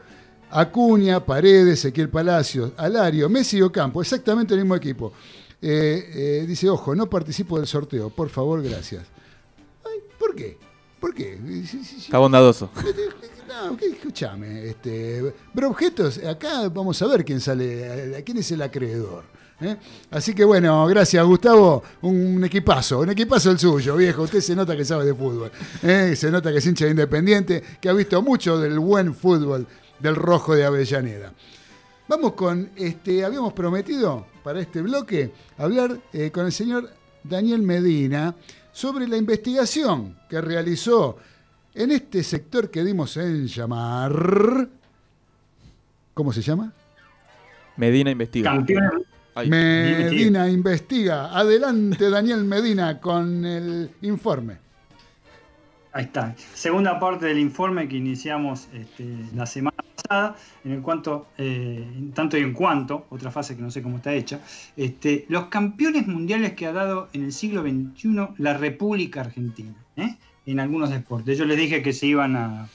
Acuña, 0.53 1.19
Paredes, 1.27 1.81
Ezequiel 1.81 2.09
Palacios, 2.09 2.71
Alario, 2.77 3.29
Messi 3.29 3.57
y 3.59 3.63
Ocampo, 3.63 4.01
exactamente 4.01 4.55
el 4.55 4.61
mismo 4.61 4.77
equipo. 4.77 5.13
Eh, 5.61 6.11
eh, 6.15 6.45
dice, 6.47 6.69
ojo, 6.71 6.95
no 6.95 7.11
participo 7.11 7.59
del 7.59 7.67
sorteo, 7.67 8.09
por 8.11 8.29
favor, 8.29 8.63
gracias. 8.63 9.03
Ay, 9.85 9.99
¿Por 10.17 10.37
qué? 10.37 10.57
¿Por 11.01 11.13
qué? 11.13 11.37
Está 11.99 12.19
bondadoso. 12.19 12.71
No, 13.49 13.77
que- 13.79 13.87
escúchame, 13.87 14.69
este, 14.69 15.33
pero 15.55 15.69
objetos, 15.71 16.19
acá 16.19 16.69
vamos 16.69 17.01
a 17.03 17.07
ver 17.09 17.25
quién 17.25 17.41
sale, 17.41 18.23
quién 18.25 18.37
es 18.39 18.53
el 18.53 18.61
acreedor. 18.63 19.25
¿Eh? 19.61 19.77
Así 20.11 20.35
que 20.35 20.45
bueno, 20.45 20.87
gracias 20.87 21.25
Gustavo, 21.25 21.83
un 22.03 22.45
equipazo, 22.45 23.01
un 23.01 23.11
equipazo 23.11 23.51
el 23.51 23.59
suyo, 23.59 23.97
viejo. 23.97 24.23
Usted 24.23 24.41
se 24.41 24.55
nota 24.55 24.77
que 24.77 24.85
sabe 24.85 25.05
de 25.05 25.15
fútbol, 25.15 25.51
¿eh? 25.83 26.15
se 26.17 26.31
nota 26.31 26.53
que 26.53 26.59
es 26.59 26.67
hincha 26.67 26.85
de 26.85 26.93
independiente, 26.93 27.63
que 27.81 27.89
ha 27.89 27.93
visto 27.93 28.21
mucho 28.23 28.59
del 28.59 28.79
buen 28.79 29.15
fútbol 29.15 29.67
del 29.99 30.17
rojo 30.17 30.55
de 30.55 30.65
Avellaneda. 30.65 31.33
Vamos 32.09 32.33
con, 32.33 32.71
este, 32.77 33.25
habíamos 33.25 33.53
prometido 33.53 34.27
para 34.43 34.61
este 34.61 34.81
bloque 34.81 35.31
hablar 35.59 35.99
eh, 36.13 36.31
con 36.31 36.47
el 36.47 36.53
señor 36.53 36.91
Daniel 37.23 37.63
Medina 37.63 38.35
sobre 38.73 39.07
la 39.07 39.17
investigación 39.17 40.17
que 40.31 40.41
realizó 40.41 41.19
en 41.75 41.91
este 41.91 42.23
sector 42.23 42.71
que 42.71 42.83
dimos 42.83 43.17
en 43.19 43.47
llamar. 43.47 44.69
¿Cómo 46.15 46.33
se 46.33 46.43
llama? 46.43 46.73
Medina 47.77 48.11
investiga. 48.11 48.51
Campeones. 48.51 49.08
Ay, 49.35 49.49
Medina 49.49 50.49
investiga. 50.49 51.37
Adelante, 51.37 52.11
Daniel 52.11 52.45
Medina, 52.45 53.01
con 53.01 53.45
el 53.45 53.91
informe. 54.03 54.69
Ahí 55.93 56.05
está. 56.05 56.35
Segunda 56.55 57.01
parte 57.01 57.27
del 57.27 57.39
informe 57.39 57.89
que 57.89 57.97
iniciamos 57.97 58.69
este, 58.73 59.05
la 59.35 59.47
semana 59.47 59.77
pasada, 59.97 60.37
en 60.65 60.73
el 60.73 60.83
cuanto, 60.83 61.29
eh, 61.39 61.85
en 61.97 62.13
tanto 62.13 62.37
y 62.37 62.43
en 62.43 62.53
cuanto, 62.53 63.07
otra 63.11 63.31
fase 63.31 63.57
que 63.57 63.63
no 63.63 63.71
sé 63.71 63.83
cómo 63.83 63.97
está 63.97 64.13
hecha, 64.13 64.41
este, 64.77 65.25
los 65.29 65.47
campeones 65.47 66.07
mundiales 66.07 66.53
que 66.53 66.67
ha 66.67 66.73
dado 66.73 67.09
en 67.15 67.25
el 67.25 67.33
siglo 67.33 67.63
XXI 67.63 68.29
la 68.39 68.55
República 68.55 69.23
Argentina, 69.23 69.75
¿eh? 69.97 70.17
en 70.47 70.61
algunos 70.61 70.91
deportes. 70.91 71.39
Yo 71.39 71.47
les 71.47 71.57
dije 71.57 71.83
que 71.83 71.93
se 71.93 72.07
iban 72.07 72.37
a 72.37 72.69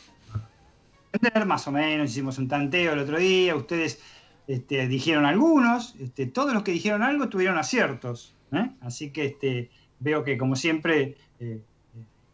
vender 1.11 1.45
más 1.45 1.67
o 1.67 1.71
menos, 1.71 2.09
hicimos 2.09 2.37
un 2.39 2.47
tanteo 2.47 2.93
el 2.93 2.99
otro 2.99 3.19
día, 3.19 3.55
ustedes 3.55 4.01
este, 4.47 4.87
dijeron 4.87 5.25
algunos, 5.25 5.95
este, 5.99 6.25
todos 6.25 6.53
los 6.53 6.63
que 6.63 6.71
dijeron 6.71 7.03
algo 7.03 7.29
tuvieron 7.29 7.57
aciertos, 7.57 8.35
¿eh? 8.51 8.69
así 8.81 9.11
que 9.11 9.25
este, 9.25 9.69
veo 9.99 10.23
que 10.23 10.37
como 10.37 10.55
siempre... 10.55 11.17
eh, 11.39 11.59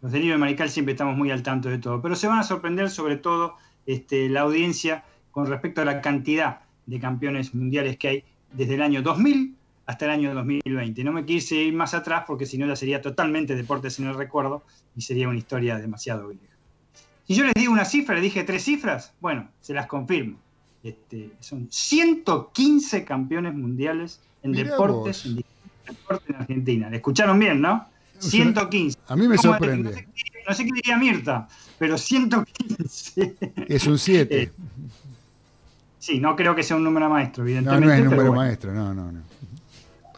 los 0.02 0.11
delirios 0.11 0.36
de 0.36 0.40
Marical 0.40 0.69
siempre 0.69 0.94
estamos 0.94 1.18
muy 1.18 1.30
al 1.31 1.44
tanto 1.44 1.69
de 1.69 1.77
todo, 1.77 2.02
pero 2.02 2.15
se 2.15 2.27
van 2.27 2.40
a 2.40 2.44
sorprender 2.44 2.90
sobre 2.90 3.18
todo 3.18 3.56
la 4.11 4.41
audiencia 4.41 5.03
con 5.31 5.48
respecto 5.48 5.81
a 5.81 5.86
la 5.86 6.02
cantidad 6.02 6.61
de 6.86 6.99
campeones 6.99 7.53
mundiales 7.53 7.98
que 7.98 8.07
hay 8.07 8.23
desde 8.53 8.76
el 8.76 8.81
año 8.81 9.02
2000 9.02 9.56
hasta 9.86 10.06
el 10.06 10.11
año 10.11 10.34
2020. 10.34 11.03
No 11.03 11.11
me 11.11 11.26
quise 11.26 11.56
ir 11.56 11.73
más 11.73 11.94
atrás 11.94 12.23
porque 12.27 12.45
si 12.45 12.57
no 12.57 12.68
ya 12.68 12.76
sería 12.76 13.02
totalmente 13.02 13.56
deportes 13.56 13.99
en 13.99 14.07
el 14.07 14.15
recuerdo 14.15 14.64
y 14.95 15.02
sería 15.02 15.27
una 15.27 15.38
historia 15.38 15.77
demasiado 15.77 16.27
vieja. 16.27 16.45
Si 17.27 17.36
yo 17.36 17.44
les 17.44 17.53
digo 17.56 17.73
una 17.73 17.86
cifra, 17.86 18.15
les 18.15 18.23
dije 18.23 18.44
tres 18.44 18.64
cifras, 18.64 19.14
bueno, 19.19 19.49
se 19.61 19.73
las 19.73 19.88
confirmo. 19.88 20.38
Este, 20.84 21.31
son 21.39 21.68
115 21.69 23.03
campeones 23.03 23.53
mundiales 23.53 24.19
en 24.43 24.51
Mirá 24.51 24.72
deportes 24.72 25.26
en, 25.26 25.35
distintos 25.38 25.85
deportes 25.88 26.30
en 26.30 26.35
Argentina. 26.35 26.89
¿Le 26.89 26.97
escucharon 26.97 27.38
bien, 27.39 27.60
no? 27.61 27.85
115. 28.19 28.97
A 29.07 29.15
mí 29.15 29.27
me 29.27 29.35
¿Cómo- 29.38 29.53
sorprende. 29.53 29.89
No 29.91 29.95
sé, 29.97 30.06
qué- 30.14 30.39
no 30.47 30.53
sé 30.56 30.65
qué 30.65 30.72
diría 30.73 30.97
Mirta, 30.97 31.47
pero 31.77 31.97
115. 31.97 33.35
Es 33.68 33.88
un 33.88 33.97
7. 33.97 34.41
Eh, 34.43 34.51
Sí, 36.01 36.18
no 36.19 36.34
creo 36.35 36.56
que 36.56 36.64
sea 36.64 36.77
un 36.77 36.84
número 36.85 37.10
maestro, 37.10 37.43
no, 37.43 37.49
evidentemente. 37.49 37.85
no 37.88 37.91
es 37.93 37.99
pero 37.99 38.10
número 38.10 38.30
bueno. 38.31 38.41
maestro, 38.41 38.73
no, 38.73 38.93
no, 38.93 39.11
no. 39.11 39.19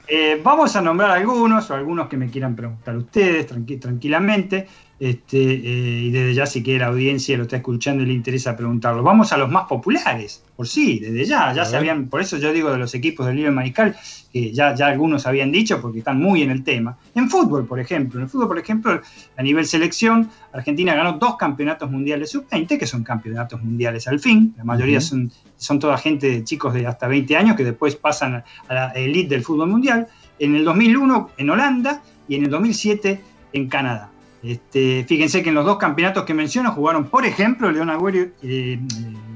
Eh, 0.07 0.39
vamos 0.43 0.75
a 0.75 0.81
nombrar 0.81 1.09
algunos 1.11 1.69
o 1.71 1.73
algunos 1.73 2.07
que 2.07 2.17
me 2.17 2.29
quieran 2.29 2.55
preguntar 2.55 2.95
ustedes 2.97 3.51
tranqui- 3.51 3.79
tranquilamente. 3.79 4.67
Este, 5.01 5.39
eh, 5.39 6.03
y 6.03 6.11
desde 6.11 6.35
ya, 6.35 6.45
si 6.45 6.61
quiere 6.61 6.81
la 6.81 6.85
audiencia 6.85 7.35
lo 7.35 7.41
está 7.45 7.55
escuchando 7.55 8.03
y 8.03 8.05
le 8.05 8.13
interesa 8.13 8.55
preguntarlo. 8.55 9.01
Vamos 9.01 9.33
a 9.33 9.37
los 9.37 9.49
más 9.49 9.67
populares, 9.67 10.43
por 10.55 10.67
sí, 10.67 10.99
desde 10.99 11.25
ya. 11.25 11.51
Ya 11.53 11.75
habían, 11.75 12.05
por 12.05 12.21
eso 12.21 12.37
yo 12.37 12.53
digo 12.53 12.71
de 12.71 12.77
los 12.77 12.93
equipos 12.93 13.25
del 13.25 13.37
Libre 13.37 13.49
Mariscal, 13.49 13.95
que 14.31 14.53
ya, 14.53 14.75
ya 14.75 14.85
algunos 14.85 15.25
habían 15.25 15.51
dicho 15.51 15.81
porque 15.81 15.97
están 15.97 16.19
muy 16.19 16.43
en 16.43 16.51
el 16.51 16.63
tema. 16.63 16.99
En 17.15 17.31
fútbol, 17.31 17.65
por 17.65 17.79
ejemplo. 17.79 18.19
En 18.19 18.25
el 18.25 18.29
fútbol, 18.29 18.49
por 18.49 18.59
ejemplo, 18.59 19.01
a 19.37 19.41
nivel 19.41 19.65
selección, 19.65 20.29
Argentina 20.53 20.93
ganó 20.93 21.13
dos 21.13 21.35
campeonatos 21.35 21.89
mundiales 21.89 22.29
sub-20, 22.29 22.77
que 22.77 22.85
son 22.85 23.03
campeonatos 23.03 23.59
mundiales 23.63 24.07
al 24.07 24.19
fin. 24.19 24.53
La 24.55 24.65
mayoría 24.65 25.01
son, 25.01 25.31
son 25.57 25.79
toda 25.79 25.97
gente 25.97 26.29
de 26.29 26.43
chicos 26.43 26.75
de 26.75 26.85
hasta 26.85 27.07
20 27.07 27.35
años 27.35 27.55
que 27.55 27.63
después 27.63 27.95
pasan 27.95 28.43
a 28.67 28.71
la 28.71 28.89
elite 28.89 29.29
del 29.29 29.43
fútbol 29.43 29.67
mundial. 29.67 30.07
En 30.37 30.55
el 30.55 30.63
2001 30.63 31.31
en 31.37 31.49
Holanda 31.49 32.03
y 32.27 32.35
en 32.35 32.43
el 32.43 32.51
2007 32.51 33.19
en 33.53 33.67
Canadá. 33.67 34.11
Este, 34.43 35.05
fíjense 35.07 35.43
que 35.43 35.49
en 35.49 35.55
los 35.55 35.65
dos 35.65 35.77
campeonatos 35.77 36.23
que 36.23 36.33
menciono 36.33 36.71
jugaron, 36.71 37.05
por 37.05 37.25
ejemplo, 37.25 37.71
León 37.71 37.89
Agüero, 37.89 38.19
eh, 38.19 38.31
eh, 38.43 38.79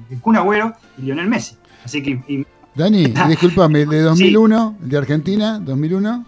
el 0.09 0.19
Kun 0.19 0.35
Agüero 0.35 0.73
y 0.97 1.03
Lionel 1.03 1.27
Messi. 1.27 1.55
Así 1.83 2.01
que 2.01 2.19
y- 2.27 2.45
Dani, 2.73 3.05
discúlpame, 3.29 3.85
de 3.85 4.01
2001, 4.01 4.77
de 4.81 4.97
Argentina, 4.97 5.59
2001, 5.59 6.25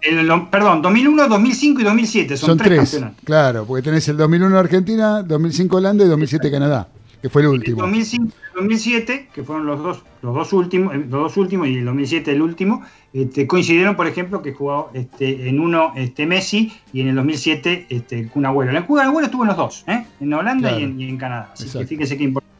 el- 0.00 0.26
lo- 0.26 0.50
perdón, 0.50 0.80
2001, 0.82 1.28
2005 1.28 1.80
y 1.80 1.84
2007 1.84 2.36
son, 2.36 2.48
son 2.50 2.58
tres, 2.58 2.68
tres. 2.68 2.90
campeonatos. 2.90 3.24
Claro, 3.24 3.64
porque 3.66 3.82
tenés 3.82 4.08
el 4.08 4.16
2001 4.16 4.58
Argentina, 4.58 5.22
2005 5.22 5.76
Holanda 5.76 6.04
y 6.04 6.08
2007 6.08 6.50
Canadá. 6.50 6.88
Que 7.22 7.28
fue 7.30 7.42
el 7.42 7.46
El 7.48 7.52
último. 7.54 7.82
2005 7.82 8.24
y 8.26 8.28
el 8.28 8.54
2007, 8.56 9.28
que 9.32 9.44
fueron 9.44 9.64
los 9.64 9.80
dos, 9.82 10.02
los 10.22 10.34
dos 10.34 10.52
últimos, 10.52 10.92
eh, 10.94 10.98
los 10.98 11.10
dos 11.22 11.36
últimos 11.36 11.68
y 11.68 11.78
el 11.78 11.84
2007 11.84 12.32
el 12.32 12.42
último, 12.42 12.82
este, 13.12 13.46
coincidieron, 13.46 13.94
por 13.94 14.08
ejemplo, 14.08 14.42
que 14.42 14.52
jugó 14.52 14.90
este, 14.92 15.48
en 15.48 15.60
uno 15.60 15.92
este, 15.96 16.26
Messi 16.26 16.72
y 16.92 17.00
en 17.00 17.08
el 17.08 17.14
2007 17.14 17.86
este, 17.88 18.18
el 18.18 18.28
Kun 18.28 18.44
Agüero. 18.44 18.76
El 18.76 18.84
Kun 18.84 18.98
Agüero 18.98 19.26
estuvo 19.26 19.42
en 19.44 19.48
los 19.48 19.56
dos, 19.56 19.84
¿eh? 19.86 20.04
en 20.20 20.32
Holanda 20.34 20.68
Claro. 20.70 20.80
y, 20.80 20.84
en, 20.84 21.00
y 21.00 21.08
en 21.08 21.16
Canadá. 21.16 21.50
Así 21.52 21.64
Exacto. 21.64 21.78
que 21.80 21.86
fíjese 21.86 22.16
qué 22.18 22.24
importante. 22.24 22.52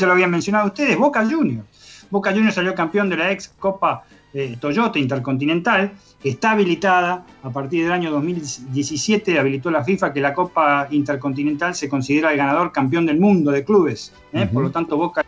Ya 0.00 0.06
lo 0.06 0.12
habían 0.12 0.30
mencionado 0.30 0.68
ustedes, 0.68 0.96
Boca 0.96 1.24
Juniors. 1.28 2.06
Boca 2.10 2.30
Juniors 2.30 2.54
salió 2.54 2.74
campeón 2.74 3.10
de 3.10 3.16
la 3.16 3.30
ex 3.32 3.48
Copa 3.58 4.04
eh, 4.34 4.56
Toyota 4.60 4.98
Intercontinental. 4.98 5.92
Está 6.22 6.52
habilitada 6.52 7.26
a 7.42 7.50
partir 7.50 7.84
del 7.84 7.92
año 7.92 8.10
2017, 8.10 9.38
habilitó 9.38 9.70
la 9.70 9.84
FIFA 9.84 10.12
que 10.12 10.20
la 10.20 10.34
Copa 10.34 10.88
Intercontinental 10.90 11.74
se 11.74 11.88
considera 11.88 12.30
el 12.30 12.36
ganador 12.36 12.72
campeón 12.72 13.06
del 13.06 13.18
mundo 13.18 13.50
de 13.50 13.64
clubes. 13.64 14.12
¿eh? 14.32 14.48
Por 14.52 14.62
lo 14.62 14.70
tanto, 14.70 14.96
Boca 14.96 15.24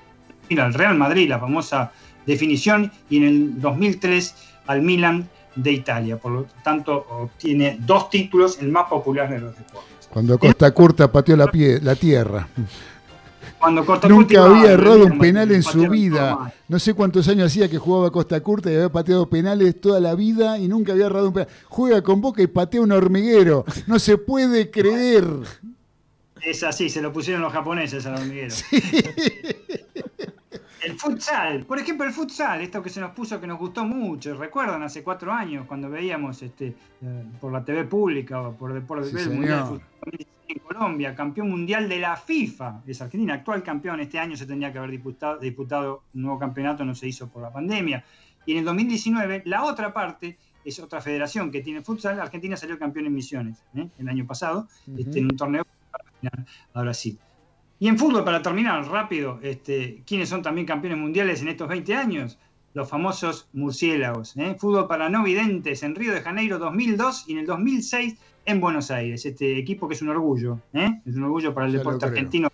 mira, 0.49 0.65
al 0.65 0.75
Real 0.75 0.97
Madrid, 0.97 1.29
la 1.29 1.39
famosa 1.39 1.93
definición, 2.27 2.91
y 3.11 3.19
en 3.19 3.23
el 3.25 3.61
2003 3.61 4.35
al 4.67 4.83
Milan 4.83 5.29
de 5.57 5.73
Italia. 5.73 6.17
Por 6.17 6.33
lo 6.33 6.47
tanto, 6.63 7.07
obtiene 7.11 7.77
dos 7.81 8.11
títulos, 8.11 8.59
el 8.61 8.71
más 8.71 8.89
popular 8.89 9.29
de 9.29 9.41
los 9.41 9.57
deportes. 9.57 10.09
Cuando 10.11 10.39
Costa 10.39 10.71
Curta 10.71 11.11
pateó 11.11 11.37
la, 11.37 11.49
pie, 11.49 11.81
la 11.81 11.97
tierra. 11.97 12.49
Cuando 13.65 13.87
Costa 13.87 14.09
Nunca 14.09 14.43
Curta 14.43 14.45
había 14.45 14.73
errado 14.73 15.07
un 15.07 15.19
penal 15.19 15.51
en 15.51 15.63
su 15.63 15.89
vida. 15.89 16.53
No 16.69 16.79
sé 16.79 16.93
cuántos 16.93 17.27
años 17.29 17.47
hacía 17.47 17.67
que 17.67 17.79
jugaba 17.79 18.11
Costa 18.11 18.39
Curta 18.43 18.71
y 18.71 18.75
había 18.75 18.93
pateado 18.93 19.27
penales 19.31 19.81
toda 19.81 20.01
la 20.01 20.15
vida 20.15 20.59
y 20.59 20.69
nunca 20.69 20.93
había 20.93 21.07
errado 21.07 21.29
un 21.29 21.33
penal. 21.33 21.49
Juega 21.71 22.03
con 22.03 22.21
Boca 22.21 22.43
y 22.43 22.47
patea 22.47 22.83
un 22.83 22.93
hormiguero. 22.93 23.65
No 23.87 23.99
se 23.99 24.19
puede 24.19 24.71
creer. 24.71 25.25
Es 26.43 26.63
así, 26.63 26.91
se 26.91 27.01
lo 27.01 27.11
pusieron 27.11 27.41
los 27.41 27.55
japoneses 27.55 28.05
al 28.05 28.17
hormiguero. 28.17 28.55
El 30.85 30.99
futsal, 30.99 31.65
por 31.65 31.79
ejemplo, 31.79 32.07
el 32.07 32.13
futsal, 32.13 32.61
esto 32.61 32.83
que 32.83 32.91
se 32.91 33.01
nos 33.01 33.13
puso 33.13 33.41
que 33.41 33.47
nos 33.47 33.59
gustó 33.59 33.85
mucho. 33.85 34.35
¿Recuerdan 34.35 34.83
hace 34.83 35.03
cuatro 35.03 35.33
años 35.33 35.67
cuando 35.67 35.89
veíamos 35.89 36.43
este, 36.43 36.75
eh, 37.03 37.25
por 37.41 37.53
la 37.53 37.65
TV 37.65 37.85
pública 37.85 38.41
o 38.41 38.55
por 38.55 38.75
Deportes 38.75 39.11
Sí, 39.11 39.17
el 39.17 39.31
Mundial 39.31 39.59
de 39.59 39.65
señor. 39.65 39.81
Futsal 39.81 39.99
2016 40.05 40.35
en 40.49 40.59
Colombia, 40.59 41.15
campeón 41.15 41.51
mundial 41.51 41.89
de 41.89 41.99
la 41.99 42.17
FIFA? 42.17 42.83
Es 42.87 43.01
Argentina, 43.01 43.35
actual 43.35 43.63
campeón. 43.63 44.01
Este 44.01 44.19
año 44.19 44.37
se 44.37 44.45
tendría 44.47 44.73
que 44.73 44.79
haber 44.79 44.91
disputado, 44.91 45.39
disputado 45.39 46.03
un 46.15 46.23
nuevo 46.23 46.39
campeonato, 46.39 46.85
no 46.85 46.95
se 46.95 47.09
hizo 47.09 47.29
por 47.29 47.43
la 47.43 47.51
pandemia. 47.51 48.05
Y 48.45 48.53
en 48.53 48.59
el 48.59 48.65
2019, 48.67 49.43
la 49.47 49.65
otra 49.65 49.93
parte 49.93 50.37
es 50.65 50.79
otra 50.81 51.01
federación 51.01 51.51
que 51.51 51.63
tiene 51.63 51.81
futsal. 51.81 52.21
Argentina 52.21 52.57
salió 52.57 52.79
campeón 52.79 53.07
en 53.07 53.15
Misiones 53.15 53.59
¿eh? 53.75 53.89
el 53.99 54.09
año 54.09 54.27
pasado, 54.27 54.69
este, 54.99 55.21
en 55.21 55.27
un 55.27 55.37
torneo 55.37 55.65
para 55.91 56.05
final 56.21 56.47
a 56.75 56.83
Brasil. 56.83 57.19
Y 57.79 57.89
en 57.89 57.99
fútbol, 57.99 58.25
para 58.25 58.41
terminar 58.41 58.87
rápido, 58.89 59.41
este, 59.43 60.03
¿quiénes 60.07 60.29
son 60.29 60.43
también 60.43 60.67
campeones 60.67 60.99
mundiales 60.99 61.43
en 61.43 61.49
estos 61.49 61.69
20 61.69 61.95
años? 61.95 62.39
Los 62.73 62.89
famosos 62.89 63.49
murciélagos. 63.53 64.37
¿eh? 64.37 64.57
Fútbol 64.59 64.87
para 64.87 65.09
no 65.09 65.23
videntes 65.23 65.83
en 65.83 65.95
Río 65.95 66.13
de 66.13 66.21
Janeiro 66.21 66.59
2002 66.59 67.25
y 67.29 67.33
en 67.33 67.39
el 67.39 67.47
2006 67.47 68.17
en 68.47 68.61
Buenos 68.61 68.91
Aires. 68.91 69.25
Este 69.27 69.59
equipo 69.59 69.89
que 69.89 69.95
es 69.95 70.03
un 70.03 70.09
orgullo, 70.09 70.61
¿eh? 70.73 71.01
es 71.05 71.17
un 71.17 71.25
orgullo 71.25 71.53
para 71.55 71.67
el 71.67 71.73
Ya 71.73 71.79
deporte 71.79 72.07
argentino 72.07 72.49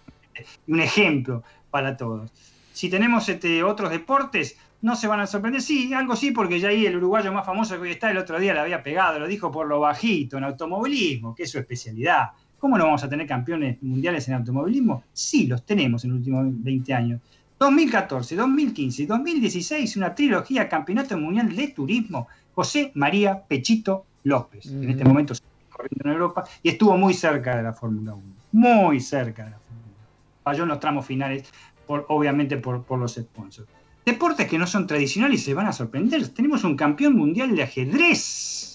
y 0.66 0.72
un 0.72 0.80
ejemplo 0.80 1.42
para 1.70 1.96
todos. 1.96 2.30
Si 2.72 2.88
tenemos 2.88 3.28
este, 3.28 3.62
otros 3.62 3.90
deportes, 3.90 4.56
no 4.82 4.96
se 4.96 5.06
van 5.06 5.20
a 5.20 5.26
sorprender. 5.26 5.60
Sí, 5.60 5.92
algo 5.92 6.16
sí, 6.16 6.30
porque 6.30 6.60
ya 6.60 6.68
ahí 6.68 6.86
el 6.86 6.96
uruguayo 6.96 7.32
más 7.32 7.44
famoso 7.44 7.76
que 7.76 7.82
hoy 7.82 7.90
está 7.90 8.10
el 8.10 8.18
otro 8.18 8.38
día 8.38 8.54
le 8.54 8.60
había 8.60 8.82
pegado, 8.82 9.18
lo 9.18 9.26
dijo 9.26 9.50
por 9.50 9.66
lo 9.66 9.80
bajito, 9.80 10.38
en 10.38 10.44
automovilismo, 10.44 11.34
que 11.34 11.44
es 11.44 11.50
su 11.50 11.58
especialidad. 11.58 12.30
¿Cómo 12.60 12.76
no 12.76 12.84
vamos 12.84 13.02
a 13.02 13.08
tener 13.08 13.26
campeones 13.26 13.82
mundiales 13.82 14.28
en 14.28 14.34
automovilismo? 14.34 15.02
Sí, 15.14 15.46
los 15.46 15.64
tenemos 15.64 16.04
en 16.04 16.10
los 16.10 16.18
últimos 16.18 16.44
20 16.62 16.94
años. 16.94 17.20
2014, 17.58 18.36
2015 18.36 19.02
y 19.02 19.06
2016, 19.06 19.96
una 19.96 20.14
trilogía 20.14 20.68
Campeonato 20.68 21.16
Mundial 21.18 21.54
de 21.56 21.68
Turismo, 21.68 22.28
José 22.54 22.92
María 22.94 23.42
Pechito 23.46 24.04
López. 24.24 24.66
En 24.66 24.90
este 24.90 25.04
momento 25.04 25.34
corriendo 25.70 26.04
en 26.04 26.10
Europa 26.10 26.44
y 26.62 26.68
estuvo 26.68 26.96
muy 26.96 27.14
cerca 27.14 27.56
de 27.56 27.62
la 27.62 27.72
Fórmula 27.72 28.14
1. 28.14 28.22
Muy 28.52 29.00
cerca 29.00 29.44
de 29.44 29.50
la 29.50 29.58
Fórmula 29.58 29.86
1. 29.86 30.42
Falló 30.44 30.62
en 30.64 30.68
los 30.68 30.80
tramos 30.80 31.06
finales, 31.06 31.50
por, 31.86 32.04
obviamente 32.08 32.58
por, 32.58 32.82
por 32.82 32.98
los 32.98 33.14
sponsors. 33.14 33.68
Deportes 34.04 34.48
que 34.48 34.58
no 34.58 34.66
son 34.66 34.86
tradicionales 34.86 35.42
se 35.42 35.54
van 35.54 35.66
a 35.66 35.72
sorprender. 35.72 36.28
Tenemos 36.28 36.64
un 36.64 36.76
campeón 36.76 37.16
mundial 37.16 37.54
de 37.54 37.62
ajedrez. 37.62 38.69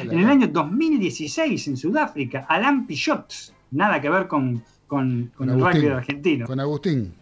En 0.00 0.18
el 0.18 0.26
año 0.26 0.48
2016 0.48 1.68
en 1.68 1.76
Sudáfrica, 1.76 2.46
Alain 2.48 2.86
Pichot, 2.86 3.32
nada 3.70 4.00
que 4.00 4.10
ver 4.10 4.26
con, 4.26 4.62
con, 4.86 5.30
con 5.36 5.48
Con 5.48 5.50
el 5.50 5.54
Agustín. 5.62 5.82
rugby 5.82 5.92
argentino. 5.94 6.46
Con 6.46 6.60
Agustín. 6.60 7.12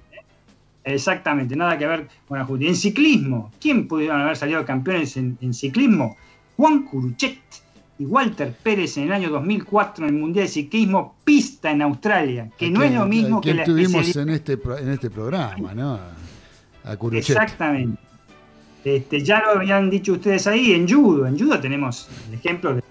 Exactamente, 0.85 1.55
nada 1.55 1.79
que 1.79 1.87
ver 1.87 2.09
con 2.27 2.39
Agustín. 2.41 2.69
En 2.69 2.77
ciclismo, 2.77 3.53
¿quién 3.61 3.87
pudieron 3.87 4.21
haber 4.21 4.37
salido 4.37 4.65
campeones 4.65 5.17
en, 5.17 5.39
en 5.41 5.55
ciclismo? 5.55 6.17
Juan 6.57 6.85
Curuchet 6.85 7.39
y 7.99 8.05
Walter 8.05 8.53
Pérez 8.63 8.97
en 8.97 9.05
el 9.05 9.13
año 9.13 9.31
2004 9.31 10.07
en 10.09 10.15
el 10.15 10.21
Mundial 10.21 10.47
de 10.47 10.53
Ciclismo 10.53 11.15
Pista 11.25 11.71
en 11.71 11.83
Australia, 11.83 12.51
que 12.59 12.71
no 12.71 12.83
es 12.83 12.93
lo 12.93 13.07
mismo 13.07 13.41
que 13.41 13.55
la 13.55 13.65
tuvimos 13.65 14.17
en 14.17 14.31
este, 14.31 14.59
en 14.81 14.91
este 14.91 15.11
programa, 15.11 15.75
¿no? 15.75 15.99
A 16.85 16.97
Curuchet. 16.97 17.31
Exactamente. 17.37 18.01
Este, 18.85 19.23
ya 19.23 19.41
lo 19.41 19.53
habían 19.53 19.89
dicho 19.91 20.13
ustedes 20.13 20.47
ahí, 20.47 20.73
en 20.73 20.89
judo. 20.89 21.27
En 21.27 21.39
judo 21.39 21.59
tenemos 21.61 22.09
el 22.29 22.35
ejemplo 22.35 22.75
de 22.75 22.77
un 22.77 22.83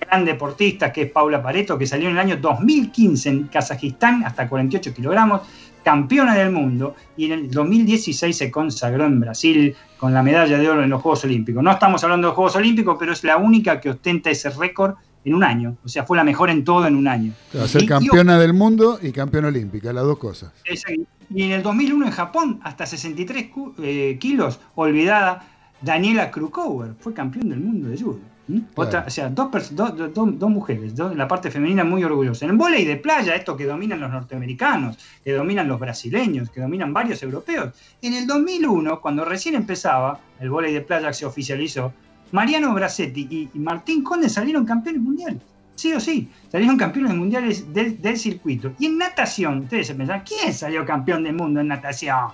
gran 0.00 0.24
deportista 0.24 0.92
que 0.92 1.02
es 1.02 1.10
Paula 1.10 1.42
Pareto, 1.42 1.78
que 1.78 1.86
salió 1.86 2.08
en 2.08 2.14
el 2.14 2.20
año 2.20 2.36
2015 2.36 3.28
en 3.28 3.44
Kazajistán 3.44 4.24
hasta 4.24 4.48
48 4.48 4.92
kilogramos, 4.92 5.42
campeona 5.82 6.34
del 6.34 6.50
mundo, 6.50 6.94
y 7.16 7.26
en 7.26 7.32
el 7.32 7.50
2016 7.50 8.36
se 8.36 8.50
consagró 8.50 9.06
en 9.06 9.18
Brasil 9.20 9.74
con 9.96 10.12
la 10.12 10.22
medalla 10.22 10.58
de 10.58 10.68
oro 10.68 10.82
en 10.82 10.90
los 10.90 11.00
Juegos 11.00 11.24
Olímpicos. 11.24 11.62
No 11.62 11.70
estamos 11.70 12.04
hablando 12.04 12.28
de 12.28 12.34
Juegos 12.34 12.56
Olímpicos, 12.56 12.96
pero 12.98 13.12
es 13.12 13.24
la 13.24 13.38
única 13.38 13.80
que 13.80 13.90
ostenta 13.90 14.30
ese 14.30 14.50
récord 14.50 14.94
en 15.24 15.34
un 15.34 15.44
año. 15.44 15.76
O 15.84 15.88
sea, 15.88 16.04
fue 16.04 16.16
la 16.16 16.24
mejor 16.24 16.50
en 16.50 16.64
todo 16.64 16.86
en 16.86 16.96
un 16.96 17.08
año. 17.08 17.32
Claro, 17.50 17.66
ser 17.66 17.86
campeona 17.86 18.38
del 18.38 18.52
mundo 18.52 18.98
y 19.00 19.12
campeona 19.12 19.48
olímpica, 19.48 19.92
las 19.92 20.04
dos 20.04 20.18
cosas. 20.18 20.52
Exacto. 20.64 21.19
Y 21.32 21.44
en 21.44 21.52
el 21.52 21.62
2001 21.62 22.06
en 22.06 22.12
Japón, 22.12 22.60
hasta 22.62 22.86
63 22.86 23.46
cu- 23.48 23.74
eh, 23.82 24.16
kilos, 24.20 24.60
olvidada, 24.74 25.44
Daniela 25.80 26.30
Krukower 26.30 26.94
fue 26.98 27.14
campeón 27.14 27.48
del 27.50 27.60
mundo 27.60 27.88
de 27.88 27.96
judo. 27.98 28.18
¿m? 28.48 28.62
Otra, 28.74 29.04
o 29.06 29.10
sea, 29.10 29.28
dos, 29.30 29.48
pers- 29.50 29.70
dos- 29.70 30.12
dos- 30.12 30.50
mujeres, 30.50 30.94
la 30.98 31.28
parte 31.28 31.50
femenina 31.52 31.84
muy 31.84 32.02
orgullosa. 32.02 32.44
En 32.44 32.50
el 32.50 32.56
vóley 32.56 32.84
de 32.84 32.96
playa, 32.96 33.36
esto 33.36 33.56
que 33.56 33.64
dominan 33.64 34.00
los 34.00 34.10
norteamericanos, 34.10 34.98
que 35.24 35.32
dominan 35.32 35.68
los 35.68 35.78
brasileños, 35.78 36.50
que 36.50 36.60
dominan 36.60 36.92
varios 36.92 37.22
europeos. 37.22 37.72
En 38.02 38.14
el 38.14 38.26
2001, 38.26 39.00
cuando 39.00 39.24
recién 39.24 39.54
empezaba, 39.54 40.18
el 40.40 40.50
vóley 40.50 40.74
de 40.74 40.80
playa 40.80 41.12
se 41.12 41.24
oficializó, 41.26 41.92
Mariano 42.32 42.74
Bracetti 42.74 43.26
y, 43.30 43.50
y 43.54 43.58
Martín 43.60 44.02
Conde 44.02 44.28
salieron 44.28 44.64
campeones 44.64 45.00
mundiales. 45.02 45.42
Sí 45.80 45.94
o 45.94 45.98
sí, 45.98 46.30
salieron 46.52 46.76
campeones 46.76 47.14
mundiales 47.14 47.72
del, 47.72 47.98
del 48.02 48.18
circuito. 48.18 48.74
Y 48.78 48.84
en 48.84 48.98
natación, 48.98 49.60
ustedes 49.60 49.86
se 49.86 49.94
pensaban, 49.94 50.22
¿quién 50.26 50.52
salió 50.52 50.84
campeón 50.84 51.22
del 51.22 51.32
mundo 51.32 51.58
en 51.60 51.68
natación? 51.68 52.26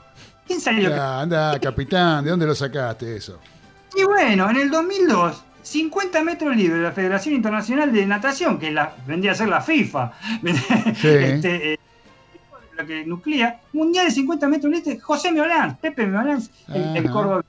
¿Quién 0.44 0.60
salió 0.60 0.92
anda, 1.00 1.56
capitán, 1.60 2.24
¿de 2.24 2.30
dónde 2.30 2.44
lo 2.44 2.56
sacaste 2.56 3.14
eso? 3.14 3.38
Y 3.96 4.02
bueno, 4.02 4.50
en 4.50 4.56
el 4.56 4.68
2002, 4.68 5.44
50 5.62 6.24
metros 6.24 6.56
libres 6.56 6.82
la 6.82 6.90
Federación 6.90 7.36
Internacional 7.36 7.92
de 7.92 8.04
Natación, 8.04 8.58
que 8.58 8.72
la, 8.72 8.96
vendría 9.06 9.30
a 9.30 9.34
ser 9.36 9.46
la 9.46 9.60
FIFA, 9.60 10.12
este, 10.42 11.74
eh, 11.74 11.78
lo 12.76 12.84
que 12.84 13.06
nuclea, 13.06 13.60
Mundial 13.74 14.06
de 14.06 14.10
50 14.10 14.48
metros 14.48 14.72
libres, 14.72 15.00
José 15.00 15.30
Meolán, 15.30 15.76
Pepe 15.76 16.04
Meolán, 16.04 16.42
el, 16.74 16.96
el. 16.96 17.10
Córdoba. 17.12 17.44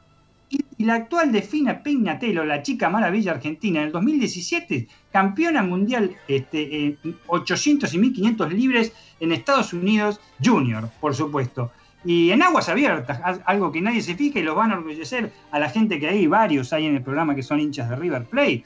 Y, 0.49 0.59
la 0.83 0.93
actual 0.95 1.31
Defina 1.31 1.81
Peñatelo, 1.81 2.45
la 2.45 2.61
chica 2.61 2.89
maravilla 2.89 3.31
argentina, 3.31 3.79
en 3.81 3.87
el 3.87 3.91
2017, 3.91 4.87
campeona 5.11 5.63
mundial 5.63 6.15
este, 6.27 6.85
en 6.85 6.97
800 7.27 7.93
y 7.93 7.97
1500 7.97 8.53
libres 8.53 8.93
en 9.19 9.31
Estados 9.31 9.73
Unidos, 9.73 10.19
Junior, 10.43 10.89
por 11.01 11.15
supuesto. 11.15 11.71
Y 12.05 12.29
en 12.29 12.43
aguas 12.43 12.69
abiertas, 12.69 13.19
al- 13.23 13.41
algo 13.47 13.71
que 13.71 13.81
nadie 13.81 14.01
se 14.01 14.15
fija 14.15 14.39
y 14.39 14.43
lo 14.43 14.53
van 14.55 14.71
a 14.71 14.77
orgullecer 14.77 15.31
a 15.51 15.59
la 15.59 15.69
gente 15.69 15.99
que 15.99 16.07
hay, 16.07 16.27
varios 16.27 16.71
hay 16.71 16.85
en 16.85 16.95
el 16.95 17.01
programa 17.01 17.33
que 17.35 17.43
son 17.43 17.59
hinchas 17.59 17.89
de 17.89 17.95
River 17.95 18.25
Plate. 18.25 18.63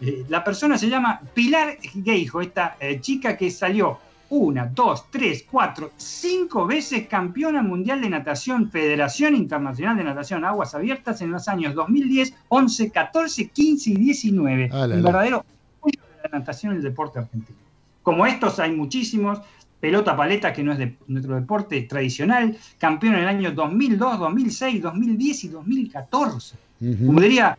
Eh, 0.00 0.24
la 0.30 0.42
persona 0.42 0.78
se 0.78 0.88
llama 0.88 1.20
Pilar 1.34 1.76
Geijo, 2.04 2.40
esta 2.40 2.76
eh, 2.80 2.98
chica 3.00 3.36
que 3.36 3.50
salió 3.50 3.98
una, 4.30 4.66
dos, 4.66 5.06
tres, 5.10 5.44
cuatro, 5.50 5.90
cinco 5.96 6.66
veces 6.66 7.06
campeona 7.08 7.62
mundial 7.62 8.00
de 8.00 8.08
natación, 8.08 8.70
Federación 8.70 9.34
Internacional 9.34 9.96
de 9.96 10.04
Natación 10.04 10.44
Aguas 10.44 10.74
Abiertas 10.74 11.20
en 11.20 11.32
los 11.32 11.48
años 11.48 11.74
2010, 11.74 12.34
11, 12.48 12.90
14, 12.90 13.48
15 13.48 13.90
y 13.90 13.94
19. 13.96 14.70
Ah, 14.72 14.86
la, 14.86 14.94
Un 14.96 15.02
verdadero 15.02 15.44
orgullo 15.80 16.00
de 16.16 16.28
la 16.30 16.38
natación 16.38 16.74
y 16.74 16.76
el 16.76 16.82
deporte 16.82 17.18
argentino. 17.18 17.58
Como 18.02 18.26
estos 18.26 18.58
hay 18.58 18.72
muchísimos. 18.72 19.40
Pelota 19.80 20.14
paleta, 20.14 20.52
que 20.52 20.62
no 20.62 20.72
es 20.72 20.78
de 20.78 20.94
nuestro 21.08 21.36
deporte 21.36 21.80
tradicional, 21.82 22.54
campeón 22.76 23.14
en 23.14 23.20
el 23.20 23.28
año 23.28 23.52
2002, 23.52 24.18
2006, 24.18 24.82
2010 24.82 25.44
y 25.44 25.48
2014. 25.48 26.56
Ujú. 26.82 27.06
Como 27.06 27.20
diría 27.20 27.56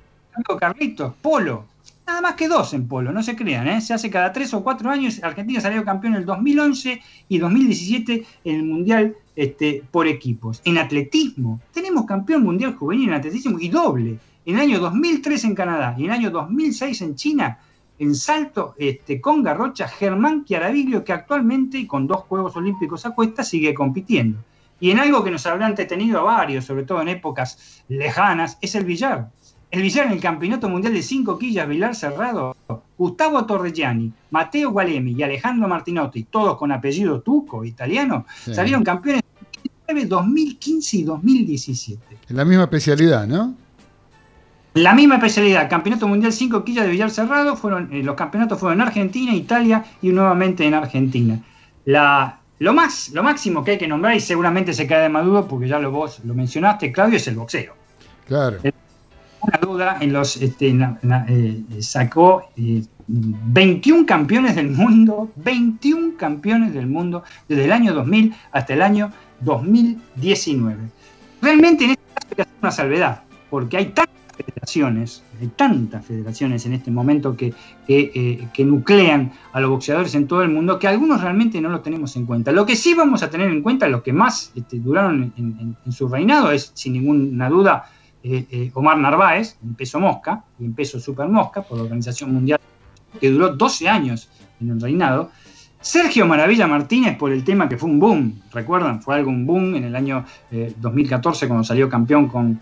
Carlitos, 0.59 1.13
polo. 1.21 1.65
Nada 2.11 2.21
más 2.21 2.35
que 2.35 2.49
dos 2.49 2.73
en 2.73 2.89
polo, 2.89 3.13
no 3.13 3.23
se 3.23 3.37
crean, 3.37 3.69
¿eh? 3.69 3.79
se 3.79 3.93
hace 3.93 4.09
cada 4.09 4.33
tres 4.33 4.53
o 4.53 4.61
cuatro 4.63 4.89
años. 4.89 5.23
Argentina 5.23 5.61
salió 5.61 5.85
campeón 5.85 6.13
en 6.13 6.19
el 6.19 6.25
2011 6.25 7.01
y 7.29 7.37
2017 7.37 8.25
en 8.43 8.55
el 8.55 8.63
Mundial 8.63 9.15
este, 9.35 9.81
por 9.91 10.07
equipos. 10.07 10.61
En 10.65 10.77
atletismo, 10.77 11.61
tenemos 11.73 12.05
campeón 12.05 12.43
mundial 12.43 12.75
juvenil 12.75 13.07
en 13.07 13.15
atletismo 13.15 13.57
y 13.59 13.69
doble. 13.69 14.19
En 14.45 14.55
el 14.55 14.61
año 14.61 14.79
2003 14.79 15.45
en 15.45 15.55
Canadá 15.55 15.95
y 15.97 16.01
en 16.01 16.09
el 16.09 16.17
año 16.17 16.31
2006 16.31 17.01
en 17.01 17.15
China, 17.15 17.59
en 17.97 18.13
salto 18.13 18.75
este, 18.77 19.21
con 19.21 19.41
garrocha, 19.41 19.87
Germán 19.87 20.43
Chiaraviglio, 20.43 21.05
que 21.05 21.13
actualmente 21.13 21.87
con 21.87 22.07
dos 22.07 22.23
Juegos 22.23 22.57
Olímpicos 22.57 23.05
a 23.05 23.11
cuesta 23.11 23.43
sigue 23.43 23.73
compitiendo. 23.73 24.39
Y 24.81 24.89
en 24.89 24.99
algo 24.99 25.23
que 25.23 25.31
nos 25.31 25.45
habrá 25.45 25.67
entretenido 25.67 26.19
a 26.19 26.23
varios, 26.23 26.65
sobre 26.65 26.83
todo 26.83 27.01
en 27.01 27.07
épocas 27.07 27.83
lejanas, 27.87 28.57
es 28.61 28.75
el 28.75 28.83
billar. 28.83 29.29
El 29.71 29.81
billar 29.81 30.07
en 30.07 30.11
el 30.11 30.19
Campeonato 30.19 30.67
Mundial 30.67 30.93
de 30.93 31.01
5 31.01 31.39
quillas 31.39 31.67
Vilar 31.67 31.95
Cerrado, 31.95 32.55
Gustavo 32.97 33.45
Torreggiani, 33.45 34.11
Matteo 34.29 34.71
Gualemi 34.71 35.13
y 35.13 35.23
Alejandro 35.23 35.67
Martinotti, 35.67 36.23
todos 36.23 36.57
con 36.57 36.73
apellido 36.73 37.21
tuco, 37.21 37.63
italiano, 37.63 38.25
Sí. 38.43 38.53
salieron 38.53 38.83
campeones 38.83 39.21
en 39.87 40.09
2015 40.09 40.97
y 40.97 41.03
2017. 41.03 42.17
En 42.29 42.35
la 42.35 42.43
misma 42.43 42.63
especialidad, 42.63 43.25
¿no? 43.27 43.55
La 44.73 44.93
misma 44.93 45.15
especialidad, 45.15 45.69
Campeonato 45.69 46.07
Mundial 46.07 46.31
5 46.31 46.63
quillas 46.63 46.85
de 46.85 46.91
billar 46.91 47.09
cerrado, 47.09 47.55
fueron, 47.55 47.93
eh, 47.93 48.03
los 48.03 48.15
campeonatos 48.15 48.59
fueron 48.59 48.79
en 48.81 48.87
Argentina, 48.87 49.33
Italia 49.33 49.85
y 50.01 50.09
nuevamente 50.09 50.65
en 50.65 50.73
Argentina. 50.73 51.39
La, 51.85 52.39
lo, 52.59 52.73
más, 52.73 53.09
lo 53.13 53.23
máximo 53.23 53.63
que 53.63 53.71
hay 53.71 53.77
que 53.77 53.87
nombrar, 53.87 54.15
y 54.15 54.19
seguramente 54.19 54.73
se 54.73 54.85
cae 54.87 55.03
de 55.03 55.09
maduro 55.09 55.47
porque 55.47 55.67
ya 55.67 55.79
lo 55.79 55.91
vos 55.91 56.21
lo 56.23 56.33
mencionaste, 56.33 56.91
Claudio, 56.91 57.17
es 57.17 57.27
el 57.27 57.35
boxeo. 57.35 57.73
Claro. 58.27 58.57
Una 59.41 59.57
duda, 59.59 59.97
en 59.99 60.13
los, 60.13 60.37
este, 60.37 60.69
eh, 60.69 61.63
sacó 61.79 62.49
eh, 62.55 62.83
21 63.07 64.05
campeones 64.05 64.55
del 64.55 64.69
mundo, 64.69 65.31
21 65.37 66.15
campeones 66.15 66.73
del 66.73 66.87
mundo 66.87 67.23
desde 67.49 67.65
el 67.65 67.71
año 67.71 67.93
2000 67.93 68.33
hasta 68.51 68.73
el 68.73 68.81
año 68.81 69.11
2019. 69.41 70.77
Realmente 71.41 71.85
en 71.85 71.91
este 71.91 72.03
caso 72.13 72.27
hay 72.29 72.35
que 72.35 72.41
hacer 72.43 72.53
una 72.61 72.71
salvedad, 72.71 73.23
porque 73.49 73.77
hay 73.77 73.85
tantas 73.87 74.15
federaciones, 74.37 75.23
hay 75.41 75.47
tantas 75.47 76.05
federaciones 76.05 76.65
en 76.67 76.73
este 76.73 76.91
momento 76.91 77.35
que, 77.35 77.53
eh, 77.87 78.47
que 78.53 78.63
nuclean 78.63 79.31
a 79.53 79.59
los 79.59 79.71
boxeadores 79.71 80.13
en 80.13 80.27
todo 80.27 80.43
el 80.43 80.49
mundo 80.49 80.77
que 80.77 80.87
algunos 80.87 81.21
realmente 81.21 81.59
no 81.61 81.69
lo 81.69 81.81
tenemos 81.81 82.15
en 82.15 82.27
cuenta. 82.27 82.51
Lo 82.51 82.67
que 82.67 82.75
sí 82.75 82.93
vamos 82.93 83.23
a 83.23 83.29
tener 83.31 83.49
en 83.49 83.63
cuenta, 83.63 83.87
lo 83.87 84.03
que 84.03 84.13
más 84.13 84.51
este, 84.55 84.79
duraron 84.79 85.33
en 85.35 85.91
su 85.91 86.07
reinado 86.07 86.51
es, 86.51 86.71
sin 86.75 86.93
ninguna 86.93 87.49
duda, 87.49 87.89
eh, 88.23 88.45
eh, 88.51 88.71
Omar 88.73 88.97
Narváez, 88.97 89.57
en 89.63 89.73
peso 89.75 89.99
mosca 89.99 90.43
y 90.59 90.65
en 90.65 90.73
peso 90.73 90.99
super 90.99 91.27
mosca, 91.27 91.61
por 91.61 91.77
la 91.77 91.83
Organización 91.83 92.33
Mundial, 92.33 92.59
que 93.19 93.29
duró 93.29 93.49
12 93.55 93.89
años 93.89 94.29
en 94.59 94.69
el 94.69 94.81
reinado. 94.81 95.31
Sergio 95.79 96.27
Maravilla 96.27 96.67
Martínez 96.67 97.17
por 97.17 97.31
el 97.31 97.43
tema 97.43 97.67
que 97.67 97.77
fue 97.77 97.89
un 97.89 97.99
boom, 97.99 98.41
recuerdan, 98.53 99.01
fue 99.01 99.15
algo 99.15 99.31
un 99.31 99.47
boom 99.47 99.75
en 99.75 99.85
el 99.85 99.95
año 99.95 100.23
eh, 100.51 100.73
2014 100.77 101.47
cuando 101.47 101.63
salió 101.63 101.89
campeón 101.89 102.27
con, 102.27 102.59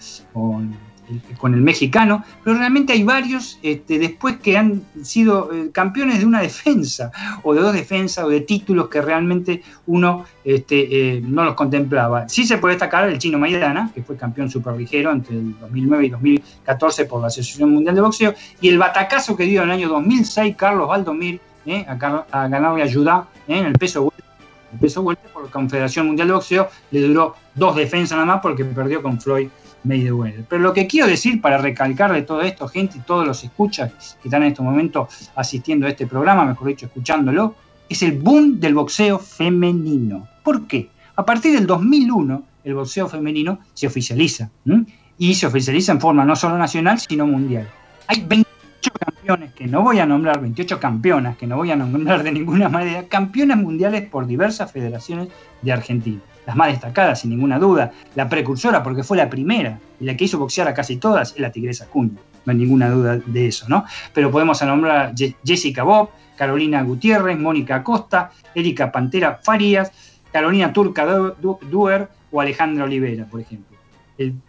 con 1.37 1.53
el 1.53 1.61
mexicano, 1.61 2.23
pero 2.43 2.57
realmente 2.57 2.93
hay 2.93 3.03
varios 3.03 3.59
este, 3.63 3.99
después 3.99 4.37
que 4.37 4.57
han 4.57 4.83
sido 5.03 5.51
eh, 5.53 5.69
campeones 5.71 6.19
de 6.19 6.25
una 6.25 6.41
defensa 6.41 7.11
o 7.43 7.53
de 7.53 7.61
dos 7.61 7.73
defensas 7.73 8.25
o 8.25 8.29
de 8.29 8.41
títulos 8.41 8.89
que 8.89 9.01
realmente 9.01 9.63
uno 9.87 10.25
este, 10.43 11.17
eh, 11.17 11.21
no 11.21 11.43
los 11.43 11.53
contemplaba. 11.55 12.27
Sí 12.29 12.45
se 12.45 12.57
puede 12.57 12.75
destacar 12.75 13.09
el 13.09 13.17
chino 13.19 13.37
Maidana, 13.37 13.91
que 13.93 14.01
fue 14.01 14.17
campeón 14.17 14.49
superligero 14.49 15.11
entre 15.11 15.35
el 15.35 15.59
2009 15.59 16.05
y 16.05 16.09
2014 16.09 17.05
por 17.05 17.21
la 17.21 17.27
Asociación 17.27 17.71
Mundial 17.71 17.95
de 17.95 18.01
Boxeo, 18.01 18.33
y 18.61 18.69
el 18.69 18.77
batacazo 18.77 19.35
que 19.35 19.43
dio 19.43 19.61
en 19.61 19.69
el 19.69 19.75
año 19.75 19.89
2006 19.89 20.55
Carlos 20.55 20.87
Valdomir 20.87 21.39
eh, 21.65 21.85
a, 21.87 22.25
a 22.31 22.47
ganarle 22.47 22.83
ayuda 22.83 23.27
eh, 23.47 23.59
en 23.59 23.65
el 23.65 23.73
peso. 23.73 24.11
El 24.71 24.79
peso 24.79 25.01
welter 25.01 25.31
por 25.31 25.45
la 25.45 25.51
Confederación 25.51 26.07
Mundial 26.07 26.27
de 26.27 26.33
Boxeo 26.35 26.69
le 26.91 27.01
duró 27.01 27.35
dos 27.55 27.75
defensas 27.75 28.17
nada 28.17 28.25
más 28.25 28.41
porque 28.41 28.63
perdió 28.63 29.01
con 29.01 29.19
Floyd 29.19 29.49
Mayweather. 29.83 30.45
Pero 30.49 30.61
lo 30.61 30.73
que 30.73 30.87
quiero 30.87 31.07
decir 31.07 31.41
para 31.41 31.57
recalcar 31.57 32.11
de 32.13 32.21
todo 32.21 32.41
esto, 32.41 32.67
gente 32.67 32.97
y 32.97 33.01
todos 33.01 33.25
los 33.25 33.43
escuchas 33.43 34.17
que 34.21 34.27
están 34.27 34.43
en 34.43 34.49
este 34.49 34.61
momento 34.61 35.07
asistiendo 35.35 35.87
a 35.87 35.89
este 35.89 36.07
programa, 36.07 36.45
mejor 36.45 36.67
dicho, 36.67 36.85
escuchándolo, 36.85 37.55
es 37.87 38.03
el 38.03 38.13
boom 38.13 38.59
del 38.59 38.75
boxeo 38.75 39.19
femenino. 39.19 40.27
¿Por 40.43 40.67
qué? 40.67 40.89
A 41.15 41.25
partir 41.25 41.53
del 41.53 41.65
2001, 41.65 42.43
el 42.63 42.73
boxeo 42.75 43.09
femenino 43.09 43.59
se 43.73 43.87
oficializa. 43.87 44.49
Y 45.17 45.33
se 45.33 45.47
oficializa 45.47 45.91
en 45.91 45.99
forma 45.99 46.23
no 46.23 46.35
solo 46.35 46.57
nacional, 46.57 46.99
sino 46.99 47.25
mundial. 47.25 47.67
Hay 48.07 48.23
28 48.25 48.91
campeones 48.99 49.53
que 49.53 49.67
no 49.67 49.81
voy 49.81 49.99
a 49.99 50.05
nombrar, 50.05 50.39
28 50.39 50.79
campeonas 50.79 51.37
que 51.37 51.45
no 51.45 51.57
voy 51.57 51.71
a 51.71 51.75
nombrar 51.75 52.23
de 52.23 52.31
ninguna 52.31 52.69
manera, 52.69 53.03
campeonas 53.07 53.57
mundiales 53.57 54.07
por 54.07 54.27
diversas 54.27 54.71
federaciones 54.71 55.27
de 55.61 55.71
Argentina. 55.71 56.19
Las 56.45 56.55
más 56.55 56.69
destacadas, 56.69 57.21
sin 57.21 57.29
ninguna 57.29 57.59
duda, 57.59 57.91
la 58.15 58.27
precursora, 58.27 58.81
porque 58.81 59.03
fue 59.03 59.17
la 59.17 59.29
primera 59.29 59.79
y 59.99 60.05
la 60.05 60.17
que 60.17 60.25
hizo 60.25 60.39
boxear 60.39 60.67
a 60.67 60.73
casi 60.73 60.97
todas, 60.97 61.33
es 61.33 61.39
la 61.39 61.51
Tigresa 61.51 61.85
Cuña. 61.87 62.17
No 62.45 62.51
hay 62.51 62.57
ninguna 62.57 62.89
duda 62.89 63.17
de 63.23 63.47
eso, 63.47 63.65
¿no? 63.69 63.85
Pero 64.13 64.31
podemos 64.31 64.61
nombrar 64.63 65.13
Jessica 65.45 65.83
Bob, 65.83 66.09
Carolina 66.37 66.81
Gutiérrez, 66.81 67.37
Mónica 67.37 67.75
Acosta, 67.75 68.31
Erika 68.55 68.91
Pantera 68.91 69.39
Farías, 69.43 69.91
Carolina 70.31 70.71
Turca 70.73 71.05
Du- 71.05 71.35
Du- 71.39 71.59
Duer 71.69 72.07
o 72.31 72.41
Alejandra 72.41 72.85
Olivera, 72.85 73.25
por 73.25 73.41
ejemplo. 73.41 73.77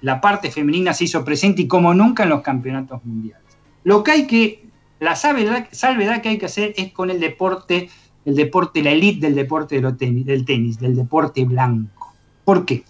La 0.00 0.20
parte 0.20 0.50
femenina 0.50 0.92
se 0.94 1.04
hizo 1.04 1.24
presente 1.24 1.62
y 1.62 1.68
como 1.68 1.92
nunca 1.94 2.22
en 2.22 2.30
los 2.30 2.40
campeonatos 2.42 3.04
mundiales. 3.04 3.44
Lo 3.84 4.02
que 4.02 4.10
hay 4.12 4.26
que, 4.26 4.64
la 5.00 5.14
salvedad, 5.16 5.66
salvedad 5.70 6.22
que 6.22 6.28
hay 6.30 6.38
que 6.38 6.46
hacer 6.46 6.74
es 6.76 6.92
con 6.92 7.10
el 7.10 7.20
deporte, 7.20 7.88
el 8.30 8.36
deporte, 8.36 8.82
la 8.82 8.92
elite 8.92 9.26
del 9.26 9.34
deporte 9.34 9.80
del 9.80 10.44
tenis, 10.44 10.78
del 10.78 10.94
deporte 10.94 11.44
blanco. 11.44 12.14
¿Por 12.44 12.64
qué? 12.64 12.84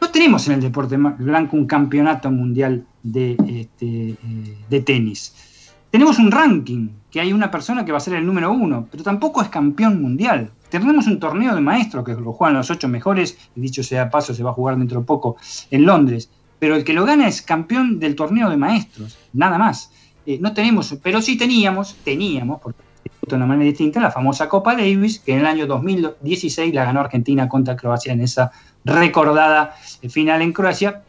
No 0.00 0.10
tenemos 0.10 0.46
en 0.46 0.54
el 0.54 0.60
deporte 0.60 0.96
blanco 0.98 1.56
un 1.56 1.66
campeonato 1.66 2.30
mundial 2.30 2.84
de, 3.02 3.36
este, 3.48 4.10
eh, 4.10 4.58
de 4.68 4.80
tenis. 4.82 5.72
Tenemos 5.90 6.18
un 6.18 6.30
ranking, 6.30 6.88
que 7.10 7.20
hay 7.20 7.32
una 7.32 7.50
persona 7.50 7.86
que 7.86 7.92
va 7.92 7.98
a 7.98 8.02
ser 8.02 8.16
el 8.16 8.26
número 8.26 8.52
uno, 8.52 8.86
pero 8.90 9.02
tampoco 9.02 9.40
es 9.40 9.48
campeón 9.48 10.02
mundial. 10.02 10.50
Tenemos 10.68 11.06
un 11.06 11.18
torneo 11.18 11.54
de 11.54 11.60
maestros 11.62 12.04
que 12.04 12.12
lo 12.12 12.34
juegan 12.34 12.56
los 12.56 12.70
ocho 12.70 12.86
mejores, 12.86 13.38
y 13.56 13.60
dicho 13.62 13.82
sea 13.82 14.10
paso, 14.10 14.34
se 14.34 14.42
va 14.42 14.50
a 14.50 14.54
jugar 14.54 14.76
dentro 14.76 15.00
de 15.00 15.06
poco 15.06 15.36
en 15.70 15.86
Londres. 15.86 16.28
Pero 16.58 16.76
el 16.76 16.84
que 16.84 16.92
lo 16.92 17.06
gana 17.06 17.26
es 17.28 17.40
campeón 17.40 17.98
del 17.98 18.14
torneo 18.14 18.50
de 18.50 18.58
maestros, 18.58 19.16
nada 19.32 19.56
más. 19.56 19.90
Eh, 20.26 20.38
no 20.38 20.52
tenemos, 20.52 20.94
pero 21.02 21.22
sí 21.22 21.38
teníamos, 21.38 21.94
teníamos, 22.04 22.60
porque 22.60 22.85
de 23.26 23.36
una 23.36 23.46
manera 23.46 23.66
distinta, 23.66 24.00
la 24.00 24.10
famosa 24.10 24.48
Copa 24.48 24.74
Davis, 24.76 25.18
que 25.18 25.32
en 25.32 25.40
el 25.40 25.46
año 25.46 25.66
2016 25.66 26.72
la 26.74 26.84
ganó 26.84 27.00
Argentina 27.00 27.48
contra 27.48 27.76
Croacia 27.76 28.12
en 28.12 28.20
esa 28.20 28.52
recordada 28.84 29.74
final 30.08 30.42
en 30.42 30.52
Croacia, 30.52 31.02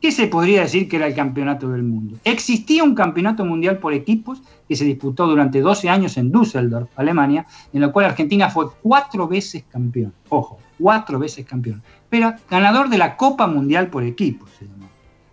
que 0.00 0.10
se 0.10 0.26
podría 0.26 0.62
decir 0.62 0.88
que 0.88 0.96
era 0.96 1.06
el 1.06 1.14
campeonato 1.14 1.70
del 1.70 1.84
mundo. 1.84 2.18
Existía 2.24 2.82
un 2.82 2.94
campeonato 2.94 3.44
mundial 3.44 3.78
por 3.78 3.94
equipos 3.94 4.42
que 4.68 4.74
se 4.74 4.84
disputó 4.84 5.26
durante 5.28 5.60
12 5.60 5.88
años 5.88 6.16
en 6.16 6.32
Düsseldorf, 6.32 6.90
Alemania, 6.96 7.46
en 7.72 7.84
el 7.84 7.92
cual 7.92 8.06
Argentina 8.06 8.50
fue 8.50 8.66
cuatro 8.82 9.28
veces 9.28 9.64
campeón. 9.70 10.12
Ojo, 10.28 10.58
cuatro 10.78 11.20
veces 11.20 11.46
campeón. 11.46 11.82
Pero 12.10 12.34
ganador 12.50 12.88
de 12.88 12.98
la 12.98 13.16
Copa 13.16 13.46
Mundial 13.46 13.88
por 13.88 14.02
equipos. 14.02 14.50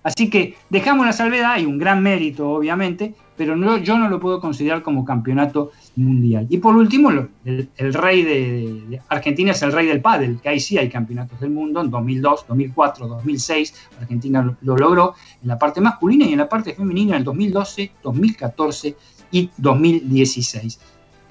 Así 0.03 0.29
que 0.29 0.55
dejamos 0.69 1.05
la 1.05 1.13
salvedad, 1.13 1.53
hay 1.53 1.65
un 1.65 1.79
gran 1.79 2.01
mérito, 2.01 2.49
obviamente, 2.49 3.15
pero 3.35 3.55
no, 3.55 3.77
yo 3.77 3.97
no 3.97 4.07
lo 4.07 4.19
puedo 4.19 4.39
considerar 4.39 4.83
como 4.83 5.03
campeonato 5.03 5.71
mundial. 5.99 6.47
Y 6.49 6.57
por 6.57 6.75
último, 6.75 7.11
el, 7.45 7.93
rey 7.93 8.23
de, 8.23 9.01
Argentina 9.09 9.51
es 9.51 9.61
el 9.61 9.71
rey 9.71 9.87
del 9.87 10.01
pádel, 10.01 10.39
que 10.41 10.49
ahí 10.49 10.59
sí 10.59 10.77
hay 10.77 10.89
campeonatos 10.89 11.39
del 11.39 11.51
mundo, 11.51 11.81
en 11.81 11.89
2002, 11.89 12.45
2004, 12.47 13.07
2006, 13.07 13.73
Argentina 13.99 14.41
lo, 14.41 14.55
lo 14.61 14.77
logró 14.77 15.13
en 15.41 15.47
la 15.47 15.59
parte 15.59 15.81
masculina 15.81 16.25
y 16.25 16.33
en 16.33 16.39
la 16.39 16.49
parte 16.49 16.73
femenina 16.73 17.11
en 17.11 17.19
el 17.19 17.23
2012, 17.23 17.91
2014 18.03 18.95
y 19.31 19.49
2016. 19.57 20.79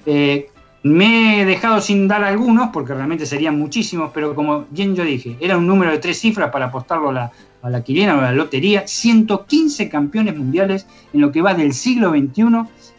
Eh, 0.05 0.49
me 0.83 1.41
he 1.41 1.45
dejado 1.45 1.81
sin 1.81 2.07
dar 2.07 2.23
algunos, 2.23 2.69
porque 2.69 2.93
realmente 2.93 3.25
serían 3.25 3.59
muchísimos, 3.59 4.11
pero 4.13 4.33
como 4.33 4.65
bien 4.69 4.95
yo 4.95 5.03
dije, 5.03 5.35
era 5.41 5.57
un 5.57 5.67
número 5.67 5.91
de 5.91 5.97
tres 5.97 6.19
cifras 6.19 6.51
para 6.51 6.67
apostarlo 6.67 7.09
a 7.09 7.13
la, 7.13 7.31
a 7.61 7.69
la 7.69 7.83
quiniela 7.83 8.15
o 8.15 8.19
a 8.19 8.23
la 8.23 8.31
lotería, 8.31 8.87
115 8.87 9.89
campeones 9.89 10.37
mundiales 10.37 10.87
en 11.11 11.19
lo 11.21 11.31
que 11.31 11.41
va 11.41 11.53
del 11.53 11.73
siglo 11.73 12.11
XXI, 12.11 12.43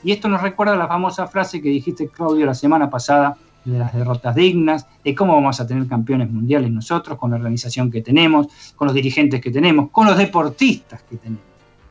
y 0.02 0.12
esto 0.12 0.28
nos 0.28 0.42
recuerda 0.42 0.76
la 0.76 0.88
famosa 0.88 1.26
frase 1.26 1.60
que 1.60 1.68
dijiste, 1.68 2.08
Claudio, 2.08 2.46
la 2.46 2.54
semana 2.54 2.88
pasada, 2.88 3.36
de 3.64 3.78
las 3.78 3.92
derrotas 3.92 4.34
dignas, 4.34 4.86
de 5.04 5.14
cómo 5.14 5.34
vamos 5.34 5.60
a 5.60 5.66
tener 5.66 5.86
campeones 5.86 6.30
mundiales 6.30 6.70
nosotros, 6.70 7.18
con 7.18 7.30
la 7.30 7.36
organización 7.36 7.90
que 7.90 8.00
tenemos, 8.00 8.48
con 8.76 8.86
los 8.86 8.94
dirigentes 8.94 9.40
que 9.40 9.50
tenemos, 9.50 9.90
con 9.90 10.06
los 10.06 10.16
deportistas 10.16 11.02
que 11.02 11.16
tenemos. 11.16 11.44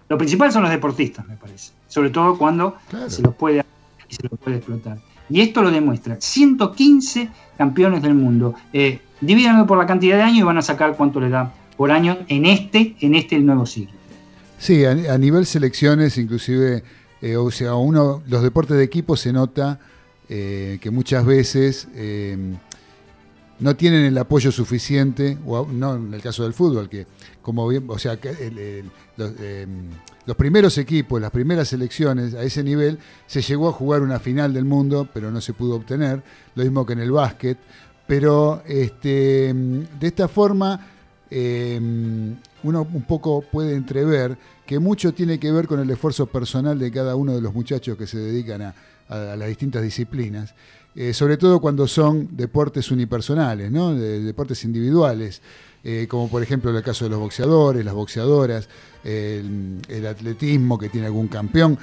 Lo 0.07 0.17
principal 0.17 0.51
son 0.51 0.63
los 0.63 0.71
deportistas, 0.71 1.27
me 1.27 1.35
parece, 1.35 1.71
sobre 1.87 2.09
todo 2.09 2.37
cuando 2.37 2.77
se 3.07 3.21
los 3.21 3.35
puede 3.35 3.63
y 4.09 4.15
se 4.15 4.27
los 4.27 4.39
puede 4.39 4.57
explotar. 4.57 4.97
Y 5.29 5.41
esto 5.41 5.61
lo 5.61 5.69
demuestra. 5.69 6.17
115 6.19 7.29
campeones 7.55 8.01
del 8.01 8.15
mundo. 8.15 8.55
Eh, 8.73 8.99
divídanlo 9.21 9.67
por 9.67 9.77
la 9.77 9.85
cantidad 9.85 10.17
de 10.17 10.23
años 10.23 10.39
y 10.39 10.41
van 10.41 10.57
a 10.57 10.63
sacar 10.63 10.95
cuánto 10.97 11.19
le 11.19 11.29
da 11.29 11.53
por 11.77 11.91
año 11.91 12.17
en 12.27 12.47
este, 12.47 12.95
en 13.01 13.13
este 13.13 13.37
nuevo 13.37 13.67
siglo. 13.67 13.93
Sí, 14.57 14.83
a, 14.85 14.91
a 14.91 15.17
nivel 15.19 15.45
selecciones, 15.45 16.17
inclusive 16.17 16.83
eh, 17.21 17.35
o 17.35 17.51
sea, 17.51 17.75
uno, 17.75 18.23
los 18.27 18.43
deportes 18.43 18.77
de 18.77 18.83
equipo 18.83 19.15
se 19.15 19.33
nota 19.33 19.79
eh, 20.31 20.77
que 20.79 20.91
muchas 20.91 21.25
veces 21.25 21.87
eh, 21.95 22.37
no 23.59 23.75
tienen 23.75 24.05
el 24.05 24.15
apoyo 24.15 24.51
suficiente, 24.51 25.39
o 25.43 25.65
no 25.65 25.95
en 25.95 26.13
el 26.13 26.21
caso 26.21 26.43
del 26.43 26.53
fútbol, 26.53 26.87
que 26.87 27.07
como 27.41 27.67
bien, 27.67 27.85
o 27.87 27.97
sea, 27.97 28.13
los, 29.17 29.31
eh, 29.39 29.65
los 30.27 30.37
primeros 30.37 30.77
equipos, 30.77 31.19
las 31.19 31.31
primeras 31.31 31.69
selecciones 31.69 32.35
a 32.35 32.43
ese 32.43 32.63
nivel, 32.63 32.99
se 33.25 33.41
llegó 33.41 33.69
a 33.69 33.71
jugar 33.71 34.03
una 34.03 34.19
final 34.19 34.53
del 34.53 34.65
mundo, 34.65 35.09
pero 35.11 35.31
no 35.31 35.41
se 35.41 35.53
pudo 35.53 35.77
obtener, 35.77 36.21
lo 36.53 36.63
mismo 36.63 36.85
que 36.85 36.93
en 36.93 36.99
el 36.99 37.11
básquet, 37.11 37.57
pero 38.05 38.61
este, 38.67 39.51
de 39.51 40.07
esta 40.07 40.27
forma 40.27 40.85
uno 41.31 42.87
un 42.93 43.03
poco 43.07 43.41
puede 43.51 43.75
entrever 43.75 44.37
que 44.69 44.77
mucho 44.77 45.15
tiene 45.15 45.39
que 45.39 45.51
ver 45.51 45.65
con 45.65 45.79
el 45.79 45.89
esfuerzo 45.89 46.27
personal 46.27 46.77
de 46.77 46.91
cada 46.91 47.15
uno 47.15 47.33
de 47.33 47.41
los 47.41 47.55
muchachos 47.55 47.97
que 47.97 48.05
se 48.05 48.19
dedican 48.19 48.61
a, 48.61 48.75
las 49.09 49.47
distintas 49.47 49.81
disciplinas, 49.81 50.53
eh, 50.95 51.11
sobre 51.11 51.37
todo 51.37 51.59
cuando 51.59 51.87
son 51.87 52.27
deportes 52.37 52.91
unipersonales, 52.91 53.71
¿no? 53.71 53.95
De- 53.95 54.21
deportes 54.21 54.63
individuales, 54.65 55.41
eh, 55.83 56.05
como 56.07 56.29
por 56.29 56.43
ejemplo 56.43 56.69
el 56.69 56.83
caso 56.83 57.05
de 57.05 57.09
los 57.09 57.19
boxeadores, 57.19 57.83
las 57.83 57.95
boxeadoras, 57.95 58.69
el, 59.03 59.79
el 59.87 60.05
atletismo 60.05 60.77
que 60.77 60.89
tiene 60.89 61.07
algún 61.07 61.29
campeón. 61.29 61.75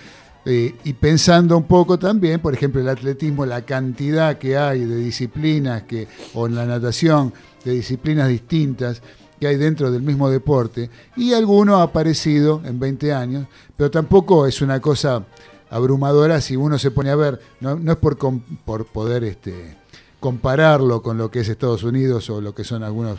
Eh, 0.44 0.76
y 0.84 0.92
pensando 0.92 1.56
un 1.58 1.64
poco 1.64 1.98
también, 1.98 2.38
por 2.38 2.54
ejemplo, 2.54 2.80
el 2.80 2.88
atletismo, 2.88 3.44
la 3.44 3.62
cantidad 3.62 4.38
que 4.38 4.56
hay 4.56 4.84
de 4.84 4.94
disciplinas, 4.94 5.82
que, 5.82 6.06
o 6.34 6.46
en 6.46 6.54
la 6.54 6.64
natación, 6.64 7.32
de 7.64 7.72
disciplinas 7.72 8.28
distintas 8.28 9.02
que 9.40 9.46
hay 9.46 9.56
dentro 9.56 9.90
del 9.90 10.02
mismo 10.02 10.30
deporte, 10.30 10.90
y 11.16 11.32
alguno 11.32 11.76
ha 11.76 11.82
aparecido 11.82 12.62
en 12.64 12.78
20 12.78 13.12
años, 13.12 13.46
pero 13.76 13.90
tampoco 13.90 14.46
es 14.46 14.62
una 14.62 14.80
cosa 14.80 15.24
abrumadora 15.70 16.40
si 16.40 16.56
uno 16.56 16.78
se 16.78 16.90
pone 16.90 17.10
a 17.10 17.16
ver, 17.16 17.40
no, 17.60 17.76
no 17.76 17.92
es 17.92 17.98
por, 17.98 18.16
por 18.64 18.86
poder 18.86 19.24
este, 19.24 19.76
compararlo 20.20 21.02
con 21.02 21.18
lo 21.18 21.30
que 21.30 21.40
es 21.40 21.48
Estados 21.48 21.82
Unidos 21.82 22.28
o 22.30 22.40
lo 22.40 22.54
que 22.54 22.64
son 22.64 22.82
algunos 22.82 23.18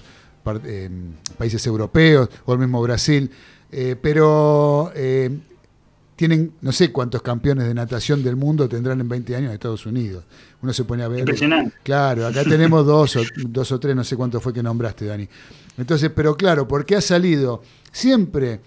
eh, 0.63 0.89
países 1.37 1.65
europeos 1.67 2.29
o 2.45 2.53
el 2.53 2.59
mismo 2.59 2.81
Brasil, 2.81 3.29
eh, 3.71 3.95
pero 4.01 4.91
eh, 4.95 5.29
tienen, 6.17 6.51
no 6.61 6.71
sé 6.71 6.91
cuántos 6.91 7.21
campeones 7.21 7.67
de 7.67 7.75
natación 7.75 8.23
del 8.23 8.35
mundo 8.35 8.67
tendrán 8.67 8.99
en 8.99 9.07
20 9.07 9.35
años 9.35 9.49
en 9.49 9.53
Estados 9.53 9.85
Unidos. 9.85 10.23
Uno 10.63 10.73
se 10.73 10.83
pone 10.83 11.03
a 11.03 11.07
ver. 11.07 11.19
Impresionante. 11.19 11.75
Claro, 11.83 12.25
acá 12.25 12.43
tenemos 12.49 12.85
dos 12.87 13.15
o, 13.17 13.21
dos 13.47 13.71
o 13.71 13.79
tres, 13.79 13.95
no 13.95 14.03
sé 14.03 14.17
cuánto 14.17 14.41
fue 14.41 14.51
que 14.51 14.63
nombraste, 14.63 15.05
Dani. 15.05 15.29
Entonces, 15.77 16.09
pero 16.13 16.35
claro, 16.35 16.67
porque 16.67 16.95
ha 16.95 17.01
salido 17.01 17.61
siempre 17.91 18.59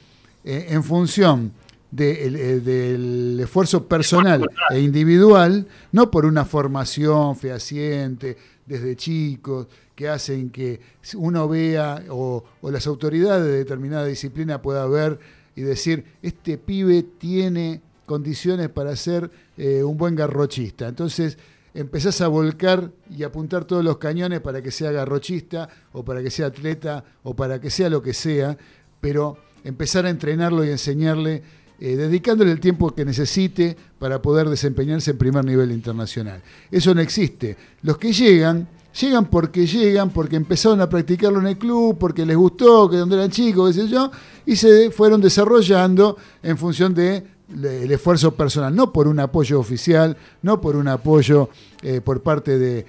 eh, 0.44 0.68
en 0.70 0.84
función 0.84 1.52
de 1.90 2.26
eh, 2.26 2.60
del 2.60 3.40
esfuerzo 3.40 3.88
personal 3.88 4.48
e 4.70 4.78
individual, 4.78 5.66
no 5.90 6.08
por 6.08 6.26
una 6.26 6.44
formación 6.44 7.34
fehaciente 7.34 8.38
desde 8.64 8.94
chicos 8.94 9.66
que 9.96 10.08
hacen 10.08 10.50
que 10.50 10.80
uno 11.16 11.48
vea 11.48 12.04
o, 12.10 12.44
o 12.60 12.70
las 12.70 12.86
autoridades 12.86 13.44
de 13.44 13.58
determinada 13.58 14.04
disciplina 14.04 14.62
pueda 14.62 14.86
ver 14.86 15.18
y 15.60 15.62
decir, 15.62 16.04
este 16.22 16.56
pibe 16.56 17.02
tiene 17.02 17.82
condiciones 18.06 18.70
para 18.70 18.96
ser 18.96 19.30
eh, 19.58 19.84
un 19.84 19.98
buen 19.98 20.16
garrochista. 20.16 20.88
Entonces 20.88 21.36
empezás 21.74 22.22
a 22.22 22.28
volcar 22.28 22.90
y 23.14 23.24
apuntar 23.24 23.66
todos 23.66 23.84
los 23.84 23.98
cañones 23.98 24.40
para 24.40 24.62
que 24.62 24.70
sea 24.70 24.90
garrochista 24.90 25.68
o 25.92 26.02
para 26.02 26.22
que 26.22 26.30
sea 26.30 26.46
atleta 26.46 27.04
o 27.22 27.36
para 27.36 27.60
que 27.60 27.68
sea 27.68 27.90
lo 27.90 28.02
que 28.02 28.14
sea, 28.14 28.56
pero 29.02 29.36
empezar 29.64 30.06
a 30.06 30.10
entrenarlo 30.10 30.64
y 30.64 30.70
enseñarle, 30.70 31.42
eh, 31.78 31.96
dedicándole 31.96 32.52
el 32.52 32.60
tiempo 32.60 32.94
que 32.94 33.04
necesite 33.04 33.76
para 33.98 34.22
poder 34.22 34.48
desempeñarse 34.48 35.10
en 35.10 35.18
primer 35.18 35.44
nivel 35.44 35.72
internacional. 35.72 36.42
Eso 36.70 36.94
no 36.94 37.02
existe. 37.02 37.58
Los 37.82 37.98
que 37.98 38.14
llegan, 38.14 38.66
llegan 38.98 39.26
porque 39.26 39.66
llegan, 39.66 40.10
porque 40.10 40.36
empezaron 40.36 40.80
a 40.80 40.88
practicarlo 40.88 41.38
en 41.40 41.46
el 41.48 41.58
club, 41.58 41.96
porque 41.98 42.24
les 42.26 42.36
gustó, 42.36 42.88
que 42.88 42.96
donde 42.96 43.16
eran 43.16 43.30
chicos, 43.30 43.74
qué 43.74 43.82
sé 43.82 43.88
yo, 43.88 44.10
y 44.46 44.56
se 44.56 44.90
fueron 44.90 45.20
desarrollando 45.20 46.16
en 46.42 46.56
función 46.58 46.94
de 46.94 47.24
el 47.50 47.90
esfuerzo 47.90 48.32
personal, 48.32 48.74
no 48.74 48.92
por 48.92 49.08
un 49.08 49.18
apoyo 49.18 49.58
oficial, 49.58 50.16
no 50.42 50.60
por 50.60 50.76
un 50.76 50.86
apoyo 50.86 51.48
eh, 51.82 52.00
por 52.00 52.22
parte 52.22 52.58
de 52.58 52.86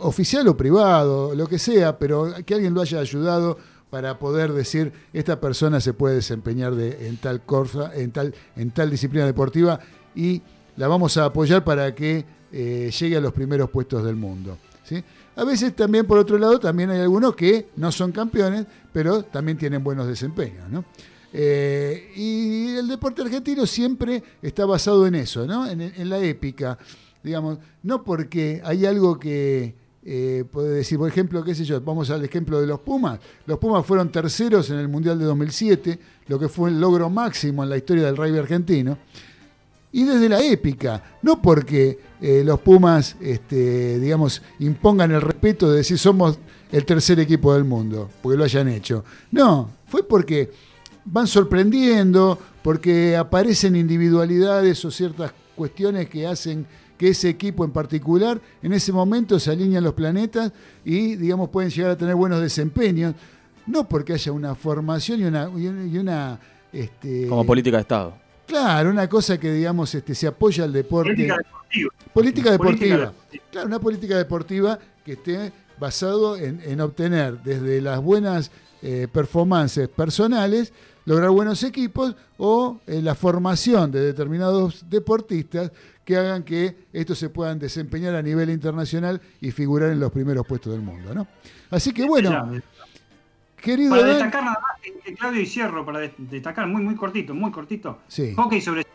oficial 0.00 0.48
o 0.48 0.56
privado, 0.56 1.32
lo 1.36 1.46
que 1.46 1.58
sea, 1.60 1.96
pero 1.96 2.32
que 2.44 2.54
alguien 2.54 2.74
lo 2.74 2.80
haya 2.80 2.98
ayudado 2.98 3.56
para 3.88 4.18
poder 4.18 4.52
decir 4.52 4.92
esta 5.12 5.40
persona 5.40 5.80
se 5.80 5.92
puede 5.92 6.16
desempeñar 6.16 6.74
de- 6.74 7.06
en 7.08 7.18
tal 7.18 7.40
cosa, 7.42 7.92
en 7.94 8.10
tal, 8.10 8.34
en 8.56 8.70
tal 8.72 8.90
disciplina 8.90 9.26
deportiva 9.26 9.78
y 10.14 10.42
la 10.76 10.88
vamos 10.88 11.16
a 11.16 11.26
apoyar 11.26 11.62
para 11.62 11.94
que 11.94 12.24
eh, 12.52 12.90
llegue 12.98 13.16
a 13.16 13.20
los 13.20 13.32
primeros 13.32 13.70
puestos 13.70 14.04
del 14.04 14.16
mundo. 14.16 14.58
¿sí? 14.82 15.02
A 15.36 15.44
veces 15.44 15.74
también, 15.74 16.06
por 16.06 16.18
otro 16.18 16.38
lado, 16.38 16.58
también 16.58 16.90
hay 16.90 17.00
algunos 17.00 17.34
que 17.34 17.68
no 17.76 17.90
son 17.92 18.12
campeones, 18.12 18.66
pero 18.92 19.22
también 19.22 19.56
tienen 19.56 19.82
buenos 19.82 20.06
desempeños. 20.06 20.68
¿no? 20.68 20.84
Eh, 21.32 22.12
y 22.16 22.76
el 22.76 22.88
deporte 22.88 23.22
argentino 23.22 23.66
siempre 23.66 24.22
está 24.42 24.66
basado 24.66 25.06
en 25.06 25.14
eso, 25.14 25.46
¿no? 25.46 25.66
en, 25.68 26.08
la 26.08 26.18
épica, 26.18 26.76
digamos, 27.22 27.58
no 27.82 28.02
porque 28.02 28.60
hay 28.64 28.84
algo 28.84 29.18
que 29.18 29.74
eh, 30.02 30.44
puede 30.50 30.70
decir, 30.70 30.98
por 30.98 31.08
ejemplo, 31.08 31.44
qué 31.44 31.54
sé 31.54 31.64
yo, 31.64 31.80
vamos 31.80 32.10
al 32.10 32.24
ejemplo 32.24 32.60
de 32.60 32.66
los 32.66 32.80
Pumas. 32.80 33.20
Los 33.46 33.58
Pumas 33.58 33.84
fueron 33.86 34.10
terceros 34.10 34.70
en 34.70 34.78
el 34.78 34.88
Mundial 34.88 35.18
de 35.18 35.26
2007, 35.26 35.98
lo 36.26 36.38
que 36.38 36.48
fue 36.48 36.70
el 36.70 36.80
logro 36.80 37.10
máximo 37.10 37.62
en 37.62 37.70
la 37.70 37.76
historia 37.76 38.06
del 38.06 38.16
rugby 38.16 38.38
argentino. 38.38 38.98
Y 39.92 40.04
desde 40.04 40.28
la 40.28 40.40
épica, 40.42 41.02
no 41.22 41.42
porque 41.42 41.98
eh, 42.20 42.42
los 42.44 42.60
Pumas, 42.60 43.16
este, 43.20 43.98
digamos, 43.98 44.40
impongan 44.60 45.10
el 45.10 45.20
respeto 45.20 45.70
de 45.70 45.78
decir 45.78 45.98
somos 45.98 46.38
el 46.70 46.84
tercer 46.84 47.18
equipo 47.18 47.52
del 47.54 47.64
mundo, 47.64 48.08
porque 48.22 48.38
lo 48.38 48.44
hayan 48.44 48.68
hecho. 48.68 49.04
No, 49.32 49.68
fue 49.86 50.06
porque 50.06 50.52
van 51.04 51.26
sorprendiendo, 51.26 52.38
porque 52.62 53.16
aparecen 53.16 53.74
individualidades 53.74 54.84
o 54.84 54.90
ciertas 54.92 55.32
cuestiones 55.56 56.08
que 56.08 56.26
hacen 56.26 56.66
que 56.96 57.08
ese 57.08 57.28
equipo 57.30 57.64
en 57.64 57.70
particular 57.72 58.40
en 58.62 58.72
ese 58.74 58.92
momento 58.92 59.40
se 59.40 59.50
alinean 59.50 59.82
los 59.82 59.94
planetas 59.94 60.52
y, 60.84 61.16
digamos, 61.16 61.48
pueden 61.48 61.70
llegar 61.70 61.90
a 61.92 61.96
tener 61.98 62.14
buenos 62.14 62.40
desempeños, 62.40 63.14
no 63.66 63.88
porque 63.88 64.12
haya 64.12 64.30
una 64.30 64.54
formación 64.54 65.20
y 65.20 65.24
una... 65.24 65.50
y 65.56 65.98
una- 65.98 66.38
este, 66.72 67.26
Como 67.26 67.44
política 67.44 67.78
de 67.78 67.80
Estado. 67.80 68.14
Claro, 68.50 68.90
una 68.90 69.08
cosa 69.08 69.38
que, 69.38 69.52
digamos, 69.52 69.94
este, 69.94 70.14
se 70.14 70.26
apoya 70.26 70.64
al 70.64 70.72
deporte. 70.72 71.12
Política 71.12 71.36
deportiva. 71.36 71.90
Política 72.12 72.50
deportiva. 72.50 73.12
Política 73.12 73.44
Claro, 73.50 73.66
una 73.68 73.78
política 73.78 74.18
deportiva 74.18 74.78
que 75.04 75.12
esté 75.12 75.52
basado 75.78 76.36
en, 76.36 76.60
en 76.64 76.80
obtener 76.80 77.40
desde 77.42 77.80
las 77.80 78.00
buenas 78.00 78.50
eh, 78.82 79.06
performances 79.12 79.88
personales, 79.88 80.72
lograr 81.04 81.30
buenos 81.30 81.62
equipos 81.62 82.16
o 82.38 82.80
eh, 82.86 83.00
la 83.02 83.14
formación 83.14 83.92
de 83.92 84.00
determinados 84.00 84.84
deportistas 84.90 85.70
que 86.04 86.16
hagan 86.16 86.42
que 86.42 86.86
estos 86.92 87.18
se 87.18 87.28
puedan 87.28 87.58
desempeñar 87.58 88.14
a 88.14 88.22
nivel 88.22 88.50
internacional 88.50 89.20
y 89.40 89.52
figurar 89.52 89.90
en 89.90 90.00
los 90.00 90.10
primeros 90.10 90.46
puestos 90.46 90.72
del 90.72 90.82
mundo, 90.82 91.14
¿no? 91.14 91.26
Así 91.70 91.92
que 91.92 92.04
bueno, 92.04 92.60
querido 93.60 93.90
Para 93.90 94.02
Dan- 94.02 94.12
destacar 94.14 94.44
nada 94.44 94.58
más, 94.60 94.72
eh, 95.06 95.14
Claudio 95.14 95.40
y 95.40 95.46
cierro, 95.46 95.84
para 95.84 96.00
de- 96.00 96.14
destacar 96.18 96.66
muy, 96.66 96.82
muy 96.82 96.94
cortito, 96.94 97.34
muy 97.34 97.50
cortito. 97.50 97.98
Sí. 98.08 98.34
Hockey 98.34 98.60
sobre 98.60 98.86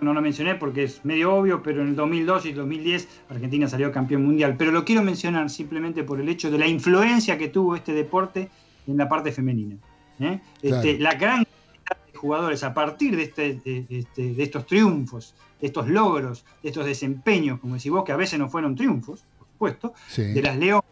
no 0.00 0.14
lo 0.14 0.22
mencioné 0.22 0.54
porque 0.54 0.84
es 0.84 1.04
medio 1.04 1.34
obvio, 1.34 1.62
pero 1.62 1.82
en 1.82 1.88
el 1.88 1.96
2002 1.96 2.46
y 2.46 2.52
2010 2.52 3.08
Argentina 3.28 3.68
salió 3.68 3.92
campeón 3.92 4.24
mundial. 4.24 4.54
Pero 4.58 4.72
lo 4.72 4.84
quiero 4.84 5.02
mencionar 5.02 5.50
simplemente 5.50 6.02
por 6.02 6.18
el 6.20 6.28
hecho 6.28 6.50
de 6.50 6.58
la 6.58 6.66
influencia 6.66 7.36
que 7.36 7.48
tuvo 7.48 7.76
este 7.76 7.92
deporte 7.92 8.48
en 8.86 8.96
la 8.96 9.08
parte 9.08 9.32
femenina. 9.32 9.76
¿eh? 10.20 10.40
Este, 10.62 10.96
Claro. 10.96 10.98
La 11.00 11.14
gran 11.14 11.44
cantidad 11.84 12.12
de 12.12 12.18
jugadores 12.18 12.64
a 12.64 12.72
partir 12.72 13.16
de, 13.16 13.24
este, 13.24 13.54
de, 13.64 13.86
este- 13.90 14.32
de 14.34 14.42
estos 14.42 14.66
triunfos, 14.66 15.34
de 15.60 15.66
estos 15.66 15.88
logros, 15.88 16.44
de 16.62 16.70
estos 16.70 16.86
desempeños, 16.86 17.60
como 17.60 17.74
decís 17.74 17.90
vos, 17.92 18.02
que 18.04 18.12
a 18.12 18.16
veces 18.16 18.38
no 18.38 18.48
fueron 18.48 18.74
triunfos, 18.76 19.24
por 19.38 19.46
supuesto, 19.48 19.94
Sí. 20.08 20.22
de 20.32 20.42
las 20.42 20.56
leonas, 20.56 20.84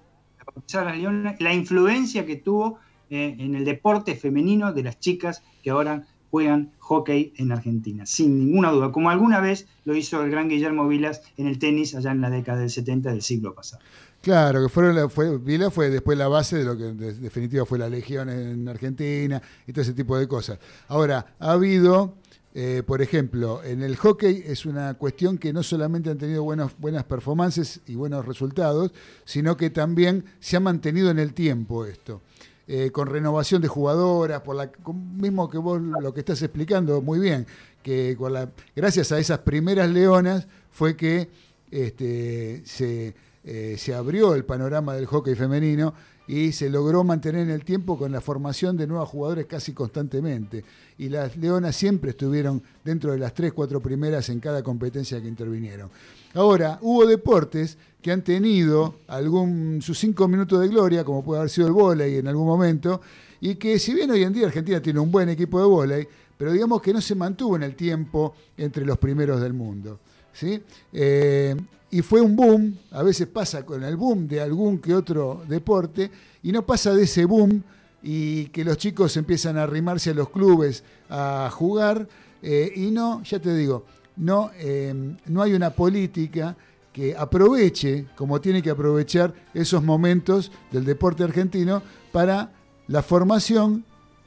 la 1.40 1.52
influencia 1.54 2.26
que 2.26 2.36
tuvo 2.36 2.78
eh, 3.14 3.36
en 3.38 3.54
el 3.54 3.64
deporte 3.64 4.16
femenino 4.16 4.72
de 4.72 4.82
las 4.82 4.98
chicas 4.98 5.42
que 5.62 5.70
ahora 5.70 6.06
juegan 6.30 6.72
hockey 6.80 7.32
en 7.36 7.52
Argentina, 7.52 8.06
sin 8.06 8.38
ninguna 8.38 8.70
duda, 8.72 8.90
como 8.90 9.08
alguna 9.08 9.38
vez 9.40 9.66
lo 9.84 9.94
hizo 9.94 10.20
el 10.24 10.30
gran 10.32 10.48
Guillermo 10.48 10.88
Vilas 10.88 11.22
en 11.36 11.46
el 11.46 11.60
tenis 11.60 11.94
allá 11.94 12.10
en 12.10 12.20
la 12.20 12.28
década 12.30 12.58
del 12.58 12.70
70 12.70 13.10
del 13.12 13.22
siglo 13.22 13.54
pasado. 13.54 13.80
Claro, 14.20 14.62
que 14.62 14.68
fueron 14.68 15.10
fue, 15.10 15.38
Vila 15.38 15.70
fue 15.70 15.90
después 15.90 16.18
la 16.18 16.26
base 16.28 16.56
de 16.58 16.64
lo 16.64 16.76
que 16.76 16.88
en 16.88 16.96
de- 16.98 17.12
definitiva 17.14 17.64
fue 17.66 17.78
la 17.78 17.88
Legión 17.88 18.30
en 18.30 18.66
Argentina 18.68 19.40
y 19.66 19.72
todo 19.72 19.82
ese 19.82 19.92
tipo 19.92 20.18
de 20.18 20.26
cosas. 20.26 20.58
Ahora, 20.88 21.36
ha 21.38 21.52
habido, 21.52 22.14
eh, 22.54 22.82
por 22.86 23.00
ejemplo, 23.02 23.62
en 23.62 23.82
el 23.82 23.96
hockey 23.96 24.42
es 24.46 24.64
una 24.66 24.94
cuestión 24.94 25.36
que 25.38 25.52
no 25.52 25.62
solamente 25.62 26.10
han 26.10 26.18
tenido 26.18 26.42
buenas 26.42 27.04
performances 27.04 27.80
y 27.86 27.94
buenos 27.96 28.24
resultados, 28.26 28.92
sino 29.24 29.56
que 29.56 29.68
también 29.70 30.24
se 30.40 30.56
ha 30.56 30.60
mantenido 30.60 31.10
en 31.10 31.18
el 31.18 31.32
tiempo 31.34 31.84
esto. 31.84 32.22
Eh, 32.66 32.90
con 32.90 33.08
renovación 33.08 33.60
de 33.60 33.68
jugadoras, 33.68 34.40
por 34.40 34.56
la, 34.56 34.70
mismo 35.16 35.50
que 35.50 35.58
vos 35.58 35.80
lo 35.80 36.14
que 36.14 36.20
estás 36.20 36.40
explicando 36.42 37.02
muy 37.02 37.18
bien, 37.18 37.46
que 37.82 38.16
con 38.16 38.32
gracias 38.74 39.12
a 39.12 39.18
esas 39.18 39.40
primeras 39.40 39.90
leonas 39.90 40.46
fue 40.70 40.96
que 40.96 41.28
este, 41.70 42.62
se, 42.64 43.14
eh, 43.44 43.76
se 43.76 43.94
abrió 43.94 44.34
el 44.34 44.44
panorama 44.44 44.94
del 44.94 45.06
hockey 45.06 45.34
femenino 45.34 45.94
y 46.26 46.52
se 46.52 46.70
logró 46.70 47.04
mantener 47.04 47.42
en 47.42 47.50
el 47.50 47.64
tiempo 47.64 47.98
con 47.98 48.10
la 48.10 48.20
formación 48.20 48.76
de 48.76 48.86
nuevos 48.86 49.08
jugadores 49.08 49.46
casi 49.46 49.72
constantemente. 49.72 50.64
Y 50.96 51.08
las 51.10 51.36
Leonas 51.36 51.76
siempre 51.76 52.10
estuvieron 52.10 52.62
dentro 52.82 53.12
de 53.12 53.18
las 53.18 53.34
tres, 53.34 53.52
cuatro 53.52 53.80
primeras 53.80 54.28
en 54.30 54.40
cada 54.40 54.62
competencia 54.62 55.20
que 55.20 55.28
intervinieron. 55.28 55.90
Ahora, 56.34 56.78
hubo 56.82 57.06
deportes 57.06 57.78
que 58.02 58.10
han 58.10 58.22
tenido 58.22 58.96
algún, 59.06 59.80
sus 59.80 59.98
cinco 59.98 60.26
minutos 60.26 60.60
de 60.60 60.68
gloria, 60.68 61.04
como 61.04 61.24
puede 61.24 61.40
haber 61.40 61.50
sido 61.50 61.68
el 61.68 61.72
vóley 61.72 62.16
en 62.16 62.26
algún 62.26 62.46
momento, 62.46 63.00
y 63.40 63.54
que 63.54 63.78
si 63.78 63.94
bien 63.94 64.10
hoy 64.10 64.24
en 64.24 64.32
día 64.32 64.46
Argentina 64.46 64.82
tiene 64.82 64.98
un 64.98 65.12
buen 65.12 65.28
equipo 65.28 65.60
de 65.60 65.66
vóley, 65.66 66.08
pero 66.36 66.52
digamos 66.52 66.82
que 66.82 66.92
no 66.92 67.00
se 67.00 67.14
mantuvo 67.14 67.54
en 67.56 67.62
el 67.62 67.76
tiempo 67.76 68.34
entre 68.56 68.84
los 68.84 68.98
primeros 68.98 69.40
del 69.40 69.52
mundo. 69.52 70.00
¿sí? 70.32 70.60
Eh, 70.92 71.54
y 71.92 72.02
fue 72.02 72.20
un 72.20 72.34
boom, 72.34 72.78
a 72.90 73.04
veces 73.04 73.28
pasa 73.28 73.64
con 73.64 73.84
el 73.84 73.96
boom 73.96 74.26
de 74.26 74.40
algún 74.40 74.78
que 74.78 74.92
otro 74.92 75.44
deporte, 75.48 76.10
y 76.42 76.50
no 76.50 76.66
pasa 76.66 76.92
de 76.92 77.04
ese 77.04 77.24
boom 77.24 77.62
y 78.02 78.46
que 78.46 78.64
los 78.64 78.76
chicos 78.76 79.16
empiezan 79.16 79.56
a 79.56 79.62
arrimarse 79.62 80.10
a 80.10 80.14
los 80.14 80.28
clubes 80.30 80.82
a 81.08 81.48
jugar, 81.52 82.08
eh, 82.42 82.72
y 82.74 82.90
no, 82.90 83.22
ya 83.22 83.38
te 83.38 83.54
digo, 83.54 83.86
no, 84.16 84.50
eh, 84.56 84.94
no 85.26 85.42
hay 85.42 85.54
una 85.54 85.70
política 85.70 86.56
que 86.92 87.16
aproveche, 87.16 88.06
como 88.14 88.40
tiene 88.40 88.62
que 88.62 88.70
aprovechar 88.70 89.34
esos 89.52 89.82
momentos 89.82 90.52
del 90.70 90.84
deporte 90.84 91.24
argentino 91.24 91.82
para 92.12 92.52
la 92.86 93.02
formación 93.02 93.84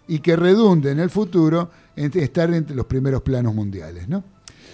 y 0.07 0.19
que 0.19 0.35
redunde 0.35 0.91
en 0.91 0.99
el 0.99 1.09
futuro 1.09 1.69
en 1.95 2.11
estar 2.19 2.53
entre 2.53 2.75
los 2.75 2.85
primeros 2.85 3.21
planos 3.21 3.53
mundiales, 3.55 4.07
¿no? 4.09 4.23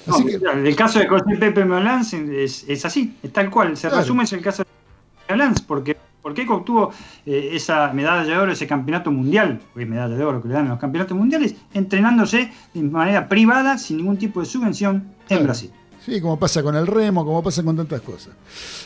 No, 0.06 0.16
Así 0.16 0.26
que, 0.26 0.40
claro, 0.40 0.60
el 0.66 0.76
caso 0.76 1.00
de 1.00 1.08
José 1.08 1.38
Pepe 1.40 1.64
Molans 1.64 2.14
es, 2.14 2.66
es 2.68 2.84
así, 2.86 3.16
es 3.24 3.32
tal 3.32 3.50
cual. 3.50 3.78
Se 3.78 3.88
Claro. 3.88 4.02
resume 4.02 4.24
es 4.26 4.34
el 4.34 4.42
caso 4.42 4.64
de 4.64 4.70
Molans, 5.34 5.62
porque 5.62 5.96
¿por 6.24 6.34
qué 6.34 6.48
obtuvo 6.50 6.90
eh, 7.28 7.50
esa 7.52 7.94
medalla 7.94 8.24
de 8.24 8.36
oro, 8.36 8.52
ese 8.52 8.66
campeonato 8.66 9.12
mundial? 9.12 9.60
Porque 9.72 9.84
es 9.84 9.90
medalla 9.90 10.16
de 10.16 10.24
oro 10.24 10.42
que 10.42 10.48
le 10.48 10.56
dan 10.56 10.64
en 10.64 10.70
los 10.72 10.80
campeonatos 10.80 11.16
mundiales, 11.16 11.54
entrenándose 11.74 12.52
de 12.74 12.82
manera 12.82 13.30
privada, 13.30 13.78
sin 13.78 13.98
ningún 13.98 14.18
tipo 14.18 14.40
de 14.40 14.48
subvención, 14.48 14.96
en 14.96 15.28
Claro. 15.28 15.44
Brasil. 15.44 15.72
Sí, 16.04 16.20
como 16.20 16.40
pasa 16.40 16.64
con 16.64 16.76
el 16.76 16.88
remo, 16.88 17.24
como 17.24 17.44
pasa 17.44 17.62
con 17.64 17.78
tantas 17.78 18.02
cosas. 18.02 18.34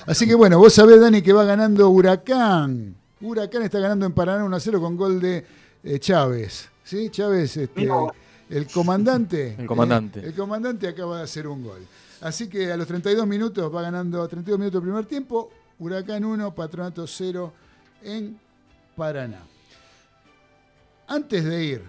Así 0.05 0.27
que 0.27 0.35
bueno, 0.35 0.59
vos 0.59 0.73
sabés, 0.73 0.99
Dani, 0.99 1.21
que 1.21 1.31
va 1.33 1.45
ganando 1.45 1.89
Huracán. 1.89 2.95
Huracán 3.21 3.63
está 3.63 3.79
ganando 3.79 4.05
en 4.05 4.11
Paraná 4.13 4.43
1 4.43 4.55
a 4.55 4.59
0 4.59 4.81
con 4.81 4.95
gol 4.97 5.19
de 5.19 5.43
eh, 5.83 5.99
Chávez. 5.99 6.69
¿Sí? 6.83 7.09
Chávez, 7.09 7.57
este, 7.57 7.87
el 8.49 8.67
comandante. 8.67 9.55
El 9.59 9.65
comandante. 9.65 10.19
eh, 10.19 10.27
el 10.27 10.33
comandante 10.35 10.87
acaba 10.87 11.17
de 11.17 11.23
hacer 11.23 11.47
un 11.47 11.63
gol. 11.63 11.79
Así 12.21 12.47
que 12.47 12.71
a 12.71 12.77
los 12.77 12.87
32 12.87 13.25
minutos 13.27 13.73
va 13.73 13.81
ganando 13.81 14.27
32 14.27 14.59
minutos 14.59 14.81
del 14.81 14.89
primer 14.89 15.05
tiempo. 15.05 15.49
Huracán 15.79 16.25
1, 16.25 16.55
Patronato 16.55 17.05
0 17.05 17.53
en 18.03 18.39
Paraná. 18.95 19.41
Antes 21.07 21.45
de 21.45 21.63
ir 21.63 21.83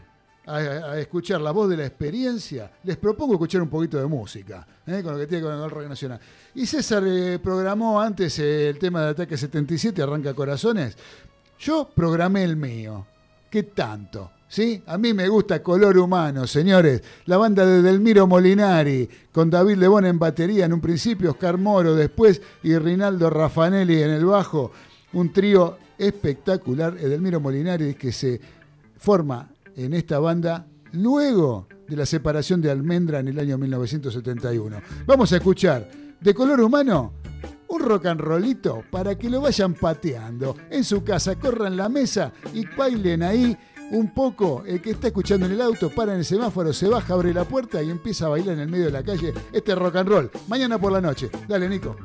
a, 0.46 0.98
escuchar 0.98 1.40
la 1.40 1.50
voz 1.50 1.68
de 1.68 1.76
la 1.76 1.86
experiencia, 1.86 2.70
les 2.84 2.96
propongo 2.96 3.34
escuchar 3.34 3.62
un 3.62 3.68
poquito 3.68 3.98
de 3.98 4.06
música, 4.06 4.66
¿eh? 4.86 5.02
con 5.02 5.12
lo 5.12 5.18
que 5.18 5.26
tiene 5.26 5.44
con 5.44 5.54
el 5.54 5.70
rock 5.70 5.88
nacional. 5.88 6.20
Y 6.54 6.66
César 6.66 7.02
eh, 7.06 7.38
programó 7.38 8.00
antes 8.00 8.38
eh, 8.38 8.68
el 8.70 8.78
tema 8.78 9.02
de 9.02 9.08
Ataque 9.10 9.36
77, 9.36 10.02
Arranca 10.02 10.34
Corazones. 10.34 10.96
Yo 11.58 11.90
programé 11.94 12.44
el 12.44 12.56
mío. 12.56 13.06
¿Qué 13.50 13.64
tanto? 13.64 14.30
¿Sí? 14.48 14.82
A 14.86 14.96
mí 14.96 15.12
me 15.12 15.28
gusta 15.28 15.62
Color 15.62 15.98
Humano, 15.98 16.46
señores. 16.46 17.02
La 17.26 17.36
banda 17.36 17.66
de 17.66 17.82
Delmiro 17.82 18.26
Molinari, 18.26 19.08
con 19.30 19.50
David 19.50 19.76
Lebón 19.76 20.06
en 20.06 20.18
batería 20.18 20.64
en 20.64 20.72
un 20.72 20.80
principio, 20.80 21.32
Oscar 21.32 21.58
Moro 21.58 21.94
después 21.94 22.40
y 22.62 22.76
Rinaldo 22.78 23.28
Raffanelli 23.28 24.02
en 24.02 24.10
el 24.10 24.24
bajo. 24.24 24.72
Un 25.12 25.32
trío 25.32 25.76
espectacular, 25.98 26.96
Edelmiro 26.98 27.40
Molinari, 27.40 27.94
que 27.94 28.10
se 28.10 28.40
forma 28.96 29.50
en 29.76 29.92
esta 29.92 30.18
banda 30.18 30.66
luego 30.92 31.68
de 31.86 31.96
la 31.96 32.06
separación 32.06 32.62
de 32.62 32.70
Almendra 32.70 33.20
en 33.20 33.28
el 33.28 33.38
año 33.38 33.58
1971. 33.58 34.80
Vamos 35.06 35.30
a 35.32 35.36
escuchar 35.36 35.90
de 36.20 36.34
color 36.34 36.60
humano 36.60 37.12
un 37.68 37.82
rock 37.82 38.06
and 38.06 38.20
rollito 38.20 38.82
para 38.90 39.16
que 39.16 39.28
lo 39.28 39.40
vayan 39.40 39.74
pateando 39.74 40.56
en 40.70 40.84
su 40.84 41.04
casa, 41.04 41.36
corran 41.36 41.76
la 41.76 41.88
mesa 41.88 42.32
y 42.54 42.64
bailen 42.66 43.22
ahí 43.22 43.56
un 43.90 44.12
poco. 44.12 44.62
El 44.66 44.80
que 44.80 44.90
está 44.90 45.08
escuchando 45.08 45.46
en 45.46 45.52
el 45.52 45.60
auto, 45.60 45.90
para 45.90 46.12
en 46.12 46.18
el 46.18 46.24
semáforo, 46.24 46.72
se 46.72 46.88
baja, 46.88 47.14
abre 47.14 47.32
la 47.32 47.44
puerta 47.44 47.82
y 47.82 47.90
empieza 47.90 48.26
a 48.26 48.30
bailar 48.30 48.54
en 48.54 48.60
el 48.60 48.68
medio 48.68 48.86
de 48.86 48.92
la 48.92 49.02
calle 49.02 49.32
este 49.52 49.74
rock 49.74 49.96
and 49.96 50.08
roll. 50.08 50.30
Mañana 50.48 50.78
por 50.78 50.92
la 50.92 51.00
noche. 51.00 51.30
Dale, 51.48 51.68
Nico. 51.68 51.96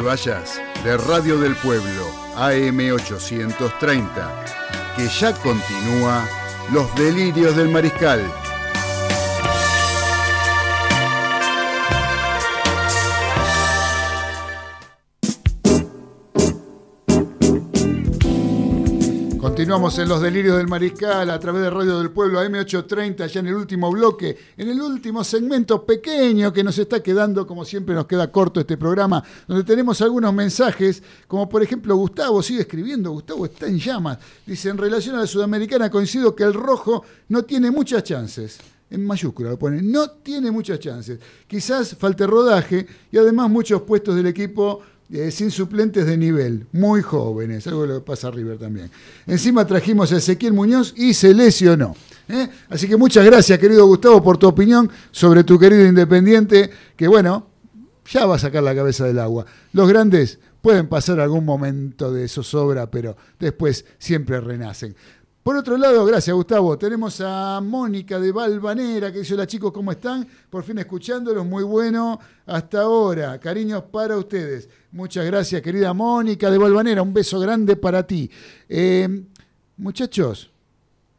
Vayas 0.00 0.60
de 0.84 0.96
Radio 0.96 1.38
del 1.38 1.54
Pueblo, 1.56 2.08
AM830, 2.36 4.44
que 4.96 5.08
ya 5.08 5.34
continúa 5.34 6.26
Los 6.72 6.94
Delirios 6.94 7.56
del 7.56 7.68
Mariscal. 7.68 8.22
Continuamos 19.78 19.98
en 20.00 20.08
los 20.08 20.20
delirios 20.20 20.56
del 20.56 20.66
mariscal 20.66 21.30
a 21.30 21.38
través 21.38 21.62
de 21.62 21.70
Radio 21.70 21.98
del 22.00 22.10
Pueblo 22.10 22.40
AM830, 22.40 23.28
ya 23.28 23.38
en 23.38 23.46
el 23.46 23.54
último 23.54 23.92
bloque, 23.92 24.36
en 24.56 24.70
el 24.70 24.80
último 24.82 25.22
segmento 25.22 25.86
pequeño 25.86 26.52
que 26.52 26.64
nos 26.64 26.76
está 26.78 27.00
quedando, 27.00 27.46
como 27.46 27.64
siempre 27.64 27.94
nos 27.94 28.06
queda 28.06 28.32
corto 28.32 28.58
este 28.58 28.76
programa, 28.76 29.22
donde 29.46 29.62
tenemos 29.62 30.02
algunos 30.02 30.34
mensajes, 30.34 31.00
como 31.28 31.48
por 31.48 31.62
ejemplo 31.62 31.94
Gustavo 31.94 32.42
sigue 32.42 32.62
escribiendo, 32.62 33.12
Gustavo 33.12 33.44
está 33.44 33.68
en 33.68 33.78
llamas, 33.78 34.18
dice, 34.44 34.68
en 34.68 34.78
relación 34.78 35.14
a 35.14 35.20
la 35.20 35.28
sudamericana 35.28 35.88
coincido 35.88 36.34
que 36.34 36.42
el 36.42 36.54
rojo 36.54 37.04
no 37.28 37.44
tiene 37.44 37.70
muchas 37.70 38.02
chances. 38.02 38.58
En 38.90 39.06
mayúscula 39.06 39.50
lo 39.50 39.58
pone, 39.60 39.80
no 39.80 40.10
tiene 40.10 40.50
muchas 40.50 40.80
chances. 40.80 41.20
Quizás 41.46 41.94
falte 41.94 42.26
rodaje 42.26 42.84
y 43.12 43.18
además 43.18 43.48
muchos 43.48 43.82
puestos 43.82 44.16
del 44.16 44.26
equipo 44.26 44.80
eh, 45.10 45.30
sin 45.30 45.50
suplentes 45.50 46.06
de 46.06 46.16
nivel, 46.18 46.66
muy 46.72 47.00
jóvenes, 47.00 47.66
algo 47.66 47.86
que 47.86 48.00
pasa 48.00 48.28
a 48.28 48.30
River 48.30 48.58
también. 48.58 48.90
Encima 49.26 49.66
trajimos 49.66 50.12
a 50.12 50.18
Ezequiel 50.18 50.52
Muñoz 50.52 50.92
y 50.96 51.14
se 51.14 51.32
lesionó. 51.32 51.96
¿eh? 52.28 52.48
Así 52.68 52.86
que 52.86 52.96
muchas 52.96 53.24
gracias, 53.24 53.58
querido 53.58 53.86
Gustavo, 53.86 54.22
por 54.22 54.36
tu 54.36 54.46
opinión 54.46 54.90
sobre 55.10 55.44
tu 55.44 55.58
querido 55.58 55.86
Independiente, 55.86 56.70
que 56.94 57.08
bueno, 57.08 57.46
ya 58.10 58.26
va 58.26 58.36
a 58.36 58.38
sacar 58.38 58.62
la 58.62 58.74
cabeza 58.74 59.06
del 59.06 59.18
agua. 59.18 59.46
Los 59.72 59.88
grandes 59.88 60.40
pueden 60.60 60.88
pasar 60.88 61.20
algún 61.20 61.44
momento 61.44 62.12
de 62.12 62.28
zozobra, 62.28 62.90
pero 62.90 63.16
después 63.38 63.86
siempre 63.98 64.40
renacen. 64.40 64.94
Por 65.42 65.56
otro 65.56 65.78
lado, 65.78 66.04
gracias 66.04 66.36
Gustavo, 66.36 66.76
tenemos 66.76 67.22
a 67.24 67.62
Mónica 67.62 68.18
de 68.18 68.32
Valvanera 68.32 69.10
que 69.10 69.20
dice, 69.20 69.32
hola 69.32 69.46
chicos, 69.46 69.72
¿cómo 69.72 69.90
están? 69.90 70.28
Por 70.50 70.62
fin 70.62 70.76
escuchándolos, 70.76 71.46
muy 71.46 71.64
bueno 71.64 72.20
hasta 72.44 72.82
ahora. 72.82 73.40
Cariños 73.40 73.84
para 73.84 74.18
ustedes. 74.18 74.68
Muchas 74.90 75.26
gracias, 75.26 75.60
querida 75.60 75.92
Mónica 75.92 76.50
de 76.50 76.56
Valvanera, 76.56 77.02
un 77.02 77.12
beso 77.12 77.38
grande 77.38 77.76
para 77.76 78.06
ti. 78.06 78.30
Eh, 78.70 79.22
muchachos, 79.76 80.50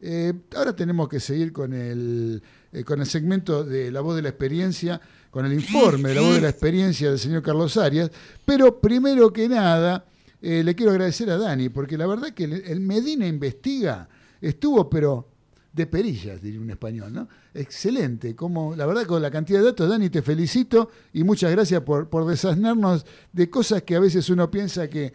eh, 0.01 0.33
ahora 0.55 0.75
tenemos 0.75 1.07
que 1.07 1.19
seguir 1.19 1.53
con 1.53 1.73
el, 1.73 2.41
eh, 2.73 2.83
con 2.83 2.99
el 2.99 3.05
segmento 3.05 3.63
de 3.63 3.91
La 3.91 4.01
Voz 4.01 4.15
de 4.15 4.23
la 4.23 4.29
Experiencia, 4.29 4.99
con 5.29 5.45
el 5.45 5.53
informe 5.53 6.09
de 6.09 6.15
La 6.15 6.21
Voz 6.21 6.33
de 6.33 6.41
la 6.41 6.49
Experiencia 6.49 7.11
del 7.11 7.19
señor 7.19 7.43
Carlos 7.43 7.77
Arias, 7.77 8.09
pero 8.43 8.79
primero 8.79 9.31
que 9.31 9.47
nada... 9.47 10.05
le 10.41 10.73
quiero 10.73 10.93
agradecer 10.93 11.29
a 11.29 11.37
Dani, 11.37 11.67
porque 11.67 11.97
la 11.97 12.07
verdad 12.07 12.33
que 12.33 12.45
el 12.45 12.79
Medina 12.79 13.27
investiga 13.27 14.07
estuvo, 14.39 14.89
pero 14.89 15.27
de 15.71 15.85
perillas, 15.85 16.41
diría 16.41 16.59
un 16.59 16.69
español, 16.69 17.13
¿no? 17.13 17.27
Excelente, 17.53 18.35
como 18.35 18.75
la 18.75 18.85
verdad 18.85 19.05
con 19.05 19.21
la 19.21 19.29
cantidad 19.29 19.59
de 19.59 19.65
datos, 19.65 19.89
Dani, 19.89 20.09
te 20.09 20.21
felicito 20.21 20.89
y 21.13 21.23
muchas 21.23 21.51
gracias 21.51 21.81
por, 21.81 22.09
por 22.09 22.25
desasnarnos 22.25 23.05
de 23.31 23.49
cosas 23.49 23.83
que 23.83 23.95
a 23.95 23.99
veces 23.99 24.29
uno 24.29 24.49
piensa 24.49 24.89
que, 24.89 25.13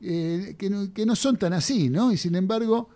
eh, 0.00 0.56
que, 0.58 0.68
no, 0.68 0.92
que 0.92 1.06
no 1.06 1.14
son 1.14 1.36
tan 1.36 1.52
así, 1.52 1.88
¿no? 1.90 2.12
Y 2.12 2.16
sin 2.16 2.34
embargo, 2.34 2.88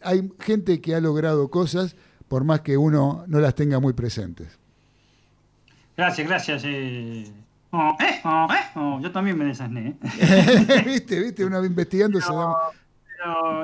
hay 0.00 0.30
gente 0.38 0.80
que 0.80 0.94
ha 0.94 1.00
logrado 1.00 1.50
cosas 1.50 1.96
por 2.28 2.44
más 2.44 2.60
que 2.60 2.76
uno 2.76 3.24
no 3.26 3.40
las 3.40 3.54
tenga 3.54 3.80
muy 3.80 3.92
presentes. 3.92 4.58
Gracias, 5.96 6.28
gracias. 6.28 6.62
Eh. 6.64 7.32
Oh, 7.70 7.96
eh, 8.00 8.20
oh, 8.24 8.48
oh, 8.76 9.00
yo 9.00 9.10
también 9.10 9.36
me 9.36 9.44
desasné. 9.44 9.96
viste, 10.86 11.20
viste, 11.20 11.44
uno 11.44 11.64
investigando 11.64 12.20
se 12.20 12.32
da, 12.32 12.54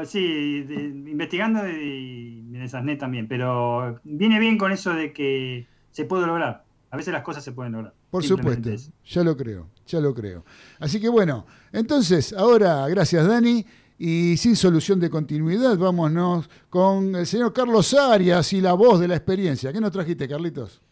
sí, 0.04 0.66
investigando 0.68 1.68
y 1.68 2.42
me 2.48 2.60
desasné 2.60 2.96
también, 2.96 3.28
pero 3.28 4.00
viene 4.04 4.38
bien 4.38 4.58
con 4.58 4.72
eso 4.72 4.92
de 4.94 5.12
que 5.12 5.66
se 5.90 6.04
puede 6.04 6.26
lograr. 6.26 6.64
A 6.90 6.96
veces 6.96 7.12
las 7.12 7.22
cosas 7.22 7.42
se 7.42 7.52
pueden 7.52 7.72
lograr. 7.72 7.94
Por 8.10 8.22
supuesto, 8.22 8.70
ya 9.06 9.24
lo 9.24 9.36
creo, 9.36 9.68
ya 9.86 10.00
lo 10.00 10.14
creo. 10.14 10.44
Así 10.78 11.00
que 11.00 11.08
bueno, 11.08 11.46
entonces, 11.72 12.32
ahora, 12.32 12.86
gracias 12.88 13.26
Dani, 13.26 13.64
y 13.98 14.36
sin 14.36 14.56
solución 14.56 15.00
de 15.00 15.08
continuidad, 15.08 15.78
vámonos 15.78 16.50
con 16.68 17.14
el 17.14 17.26
señor 17.26 17.52
Carlos 17.52 17.94
Arias 17.94 18.52
y 18.52 18.60
la 18.60 18.74
voz 18.74 19.00
de 19.00 19.08
la 19.08 19.16
experiencia. 19.16 19.72
¿Qué 19.72 19.80
nos 19.80 19.92
trajiste, 19.92 20.28
Carlitos? 20.28 20.82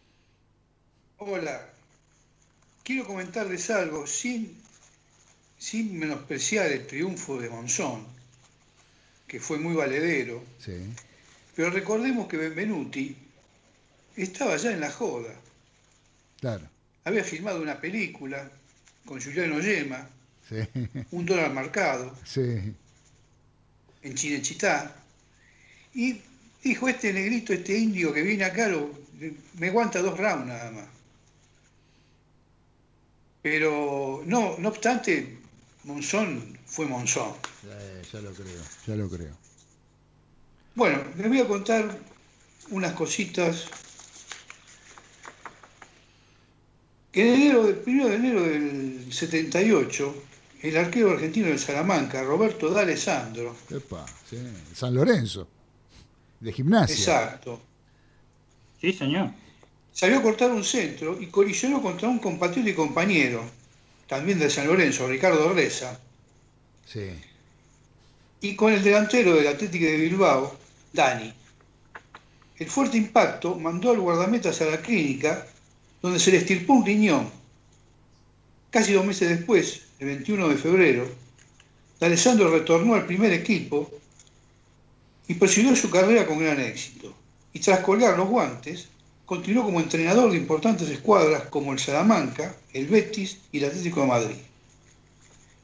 Hola, 1.18 1.68
quiero 2.82 3.06
comentarles 3.06 3.68
algo 3.70 4.06
sin, 4.06 4.56
sin 5.58 5.98
menospreciar 5.98 6.70
el 6.72 6.86
triunfo 6.86 7.38
de 7.38 7.50
Monzón 7.50 8.19
que 9.30 9.38
fue 9.38 9.60
muy 9.60 9.76
valedero. 9.76 10.42
Pero 11.54 11.70
recordemos 11.70 12.26
que 12.26 12.36
Benvenuti 12.36 13.16
estaba 14.16 14.56
ya 14.56 14.72
en 14.72 14.80
la 14.80 14.90
joda. 14.90 15.32
Claro. 16.40 16.68
Había 17.04 17.22
filmado 17.22 17.62
una 17.62 17.80
película 17.80 18.50
con 19.04 19.20
Juliano 19.20 19.60
Yema, 19.60 20.08
un 21.12 21.26
dólar 21.26 21.52
marcado, 21.52 22.12
en 22.34 24.14
Chinechitá, 24.16 24.96
y 25.94 26.20
dijo, 26.64 26.88
este 26.88 27.12
negrito, 27.12 27.52
este 27.52 27.78
indio 27.78 28.12
que 28.12 28.22
viene 28.22 28.42
acá, 28.42 28.68
me 29.58 29.68
aguanta 29.68 30.02
dos 30.02 30.18
rounds 30.18 30.48
nada 30.48 30.72
más. 30.72 30.88
Pero 33.42 34.24
no, 34.26 34.58
no 34.58 34.68
obstante, 34.70 35.38
Monzón 35.84 36.58
fue 36.70 36.86
Monzón. 36.86 37.32
ya 38.12 38.20
lo 38.20 38.32
creo, 38.32 38.62
ya 38.86 38.94
lo 38.94 39.08
creo. 39.08 39.36
Bueno, 40.76 41.02
les 41.16 41.28
voy 41.28 41.40
a 41.40 41.48
contar 41.48 41.98
unas 42.70 42.92
cositas. 42.92 43.66
Que 47.10 47.28
en 47.28 47.40
enero, 47.40 47.68
el 47.68 47.82
1 47.84 48.08
de 48.08 48.14
enero 48.14 48.42
del 48.44 49.12
78, 49.12 50.14
el 50.62 50.76
arquero 50.76 51.10
argentino 51.10 51.48
de 51.48 51.58
Salamanca, 51.58 52.22
Roberto 52.22 52.70
D'Alessandro. 52.70 53.56
Epa, 53.68 54.06
sí, 54.28 54.38
San 54.72 54.94
Lorenzo, 54.94 55.48
de 56.38 56.52
gimnasia. 56.52 56.94
Exacto. 56.94 57.60
Sí, 58.80 58.92
señor. 58.92 59.32
Salió 59.92 60.18
a 60.18 60.22
cortar 60.22 60.52
un 60.52 60.62
centro 60.62 61.20
y 61.20 61.26
colisionó 61.26 61.82
contra 61.82 62.08
un 62.08 62.20
compatriota 62.20 62.70
y 62.70 62.74
compañero, 62.74 63.42
también 64.06 64.38
de 64.38 64.48
San 64.48 64.68
Lorenzo, 64.68 65.08
Ricardo 65.08 65.52
Reza. 65.52 65.98
Y 68.40 68.56
con 68.56 68.72
el 68.72 68.82
delantero 68.82 69.36
del 69.36 69.46
Atlético 69.46 69.84
de 69.84 69.96
Bilbao, 69.96 70.56
Dani. 70.92 71.32
El 72.58 72.68
fuerte 72.68 72.96
impacto 72.96 73.54
mandó 73.54 73.90
al 73.90 74.00
guardameta 74.00 74.50
a 74.50 74.64
la 74.64 74.82
clínica, 74.82 75.46
donde 76.02 76.18
se 76.18 76.30
le 76.32 76.38
estirpó 76.38 76.74
un 76.74 76.84
riñón. 76.84 77.30
Casi 78.70 78.92
dos 78.92 79.06
meses 79.06 79.28
después, 79.28 79.82
el 79.98 80.06
21 80.08 80.48
de 80.48 80.56
febrero, 80.56 81.08
Alessandro 82.00 82.50
retornó 82.50 82.94
al 82.94 83.06
primer 83.06 83.32
equipo 83.32 83.90
y 85.28 85.34
prosiguió 85.34 85.76
su 85.76 85.90
carrera 85.90 86.26
con 86.26 86.38
gran 86.38 86.58
éxito. 86.60 87.14
Y 87.52 87.60
tras 87.60 87.80
colgar 87.80 88.16
los 88.16 88.28
guantes, 88.28 88.88
continuó 89.26 89.64
como 89.64 89.80
entrenador 89.80 90.30
de 90.30 90.38
importantes 90.38 90.88
escuadras 90.88 91.44
como 91.44 91.72
el 91.72 91.78
Salamanca, 91.78 92.56
el 92.72 92.86
Betis 92.86 93.38
y 93.52 93.58
el 93.58 93.66
Atlético 93.66 94.00
de 94.00 94.06
Madrid. 94.06 94.36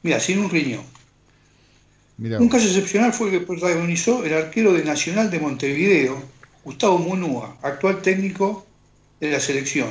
Mira, 0.03 0.19
sin 0.19 0.39
un 0.39 0.49
riñón. 0.49 0.96
Un 2.19 2.49
caso 2.49 2.65
excepcional 2.65 3.13
fue 3.13 3.27
el 3.27 3.39
que 3.39 3.45
protagonizó 3.45 4.25
el 4.25 4.33
arquero 4.33 4.73
de 4.73 4.83
Nacional 4.83 5.29
de 5.29 5.39
Montevideo, 5.39 6.19
Gustavo 6.63 6.97
Munúa, 6.97 7.57
actual 7.61 8.01
técnico 8.01 8.65
de 9.19 9.31
la 9.31 9.39
selección. 9.39 9.89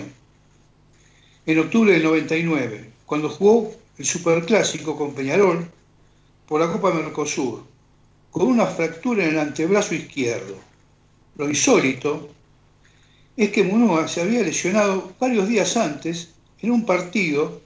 En 1.47 1.59
octubre 1.61 1.93
del 1.93 2.03
99, 2.03 2.91
cuando 3.07 3.29
jugó 3.29 3.73
el 3.97 4.05
Superclásico 4.05 4.97
con 4.97 5.15
Peñarol 5.15 5.69
por 6.49 6.61
la 6.61 6.73
Copa 6.73 6.93
Mercosur, 6.93 7.65
con 8.33 8.49
una 8.49 8.67
fractura 8.67 9.25
en 9.25 9.31
el 9.31 9.39
antebrazo 9.39 9.95
izquierdo. 9.95 10.57
Lo 11.37 11.49
insólito 11.49 12.29
es 13.37 13.51
que 13.51 13.63
Munúa 13.63 14.09
se 14.09 14.23
había 14.23 14.43
lesionado 14.43 15.13
varios 15.21 15.49
días 15.49 15.77
antes 15.77 16.35
en 16.61 16.73
un 16.73 16.85
partido 16.85 17.61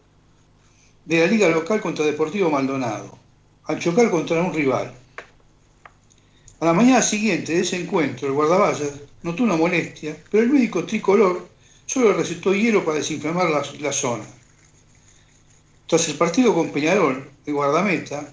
de 1.06 1.20
la 1.20 1.26
liga 1.26 1.48
local 1.48 1.80
contra 1.80 2.04
Deportivo 2.04 2.50
Maldonado, 2.50 3.19
al 3.64 3.78
chocar 3.78 4.10
contra 4.10 4.42
un 4.42 4.52
rival. 4.52 4.94
A 6.60 6.64
la 6.66 6.72
mañana 6.74 7.00
siguiente 7.00 7.54
de 7.54 7.60
ese 7.60 7.80
encuentro, 7.80 8.28
el 8.28 8.34
guardaballas 8.34 8.92
notó 9.22 9.44
una 9.44 9.56
molestia, 9.56 10.16
pero 10.30 10.42
el 10.42 10.50
médico 10.50 10.84
tricolor 10.84 11.48
solo 11.86 12.12
recetó 12.12 12.54
hielo 12.54 12.84
para 12.84 12.98
desinflamar 12.98 13.48
la, 13.50 13.92
zona. 13.92 14.24
Tras 15.86 16.08
el 16.08 16.16
partido 16.16 16.54
con 16.54 16.70
Peñarol, 16.70 17.28
el 17.46 17.54
guardameta 17.54 18.32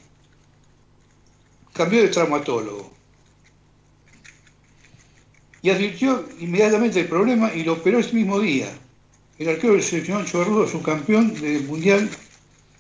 cambió 1.74 2.02
de 2.02 2.10
traumatólogo 2.10 2.92
y 5.62 5.70
advirtió 5.70 6.28
inmediatamente 6.40 7.00
el 7.00 7.08
problema 7.08 7.54
y 7.54 7.64
lo 7.64 7.74
operó 7.74 8.00
ese 8.00 8.14
mismo 8.14 8.40
día. 8.40 8.70
El 9.40 9.50
arquero 9.50 9.74
del 9.74 9.84
seleccionado 9.84 10.26
Chorrudo, 10.26 10.68
subcampeón 10.68 11.34
del 11.34 11.64
Mundial 11.64 12.10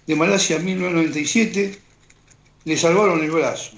de 0.05 0.15
Malasia 0.15 0.57
en 0.57 0.65
1997 0.65 1.86
le 2.67 2.75
salvaron 2.75 3.23
el 3.23 3.31
brazo. 3.31 3.77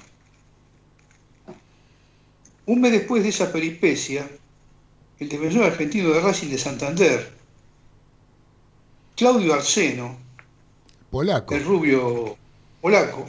Un 2.66 2.82
mes 2.82 2.92
después 2.92 3.22
de 3.22 3.30
esa 3.30 3.52
peripecia, 3.52 4.28
el 5.20 5.30
defensor 5.30 5.66
argentino 5.66 6.10
de 6.10 6.20
Racing 6.20 6.50
de 6.50 6.58
Santander, 6.58 7.32
Claudio 9.16 9.54
Arseno, 9.54 10.18
Polaco. 11.12 11.54
el 11.54 11.66
rubio 11.66 12.36
polaco, 12.82 13.28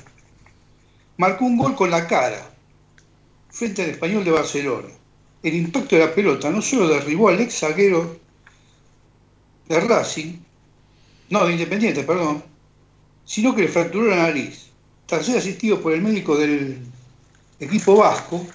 marcó 1.18 1.44
un 1.44 1.58
gol 1.58 1.76
con 1.76 1.90
la 1.90 2.06
cara 2.06 2.50
frente 3.50 3.82
al 3.82 3.90
español 3.90 4.24
de 4.24 4.30
Barcelona. 4.30 4.88
El 5.42 5.56
impacto 5.56 5.94
de 5.94 6.06
la 6.06 6.14
pelota 6.14 6.48
no 6.48 6.62
solo 6.62 6.88
derribó 6.88 7.28
al 7.28 7.38
ex 7.38 7.60
zaguero 7.60 8.18
de 9.68 9.78
Racing, 9.78 10.38
no, 11.28 11.44
de 11.44 11.52
Independiente, 11.52 12.02
perdón, 12.02 12.42
sino 13.26 13.54
que 13.54 13.60
le 13.60 13.68
fracturó 13.68 14.06
la 14.06 14.22
nariz. 14.22 14.69
Tras 15.10 15.26
ser 15.26 15.38
asistido 15.38 15.82
por 15.82 15.92
el 15.92 16.02
médico 16.02 16.38
del 16.38 16.78
equipo 17.58 17.96
vasco, 17.96 18.46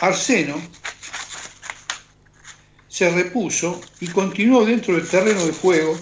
Arseno 0.00 0.60
se 2.88 3.08
repuso 3.10 3.80
y 4.00 4.08
continuó 4.08 4.64
dentro 4.64 4.96
del 4.96 5.08
terreno 5.08 5.46
de 5.46 5.52
juego 5.52 5.96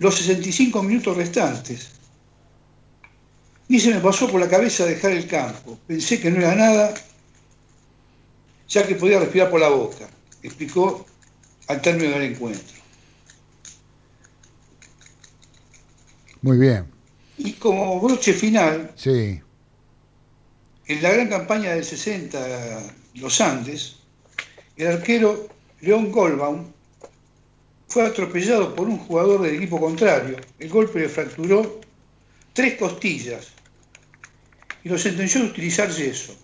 los 0.00 0.16
65 0.16 0.82
minutos 0.82 1.16
restantes. 1.16 1.90
Ni 3.68 3.78
se 3.78 3.94
me 3.94 4.00
pasó 4.00 4.28
por 4.28 4.40
la 4.40 4.48
cabeza 4.48 4.84
dejar 4.84 5.12
el 5.12 5.28
campo. 5.28 5.78
Pensé 5.86 6.20
que 6.20 6.32
no 6.32 6.38
era 6.38 6.56
nada, 6.56 6.92
ya 8.68 8.84
que 8.84 8.96
podía 8.96 9.20
respirar 9.20 9.48
por 9.48 9.60
la 9.60 9.68
boca, 9.68 10.08
explicó 10.42 11.06
al 11.68 11.80
término 11.80 12.10
del 12.10 12.32
encuentro. 12.32 12.76
Muy 16.42 16.58
bien. 16.58 16.95
Y 17.38 17.52
como 17.54 18.00
broche 18.00 18.32
final, 18.32 18.92
Sí. 18.96 19.40
en 20.86 21.02
la 21.02 21.10
gran 21.12 21.28
campaña 21.28 21.72
del 21.74 21.84
60, 21.84 22.82
Los 23.14 23.40
Andes, 23.40 23.96
el 24.76 24.86
arquero 24.88 25.48
León 25.80 26.10
Goldbaum 26.12 26.64
fue 27.88 28.06
atropellado 28.06 28.74
por 28.74 28.88
un 28.88 28.98
jugador 28.98 29.42
del 29.42 29.56
equipo 29.56 29.80
contrario. 29.80 30.36
El 30.58 30.68
golpe 30.68 31.00
le 31.00 31.08
fracturó 31.08 31.80
tres 32.52 32.74
costillas 32.78 33.48
y 34.84 34.88
lo 34.88 34.98
sentenció 34.98 35.42
a 35.42 35.46
utilizar 35.46 35.90
yeso. 35.90 36.34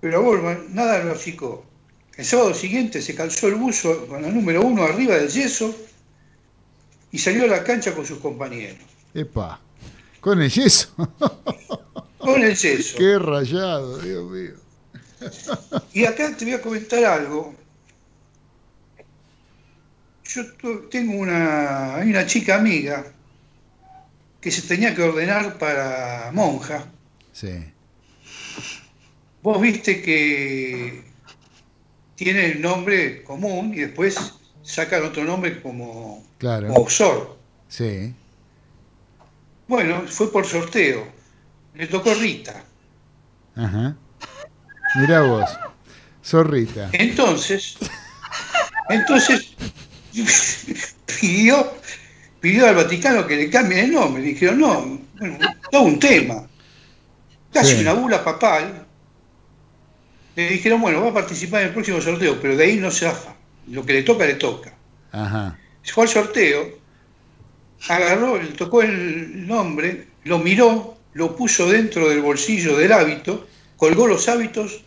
Pero 0.00 0.18
a 0.18 0.20
Goldbaum 0.20 0.74
nada 0.74 1.02
lo 1.04 1.12
achicó. 1.12 1.64
El 2.16 2.24
sábado 2.24 2.52
siguiente 2.54 3.00
se 3.00 3.14
calzó 3.14 3.48
el 3.48 3.54
buzo 3.54 4.06
con 4.06 4.22
la 4.22 4.28
número 4.28 4.60
uno 4.62 4.82
arriba 4.82 5.16
del 5.16 5.30
yeso 5.30 5.74
y 7.12 7.18
salió 7.18 7.44
a 7.44 7.48
la 7.48 7.64
cancha 7.64 7.94
con 7.94 8.04
sus 8.06 8.18
compañeros. 8.18 8.78
Epa. 9.14 9.60
Con 10.20 10.40
el 10.42 10.50
yeso. 10.50 10.90
Con 12.18 12.42
el 12.42 12.54
yeso. 12.54 12.96
Qué 12.98 13.18
rayado, 13.18 13.98
Dios 13.98 14.30
mío. 14.30 14.54
Y 15.92 16.04
acá 16.06 16.34
te 16.36 16.44
voy 16.46 16.54
a 16.54 16.62
comentar 16.62 17.04
algo. 17.04 17.54
Yo 20.24 20.42
tengo 20.90 21.14
una, 21.18 21.96
hay 21.96 22.08
una 22.10 22.24
chica 22.26 22.54
amiga 22.56 23.04
que 24.40 24.50
se 24.50 24.62
tenía 24.62 24.94
que 24.94 25.02
ordenar 25.02 25.58
para 25.58 26.30
monja. 26.32 26.86
Sí. 27.32 27.50
Vos 29.42 29.60
viste 29.60 30.00
que 30.00 31.02
tiene 32.14 32.46
el 32.52 32.60
nombre 32.62 33.22
común 33.24 33.72
y 33.74 33.80
después 33.80 34.16
sacan 34.62 35.04
otro 35.04 35.24
nombre 35.24 35.60
como, 35.60 36.24
Claro. 36.38 36.68
como. 36.68 37.36
Sí. 37.68 38.14
Bueno, 39.70 40.02
fue 40.08 40.32
por 40.32 40.44
sorteo. 40.44 41.06
Le 41.74 41.86
tocó 41.86 42.12
Rita. 42.12 42.64
Ajá. 43.54 43.94
Mirá 44.96 45.20
vos. 45.22 45.48
Zorrita. 46.24 46.88
Entonces, 46.92 47.76
entonces 48.88 49.54
pidió, 51.20 51.72
pidió 52.40 52.66
al 52.66 52.74
Vaticano 52.74 53.24
que 53.28 53.36
le 53.36 53.48
cambien 53.48 53.84
el 53.84 53.92
nombre. 53.92 54.20
Dijeron, 54.24 54.58
no, 54.58 54.98
bueno, 55.20 55.38
todo 55.70 55.82
un 55.82 56.00
tema. 56.00 56.48
Casi 57.52 57.76
Sí. 57.76 57.80
una 57.82 57.92
bula 57.92 58.24
papal. 58.24 58.84
Le 60.34 60.48
dijeron, 60.48 60.80
bueno, 60.80 61.00
va 61.00 61.10
a 61.10 61.14
participar 61.14 61.60
en 61.62 61.68
el 61.68 61.72
próximo 61.74 62.00
sorteo, 62.00 62.40
pero 62.42 62.56
de 62.56 62.64
ahí 62.64 62.76
no 62.76 62.90
se 62.90 63.06
zafa. 63.06 63.36
Lo 63.68 63.86
que 63.86 63.92
le 63.92 64.02
toca, 64.02 64.26
le 64.26 64.34
toca. 64.34 64.74
Ajá. 65.12 65.56
Fue 65.84 66.02
al 66.02 66.10
sorteo, 66.10 66.79
agarró, 67.88 68.40
le 68.40 68.48
tocó 68.48 68.82
el 68.82 69.46
nombre, 69.46 70.08
lo 70.24 70.38
miró, 70.38 70.96
lo 71.14 71.36
puso 71.36 71.68
dentro 71.68 72.08
del 72.08 72.20
bolsillo 72.20 72.76
del 72.76 72.92
hábito, 72.92 73.46
colgó 73.76 74.06
los 74.06 74.28
hábitos 74.28 74.82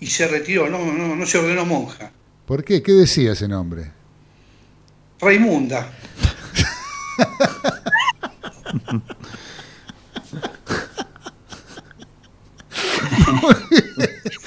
y 0.00 0.06
se 0.06 0.28
retiró. 0.28 0.68
No, 0.68 0.92
no, 0.92 1.16
no 1.16 1.26
se 1.26 1.38
ordenó 1.38 1.64
monja. 1.64 2.12
¿Por 2.46 2.64
qué? 2.64 2.82
¿Qué 2.82 2.92
decía 2.92 3.32
ese 3.32 3.48
nombre? 3.48 3.92
Raimunda. 5.20 5.90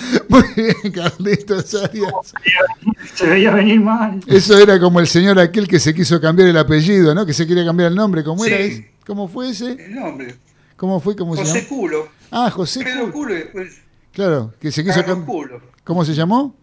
Muy 0.29 0.43
bien, 0.55 0.91
Carlitos 0.93 1.75
Arias. 1.75 2.11
Se 3.13 3.27
veía 3.27 3.51
venir 3.51 3.81
mal. 3.81 4.19
Eso 4.27 4.57
era 4.57 4.79
como 4.79 4.99
el 4.99 5.07
señor 5.07 5.39
aquel 5.39 5.67
que 5.67 5.79
se 5.79 5.93
quiso 5.93 6.19
cambiar 6.19 6.49
el 6.49 6.57
apellido, 6.57 7.13
¿no? 7.13 7.25
Que 7.25 7.33
se 7.33 7.47
quería 7.47 7.65
cambiar 7.65 7.89
el 7.89 7.95
nombre. 7.95 8.23
¿Cómo 8.23 8.45
era? 8.45 8.57
Ese? 8.57 8.91
¿Cómo 9.05 9.27
fue 9.27 9.49
ese? 9.49 9.71
El 9.71 9.95
nombre. 9.95 10.35
¿Cómo 10.75 10.99
fue? 10.99 11.15
¿Cómo 11.15 11.35
se 11.35 11.41
José 11.41 11.61
llamó? 11.61 11.69
Culo. 11.69 12.07
Ah, 12.31 12.49
José 12.51 12.83
Pedro 12.83 13.11
Culo. 13.11 13.35
Culo 13.51 13.65
Claro, 14.13 14.53
que 14.59 14.71
se 14.71 14.83
quiso 14.83 15.03
cambiar. 15.03 15.25
Culo. 15.25 15.61
¿Cómo 15.83 16.05
se 16.05 16.13
llamó? 16.13 16.55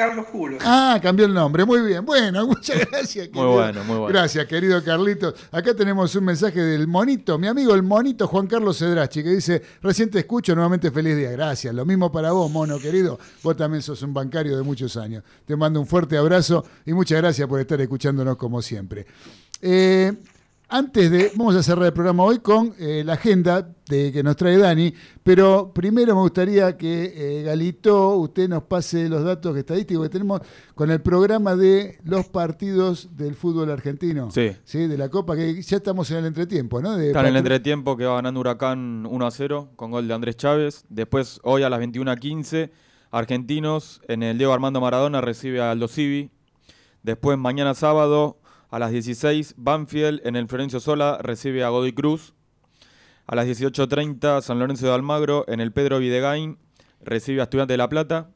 Carlos 0.00 0.26
Culo. 0.32 0.56
Ah, 0.62 0.98
cambió 1.02 1.26
el 1.26 1.34
nombre. 1.34 1.62
Muy 1.66 1.82
bien. 1.82 2.02
Bueno, 2.06 2.46
muchas 2.46 2.78
gracias. 2.90 3.26
Muy 3.26 3.34
querido. 3.34 3.52
bueno, 3.52 3.84
muy 3.84 3.96
bueno. 3.98 4.06
Gracias, 4.06 4.46
querido 4.46 4.82
Carlitos. 4.82 5.34
Acá 5.52 5.74
tenemos 5.74 6.14
un 6.14 6.24
mensaje 6.24 6.58
del 6.58 6.88
monito, 6.88 7.38
mi 7.38 7.48
amigo 7.48 7.74
el 7.74 7.82
monito 7.82 8.26
Juan 8.26 8.46
Carlos 8.46 8.78
Cedrachi, 8.78 9.22
que 9.22 9.28
dice, 9.28 9.60
recién 9.82 10.10
te 10.10 10.20
escucho, 10.20 10.54
nuevamente 10.54 10.90
feliz 10.90 11.18
día. 11.18 11.30
Gracias. 11.32 11.74
Lo 11.74 11.84
mismo 11.84 12.10
para 12.10 12.32
vos, 12.32 12.50
mono 12.50 12.78
querido. 12.78 13.18
Vos 13.42 13.58
también 13.58 13.82
sos 13.82 14.00
un 14.02 14.14
bancario 14.14 14.56
de 14.56 14.62
muchos 14.62 14.96
años. 14.96 15.22
Te 15.44 15.54
mando 15.54 15.78
un 15.78 15.86
fuerte 15.86 16.16
abrazo 16.16 16.64
y 16.86 16.94
muchas 16.94 17.18
gracias 17.18 17.46
por 17.46 17.60
estar 17.60 17.78
escuchándonos 17.78 18.38
como 18.38 18.62
siempre. 18.62 19.04
Eh, 19.60 20.14
antes 20.70 21.10
de, 21.10 21.32
vamos 21.34 21.56
a 21.56 21.62
cerrar 21.62 21.86
el 21.86 21.92
programa 21.92 22.22
hoy 22.22 22.38
con 22.38 22.74
eh, 22.78 23.02
la 23.04 23.14
agenda 23.14 23.68
de, 23.88 24.12
que 24.12 24.22
nos 24.22 24.36
trae 24.36 24.56
Dani, 24.56 24.94
pero 25.22 25.72
primero 25.74 26.14
me 26.14 26.20
gustaría 26.20 26.76
que 26.76 27.12
eh, 27.14 27.42
Galito, 27.42 28.16
usted 28.16 28.48
nos 28.48 28.62
pase 28.62 29.08
los 29.08 29.24
datos 29.24 29.56
estadísticos 29.56 30.04
que 30.04 30.10
tenemos 30.10 30.40
con 30.74 30.90
el 30.90 31.00
programa 31.00 31.56
de 31.56 31.98
los 32.04 32.28
partidos 32.28 33.16
del 33.16 33.34
fútbol 33.34 33.70
argentino. 33.70 34.30
Sí. 34.30 34.52
De 34.72 34.96
la 34.96 35.08
Copa, 35.08 35.34
que 35.34 35.60
ya 35.60 35.76
estamos 35.76 36.10
en 36.12 36.18
el 36.18 36.26
entretiempo, 36.26 36.80
¿no? 36.80 36.96
De 36.96 37.08
Está 37.08 37.20
en 37.20 37.26
el 37.26 37.36
entretiempo 37.36 37.96
que 37.96 38.04
va 38.04 38.14
ganando 38.14 38.38
Huracán 38.40 39.06
1 39.06 39.26
a 39.26 39.30
0 39.30 39.70
con 39.74 39.90
gol 39.90 40.06
de 40.06 40.14
Andrés 40.14 40.36
Chávez. 40.36 40.84
Después, 40.88 41.40
hoy 41.42 41.64
a 41.64 41.68
las 41.68 41.80
21.15, 41.80 42.70
Argentinos 43.10 44.00
en 44.06 44.22
el 44.22 44.38
Diego 44.38 44.52
Armando 44.52 44.80
Maradona 44.80 45.20
recibe 45.20 45.60
a 45.60 45.72
Aldo 45.72 45.88
Civi. 45.88 46.30
Después, 47.02 47.36
mañana 47.38 47.74
sábado 47.74 48.39
a 48.70 48.78
las 48.78 48.92
16, 48.92 49.54
Banfield 49.56 50.20
en 50.24 50.36
el 50.36 50.46
Florencio 50.46 50.80
Sola 50.80 51.18
recibe 51.20 51.64
a 51.64 51.68
Godoy 51.70 51.92
Cruz. 51.92 52.34
A 53.26 53.34
las 53.34 53.46
18.30, 53.46 54.42
San 54.42 54.58
Lorenzo 54.58 54.86
de 54.86 54.94
Almagro 54.94 55.44
en 55.48 55.60
el 55.60 55.72
Pedro 55.72 55.98
Videgain 55.98 56.56
recibe 57.02 57.40
a 57.40 57.44
Estudiantes 57.44 57.74
de 57.74 57.78
La 57.78 57.88
Plata. 57.88 58.30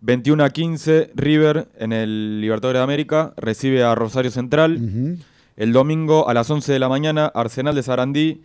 21 0.00 0.44
a 0.44 0.50
15, 0.50 1.12
River 1.14 1.68
en 1.78 1.92
el 1.92 2.40
Libertadores 2.40 2.80
de 2.80 2.84
América 2.84 3.32
recibe 3.36 3.82
a 3.82 3.94
Rosario 3.94 4.30
Central. 4.30 5.18
El 5.56 5.72
domingo 5.72 6.28
a 6.28 6.34
las 6.34 6.50
11 6.50 6.72
de 6.72 6.78
la 6.78 6.88
mañana, 6.88 7.26
Arsenal 7.26 7.74
de 7.74 7.82
Sarandí 7.82 8.42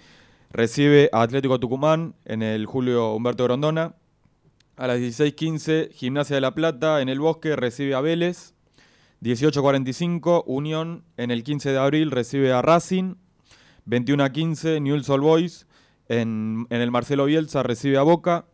recibe 0.52 1.10
a 1.12 1.22
Atlético 1.22 1.60
Tucumán 1.60 2.16
en 2.26 2.44
el 2.44 2.66
Julio 2.66 3.14
Humberto 3.14 3.44
Grondona. 3.46 3.96
A 4.78 4.88
las 4.88 5.00
16.15, 5.00 5.92
Gimnasia 5.92 6.36
de 6.36 6.42
La 6.42 6.56
Plata 6.56 7.02
en 7.02 7.10
el 7.10 7.20
Bosque 7.20 7.56
recibe 7.56 7.96
a 7.96 8.02
Vélez. 8.02 8.54
18.45, 9.22 10.44
Unión 10.48 11.04
en 11.18 11.32
el 11.32 11.44
15 11.44 11.72
de 11.72 11.78
abril 11.78 12.12
recibe 12.12 12.52
a 12.54 12.62
Racing. 12.62 13.16
21 13.86 14.24
a 14.24 14.30
15, 14.32 14.80
Newell's 14.82 15.10
Old 15.10 15.24
Boys 15.24 15.68
en, 16.08 16.68
en 16.70 16.82
el 16.82 16.92
Marcelo 16.92 17.26
Bielsa 17.26 17.64
recibe 17.64 17.98
a 17.98 18.04
Boca. 18.04 18.46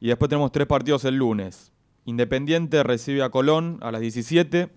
Y 0.00 0.08
después 0.08 0.28
tenemos 0.28 0.50
tres 0.52 0.66
partidos 0.66 1.04
el 1.04 1.16
lunes. 1.16 1.72
Independiente 2.04 2.82
recibe 2.82 3.22
a 3.22 3.30
Colón 3.30 3.78
a 3.82 3.92
las 3.92 4.00
17. 4.00 4.68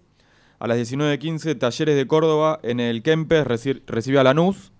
A 0.59 0.67
las 0.67 0.77
19.15, 0.77 1.57
Talleres 1.57 1.95
de 1.95 2.07
Córdoba 2.07 2.59
en 2.63 2.79
el 2.79 3.01
Kempes 3.03 3.45
reci- 3.45 3.81
recibe 3.87 4.19
a 4.19 4.23
Lanús. 4.23 4.71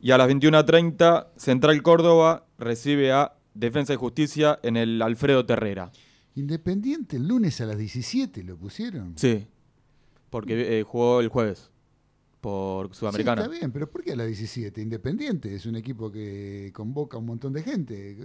Y 0.00 0.12
a 0.12 0.18
las 0.18 0.28
21.30, 0.28 1.28
Central 1.36 1.82
Córdoba 1.82 2.46
recibe 2.58 3.10
a 3.12 3.32
Defensa 3.54 3.94
y 3.94 3.96
Justicia 3.96 4.60
en 4.62 4.76
el 4.76 5.02
Alfredo 5.02 5.44
Terrera. 5.44 5.90
Independiente 6.36 7.16
el 7.16 7.26
lunes 7.26 7.60
a 7.60 7.66
las 7.66 7.78
17 7.78 8.44
lo 8.44 8.56
pusieron. 8.56 9.14
Sí. 9.16 9.46
Porque 10.30 10.80
eh, 10.80 10.82
jugó 10.82 11.20
el 11.20 11.28
jueves 11.28 11.70
por 12.40 12.88
Sí, 12.88 13.00
Sudamericana. 13.00 13.42
está 13.42 13.52
bien, 13.52 13.72
pero 13.72 13.90
¿por 13.90 14.02
qué 14.02 14.12
a 14.12 14.16
la 14.16 14.24
17? 14.24 14.80
Independiente 14.80 15.54
es 15.54 15.66
un 15.66 15.76
equipo 15.76 16.10
que 16.10 16.70
convoca 16.74 17.16
a 17.16 17.20
un 17.20 17.26
montón 17.26 17.52
de 17.52 17.62
gente. 17.62 18.16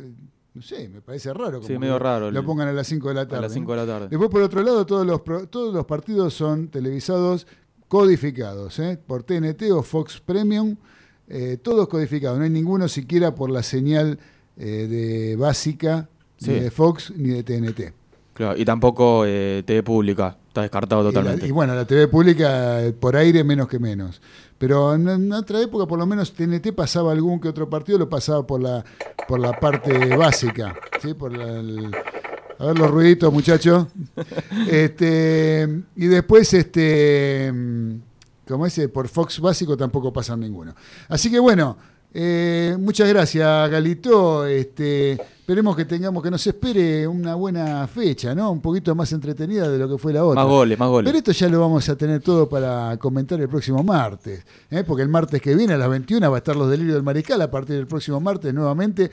No 0.54 0.62
sé, 0.62 0.88
me 0.88 1.02
parece 1.02 1.34
raro. 1.34 1.54
como 1.60 1.68
Sí, 1.68 1.78
medio 1.80 1.98
raro 1.98 2.30
Lo 2.30 2.46
pongan 2.46 2.68
a 2.68 2.74
las 2.74 2.86
5 2.88 3.08
de 3.10 3.14
la 3.16 3.22
a 3.22 3.28
tarde. 3.28 3.42
las 3.42 3.52
¿no? 3.52 3.56
5 3.56 3.72
de 3.72 3.78
la 3.78 3.86
tarde. 3.88 4.08
Después, 4.10 4.30
por 4.30 4.42
otro 4.44 4.62
lado, 4.62 4.86
todos 4.86 5.06
los, 5.06 5.22
pro- 5.22 5.48
todos 5.48 5.74
los 5.74 5.86
partidos 5.86 6.34
son 6.36 6.68
televisados 6.68 7.48
codificados, 7.88 8.78
¿eh? 8.80 9.00
por 9.06 9.24
TNT 9.24 9.72
o 9.72 9.82
Fox 9.84 10.20
Premium, 10.20 10.76
eh, 11.28 11.58
todos 11.62 11.88
codificados. 11.88 12.38
No 12.38 12.44
hay 12.44 12.50
ninguno 12.50 12.88
siquiera 12.88 13.34
por 13.36 13.50
la 13.52 13.64
señal 13.64 14.20
eh, 14.58 14.88
de 14.88 15.36
básica, 15.36 16.10
Sí. 16.38 16.52
ni 16.52 16.60
de 16.60 16.72
Fox 16.72 17.14
ni 17.16 17.30
de 17.30 17.44
TNT. 17.44 17.94
Claro, 18.34 18.58
y 18.60 18.66
tampoco 18.66 19.24
eh, 19.26 19.64
TV 19.66 19.82
pública, 19.84 20.38
está 20.54 20.62
descartado 20.62 21.02
Y, 21.02 21.06
la- 21.06 21.10
totalmente. 21.12 21.48
y 21.48 21.52
bueno, 21.52 21.74
la 21.74 21.86
TV 21.86 22.08
pública 22.08 22.84
eh, 22.84 22.94
por 22.94 23.16
aire 23.16 23.44
menos 23.44 23.68
que 23.68 23.80
menos. 23.80 24.22
Pero 24.60 24.94
en, 24.94 25.10
en 25.10 25.34
otra 25.34 25.60
época, 25.60 25.88
por 25.88 25.98
lo 25.98 26.06
menos 26.06 26.32
TNT 26.34 26.74
pasaba 26.76 27.12
algún 27.12 27.40
que 27.42 27.48
otro 27.50 27.68
partido, 27.70 27.98
lo 27.98 28.08
pasaba 28.08 28.46
por 28.46 28.62
la, 28.62 28.86
por 29.28 29.40
la 29.40 29.60
parte 29.60 30.16
básica. 30.16 30.76
¿sí? 31.02 31.16
Por 31.16 31.36
la- 31.36 31.60
el- 31.60 31.92
a 32.60 32.66
ver 32.68 32.78
los 32.78 32.90
ruiditos, 32.92 33.34
muchachos. 33.34 33.88
este, 34.70 35.68
y 35.96 36.06
después, 36.06 36.54
este, 36.54 37.52
mm, 37.52 37.94
como 38.48 38.66
ese, 38.68 38.90
por 38.90 39.08
Fox 39.08 39.40
básico 39.40 39.76
tampoco 39.76 40.14
pasan 40.14 40.40
ninguno. 40.42 40.76
Así 41.10 41.32
que 41.32 41.40
bueno, 41.40 41.78
eh, 42.14 42.78
muchas 42.80 43.10
gracias, 43.10 43.70
Galito. 43.70 44.46
Este, 44.46 45.14
esperemos 45.14 45.76
que 45.76 45.86
tengamos, 45.86 46.22
que 46.22 46.30
nos 46.30 46.46
espere 46.46 47.08
una 47.08 47.36
buena 47.36 47.88
fecha, 47.88 48.36
¿no? 48.36 48.52
Un 48.52 48.62
poquito 48.62 48.94
más 48.94 49.12
entretenida 49.14 49.70
de 49.70 49.78
lo 49.80 49.90
que 49.90 49.98
fue 49.98 50.14
la 50.14 50.24
otra. 50.24 50.42
Más 50.42 50.50
goles, 50.50 50.78
más 50.78 50.90
goles. 50.90 51.10
Pero 51.10 51.18
esto 51.18 51.32
ya 51.32 51.50
lo 51.50 51.60
vamos 51.60 51.90
a 51.90 51.96
tener 51.96 52.22
todo 52.22 52.48
para 52.48 52.96
comentar 52.98 53.42
el 53.42 53.50
próximo 53.50 53.84
martes, 53.84 54.46
¿eh? 54.70 54.84
porque 54.86 55.02
el 55.02 55.10
martes 55.10 55.42
que 55.42 55.56
viene 55.56 55.74
a 55.74 55.78
las 55.78 55.90
21 55.90 56.30
va 56.30 56.38
a 56.38 56.40
estar 56.40 56.56
los 56.56 56.70
delirios 56.70 56.96
del 56.96 57.04
mariscal. 57.04 57.42
A 57.42 57.50
partir 57.50 57.76
del 57.76 57.88
próximo 57.88 58.20
martes, 58.20 58.54
nuevamente, 58.54 59.10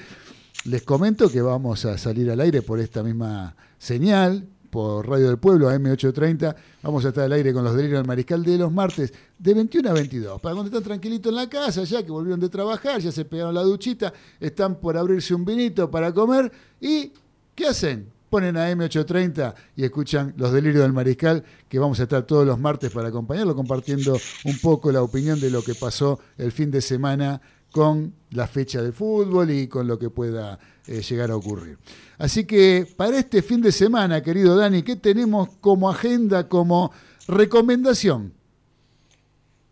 les 0.65 0.83
comento 0.83 1.31
que 1.31 1.41
vamos 1.41 1.87
a 1.87 1.97
salir 1.97 2.31
al 2.31 2.41
aire 2.41 2.61
por 2.61 2.81
esta 2.81 3.03
misma 3.03 3.57
señal, 3.79 4.47
por 4.71 5.09
Radio 5.09 5.27
del 5.27 5.39
Pueblo, 5.39 5.71
AM830. 5.71 6.55
Vamos 6.83 7.05
a 7.05 7.09
estar 7.09 7.25
al 7.25 7.33
aire 7.33 7.53
con 7.53 7.65
los 7.65 7.75
delirios 7.75 7.99
del 7.99 8.07
mariscal 8.07 8.43
de 8.43 8.57
los 8.57 8.73
martes 8.73 9.13
de 9.39 9.55
21 9.55 9.91
a 9.91 9.93
22. 9.93 10.41
Para 10.41 10.55
cuando 10.55 10.69
están 10.69 10.85
tranquilitos 10.85 11.31
en 11.31 11.37
la 11.37 11.49
casa, 11.49 11.85
ya 11.85 12.03
que 12.03 12.11
volvieron 12.11 12.41
de 12.41 12.49
trabajar, 12.49 13.01
ya 13.01 13.13
se 13.13 13.25
pegaron 13.25 13.55
la 13.55 13.63
duchita, 13.63 14.13
están 14.39 14.77
por 14.77 14.97
abrirse 14.97 15.35
un 15.35 15.45
vinito 15.45 15.91
para 15.91 16.15
comer 16.15 16.51
y 16.81 17.13
¿qué 17.55 17.67
hacen? 17.67 18.11
Ponen 18.31 18.57
a 18.57 18.71
M830 18.71 19.55
y 19.75 19.85
escuchan 19.85 20.33
los 20.37 20.53
delirios 20.53 20.83
del 20.83 20.93
mariscal, 20.93 21.43
que 21.69 21.81
vamos 21.81 21.99
a 21.99 22.05
estar 22.05 22.23
todos 22.23 22.47
los 22.47 22.61
martes 22.61 22.93
para 22.93 23.09
acompañarlo, 23.09 23.57
compartiendo 23.57 24.17
un 24.45 24.59
poco 24.61 24.93
la 24.93 25.03
opinión 25.03 25.41
de 25.41 25.51
lo 25.51 25.63
que 25.63 25.75
pasó 25.75 26.21
el 26.39 26.53
fin 26.53 26.71
de 26.71 26.81
semana 26.81 27.43
con 27.71 28.15
la 28.31 28.47
fecha 28.47 28.83
de 28.83 28.93
fútbol 28.93 29.51
y 29.51 29.69
con 29.69 29.87
lo 29.87 29.99
que 29.99 30.11
pueda 30.11 30.59
eh, 30.87 31.01
llegar 31.03 31.31
a 31.31 31.37
ocurrir. 31.37 31.79
Así 32.19 32.45
que 32.47 32.87
para 32.97 33.19
este 33.19 33.43
fin 33.43 33.61
de 33.61 33.73
semana, 33.73 34.23
querido 34.23 34.57
Dani, 34.57 34.83
¿qué 34.83 34.97
tenemos 34.97 35.49
como 35.61 35.91
agenda, 35.91 36.49
como 36.49 36.93
recomendación? 37.27 38.33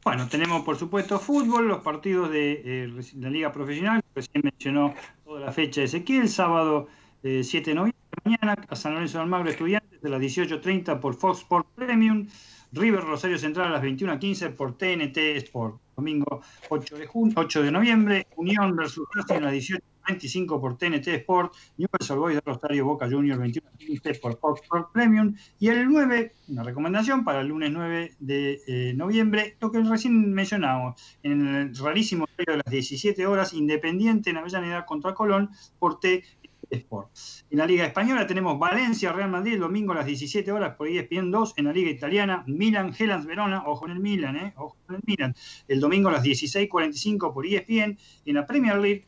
Bueno, 0.04 0.26
tenemos 0.28 0.62
por 0.62 0.78
supuesto 0.78 1.18
fútbol, 1.18 1.68
los 1.68 1.82
partidos 1.82 2.30
de 2.30 2.62
eh, 2.64 3.02
la 3.16 3.30
Liga 3.30 3.52
Profesional, 3.52 4.02
recién 4.14 4.42
mencionó 4.42 4.94
toda 5.24 5.40
la 5.40 5.52
fecha 5.52 5.82
de 5.82 5.86
Ezequiel, 5.86 6.28
sábado 6.28 6.88
eh, 7.22 7.42
7 7.44 7.70
de 7.70 7.74
noviembre, 7.74 8.00
mañana 8.24 8.56
a 8.68 8.76
San 8.76 8.94
Lorenzo 8.94 9.18
de 9.18 9.24
Almagro 9.24 9.50
Estudiantes 9.50 10.00
de 10.00 10.08
las 10.08 10.20
18.30 10.20 11.00
por 11.00 11.14
Fox 11.14 11.40
Sport 11.40 11.66
Premium, 11.74 12.26
River 12.72 13.02
Rosario 13.02 13.38
Central 13.38 13.68
a 13.68 13.70
las 13.70 13.82
21.15 13.82 14.54
por 14.54 14.76
TNT 14.76 15.16
Sport, 15.38 15.80
domingo 15.96 16.42
8 16.68 16.96
de, 16.96 17.06
junio, 17.06 17.34
8 17.36 17.62
de 17.62 17.70
noviembre, 17.70 18.26
Unión 18.36 18.76
versus 18.76 19.06
Racing 19.14 19.36
a 19.36 19.40
las 19.40 19.54
18.25 19.54 20.60
por 20.60 20.76
TNT 20.76 21.08
Sport, 21.08 21.54
Newell's 21.76 22.10
Old 22.10 22.20
Boys 22.20 22.34
de 22.36 22.42
Rosario 22.44 22.84
Boca 22.84 23.08
Juniors 23.08 23.40
21.15 23.40 24.20
por 24.20 24.38
Fox 24.38 24.62
Sport 24.62 24.92
Premium, 24.92 25.34
y 25.58 25.68
el 25.68 25.86
9, 25.86 26.34
una 26.48 26.62
recomendación 26.62 27.24
para 27.24 27.40
el 27.40 27.48
lunes 27.48 27.70
9 27.72 28.16
de 28.18 28.60
eh, 28.66 28.94
noviembre, 28.94 29.56
lo 29.60 29.70
que 29.70 29.80
recién 29.82 30.32
mencionábamos, 30.32 31.18
en 31.22 31.46
el 31.46 31.76
rarísimo 31.76 32.24
horario 32.24 32.52
de 32.52 32.62
las 32.64 32.72
17 32.72 33.26
horas, 33.26 33.54
Independiente 33.54 34.30
en 34.30 34.36
Avellaneda 34.36 34.84
contra 34.86 35.14
Colón 35.14 35.50
por 35.78 36.00
T 36.00 36.22
Sport. 36.70 37.10
En 37.50 37.58
la 37.58 37.66
Liga 37.66 37.86
Española 37.86 38.26
tenemos 38.26 38.58
Valencia, 38.58 39.12
Real 39.12 39.30
Madrid, 39.30 39.54
el 39.54 39.60
domingo 39.60 39.92
a 39.92 39.96
las 39.96 40.06
17 40.06 40.50
horas 40.52 40.76
por 40.76 40.88
ESPN 40.88 41.30
2. 41.30 41.54
En 41.56 41.64
la 41.66 41.72
Liga 41.72 41.90
Italiana, 41.90 42.44
Milan, 42.46 42.94
Hellas 42.98 43.26
Verona, 43.26 43.62
ojo 43.66 43.86
en 43.86 43.92
el 43.92 44.00
Milan, 44.00 44.36
eh, 44.36 44.52
ojo 44.56 44.76
en 44.88 44.96
el 44.96 45.02
Milan. 45.06 45.34
El 45.66 45.80
domingo 45.80 46.08
a 46.08 46.12
las 46.12 46.22
16.45 46.22 47.32
por 47.32 47.46
ESPN. 47.46 47.98
En 48.24 48.34
la 48.34 48.46
Premier 48.46 48.78
League, 48.78 49.04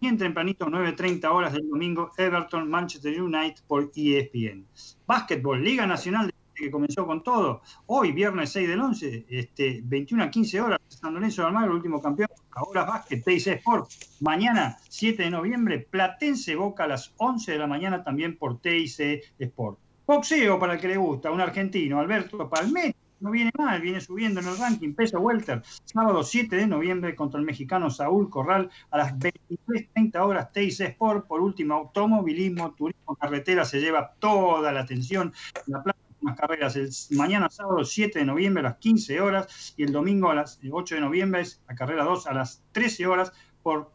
bien 0.00 0.18
tempranito, 0.18 0.66
9.30 0.66 1.24
horas 1.32 1.52
del 1.52 1.68
domingo, 1.68 2.12
Everton, 2.16 2.68
Manchester 2.68 3.20
United 3.20 3.62
por 3.66 3.90
ESPN. 3.94 4.66
Básquetbol, 5.06 5.62
Liga 5.62 5.86
Nacional 5.86 6.26
de 6.26 6.35
que 6.56 6.70
comenzó 6.70 7.06
con 7.06 7.22
todo. 7.22 7.62
Hoy, 7.86 8.12
viernes 8.12 8.50
6 8.50 8.68
del 8.68 8.80
11, 8.80 9.26
este, 9.28 9.80
21 9.84 10.24
a 10.24 10.30
15 10.30 10.60
horas, 10.60 10.80
San 10.88 11.14
Lorenzo 11.14 11.42
de 11.42 11.48
Almagro, 11.48 11.70
el 11.70 11.76
último 11.76 12.00
campeón. 12.02 12.28
Ahora 12.52 12.84
Básquet, 12.84 13.22
TIC 13.22 13.46
Sport. 13.58 13.90
Mañana, 14.20 14.78
7 14.88 15.22
de 15.22 15.30
noviembre, 15.30 15.78
Platense 15.78 16.56
Boca 16.56 16.84
a 16.84 16.88
las 16.88 17.12
11 17.18 17.52
de 17.52 17.58
la 17.58 17.66
mañana 17.66 18.02
también 18.02 18.36
por 18.38 18.60
TIC 18.60 19.22
Sport. 19.38 19.78
Boxeo 20.06 20.58
para 20.58 20.74
el 20.74 20.80
que 20.80 20.88
le 20.88 20.96
gusta, 20.96 21.30
un 21.30 21.40
argentino, 21.40 22.00
Alberto 22.00 22.48
Palmetti. 22.48 22.96
No 23.18 23.30
viene 23.30 23.50
mal, 23.56 23.80
viene 23.80 24.00
subiendo 24.00 24.40
en 24.40 24.48
el 24.48 24.58
ranking, 24.58 24.92
peso 24.92 25.18
welter. 25.20 25.62
Sábado 25.84 26.22
7 26.22 26.54
de 26.54 26.66
noviembre 26.66 27.16
contra 27.16 27.40
el 27.40 27.46
mexicano 27.46 27.88
Saúl 27.88 28.28
Corral 28.28 28.70
a 28.90 28.98
las 28.98 29.14
23.30 29.18 30.16
horas 30.18 30.52
TIC 30.52 30.80
Sport. 30.80 31.26
Por 31.26 31.40
último, 31.40 31.74
automovilismo, 31.74 32.72
turismo, 32.74 33.16
carretera 33.16 33.64
se 33.64 33.80
lleva 33.80 34.12
toda 34.18 34.70
la 34.70 34.80
atención. 34.80 35.32
La 35.66 35.82
plaza 35.82 35.98
más 36.26 36.36
carreras 36.36 36.76
el 36.76 36.90
mañana 37.16 37.48
sábado 37.48 37.84
7 37.84 38.18
de 38.18 38.24
noviembre 38.24 38.60
a 38.60 38.70
las 38.70 38.78
15 38.78 39.20
horas 39.20 39.74
y 39.76 39.84
el 39.84 39.92
domingo 39.92 40.30
a 40.30 40.34
las 40.34 40.58
8 40.70 40.96
de 40.96 41.00
noviembre 41.00 41.40
es 41.42 41.60
la 41.68 41.74
carrera 41.74 42.04
2 42.04 42.26
a 42.26 42.34
las 42.34 42.62
13 42.72 43.06
horas 43.06 43.32
por 43.62 43.90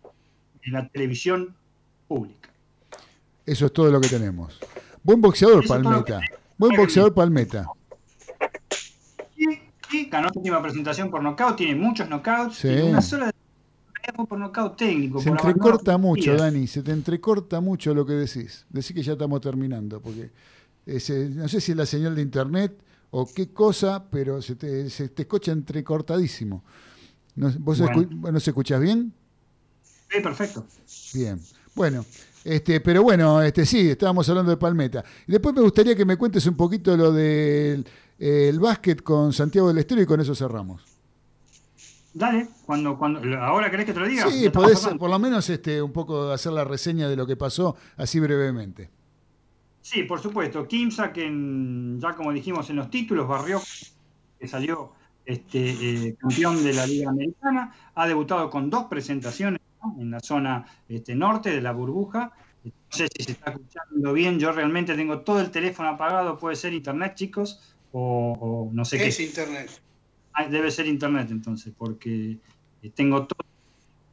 la 0.66 0.88
televisión 0.88 1.56
pública. 2.08 2.50
Eso 3.46 3.66
es 3.66 3.74
todo 3.74 3.92
lo 3.92 4.00
que 4.00 4.08
tenemos. 4.08 4.60
Buen 5.04 5.20
boxeador, 5.20 5.64
Eso 5.64 5.74
Palmeta. 5.74 6.22
Buen 6.58 6.78
boxeador, 6.78 7.14
Palmeta. 7.14 7.68
Y 9.94 10.06
ganó 10.06 10.30
su 10.32 10.40
última 10.40 10.62
presentación 10.62 11.12
por 11.12 11.22
nocaut, 11.22 11.58
tiene 11.58 11.76
muchos 11.76 12.08
knockouts 12.08 12.56
Sí. 12.56 12.70
y 12.70 12.82
una 12.82 13.02
sola 13.02 13.32
por 14.28 14.40
nocaut 14.40 14.78
técnico. 14.78 15.20
Se 15.22 15.30
por 15.30 15.40
entrecorta 15.40 15.98
mucho, 15.98 16.36
Dani, 16.36 16.66
se 16.68 16.82
te 16.82 16.92
entrecorta 16.92 17.60
mucho 17.60 17.94
lo 17.94 18.06
que 18.06 18.14
decís. 18.14 18.66
Decís 18.70 18.94
que 18.94 19.04
ya 19.04 19.14
estamos 19.14 19.42
terminando, 19.42 20.02
porque 20.02 20.32
ese- 20.86 21.30
no 21.30 21.48
sé 21.48 21.62
si 21.62 21.72
es 21.72 21.78
la 21.78 21.86
señal 21.86 22.16
de 22.16 22.22
internet 22.22 22.74
o 23.12 23.28
qué 23.34 23.50
cosa, 23.50 24.06
pero 24.10 24.42
se 24.42 24.56
te, 24.56 24.90
se 24.90 25.10
te 25.10 25.24
escucha 25.24 25.52
entrecortadísimo. 25.52 26.64
No, 27.36 27.52
¿Vos 27.60 27.80
Bueno. 27.80 28.02
escu- 28.04 28.32
¿Nos 28.32 28.48
escuchás 28.48 28.80
bien? 28.82 29.14
Sí, 30.10 30.20
perfecto. 30.22 30.66
Bien. 31.14 31.40
Bueno, 31.76 32.06
este, 32.44 32.82
pero 32.82 33.02
bueno, 33.04 33.42
este 33.42 33.66
sí, 33.66 33.90
estábamos 33.92 34.28
hablando 34.28 34.52
de 34.52 34.58
Palmeta. 34.58 35.04
Y 35.28 35.32
después 35.32 35.56
me 35.56 35.62
gustaría 35.62 35.96
que 35.96 36.04
me 36.06 36.18
cuentes 36.18 36.46
un 36.48 36.56
poquito 36.56 36.96
lo 36.98 37.12
del 37.14 37.86
el 38.20 38.60
básquet 38.60 39.02
con 39.02 39.32
Santiago 39.34 39.70
del 39.70 39.78
Estero 39.80 40.02
y 40.02 40.06
con 40.06 40.20
eso 40.22 40.36
cerramos. 40.36 40.84
Dale, 42.14 42.50
cuando, 42.66 42.98
cuando, 42.98 43.22
¿ahora 43.40 43.72
querés 43.72 43.86
que 43.86 43.94
te 43.94 44.00
lo 44.02 44.08
diga? 44.08 44.30
Sí, 44.30 44.50
podés 44.50 44.80
por 45.00 45.10
lo 45.10 45.18
menos 45.18 45.50
este, 45.50 45.82
un 45.82 45.94
poco 45.94 46.30
hacer 46.32 46.52
la 46.52 46.66
reseña 46.66 47.08
de 47.08 47.16
lo 47.16 47.26
que 47.26 47.38
pasó 47.38 47.78
así 47.96 48.20
brevemente. 48.20 48.90
Sí, 49.82 50.04
por 50.04 50.20
supuesto. 50.22 50.68
Kimsa, 50.68 51.12
que 51.12 51.26
en- 51.26 52.00
ya 52.00 52.16
como 52.16 52.32
dijimos 52.32 52.70
en 52.70 52.78
los 52.78 52.90
títulos, 52.90 53.28
barrió, 53.28 53.62
que 54.40 54.48
salió 54.48 54.94
este, 55.26 55.70
eh, 56.10 56.16
campeón 56.18 56.64
de 56.64 56.74
la 56.74 56.86
Liga 56.86 57.10
Americana, 57.10 57.76
ha 57.96 58.08
debutado 58.08 58.50
con 58.50 58.70
dos 58.70 58.86
presentaciones 58.86 59.60
¿no? 59.84 59.96
en 60.00 60.12
la 60.12 60.20
zona 60.20 60.66
este, 60.88 61.16
norte 61.16 61.50
de 61.52 61.62
la 61.62 61.72
burbuja. 61.72 62.32
No 62.64 62.72
sé 62.90 63.08
si 63.16 63.24
se 63.24 63.32
está 63.32 63.52
escuchando 63.52 64.14
bien, 64.14 64.40
yo 64.40 64.52
realmente 64.52 64.96
tengo 64.96 65.22
todo 65.22 65.42
el 65.42 65.50
teléfono 65.50 65.90
apagado, 65.90 66.38
puede 66.38 66.56
ser 66.56 66.74
internet, 66.74 67.16
chicos, 67.16 67.76
o, 67.92 68.34
o 68.40 68.74
no 68.74 68.86
sé 68.86 69.08
Es 69.08 69.18
qué. 69.18 69.24
internet. 69.24 69.82
Ah, 70.34 70.48
debe 70.48 70.72
ser 70.72 70.88
internet 70.88 71.30
entonces, 71.32 71.74
porque 71.76 72.40
eh, 72.82 72.92
tengo 72.92 73.26
todo 73.28 73.40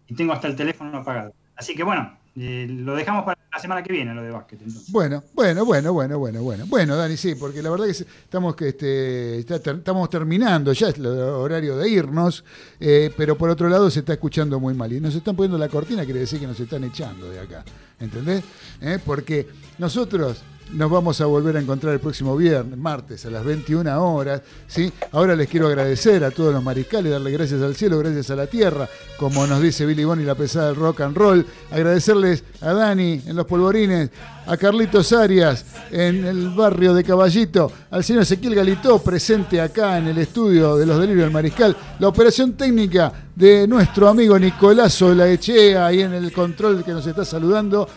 y 0.06 0.14
tengo 0.14 0.32
hasta 0.32 0.48
el 0.48 0.56
teléfono 0.56 0.96
apagado. 0.96 1.34
Así 1.54 1.74
que 1.74 1.82
bueno, 1.82 2.18
eh, 2.40 2.66
lo 2.68 2.94
dejamos 2.94 3.24
para 3.24 3.38
la 3.52 3.58
semana 3.58 3.82
que 3.82 3.92
viene, 3.92 4.14
lo 4.14 4.22
de 4.22 4.30
básquet. 4.30 4.60
Bueno, 4.88 5.24
bueno, 5.34 5.64
bueno, 5.64 5.92
bueno, 5.92 6.18
bueno, 6.18 6.42
bueno. 6.42 6.64
Bueno, 6.66 6.96
Dani, 6.96 7.16
sí, 7.16 7.34
porque 7.34 7.62
la 7.62 7.70
verdad 7.70 7.86
que 7.86 7.92
estamos 7.92 8.54
que 8.54 8.68
este, 8.68 9.38
estamos 9.38 10.10
terminando, 10.10 10.72
ya 10.72 10.88
es 10.88 10.96
el 10.96 11.06
horario 11.06 11.76
de 11.76 11.88
irnos, 11.88 12.44
eh, 12.78 13.12
pero 13.16 13.36
por 13.36 13.50
otro 13.50 13.68
lado 13.68 13.90
se 13.90 14.00
está 14.00 14.12
escuchando 14.12 14.60
muy 14.60 14.74
mal. 14.74 14.92
Y 14.92 15.00
nos 15.00 15.14
están 15.14 15.34
poniendo 15.34 15.58
la 15.58 15.68
cortina, 15.68 16.04
quiere 16.04 16.20
decir 16.20 16.40
que 16.40 16.46
nos 16.46 16.60
están 16.60 16.84
echando 16.84 17.28
de 17.30 17.40
acá. 17.40 17.64
¿Entendés? 18.00 18.44
¿Eh? 18.80 18.98
Porque 19.04 19.48
nosotros 19.78 20.42
nos 20.72 20.90
vamos 20.90 21.20
a 21.20 21.26
volver 21.26 21.56
a 21.56 21.60
encontrar 21.60 21.94
el 21.94 22.00
próximo 22.00 22.36
viernes, 22.36 22.78
martes, 22.78 23.24
a 23.24 23.30
las 23.30 23.44
21 23.44 24.02
horas. 24.02 24.42
¿sí? 24.66 24.92
Ahora 25.12 25.34
les 25.34 25.48
quiero 25.48 25.66
agradecer 25.66 26.24
a 26.24 26.30
todos 26.30 26.52
los 26.52 26.62
mariscales, 26.62 27.12
darle 27.12 27.30
gracias 27.30 27.62
al 27.62 27.74
cielo, 27.74 27.98
gracias 27.98 28.30
a 28.30 28.36
la 28.36 28.46
tierra, 28.46 28.88
como 29.18 29.46
nos 29.46 29.62
dice 29.62 29.86
Billy 29.86 30.04
Bonnie, 30.04 30.24
la 30.24 30.34
pesada 30.34 30.66
del 30.66 30.76
rock 30.76 31.00
and 31.00 31.16
roll. 31.16 31.46
Agradecerles 31.70 32.44
a 32.60 32.72
Dani 32.72 33.22
en 33.26 33.36
los 33.36 33.46
polvorines, 33.46 34.10
a 34.46 34.56
Carlitos 34.56 35.12
Arias 35.12 35.64
en 35.90 36.24
el 36.24 36.50
barrio 36.50 36.94
de 36.94 37.04
Caballito, 37.04 37.70
al 37.90 38.04
señor 38.04 38.22
Ezequiel 38.22 38.54
Galitó, 38.54 38.98
presente 38.98 39.60
acá 39.60 39.98
en 39.98 40.08
el 40.08 40.18
estudio 40.18 40.76
de 40.76 40.86
los 40.86 40.98
delirios 40.98 41.24
del 41.24 41.32
mariscal, 41.32 41.76
la 41.98 42.08
operación 42.08 42.54
técnica 42.54 43.12
de 43.34 43.66
nuestro 43.68 44.08
amigo 44.08 44.38
Nicolás 44.38 45.00
Olaechea, 45.02 45.86
ahí 45.86 46.00
en 46.00 46.14
el 46.14 46.32
control 46.32 46.84
que 46.84 46.92
nos 46.92 47.06
está 47.06 47.24
saludando 47.24 47.88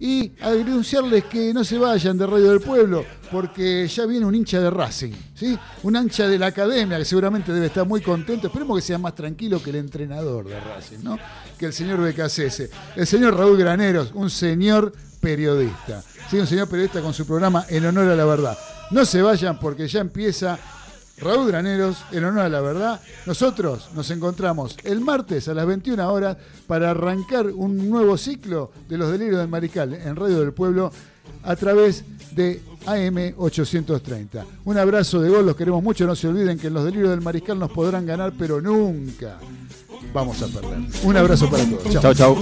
y 0.00 0.32
anunciarles 0.40 1.24
que 1.24 1.52
no 1.52 1.64
se 1.64 1.78
vayan 1.78 2.16
de 2.16 2.26
Radio 2.26 2.50
del 2.50 2.60
Pueblo, 2.60 3.04
porque 3.32 3.86
ya 3.88 4.06
viene 4.06 4.26
un 4.26 4.34
hincha 4.34 4.60
de 4.60 4.70
Racing, 4.70 5.12
¿sí? 5.34 5.58
Un 5.82 5.96
hincha 5.96 6.28
de 6.28 6.38
la 6.38 6.46
academia 6.46 6.98
que 6.98 7.04
seguramente 7.04 7.52
debe 7.52 7.66
estar 7.66 7.86
muy 7.86 8.00
contento. 8.00 8.46
Esperemos 8.46 8.78
que 8.78 8.82
sea 8.82 8.98
más 8.98 9.14
tranquilo 9.14 9.62
que 9.62 9.70
el 9.70 9.76
entrenador 9.76 10.46
de 10.46 10.60
Racing, 10.60 10.98
¿no? 11.02 11.18
Que 11.58 11.66
el 11.66 11.72
señor 11.72 12.00
BKCS. 12.00 12.70
El 12.96 13.06
señor 13.06 13.36
Raúl 13.36 13.58
Graneros, 13.58 14.12
un 14.14 14.30
señor 14.30 14.92
periodista, 15.20 16.02
¿sí? 16.30 16.38
Un 16.38 16.46
señor 16.46 16.68
periodista 16.68 17.00
con 17.00 17.12
su 17.12 17.26
programa 17.26 17.64
En 17.68 17.84
Honor 17.84 18.08
a 18.08 18.16
la 18.16 18.24
Verdad. 18.24 18.58
No 18.90 19.04
se 19.04 19.20
vayan 19.20 19.58
porque 19.58 19.88
ya 19.88 20.00
empieza 20.00 20.58
Raúl 21.20 21.48
Graneros, 21.48 22.04
en 22.12 22.24
honor 22.24 22.42
a 22.44 22.48
la 22.48 22.60
verdad, 22.60 23.00
nosotros 23.26 23.88
nos 23.94 24.10
encontramos 24.10 24.76
el 24.84 25.00
martes 25.00 25.48
a 25.48 25.54
las 25.54 25.66
21 25.66 26.12
horas 26.12 26.36
para 26.66 26.90
arrancar 26.90 27.46
un 27.46 27.88
nuevo 27.88 28.16
ciclo 28.16 28.70
de 28.88 28.98
los 28.98 29.10
delirios 29.10 29.38
del 29.38 29.48
Marical 29.48 29.94
en 29.94 30.16
Radio 30.16 30.40
del 30.40 30.52
Pueblo 30.52 30.92
a 31.42 31.56
través 31.56 32.04
de 32.32 32.62
AM 32.86 33.34
830. 33.36 34.44
Un 34.64 34.78
abrazo 34.78 35.20
de 35.20 35.30
gol, 35.30 35.46
los 35.46 35.56
queremos 35.56 35.82
mucho, 35.82 36.06
no 36.06 36.14
se 36.14 36.28
olviden 36.28 36.58
que 36.58 36.68
en 36.68 36.74
los 36.74 36.84
delirios 36.84 37.10
del 37.10 37.20
Mariscal 37.20 37.58
nos 37.58 37.70
podrán 37.70 38.06
ganar, 38.06 38.32
pero 38.38 38.60
nunca 38.60 39.38
vamos 40.12 40.40
a 40.42 40.46
perder. 40.46 40.78
Un 41.02 41.16
abrazo 41.16 41.50
para 41.50 41.64
todos. 41.64 42.00
Chao, 42.00 42.14
chao. 42.14 42.36